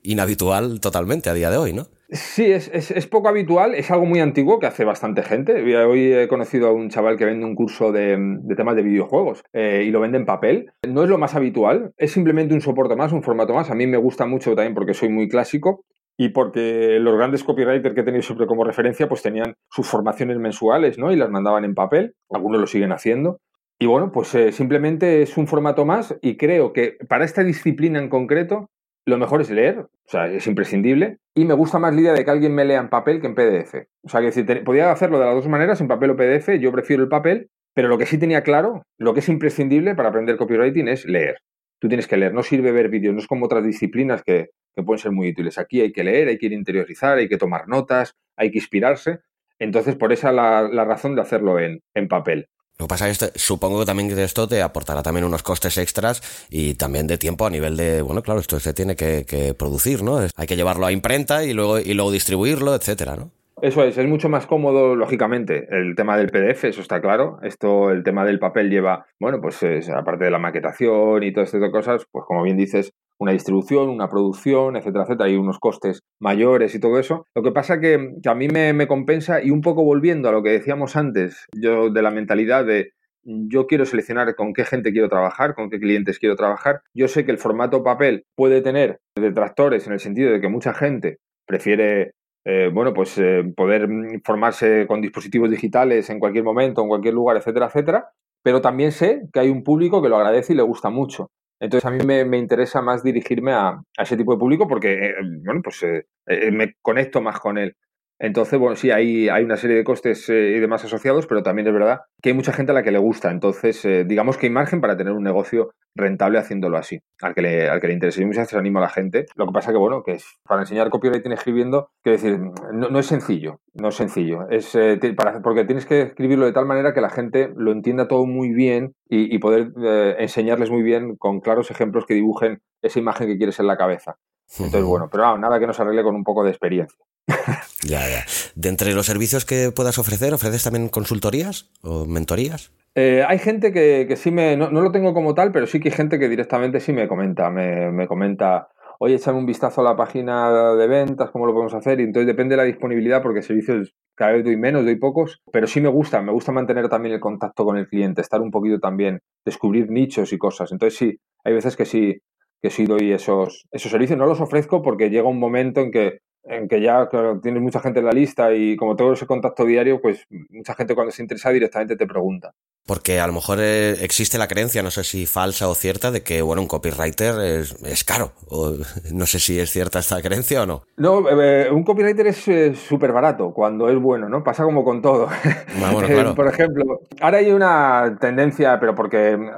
inhabitual 0.04 0.80
totalmente 0.80 1.30
a 1.30 1.34
día 1.34 1.50
de 1.50 1.58
hoy, 1.58 1.74
¿no? 1.74 1.88
Sí, 2.10 2.52
es, 2.52 3.08
poco 3.08 3.28
habitual, 3.28 3.74
es 3.74 3.90
algo 3.90 4.06
muy 4.06 4.20
antiguo 4.20 4.60
que 4.60 4.68
hace 4.68 4.86
bastante 4.86 5.24
gente. 5.24 5.64
Hoy 5.84 6.14
he 6.14 6.28
conocido 6.28 6.68
a 6.68 6.72
un 6.72 6.90
chaval 6.90 7.18
que 7.18 7.26
vende 7.26 7.44
un 7.44 7.56
curso 7.56 7.92
de, 7.92 8.38
temas 8.56 8.76
de 8.76 8.84
videojuegos 8.84 9.44
eh, 9.52 9.84
y 9.88 9.90
lo 9.90 10.00
vende 10.00 10.20
en 10.20 10.26
papel. 10.26 10.72
No 10.88 11.04
es 11.04 11.10
lo 11.10 11.18
más 11.18 11.34
habitual, 11.34 11.94
es 11.98 12.12
simplemente 12.12 12.54
un 12.54 12.62
soporte 12.62 12.96
más, 12.96 13.14
un 13.14 13.24
formato 13.24 13.56
más. 13.56 13.72
A 13.72 13.76
mí 13.76 13.88
me 13.88 13.98
gusta 13.98 14.28
mucho 14.28 14.54
también 14.54 14.76
porque 14.76 14.94
soy 14.94 15.10
muy 15.10 15.28
clásico 15.28 15.86
y 16.16 16.30
porque 16.30 17.00
los 17.00 17.16
grandes 17.18 17.44
copywriters 17.44 17.96
que 17.96 18.02
he 18.02 18.04
tenido 18.06 18.22
siempre 18.22 18.46
como 18.46 18.64
referencia 18.64 19.10
pues 19.10 19.24
tenían 19.24 19.56
sus 19.72 19.88
formaciones 19.88 20.38
mensuales 20.38 21.00
¿no? 21.00 21.12
y 21.12 21.16
las 21.16 21.32
mandaban 21.32 21.66
en 21.66 21.74
papel, 21.74 22.14
algunos 22.30 22.62
lo 22.62 22.68
siguen 22.68 22.92
haciendo. 22.92 23.40
Y 23.84 23.86
bueno, 23.86 24.14
pues 24.14 24.34
eh, 24.34 24.54
simplemente 24.54 25.22
es 25.24 25.36
un 25.36 25.46
formato 25.46 25.84
más 25.84 26.16
y 26.22 26.38
creo 26.38 26.72
que 26.72 26.96
para 27.10 27.26
esta 27.26 27.44
disciplina 27.44 28.00
en 28.00 28.08
concreto 28.08 28.70
lo 29.06 29.18
mejor 29.18 29.42
es 29.42 29.50
leer, 29.50 29.80
o 29.80 29.90
sea, 30.08 30.28
es 30.28 30.48
imprescindible. 30.48 31.18
Y 31.36 31.44
me 31.44 31.54
gusta 31.54 31.80
más 31.80 31.94
la 31.94 32.00
idea 32.00 32.14
de 32.14 32.24
que 32.24 32.32
alguien 32.32 32.56
me 32.56 32.64
lea 32.64 32.80
en 32.80 32.88
papel 32.88 33.20
que 33.20 33.28
en 33.28 33.36
PDF. 33.36 33.90
O 34.04 34.08
sea, 34.08 34.22
que 34.22 34.32
si 34.32 34.44
podía 34.44 34.90
hacerlo 34.90 35.20
de 35.20 35.26
las 35.26 35.36
dos 35.36 35.50
maneras, 35.50 35.82
en 35.82 35.90
papel 35.90 36.12
o 36.12 36.16
PDF, 36.16 36.58
yo 36.62 36.72
prefiero 36.72 37.04
el 37.04 37.10
papel, 37.10 37.50
pero 37.74 37.90
lo 37.90 37.98
que 37.98 38.06
sí 38.06 38.18
tenía 38.18 38.42
claro, 38.42 38.84
lo 38.98 39.14
que 39.14 39.20
es 39.20 39.28
imprescindible 39.28 39.96
para 39.96 40.08
aprender 40.08 40.38
copywriting 40.38 40.88
es 40.88 41.04
leer. 41.04 41.40
Tú 41.82 41.90
tienes 41.90 42.08
que 42.08 42.16
leer, 42.16 42.34
no 42.34 42.42
sirve 42.42 42.72
ver 42.72 42.88
vídeos, 42.88 43.14
no 43.14 43.20
es 43.20 43.28
como 43.28 43.48
otras 43.48 43.66
disciplinas 43.66 44.24
que, 44.24 44.52
pueden 44.86 45.00
ser 45.00 45.12
muy 45.12 45.32
útiles. 45.32 45.58
Aquí 45.58 45.82
hay 45.82 45.92
que 45.92 46.06
leer, 46.06 46.30
hay 46.30 46.38
que 46.38 46.46
interiorizar, 46.46 47.18
hay 47.18 47.28
que 47.28 47.38
tomar 47.38 47.68
notas, 47.68 48.16
hay 48.38 48.50
que 48.50 48.60
inspirarse. 48.60 49.20
Entonces, 49.60 49.98
por 49.98 50.14
esa 50.14 50.32
la, 50.32 50.70
la 50.72 50.86
razón 50.86 51.16
de 51.16 51.22
hacerlo 51.22 51.60
en, 51.60 51.82
en 51.94 52.08
papel. 52.08 52.48
Lo 52.80 52.86
que 52.86 52.90
pasa 52.90 53.10
es 53.10 53.20
que 53.20 53.32
supongo 53.36 53.80
que 53.80 53.86
también 53.86 54.18
esto 54.18 54.48
te 54.48 54.62
aportará 54.62 55.04
también 55.04 55.26
unos 55.26 55.44
costes 55.44 55.78
extras 55.78 56.48
y 56.50 56.74
también 56.74 57.08
de 57.08 57.18
tiempo 57.18 57.46
a 57.46 57.50
nivel 57.50 57.78
de, 57.78 58.02
bueno, 58.02 58.24
claro, 58.24 58.40
esto 58.40 58.60
se 58.60 58.74
tiene 58.74 58.96
que, 58.96 59.56
producir, 59.58 60.04
¿no? 60.04 60.20
Hay 60.36 60.48
que 60.48 60.56
llevarlo 60.56 60.86
a 60.86 60.92
imprenta 60.92 61.44
y 61.44 61.54
luego, 61.54 61.80
y 61.80 61.94
luego 61.94 62.12
distribuirlo, 62.12 62.74
etcétera, 62.74 63.16
¿no? 63.16 63.32
Eso 63.62 63.84
es, 63.84 63.98
es 63.98 64.08
mucho 64.08 64.28
más 64.28 64.46
cómodo, 64.46 64.96
lógicamente, 64.96 65.68
el 65.72 65.96
tema 65.96 66.18
del 66.18 66.32
PDF, 66.32 66.66
eso 66.66 66.82
está 66.82 67.00
claro. 67.00 67.40
Esto, 67.44 67.92
el 67.92 68.04
tema 68.04 68.26
del 68.26 68.40
papel 68.40 68.70
lleva, 68.70 69.06
bueno, 69.20 69.40
pues 69.40 69.64
aparte 69.90 70.26
de 70.26 70.32
la 70.32 70.40
maquetación 70.40 71.24
y 71.24 71.32
todas 71.32 71.54
estas 71.54 71.72
cosas, 71.72 72.06
pues 72.12 72.26
como 72.28 72.44
bien 72.44 72.58
dices, 72.58 72.92
una 73.24 73.32
distribución, 73.32 73.90
una 73.90 74.10
producción, 74.10 74.76
etcétera, 74.76 75.06
etcétera, 75.06 75.30
hay 75.30 75.36
unos 75.36 75.60
costes 75.60 76.02
mayores 76.20 76.76
y 76.76 76.80
todo 76.80 77.00
eso. 77.00 77.26
Lo 77.36 77.42
que 77.42 77.52
pasa 77.52 77.80
que, 77.80 78.16
que 78.22 78.30
a 78.30 78.36
mí 78.36 78.48
me, 78.48 78.88
compensa 78.88 79.42
y 79.42 79.50
un 79.50 79.62
poco 79.62 79.84
volviendo 79.84 80.30
a 80.30 80.32
lo 80.32 80.44
que 80.44 80.52
decíamos 80.52 80.96
antes, 80.96 81.48
yo 81.54 81.90
de 81.90 82.02
la 82.02 82.12
mentalidad 82.12 82.66
de 82.66 82.92
yo 83.26 83.68
quiero 83.68 83.86
seleccionar 83.86 84.36
con 84.36 84.54
qué 84.54 84.66
gente 84.66 84.92
quiero 84.92 85.08
trabajar, 85.08 85.56
con 85.56 85.70
qué 85.70 85.80
clientes 85.80 86.20
quiero 86.20 86.36
trabajar. 86.36 86.82
Yo 86.94 87.08
sé 87.08 87.26
que 87.26 87.32
el 87.32 87.38
formato 87.38 87.82
papel 87.82 88.26
puede 88.36 88.62
tener 88.62 89.00
detractores 89.16 89.88
en 89.88 89.94
el 89.94 90.00
sentido 90.00 90.32
de 90.32 90.42
que 90.42 90.50
mucha 90.50 90.74
gente 90.74 91.20
prefiere, 91.48 92.12
eh, 92.46 92.70
bueno, 92.74 92.94
pues 92.94 93.18
eh, 93.18 93.44
poder 93.56 93.88
formarse 94.26 94.86
con 94.88 95.02
dispositivos 95.02 95.50
digitales 95.50 96.10
en 96.10 96.20
cualquier 96.20 96.44
momento, 96.44 96.82
en 96.82 96.90
cualquier 96.90 97.14
lugar, 97.14 97.38
etcétera, 97.38 97.68
etcétera. 97.68 98.10
Pero 98.44 98.60
también 98.60 98.92
sé 98.92 99.22
que 99.32 99.40
hay 99.40 99.50
un 99.50 99.64
público 99.64 100.02
que 100.02 100.10
lo 100.10 100.18
agradece 100.18 100.52
y 100.52 100.58
le 100.58 100.64
gusta 100.64 100.90
mucho. 100.90 101.30
Entonces 101.64 101.86
a 101.86 101.92
mí 101.92 102.04
me, 102.26 102.38
interesa 102.38 102.82
más 102.82 103.06
dirigirme 103.06 103.54
a, 103.54 103.82
ese 103.98 104.18
tipo 104.18 104.34
de 104.34 104.38
público 104.38 104.68
porque, 104.68 104.92
eh, 104.92 105.16
bueno, 105.46 105.62
pues 105.64 105.82
eh, 105.84 106.08
eh, 106.28 106.52
me 106.52 106.76
conecto 106.82 107.22
más 107.22 107.40
con 107.40 107.58
él. 107.58 107.78
Entonces, 108.24 108.58
bueno, 108.58 108.78
sí, 108.78 108.90
hay, 108.90 109.28
hay 109.28 109.44
una 109.44 109.58
serie 109.58 109.76
de 109.76 109.84
costes 109.84 110.30
y 110.30 110.60
demás 110.60 110.86
asociados, 110.86 111.28
pero 111.28 111.44
también 111.44 111.68
es 111.68 111.74
verdad 111.74 112.04
que 112.22 112.30
hay 112.30 112.34
mucha 112.34 112.54
gente 112.54 112.72
a 112.72 112.76
la 112.76 112.82
que 112.82 112.92
le 112.92 112.98
gusta. 112.98 113.30
Entonces, 113.30 113.86
digamos 114.08 114.38
que 114.38 114.46
hay 114.46 114.50
margen 114.50 114.80
para 114.80 114.96
tener 114.96 115.12
un 115.12 115.24
negocio 115.24 115.72
rentable 115.94 116.40
haciéndolo 116.40 116.78
así, 116.78 117.02
al 117.22 117.36
que 117.36 117.42
le, 117.42 117.70
al 117.70 117.82
que 117.82 117.88
le 117.88 117.94
interese. 117.94 118.22
Yo 118.22 118.28
muchas 118.28 118.44
veces 118.44 118.58
animo 118.58 118.80
a 118.80 118.84
la 118.84 118.90
gente. 118.90 119.26
Lo 119.36 119.46
que 119.46 119.52
pasa 119.52 119.74
que, 119.74 119.78
bueno, 119.78 120.04
que 120.04 120.14
es, 120.14 120.40
para 120.48 120.62
enseñar 120.62 120.90
copywriting 120.90 121.34
escribiendo, 121.34 121.90
quiero 122.02 122.18
decir, 122.18 122.40
no, 122.72 122.98
es 122.98 123.06
sencillo, 123.06 123.60
no 123.74 123.90
es 123.90 123.96
sencillo. 123.96 124.50
Es, 124.50 124.74
para, 125.18 125.42
porque 125.42 125.66
tienes 125.66 125.86
que 125.86 126.04
escribirlo 126.04 126.46
de 126.46 126.54
tal 126.54 126.66
manera 126.66 126.94
que 126.94 127.02
la 127.02 127.10
gente 127.10 127.52
lo 127.58 127.74
entienda 127.74 128.08
todo 128.08 128.26
muy 128.26 128.54
bien 128.54 128.96
y, 129.10 129.38
poder 129.40 129.74
eh, 129.84 130.16
enseñarles 130.20 130.72
muy 130.72 130.82
bien 130.82 131.18
con 131.18 131.42
claros 131.42 131.70
ejemplos 131.72 132.06
que 132.06 132.14
dibujen 132.14 132.62
esa 132.82 133.00
imagen 133.00 133.28
que 133.28 133.36
quieres 133.36 133.60
en 133.60 133.68
la 133.68 133.76
cabeza. 133.76 134.16
Entonces, 134.58 134.84
bueno, 134.84 135.10
pero 135.12 135.38
nada 135.38 135.60
que 135.60 135.68
nos 135.68 135.80
arregle 135.80 136.04
con 136.04 136.16
un 136.16 136.24
poco 136.24 136.44
de 136.44 136.52
experiencia. 136.52 137.04
ya, 137.86 138.10
ya. 138.10 138.26
De 138.56 138.70
entre 138.70 138.94
los 138.94 139.06
servicios 139.06 139.46
que 139.46 139.72
puedas 139.72 139.98
ofrecer, 139.98 140.34
¿ofreces 140.34 140.64
también 140.64 140.90
consultorías 140.90 141.70
o 141.82 142.06
mentorías? 142.06 142.72
Eh, 142.96 143.24
hay 143.28 143.40
gente 143.40 143.72
que, 143.72 144.16
sí 144.16 144.32
me, 144.32 144.56
no, 144.56 144.70
lo 144.70 144.92
tengo 144.92 145.14
como 145.14 145.34
tal, 145.34 145.52
pero 145.52 145.66
sí 145.66 145.80
que 145.80 145.90
hay 145.90 145.96
gente 145.96 146.20
que 146.20 146.30
directamente 146.30 146.80
sí 146.80 146.94
me 146.94 147.08
comenta, 147.08 147.50
me, 147.50 147.92
me 147.92 148.08
comenta, 148.08 148.70
oye, 149.00 149.16
échame 149.16 149.40
un 149.40 149.48
vistazo 149.48 149.82
a 149.82 149.84
la 149.84 149.96
página 149.96 150.76
de 150.76 150.88
ventas, 150.88 151.32
cómo 151.32 151.48
lo 151.48 151.54
podemos 151.54 151.74
hacer, 151.74 152.00
y 152.00 152.04
entonces 152.04 152.28
depende 152.28 152.54
de 152.54 152.58
la 152.58 152.64
disponibilidad, 152.64 153.24
porque 153.24 153.42
servicios 153.42 153.94
cada 154.16 154.34
vez 154.34 154.44
doy 154.44 154.58
menos, 154.58 154.86
doy 154.86 154.96
pocos, 154.96 155.42
pero 155.52 155.68
sí 155.68 155.82
me 155.82 155.90
gusta, 155.90 156.22
me 156.22 156.32
gusta 156.32 156.52
mantener 156.52 156.88
también 156.90 157.16
el 157.16 157.20
contacto 157.20 157.66
con 157.66 157.78
el 157.78 157.88
cliente, 157.88 158.22
estar 158.22 158.42
un 158.42 158.52
poquito 158.52 158.80
también, 158.80 159.22
descubrir 159.44 159.90
nichos 159.90 160.32
y 160.34 160.38
cosas. 160.38 160.72
Entonces 160.72 160.98
sí, 160.98 161.20
hay 161.44 161.54
veces 161.54 161.76
que 161.76 161.86
sí, 161.86 162.22
que 162.62 162.70
sí 162.70 162.86
doy 162.86 163.12
esos, 163.12 163.66
esos 163.72 163.92
servicios. 163.92 164.20
No 164.20 164.26
los 164.26 164.40
ofrezco 164.40 164.82
porque 164.82 165.10
llega 165.10 165.28
un 165.28 165.40
momento 165.40 165.82
en 165.82 165.92
que, 165.92 166.20
en 166.44 166.68
que 166.68 166.82
ya 166.82 167.10
tienes 167.42 167.62
mucha 167.62 167.80
gente 167.80 168.00
en 168.00 168.06
la 168.06 168.12
lista 168.12 168.54
y 168.54 168.76
como 168.76 168.96
tengo 168.96 169.14
ese 169.14 169.26
contacto 169.26 169.66
diario, 169.66 170.02
pues 170.02 170.26
mucha 170.50 170.76
gente 170.76 170.96
cuando 170.96 171.12
se 171.12 171.22
interesa 171.22 171.50
directamente 171.52 171.96
te 171.96 172.08
pregunta. 172.08 172.54
Porque 172.86 173.22
a 173.22 173.28
lo 173.28 173.34
mejor 173.34 173.60
eh, 173.62 173.92
existe 174.02 174.38
la 174.38 174.50
creencia, 174.50 174.84
no 174.84 174.92
sé 174.92 175.06
si 175.06 175.26
falsa 175.26 175.70
o 175.70 175.74
cierta, 175.74 176.12
de 176.12 176.22
que, 176.22 176.42
bueno, 176.42 176.62
un 176.62 176.68
copywriter 176.68 177.40
es, 177.40 178.04
caro. 178.04 178.34
O, 178.50 178.74
no 179.14 179.26
sé 179.26 179.40
si 179.40 179.58
es 179.58 179.72
cierta 179.72 180.00
esta 180.00 180.22
creencia 180.22 180.64
o 180.64 180.66
no. 180.66 180.84
No, 180.98 181.30
eh, 181.30 181.72
un 181.72 181.84
copywriter 181.84 182.28
es 182.28 182.78
súper 182.78 183.14
barato 183.14 183.54
cuando 183.54 183.90
es 183.90 183.98
bueno, 183.98 184.28
¿no? 184.28 184.44
Pasa 184.44 184.64
como 184.64 184.84
con 184.84 185.02
todo. 185.02 185.30
Ah, 185.84 186.34
por 186.36 186.48
ejemplo, 186.48 187.02
ahora 187.20 187.40
hay 187.40 187.52
una 187.52 188.18
tendencia, 188.20 188.80
pero 188.80 188.96
porque 188.96 189.32
en 189.32 189.50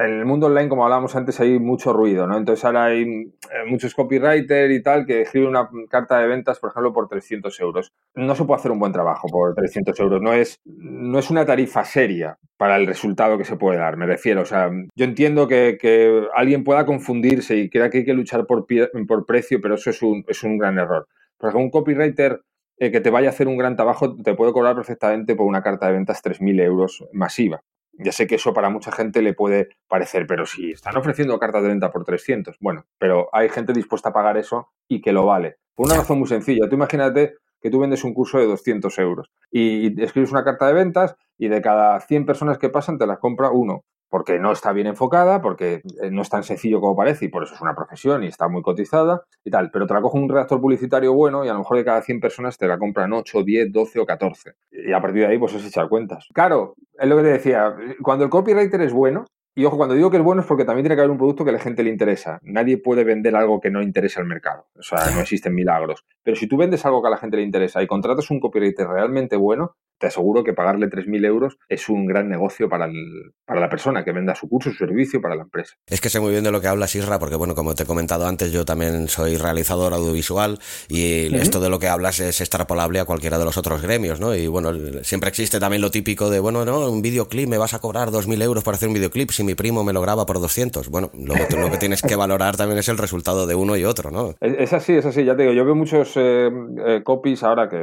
el 0.00 0.24
mundo 0.24 0.46
online, 0.46 0.68
como 0.68 0.84
hablábamos 0.84 1.14
antes, 1.16 1.38
hay 1.40 1.58
mucho 1.58 1.92
ruido, 1.92 2.26
¿no? 2.26 2.36
Entonces 2.38 2.64
ahora 2.64 2.84
hay 2.86 3.32
muchos 3.66 3.94
copywriters 3.94 4.72
y 4.72 4.82
tal 4.82 5.04
que 5.06 5.22
escriben 5.22 5.50
una 5.50 5.68
carta 5.88 6.18
de 6.18 6.26
ventas, 6.26 6.58
por 6.58 6.70
ejemplo, 6.70 6.92
por 6.92 7.08
300 7.08 7.60
euros. 7.60 7.92
No 8.14 8.34
se 8.34 8.44
puede 8.44 8.60
hacer 8.60 8.72
un 8.72 8.78
buen 8.78 8.92
trabajo 8.92 9.28
por 9.28 9.54
300 9.54 9.98
euros. 10.00 10.22
No 10.22 10.32
es, 10.32 10.60
no 10.64 11.18
es 11.18 11.30
una 11.30 11.44
tarifa 11.44 11.84
seria 11.84 12.33
para 12.56 12.76
el 12.76 12.86
resultado 12.86 13.36
que 13.38 13.44
se 13.44 13.56
puede 13.56 13.78
dar, 13.78 13.96
me 13.96 14.06
refiero. 14.06 14.42
O 14.42 14.44
sea, 14.44 14.70
yo 14.94 15.04
entiendo 15.04 15.48
que, 15.48 16.26
alguien 16.34 16.64
pueda 16.64 16.86
confundirse 16.86 17.56
y 17.56 17.70
crea 17.70 17.90
que 17.90 17.98
hay 17.98 18.04
que 18.04 18.14
luchar 18.14 18.46
por, 18.46 18.66
por 19.06 19.26
precio, 19.26 19.60
pero 19.60 19.74
eso 19.74 19.90
es 19.90 20.02
un, 20.02 20.24
es 20.28 20.42
un 20.42 20.58
gran 20.58 20.78
error. 20.78 21.08
Por 21.38 21.48
ejemplo, 21.48 21.64
un 21.64 21.70
copywriter 21.70 22.40
eh, 22.78 22.90
que 22.90 23.00
te 23.00 23.10
vaya 23.10 23.28
a 23.28 23.30
hacer 23.30 23.48
un 23.48 23.56
gran 23.56 23.76
trabajo 23.76 24.16
te 24.16 24.34
puede 24.34 24.52
cobrar 24.52 24.74
perfectamente 24.74 25.36
por 25.36 25.46
una 25.46 25.62
carta 25.62 25.86
de 25.86 25.92
ventas 25.92 26.22
3.000 26.22 26.60
euros 26.62 27.04
masiva. 27.12 27.62
Ya 27.92 28.10
sé 28.10 28.26
que 28.26 28.34
eso 28.34 28.52
para 28.52 28.70
mucha 28.70 28.90
gente 28.90 29.22
le 29.22 29.34
puede 29.34 29.68
parecer, 29.88 30.26
pero 30.26 30.46
si 30.46 30.72
están 30.72 30.96
ofreciendo 30.96 31.38
cartas 31.38 31.62
de 31.62 31.68
venta 31.68 31.92
por 31.92 32.04
300, 32.04 32.56
bueno, 32.60 32.86
pero 32.98 33.28
hay 33.32 33.48
gente 33.48 33.72
dispuesta 33.72 34.08
a 34.08 34.12
pagar 34.12 34.36
eso 34.36 34.70
y 34.88 35.00
que 35.00 35.12
lo 35.12 35.26
vale. 35.26 35.58
Por 35.76 35.86
una 35.86 35.96
razón 35.96 36.18
muy 36.18 36.28
sencilla. 36.28 36.68
Tú 36.68 36.74
imagínate 36.74 37.36
que 37.64 37.70
tú 37.70 37.78
vendes 37.78 38.04
un 38.04 38.12
curso 38.12 38.36
de 38.36 38.44
200 38.44 38.98
euros 38.98 39.30
y 39.50 39.98
escribes 40.02 40.30
una 40.30 40.44
carta 40.44 40.66
de 40.66 40.74
ventas 40.74 41.16
y 41.38 41.48
de 41.48 41.62
cada 41.62 41.98
100 41.98 42.26
personas 42.26 42.58
que 42.58 42.68
pasan 42.68 42.98
te 42.98 43.06
las 43.06 43.18
compra 43.18 43.50
uno 43.50 43.84
porque 44.10 44.38
no 44.38 44.52
está 44.52 44.72
bien 44.72 44.86
enfocada, 44.86 45.40
porque 45.40 45.82
eh, 46.00 46.10
no 46.12 46.22
es 46.22 46.28
tan 46.28 46.44
sencillo 46.44 46.80
como 46.80 46.94
parece 46.94 47.24
y 47.24 47.28
por 47.28 47.42
eso 47.42 47.54
es 47.54 47.60
una 47.62 47.74
profesión 47.74 48.22
y 48.22 48.28
está 48.28 48.46
muy 48.48 48.62
cotizada 48.62 49.24
y 49.42 49.50
tal. 49.50 49.72
Pero 49.72 49.88
te 49.88 49.94
la 49.94 50.02
coge 50.02 50.18
un 50.18 50.28
redactor 50.28 50.60
publicitario 50.60 51.14
bueno 51.14 51.44
y 51.44 51.48
a 51.48 51.52
lo 51.52 51.60
mejor 51.60 51.78
de 51.78 51.84
cada 51.84 52.00
100 52.00 52.20
personas 52.20 52.56
te 52.56 52.68
la 52.68 52.78
compran 52.78 53.12
8, 53.12 53.42
10, 53.42 53.72
12 53.72 53.98
o 53.98 54.06
14. 54.06 54.52
Y 54.70 54.92
a 54.92 55.00
partir 55.00 55.22
de 55.22 55.28
ahí 55.28 55.38
pues 55.38 55.54
es 55.54 55.66
echar 55.66 55.88
cuentas. 55.88 56.28
Claro, 56.32 56.76
es 56.96 57.08
lo 57.08 57.16
que 57.16 57.22
te 57.22 57.28
decía, 57.30 57.74
cuando 58.02 58.24
el 58.24 58.30
copywriter 58.30 58.82
es 58.82 58.92
bueno, 58.92 59.24
y 59.56 59.64
ojo, 59.64 59.76
cuando 59.76 59.94
digo 59.94 60.10
que 60.10 60.16
es 60.16 60.22
bueno 60.22 60.40
es 60.40 60.46
porque 60.48 60.64
también 60.64 60.82
tiene 60.84 60.96
que 60.96 61.02
haber 61.02 61.12
un 61.12 61.18
producto 61.18 61.44
que 61.44 61.50
a 61.50 61.52
la 61.52 61.60
gente 61.60 61.84
le 61.84 61.90
interesa. 61.90 62.40
Nadie 62.42 62.76
puede 62.76 63.04
vender 63.04 63.36
algo 63.36 63.60
que 63.60 63.70
no 63.70 63.82
interese 63.82 64.18
al 64.18 64.26
mercado. 64.26 64.66
O 64.76 64.82
sea, 64.82 64.98
no 65.14 65.20
existen 65.20 65.54
milagros. 65.54 66.04
Pero 66.24 66.36
si 66.36 66.48
tú 66.48 66.56
vendes 66.56 66.84
algo 66.84 67.00
que 67.02 67.08
a 67.08 67.10
la 67.10 67.18
gente 67.18 67.36
le 67.36 67.44
interesa 67.44 67.80
y 67.82 67.86
contratas 67.86 68.30
un 68.30 68.40
copywriter 68.40 68.88
realmente 68.88 69.36
bueno, 69.36 69.76
te 70.04 70.08
aseguro 70.08 70.44
que 70.44 70.52
pagarle 70.52 70.88
3.000 70.90 71.24
euros 71.24 71.56
es 71.66 71.88
un 71.88 72.04
gran 72.04 72.28
negocio 72.28 72.68
para, 72.68 72.84
el, 72.84 73.32
para 73.46 73.58
la 73.58 73.70
persona 73.70 74.04
que 74.04 74.12
venda 74.12 74.34
su 74.34 74.50
curso, 74.50 74.70
su 74.70 74.76
servicio, 74.76 75.22
para 75.22 75.34
la 75.34 75.44
empresa. 75.44 75.76
Es 75.86 76.02
que 76.02 76.10
sé 76.10 76.20
muy 76.20 76.30
bien 76.30 76.44
de 76.44 76.52
lo 76.52 76.60
que 76.60 76.68
hablas, 76.68 76.94
Isra, 76.94 77.18
porque 77.18 77.36
bueno, 77.36 77.54
como 77.54 77.74
te 77.74 77.84
he 77.84 77.86
comentado 77.86 78.26
antes, 78.26 78.52
yo 78.52 78.66
también 78.66 79.08
soy 79.08 79.38
realizador 79.38 79.94
audiovisual 79.94 80.58
y 80.90 81.34
esto 81.34 81.58
de 81.58 81.70
lo 81.70 81.78
que 81.78 81.88
hablas 81.88 82.20
es 82.20 82.42
extrapolable 82.42 83.00
a 83.00 83.06
cualquiera 83.06 83.38
de 83.38 83.46
los 83.46 83.56
otros 83.56 83.80
gremios, 83.80 84.20
¿no? 84.20 84.34
Y 84.34 84.46
bueno, 84.46 84.72
siempre 85.04 85.30
existe 85.30 85.58
también 85.58 85.80
lo 85.80 85.90
típico 85.90 86.28
de, 86.28 86.38
bueno, 86.38 86.66
no, 86.66 86.90
un 86.90 87.00
videoclip, 87.00 87.48
me 87.48 87.56
vas 87.56 87.72
a 87.72 87.78
cobrar 87.78 88.10
2.000 88.10 88.42
euros 88.42 88.62
para 88.62 88.74
hacer 88.74 88.88
un 88.88 88.94
videoclip 88.94 89.30
si 89.30 89.42
mi 89.42 89.54
primo 89.54 89.84
me 89.84 89.94
lo 89.94 90.02
graba 90.02 90.26
por 90.26 90.38
200. 90.38 90.90
Bueno, 90.90 91.10
lo, 91.14 91.34
lo 91.34 91.70
que 91.70 91.78
tienes 91.78 92.02
que 92.02 92.14
valorar 92.14 92.58
también 92.58 92.78
es 92.78 92.90
el 92.90 92.98
resultado 92.98 93.46
de 93.46 93.54
uno 93.54 93.74
y 93.78 93.86
otro, 93.86 94.10
¿no? 94.10 94.34
Es, 94.42 94.74
así, 94.74 94.92
es 94.92 95.06
así, 95.06 95.24
ya 95.24 95.34
te 95.34 95.44
digo, 95.44 95.54
yo 95.54 95.64
veo 95.64 95.74
muchos 95.74 96.14
eh, 96.16 96.50
eh, 96.86 97.02
copies 97.02 97.42
ahora 97.42 97.70
que 97.70 97.78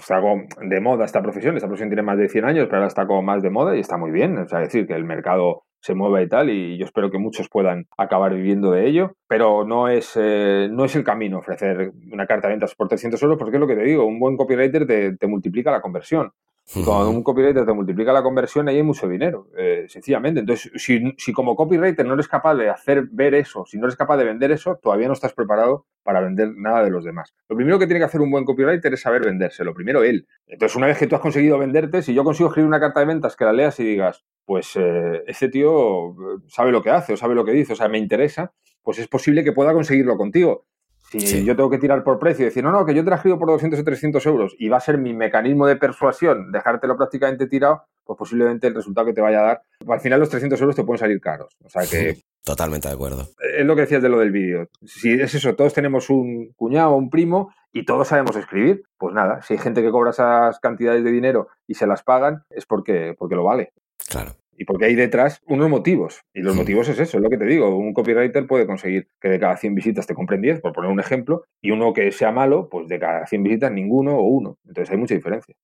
se 0.00 0.14
hago 0.14 0.34
de 0.60 0.80
moda 0.80 1.04
esta 1.04 1.22
profesión, 1.22 1.59
esta 1.60 1.68
profesión 1.68 1.90
tiene 1.90 2.02
más 2.02 2.18
de 2.18 2.28
100 2.28 2.44
años, 2.44 2.66
pero 2.66 2.78
ahora 2.78 2.88
está 2.88 3.06
como 3.06 3.22
más 3.22 3.42
de 3.42 3.50
moda 3.50 3.76
y 3.76 3.80
está 3.80 3.96
muy 3.96 4.10
bien. 4.10 4.36
O 4.38 4.48
sea, 4.48 4.60
decir 4.60 4.86
que 4.86 4.94
el 4.94 5.04
mercado 5.04 5.64
se 5.82 5.94
mueva 5.94 6.20
y 6.22 6.28
tal, 6.28 6.50
y 6.50 6.76
yo 6.76 6.84
espero 6.84 7.10
que 7.10 7.18
muchos 7.18 7.48
puedan 7.48 7.86
acabar 7.96 8.34
viviendo 8.34 8.72
de 8.72 8.86
ello, 8.86 9.12
pero 9.28 9.64
no 9.64 9.88
es, 9.88 10.12
eh, 10.16 10.68
no 10.70 10.84
es 10.84 10.94
el 10.94 11.04
camino 11.04 11.38
ofrecer 11.38 11.92
una 12.12 12.26
carta 12.26 12.48
de 12.48 12.54
ventas 12.54 12.74
por 12.74 12.88
300 12.88 13.22
euros, 13.22 13.38
porque 13.38 13.56
es 13.56 13.60
lo 13.60 13.66
que 13.66 13.76
te 13.76 13.84
digo, 13.84 14.04
un 14.04 14.18
buen 14.18 14.36
copywriter 14.36 14.86
te 15.18 15.26
multiplica 15.26 15.70
la 15.70 15.80
conversión. 15.80 16.32
Y 16.74 16.84
cuando 16.84 17.10
un 17.10 17.22
copywriter 17.24 17.66
te 17.66 17.72
multiplica 17.72 18.12
la 18.12 18.22
conversión, 18.22 18.68
ahí 18.68 18.76
hay 18.76 18.82
mucho 18.82 19.08
dinero, 19.08 19.48
eh, 19.56 19.86
sencillamente. 19.88 20.40
Entonces, 20.40 20.70
si, 20.76 21.00
si, 21.18 21.32
como 21.32 21.56
copywriter 21.56 22.06
no 22.06 22.14
eres 22.14 22.28
capaz 22.28 22.54
de 22.54 22.70
hacer 22.70 23.08
ver 23.10 23.34
eso, 23.34 23.64
si 23.66 23.76
no 23.76 23.86
eres 23.86 23.96
capaz 23.96 24.18
de 24.18 24.24
vender 24.24 24.52
eso, 24.52 24.78
todavía 24.80 25.08
no 25.08 25.14
estás 25.14 25.32
preparado 25.32 25.86
para 26.04 26.20
vender 26.20 26.52
nada 26.54 26.84
de 26.84 26.90
los 26.90 27.04
demás. 27.04 27.34
Lo 27.48 27.56
primero 27.56 27.78
que 27.78 27.86
tiene 27.86 27.98
que 27.98 28.04
hacer 28.04 28.20
un 28.20 28.30
buen 28.30 28.44
copywriter 28.44 28.94
es 28.94 29.00
saber 29.00 29.24
venderse, 29.24 29.64
lo 29.64 29.74
primero 29.74 30.04
él. 30.04 30.28
Entonces, 30.46 30.76
una 30.76 30.86
vez 30.86 30.98
que 30.98 31.08
tú 31.08 31.16
has 31.16 31.20
conseguido 31.20 31.58
venderte, 31.58 32.02
si 32.02 32.14
yo 32.14 32.22
consigo 32.22 32.48
escribir 32.48 32.68
una 32.68 32.80
carta 32.80 33.00
de 33.00 33.06
ventas 33.06 33.34
que 33.34 33.44
la 33.44 33.52
leas 33.52 33.80
y 33.80 33.84
digas, 33.84 34.24
pues 34.44 34.76
eh, 34.76 35.24
ese 35.26 35.48
tío 35.48 36.14
sabe 36.46 36.70
lo 36.70 36.82
que 36.82 36.90
hace 36.90 37.14
o 37.14 37.16
sabe 37.16 37.34
lo 37.34 37.44
que 37.44 37.52
dice, 37.52 37.72
o 37.72 37.76
sea, 37.76 37.88
me 37.88 37.98
interesa, 37.98 38.52
pues 38.82 38.98
es 38.98 39.08
posible 39.08 39.42
que 39.42 39.52
pueda 39.52 39.72
conseguirlo 39.72 40.16
contigo. 40.16 40.66
Si 41.18 41.44
yo 41.44 41.56
tengo 41.56 41.70
que 41.70 41.78
tirar 41.78 42.04
por 42.04 42.18
precio 42.18 42.44
y 42.44 42.48
decir, 42.48 42.62
no, 42.62 42.70
no, 42.70 42.86
que 42.86 42.94
yo 42.94 43.02
te 43.02 43.10
la 43.10 43.16
escribo 43.16 43.38
por 43.38 43.48
200 43.48 43.80
o 43.80 43.84
300 43.84 44.24
euros 44.26 44.54
y 44.58 44.68
va 44.68 44.76
a 44.76 44.80
ser 44.80 44.96
mi 44.96 45.12
mecanismo 45.12 45.66
de 45.66 45.76
persuasión 45.76 46.52
dejártelo 46.52 46.96
prácticamente 46.96 47.48
tirado, 47.48 47.84
pues 48.04 48.16
posiblemente 48.16 48.68
el 48.68 48.74
resultado 48.74 49.06
que 49.06 49.12
te 49.12 49.20
vaya 49.20 49.40
a 49.40 49.42
dar, 49.42 49.62
al 49.88 50.00
final 50.00 50.20
los 50.20 50.30
300 50.30 50.60
euros 50.60 50.76
te 50.76 50.84
pueden 50.84 51.00
salir 51.00 51.20
caros. 51.20 51.56
O 51.64 51.68
sea 51.68 51.82
que... 51.82 52.20
Totalmente 52.44 52.88
de 52.88 52.94
acuerdo. 52.94 53.28
Es 53.58 53.66
lo 53.66 53.74
que 53.74 53.82
decías 53.82 54.02
de 54.02 54.08
lo 54.08 54.18
del 54.18 54.30
vídeo. 54.30 54.68
Si 54.84 55.12
es 55.12 55.34
eso, 55.34 55.54
todos 55.54 55.74
tenemos 55.74 56.08
un 56.08 56.52
cuñado 56.56 56.92
o 56.92 56.96
un 56.96 57.10
primo 57.10 57.52
y 57.72 57.84
todos 57.84 58.08
sabemos 58.08 58.34
escribir, 58.36 58.84
pues 58.96 59.14
nada, 59.14 59.42
si 59.42 59.54
hay 59.54 59.58
gente 59.58 59.82
que 59.82 59.90
cobra 59.90 60.10
esas 60.10 60.58
cantidades 60.58 61.04
de 61.04 61.10
dinero 61.10 61.48
y 61.66 61.74
se 61.74 61.86
las 61.86 62.02
pagan, 62.02 62.44
es 62.48 62.64
porque, 62.64 63.14
porque 63.18 63.34
lo 63.34 63.44
vale. 63.44 63.72
Claro 64.08 64.32
y 64.60 64.66
porque 64.66 64.84
hay 64.84 64.94
detrás 64.94 65.40
unos 65.46 65.70
motivos. 65.70 66.20
Y 66.34 66.40
los 66.40 66.54
motivos 66.54 66.86
es 66.90 67.00
eso, 67.00 67.16
es 67.16 67.22
lo 67.22 67.30
que 67.30 67.38
te 67.38 67.46
digo. 67.46 67.74
Un 67.74 67.94
copywriter 67.94 68.46
puede 68.46 68.66
conseguir 68.66 69.08
que 69.18 69.30
de 69.30 69.40
cada 69.40 69.56
100 69.56 69.74
visitas 69.74 70.06
te 70.06 70.14
compren 70.14 70.42
10, 70.42 70.60
por 70.60 70.74
poner 70.74 70.90
un 70.90 71.00
ejemplo, 71.00 71.44
y 71.62 71.70
uno 71.70 71.94
que 71.94 72.12
sea 72.12 72.30
malo, 72.30 72.68
pues 72.70 72.86
de 72.86 72.98
cada 72.98 73.26
100 73.26 73.42
visitas 73.42 73.72
ninguno 73.72 74.18
o 74.18 74.22
uno. 74.22 74.58
Entonces 74.68 74.92
hay 74.92 74.98
mucha 74.98 75.14
diferencia. 75.14 75.54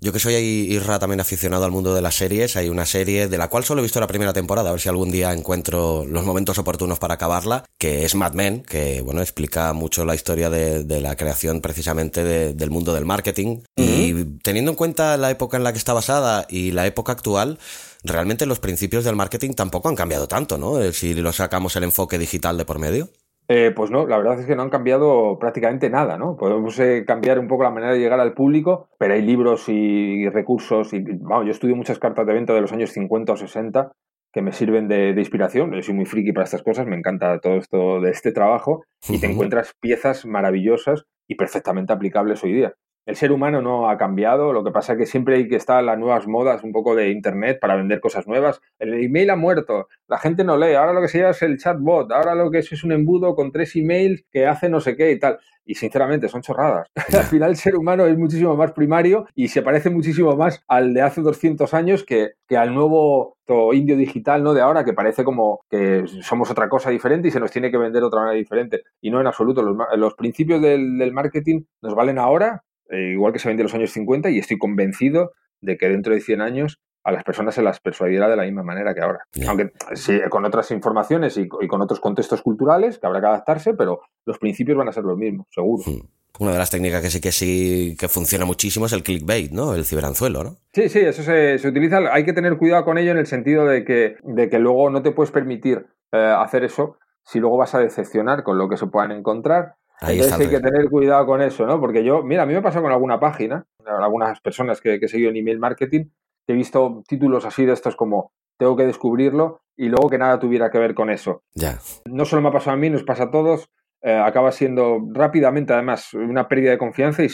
Yo 0.00 0.10
que 0.10 0.18
soy 0.18 0.36
Irra 0.36 0.98
también 0.98 1.20
aficionado 1.20 1.66
al 1.66 1.70
mundo 1.70 1.94
de 1.94 2.00
las 2.00 2.14
series, 2.14 2.56
hay 2.56 2.70
una 2.70 2.86
serie 2.86 3.28
de 3.28 3.36
la 3.36 3.48
cual 3.48 3.64
solo 3.64 3.82
he 3.82 3.82
visto 3.82 4.00
la 4.00 4.06
primera 4.06 4.32
temporada, 4.32 4.70
a 4.70 4.72
ver 4.72 4.80
si 4.80 4.88
algún 4.88 5.10
día 5.10 5.34
encuentro 5.34 6.06
los 6.06 6.24
momentos 6.24 6.56
oportunos 6.56 6.98
para 6.98 7.14
acabarla, 7.14 7.64
que 7.78 8.06
es 8.06 8.14
Mad 8.14 8.32
Men, 8.32 8.62
que 8.62 9.02
bueno, 9.02 9.20
explica 9.20 9.74
mucho 9.74 10.06
la 10.06 10.14
historia 10.14 10.48
de, 10.48 11.00
la 11.02 11.14
creación 11.14 11.60
precisamente 11.60 12.54
del 12.54 12.70
mundo 12.70 12.94
del 12.94 13.04
marketing. 13.04 13.58
Y 13.76 14.14
teniendo 14.42 14.70
en 14.70 14.76
cuenta 14.78 15.18
la 15.18 15.30
época 15.30 15.58
en 15.58 15.64
la 15.64 15.72
que 15.72 15.78
está 15.78 15.92
basada 15.92 16.46
y 16.48 16.70
la 16.70 16.86
época 16.86 17.12
actual, 17.12 17.58
realmente 18.06 18.46
los 18.46 18.60
principios 18.60 19.04
del 19.04 19.16
marketing 19.16 19.52
tampoco 19.52 19.88
han 19.88 19.96
cambiado 19.96 20.28
tanto, 20.28 20.58
¿no? 20.58 20.80
Eh, 20.80 20.92
si 20.92 21.14
lo 21.14 21.32
sacamos 21.32 21.76
el 21.76 21.84
enfoque 21.84 22.18
digital 22.18 22.56
de 22.56 22.64
por 22.64 22.78
medio. 22.78 23.08
Eh, 23.48 23.72
pues 23.74 23.92
no, 23.92 24.06
la 24.06 24.18
verdad 24.18 24.40
es 24.40 24.46
que 24.46 24.56
no 24.56 24.62
han 24.62 24.70
cambiado 24.70 25.38
prácticamente 25.38 25.88
nada, 25.88 26.18
¿no? 26.18 26.36
Podemos 26.36 26.78
eh, 26.80 27.04
cambiar 27.06 27.38
un 27.38 27.46
poco 27.46 27.62
la 27.62 27.70
manera 27.70 27.92
de 27.92 28.00
llegar 28.00 28.18
al 28.18 28.34
público, 28.34 28.88
pero 28.98 29.14
hay 29.14 29.22
libros 29.22 29.68
y, 29.68 30.28
recursos 30.28 30.92
y, 30.92 31.00
vamos, 31.00 31.46
yo 31.46 31.52
estudio 31.52 31.76
muchas 31.76 32.00
cartas 32.00 32.26
de 32.26 32.34
venta 32.34 32.54
de 32.54 32.60
los 32.60 32.72
años 32.72 32.90
50 32.90 33.32
o 33.32 33.36
60 33.36 33.92
que 34.32 34.42
me 34.42 34.52
sirven 34.52 34.88
de, 34.88 35.14
inspiración. 35.16 35.72
Yo 35.72 35.82
soy 35.82 35.94
muy 35.94 36.06
friki 36.06 36.32
para 36.32 36.44
estas 36.44 36.62
cosas, 36.62 36.86
me 36.86 36.96
encanta 36.96 37.38
todo 37.38 37.54
esto 37.56 38.00
de 38.00 38.10
este 38.10 38.32
trabajo 38.32 38.84
y 39.08 39.20
te 39.20 39.26
encuentras 39.26 39.72
piezas 39.80 40.26
maravillosas 40.26 41.04
y 41.28 41.36
perfectamente 41.36 41.92
aplicables 41.92 42.42
hoy 42.42 42.52
día 42.52 42.74
el 43.06 43.14
ser 43.14 43.30
humano 43.30 43.62
no 43.62 43.88
ha 43.88 43.96
cambiado, 43.96 44.52
lo 44.52 44.64
que 44.64 44.72
pasa 44.72 44.92
es 44.92 44.98
que 44.98 45.06
siempre 45.06 45.36
hay 45.36 45.48
que 45.48 45.56
estar 45.56 45.82
las 45.82 45.96
nuevas 45.96 46.26
modas 46.26 46.64
un 46.64 46.72
poco 46.72 46.96
de 46.96 47.10
Internet 47.10 47.58
para 47.60 47.76
vender 47.76 48.00
cosas 48.00 48.26
nuevas. 48.26 48.60
El 48.80 48.94
email 48.94 49.30
ha 49.30 49.36
muerto, 49.36 49.88
la 50.08 50.18
gente 50.18 50.42
no 50.42 50.56
lee, 50.56 50.74
ahora 50.74 50.92
lo 50.92 51.00
que 51.00 51.08
se 51.08 51.18
llama 51.18 51.30
es 51.30 51.42
el 51.42 51.56
chatbot, 51.56 52.10
ahora 52.10 52.34
lo 52.34 52.50
que 52.50 52.58
es 52.58 52.72
es 52.72 52.82
un 52.82 52.92
embudo 52.92 53.36
con 53.36 53.52
tres 53.52 53.76
emails 53.76 54.24
que 54.30 54.46
hace 54.46 54.68
no 54.68 54.80
sé 54.80 54.96
qué 54.96 55.12
y 55.12 55.20
tal. 55.20 55.38
Y 55.68 55.74
sinceramente 55.74 56.28
son 56.28 56.42
chorradas. 56.42 56.88
al 57.12 57.24
final 57.24 57.50
el 57.50 57.56
ser 57.56 57.76
humano 57.76 58.06
es 58.06 58.16
muchísimo 58.16 58.56
más 58.56 58.72
primario 58.72 59.26
y 59.34 59.48
se 59.48 59.62
parece 59.62 59.90
muchísimo 59.90 60.36
más 60.36 60.62
al 60.68 60.94
de 60.94 61.02
hace 61.02 61.22
200 61.22 61.74
años 61.74 62.04
que, 62.04 62.34
al 62.56 62.72
nuevo 62.72 63.36
indio 63.72 63.96
digital 63.96 64.44
¿no? 64.44 64.54
de 64.54 64.60
ahora, 64.60 64.84
que 64.84 64.92
parece 64.92 65.24
como 65.24 65.60
que 65.68 66.04
somos 66.22 66.50
otra 66.50 66.68
cosa 66.68 66.90
diferente 66.90 67.28
y 67.28 67.30
se 67.32 67.40
nos 67.40 67.50
tiene 67.50 67.70
que 67.70 67.78
vender 67.78 68.00
de 68.00 68.06
otra 68.06 68.20
manera 68.20 68.38
diferente. 68.38 68.82
Y 69.00 69.10
no 69.10 69.20
en 69.20 69.26
absoluto. 69.26 69.62
Los, 69.62 70.14
principios 70.14 70.62
del 70.62 71.12
marketing 71.12 71.62
nos 71.82 71.94
valen 71.94 72.18
ahora 72.18 72.62
eh, 72.90 73.12
igual 73.12 73.32
que 73.32 73.38
se 73.38 73.48
vende 73.48 73.62
en 73.62 73.66
los 73.66 73.74
años 73.74 73.90
50 73.90 74.30
y 74.30 74.38
estoy 74.38 74.58
convencido 74.58 75.32
de 75.60 75.76
que 75.76 75.88
dentro 75.88 76.14
de 76.14 76.20
100 76.20 76.40
años 76.40 76.80
a 77.06 77.12
las 77.12 77.22
personas 77.22 77.54
se 77.54 77.62
las 77.62 77.78
persuadirá 77.78 78.28
de 78.28 78.36
la 78.36 78.42
misma 78.42 78.64
manera 78.64 78.92
que 78.92 79.00
ahora. 79.00 79.20
Aunque 79.46 79.70
sí, 79.94 80.18
con 80.28 80.44
otras 80.44 80.72
informaciones 80.72 81.36
y, 81.36 81.46
con 81.46 81.80
otros 81.80 82.00
contextos 82.00 82.42
culturales 82.42 82.98
que 82.98 83.06
habrá 83.06 83.20
que 83.20 83.26
adaptarse, 83.26 83.74
pero 83.74 84.00
los 84.24 84.38
principios 84.38 84.76
van 84.76 84.88
a 84.88 84.92
ser 84.92 85.04
los 85.04 85.16
mismos, 85.16 85.46
seguro. 85.50 85.84
Hmm. 85.86 86.00
Una 86.38 86.52
de 86.52 86.58
las 86.58 86.68
técnicas 86.68 87.00
que 87.00 87.10
sí 87.10 87.20
que 87.20 87.32
sí 87.32 87.96
que 87.98 88.08
funciona 88.08 88.44
muchísimo 88.44 88.86
es 88.86 88.92
el 88.92 89.04
clickbait, 89.04 89.52
¿no? 89.52 89.74
El 89.74 89.84
ciberanzuelo, 89.84 90.42
¿no? 90.42 90.56
Sí, 90.72 90.88
sí, 90.88 90.98
eso 90.98 91.22
se, 91.22 91.56
utiliza. 91.66 91.98
Hay 92.12 92.24
que 92.24 92.32
tener 92.32 92.58
cuidado 92.58 92.84
con 92.84 92.98
ello 92.98 93.12
en 93.12 93.18
el 93.18 93.26
sentido 93.26 93.66
de 93.66 93.84
que, 93.84 94.16
de 94.22 94.50
que 94.50 94.58
luego 94.58 94.90
no 94.90 95.00
te 95.00 95.12
puedes 95.12 95.30
permitir 95.30 95.86
eh, 96.12 96.34
hacer 96.36 96.64
eso 96.64 96.98
si 97.24 97.38
luego 97.38 97.56
vas 97.56 97.74
a 97.74 97.78
decepcionar 97.78 98.42
con 98.42 98.58
lo 98.58 98.68
que 98.68 98.76
se 98.76 98.86
puedan 98.86 99.12
encontrar 99.12 99.76
entonces 100.00 100.32
hay 100.32 100.48
que 100.48 100.60
tener 100.60 100.88
cuidado 100.90 101.26
con 101.26 101.42
eso, 101.42 101.66
¿no? 101.66 101.80
Porque 101.80 102.04
yo, 102.04 102.22
mira, 102.22 102.42
a 102.42 102.46
mí 102.46 102.52
me 102.52 102.58
ha 102.58 102.62
pasado 102.62 102.82
con 102.82 102.92
alguna 102.92 103.18
página, 103.18 103.66
algunas 103.84 104.40
personas 104.40 104.80
que, 104.80 104.98
que 104.98 105.06
he 105.06 105.08
seguido 105.08 105.30
en 105.30 105.36
email 105.36 105.58
marketing, 105.58 106.06
he 106.46 106.52
visto 106.52 107.02
títulos 107.06 107.44
así 107.44 107.64
de 107.64 107.72
estos 107.72 107.96
como 107.96 108.32
tengo 108.58 108.76
que 108.76 108.86
descubrirlo 108.86 109.60
y 109.76 109.88
luego 109.88 110.08
que 110.08 110.18
nada 110.18 110.38
tuviera 110.38 110.70
que 110.70 110.78
ver 110.78 110.94
con 110.94 111.10
eso. 111.10 111.42
Ya. 111.54 111.78
No 112.06 112.24
solo 112.24 112.42
me 112.42 112.48
ha 112.48 112.52
pasado 112.52 112.74
a 112.74 112.78
mí, 112.78 112.88
nos 112.90 113.04
pasa 113.04 113.24
a 113.24 113.30
todos. 113.30 113.70
Eh, 114.06 114.12
acaba 114.12 114.52
siendo 114.52 115.00
rápidamente, 115.10 115.72
además, 115.72 116.14
una 116.14 116.46
pérdida 116.46 116.70
de 116.70 116.78
confianza 116.78 117.24
y 117.24 117.28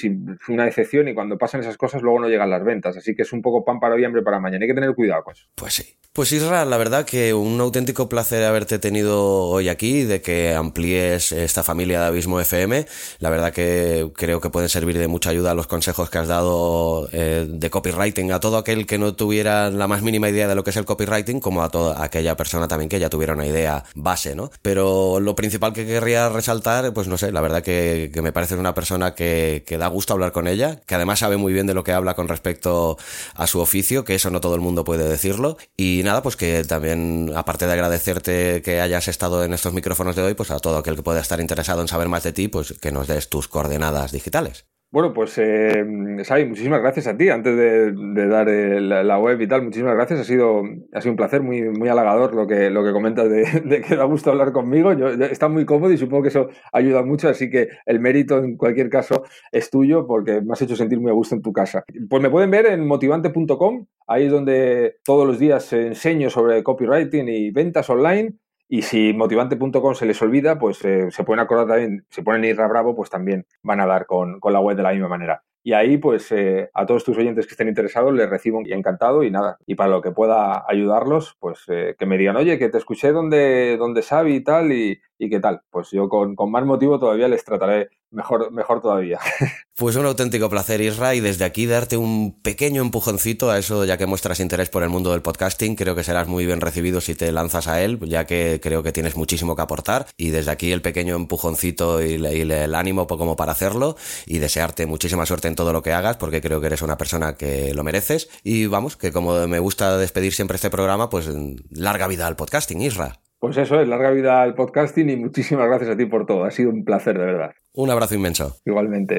una 0.48 0.64
decepción. 0.64 1.06
Y 1.06 1.12
cuando 1.12 1.36
pasan 1.36 1.60
esas 1.60 1.76
cosas, 1.76 2.00
luego 2.00 2.18
no 2.18 2.30
llegan 2.30 2.48
las 2.48 2.64
ventas. 2.64 2.96
Así 2.96 3.14
que 3.14 3.22
es 3.22 3.32
un 3.34 3.42
poco 3.42 3.62
pan 3.62 3.78
para 3.78 3.94
hoy, 3.94 4.02
hambre 4.06 4.22
para 4.22 4.40
mañana. 4.40 4.64
Hay 4.64 4.68
que 4.68 4.74
tener 4.74 4.94
cuidado 4.94 5.22
con 5.22 5.34
eso. 5.34 5.46
Pues 5.54 5.74
sí. 5.74 5.98
Pues 6.14 6.30
Isra, 6.30 6.66
la 6.66 6.76
verdad 6.76 7.06
que 7.06 7.32
un 7.32 7.58
auténtico 7.58 8.06
placer 8.06 8.44
haberte 8.44 8.78
tenido 8.78 9.46
hoy 9.46 9.70
aquí, 9.70 10.04
de 10.04 10.20
que 10.20 10.52
amplíes 10.52 11.32
esta 11.32 11.62
familia 11.62 12.00
de 12.00 12.06
Abismo 12.08 12.38
FM. 12.38 12.86
La 13.20 13.30
verdad 13.30 13.50
que 13.50 14.10
creo 14.14 14.38
que 14.38 14.50
pueden 14.50 14.68
servir 14.68 14.98
de 14.98 15.08
mucha 15.08 15.30
ayuda 15.30 15.54
los 15.54 15.66
consejos 15.66 16.10
que 16.10 16.18
has 16.18 16.28
dado 16.28 17.08
eh, 17.12 17.46
de 17.48 17.70
copywriting 17.70 18.30
a 18.30 18.40
todo 18.40 18.58
aquel 18.58 18.86
que 18.86 18.98
no 18.98 19.14
tuviera 19.14 19.70
la 19.70 19.88
más 19.88 20.02
mínima 20.02 20.28
idea 20.28 20.46
de 20.48 20.54
lo 20.54 20.62
que 20.62 20.68
es 20.68 20.76
el 20.76 20.84
copywriting, 20.84 21.40
como 21.40 21.62
a 21.62 21.70
toda 21.70 22.04
aquella 22.04 22.36
persona 22.36 22.68
también 22.68 22.90
que 22.90 23.00
ya 23.00 23.08
tuviera 23.08 23.32
una 23.32 23.46
idea 23.46 23.82
base, 23.94 24.36
¿no? 24.36 24.50
Pero 24.60 25.18
lo 25.18 25.34
principal 25.34 25.72
que 25.72 25.86
querría 25.86 26.28
resaltar, 26.28 26.61
pues 26.94 27.08
no 27.08 27.18
sé, 27.18 27.32
la 27.32 27.40
verdad 27.40 27.62
que, 27.62 28.10
me 28.22 28.32
parece 28.32 28.54
una 28.54 28.74
persona 28.74 29.14
que, 29.14 29.64
que 29.66 29.78
da 29.78 29.88
gusto 29.88 30.12
hablar 30.12 30.32
con 30.32 30.46
ella, 30.46 30.80
que 30.86 30.94
además 30.94 31.18
sabe 31.18 31.36
muy 31.36 31.52
bien 31.52 31.66
de 31.66 31.74
lo 31.74 31.84
que 31.84 31.92
habla 31.92 32.14
con 32.14 32.28
respecto 32.28 32.96
a 33.34 33.46
su 33.46 33.60
oficio, 33.60 34.04
que 34.04 34.14
eso 34.14 34.30
no 34.30 34.40
todo 34.40 34.54
el 34.54 34.60
mundo 34.60 34.84
puede 34.84 35.08
decirlo. 35.08 35.56
Y 35.76 36.02
nada, 36.04 36.22
pues 36.22 36.36
que 36.36 36.64
también, 36.64 37.32
aparte 37.34 37.66
de 37.66 37.72
agradecerte 37.72 38.62
que 38.62 38.80
hayas 38.80 39.08
estado 39.08 39.44
en 39.44 39.52
estos 39.52 39.72
micrófonos 39.72 40.16
de 40.16 40.22
hoy, 40.22 40.34
pues 40.34 40.50
a 40.50 40.58
todo 40.58 40.78
aquel 40.78 40.96
que 40.96 41.02
pueda 41.02 41.20
estar 41.20 41.40
interesado 41.40 41.82
en 41.82 41.88
saber 41.88 42.08
más 42.08 42.22
de 42.22 42.32
ti, 42.32 42.48
pues 42.48 42.74
que 42.80 42.92
nos 42.92 43.08
des 43.08 43.28
tus 43.28 43.48
coordenadas 43.48 44.12
digitales. 44.12 44.66
Bueno, 44.92 45.14
pues 45.14 45.38
eh, 45.38 45.84
muchísimas 45.86 46.82
gracias 46.82 47.06
a 47.06 47.16
ti. 47.16 47.30
Antes 47.30 47.56
de, 47.56 48.26
dar 48.28 48.46
la 48.46 49.18
web 49.18 49.40
y 49.40 49.48
tal, 49.48 49.62
muchísimas 49.62 49.94
gracias. 49.94 50.20
Ha 50.20 50.24
sido, 50.24 50.64
ha 50.92 51.00
sido 51.00 51.12
un 51.12 51.16
placer, 51.16 51.40
muy, 51.42 51.62
muy 51.62 51.88
halagador 51.88 52.34
lo 52.34 52.46
que, 52.46 52.68
lo 52.68 52.84
que 52.84 52.92
comentas 52.92 53.30
de, 53.30 53.82
que 53.88 53.96
da 53.96 54.04
gusto 54.04 54.30
hablar 54.30 54.52
conmigo. 54.52 54.92
Yo, 54.92 55.08
está 55.08 55.48
muy 55.48 55.64
cómodo 55.64 55.94
y 55.94 55.96
supongo 55.96 56.24
que 56.24 56.28
eso 56.28 56.48
ayuda 56.74 57.02
mucho, 57.02 57.30
así 57.30 57.48
que 57.48 57.68
el 57.86 58.00
mérito 58.00 58.36
en 58.36 58.58
cualquier 58.58 58.90
caso 58.90 59.22
es 59.50 59.70
tuyo 59.70 60.06
porque 60.06 60.42
me 60.42 60.52
has 60.52 60.60
hecho 60.60 60.76
sentir 60.76 61.00
muy 61.00 61.10
a 61.10 61.14
gusto 61.14 61.36
en 61.36 61.40
tu 61.40 61.54
casa. 61.54 61.84
Pues 62.10 62.22
me 62.22 62.28
pueden 62.28 62.50
ver 62.50 62.66
en 62.66 62.86
motivante.com, 62.86 63.86
ahí 64.06 64.26
es 64.26 64.30
donde 64.30 64.96
todos 65.04 65.26
los 65.26 65.38
días 65.38 65.72
enseño 65.72 66.28
sobre 66.28 66.62
copywriting 66.62 67.30
y 67.30 67.50
ventas 67.50 67.88
online 67.88 68.34
y 68.72 68.80
si 68.80 69.12
motivante.com 69.12 69.94
se 69.94 70.06
les 70.06 70.22
olvida, 70.22 70.58
pues 70.58 70.82
eh, 70.86 71.10
se 71.10 71.24
pueden 71.24 71.40
acordar 71.40 71.66
también, 71.66 72.06
se 72.08 72.22
ponen 72.22 72.46
Irra 72.46 72.66
Bravo, 72.68 72.96
pues 72.96 73.10
también 73.10 73.44
van 73.62 73.80
a 73.80 73.86
dar 73.86 74.06
con, 74.06 74.40
con 74.40 74.54
la 74.54 74.60
web 74.60 74.78
de 74.78 74.82
la 74.82 74.92
misma 74.92 75.08
manera. 75.08 75.42
Y 75.62 75.74
ahí, 75.74 75.98
pues, 75.98 76.32
eh, 76.32 76.70
a 76.72 76.86
todos 76.86 77.04
tus 77.04 77.18
oyentes 77.18 77.46
que 77.46 77.52
estén 77.52 77.68
interesados, 77.68 78.14
les 78.14 78.30
recibo 78.30 78.62
encantado 78.64 79.24
y 79.24 79.30
nada. 79.30 79.58
Y 79.66 79.74
para 79.74 79.90
lo 79.90 80.00
que 80.00 80.10
pueda 80.10 80.64
ayudarlos, 80.66 81.36
pues 81.38 81.64
eh, 81.68 81.96
que 81.98 82.06
me 82.06 82.16
digan, 82.16 82.36
oye, 82.36 82.58
que 82.58 82.70
te 82.70 82.78
escuché 82.78 83.12
donde, 83.12 83.76
donde 83.76 84.02
Xavi 84.02 84.36
y 84.36 84.40
tal, 84.40 84.72
y, 84.72 85.00
y 85.22 85.30
qué 85.30 85.38
tal. 85.38 85.62
Pues 85.70 85.90
yo 85.92 86.08
con, 86.08 86.34
con, 86.34 86.50
más 86.50 86.64
motivo 86.64 86.98
todavía 86.98 87.28
les 87.28 87.44
trataré 87.44 87.90
mejor, 88.10 88.50
mejor 88.50 88.80
todavía. 88.80 89.18
Pues 89.74 89.96
un 89.96 90.04
auténtico 90.04 90.50
placer, 90.50 90.82
Isra, 90.82 91.14
y 91.14 91.20
desde 91.20 91.46
aquí 91.46 91.64
darte 91.64 91.96
un 91.96 92.40
pequeño 92.42 92.82
empujoncito 92.82 93.50
a 93.50 93.58
eso, 93.58 93.86
ya 93.86 93.96
que 93.96 94.04
muestras 94.04 94.38
interés 94.38 94.68
por 94.68 94.82
el 94.82 94.90
mundo 94.90 95.12
del 95.12 95.22
podcasting. 95.22 95.76
Creo 95.76 95.96
que 95.96 96.04
serás 96.04 96.28
muy 96.28 96.44
bien 96.44 96.60
recibido 96.60 97.00
si 97.00 97.14
te 97.14 97.32
lanzas 97.32 97.68
a 97.68 97.82
él, 97.82 97.98
ya 98.02 98.26
que 98.26 98.60
creo 98.62 98.82
que 98.82 98.92
tienes 98.92 99.16
muchísimo 99.16 99.56
que 99.56 99.62
aportar. 99.62 100.06
Y 100.18 100.28
desde 100.28 100.50
aquí 100.50 100.70
el 100.72 100.82
pequeño 100.82 101.16
empujoncito 101.16 102.04
y, 102.04 102.14
el 102.14 102.74
ánimo 102.74 103.06
como 103.06 103.34
para 103.34 103.52
hacerlo, 103.52 103.96
y 104.26 104.38
desearte 104.38 104.84
muchísima 104.84 105.24
suerte 105.24 105.48
en 105.48 105.56
todo 105.56 105.72
lo 105.72 105.82
que 105.82 105.94
hagas, 105.94 106.18
porque 106.18 106.42
creo 106.42 106.60
que 106.60 106.66
eres 106.66 106.82
una 106.82 106.98
persona 106.98 107.34
que 107.36 107.72
lo 107.72 107.82
mereces. 107.82 108.28
Y 108.44 108.66
vamos, 108.66 108.98
que 108.98 109.10
como 109.10 109.48
me 109.48 109.58
gusta 109.58 109.96
despedir 109.96 110.34
siempre 110.34 110.56
este 110.56 110.70
programa, 110.70 111.08
pues 111.08 111.30
larga 111.70 112.06
vida 112.08 112.26
al 112.26 112.36
podcasting, 112.36 112.82
Isra. 112.82 113.22
Pues 113.42 113.56
eso 113.56 113.80
es, 113.80 113.88
larga 113.88 114.12
vida 114.12 114.40
al 114.40 114.54
podcasting 114.54 115.10
y 115.10 115.16
muchísimas 115.16 115.66
gracias 115.66 115.90
a 115.90 115.96
ti 115.96 116.06
por 116.06 116.26
todo. 116.26 116.44
Ha 116.44 116.52
sido 116.52 116.70
un 116.70 116.84
placer, 116.84 117.18
de 117.18 117.24
verdad. 117.24 117.50
Un 117.72 117.90
abrazo 117.90 118.14
inmenso. 118.14 118.56
Igualmente. 118.64 119.16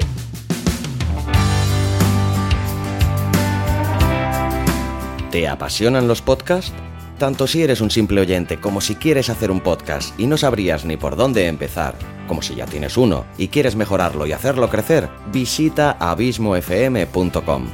¿Te 5.30 5.46
apasionan 5.46 6.08
los 6.08 6.22
podcasts? 6.22 6.72
Tanto 7.18 7.46
si 7.46 7.62
eres 7.62 7.82
un 7.82 7.90
simple 7.90 8.22
oyente 8.22 8.58
como 8.58 8.80
si 8.80 8.94
quieres 8.94 9.28
hacer 9.28 9.50
un 9.50 9.60
podcast 9.60 10.18
y 10.18 10.26
no 10.26 10.38
sabrías 10.38 10.86
ni 10.86 10.96
por 10.96 11.16
dónde 11.16 11.46
empezar, 11.46 11.94
como 12.26 12.40
si 12.40 12.54
ya 12.54 12.64
tienes 12.64 12.96
uno 12.96 13.26
y 13.36 13.48
quieres 13.48 13.76
mejorarlo 13.76 14.26
y 14.26 14.32
hacerlo 14.32 14.70
crecer, 14.70 15.06
visita 15.34 15.98
abismofm.com. 16.00 17.66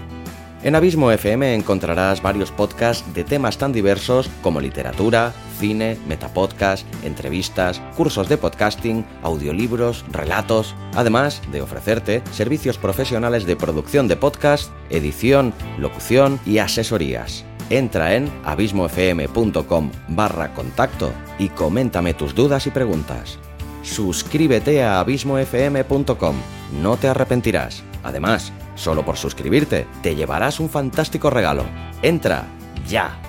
En 0.62 0.74
Abismo 0.74 1.10
FM 1.10 1.54
encontrarás 1.54 2.20
varios 2.20 2.50
podcasts 2.50 3.14
de 3.14 3.24
temas 3.24 3.56
tan 3.56 3.72
diversos 3.72 4.28
como 4.42 4.60
literatura, 4.60 5.32
cine, 5.58 5.96
metapodcast, 6.06 6.86
entrevistas, 7.02 7.80
cursos 7.96 8.28
de 8.28 8.36
podcasting, 8.36 9.06
audiolibros, 9.22 10.04
relatos, 10.12 10.74
además 10.94 11.40
de 11.50 11.62
ofrecerte 11.62 12.22
servicios 12.32 12.76
profesionales 12.76 13.46
de 13.46 13.56
producción 13.56 14.06
de 14.06 14.16
podcast, 14.16 14.70
edición, 14.90 15.54
locución 15.78 16.38
y 16.44 16.58
asesorías. 16.58 17.46
Entra 17.70 18.14
en 18.14 18.30
abismofm.com 18.44 19.90
barra 20.08 20.52
contacto 20.52 21.10
y 21.38 21.48
coméntame 21.48 22.12
tus 22.12 22.34
dudas 22.34 22.66
y 22.66 22.70
preguntas. 22.70 23.38
Suscríbete 23.82 24.82
a 24.82 25.00
abismofm.com, 25.00 26.36
no 26.82 26.96
te 26.98 27.08
arrepentirás. 27.08 27.82
Además, 28.02 28.52
Solo 28.80 29.04
por 29.04 29.18
suscribirte 29.18 29.86
te 30.02 30.14
llevarás 30.14 30.58
un 30.58 30.70
fantástico 30.70 31.28
regalo. 31.28 31.64
Entra 32.00 32.46
ya. 32.88 33.20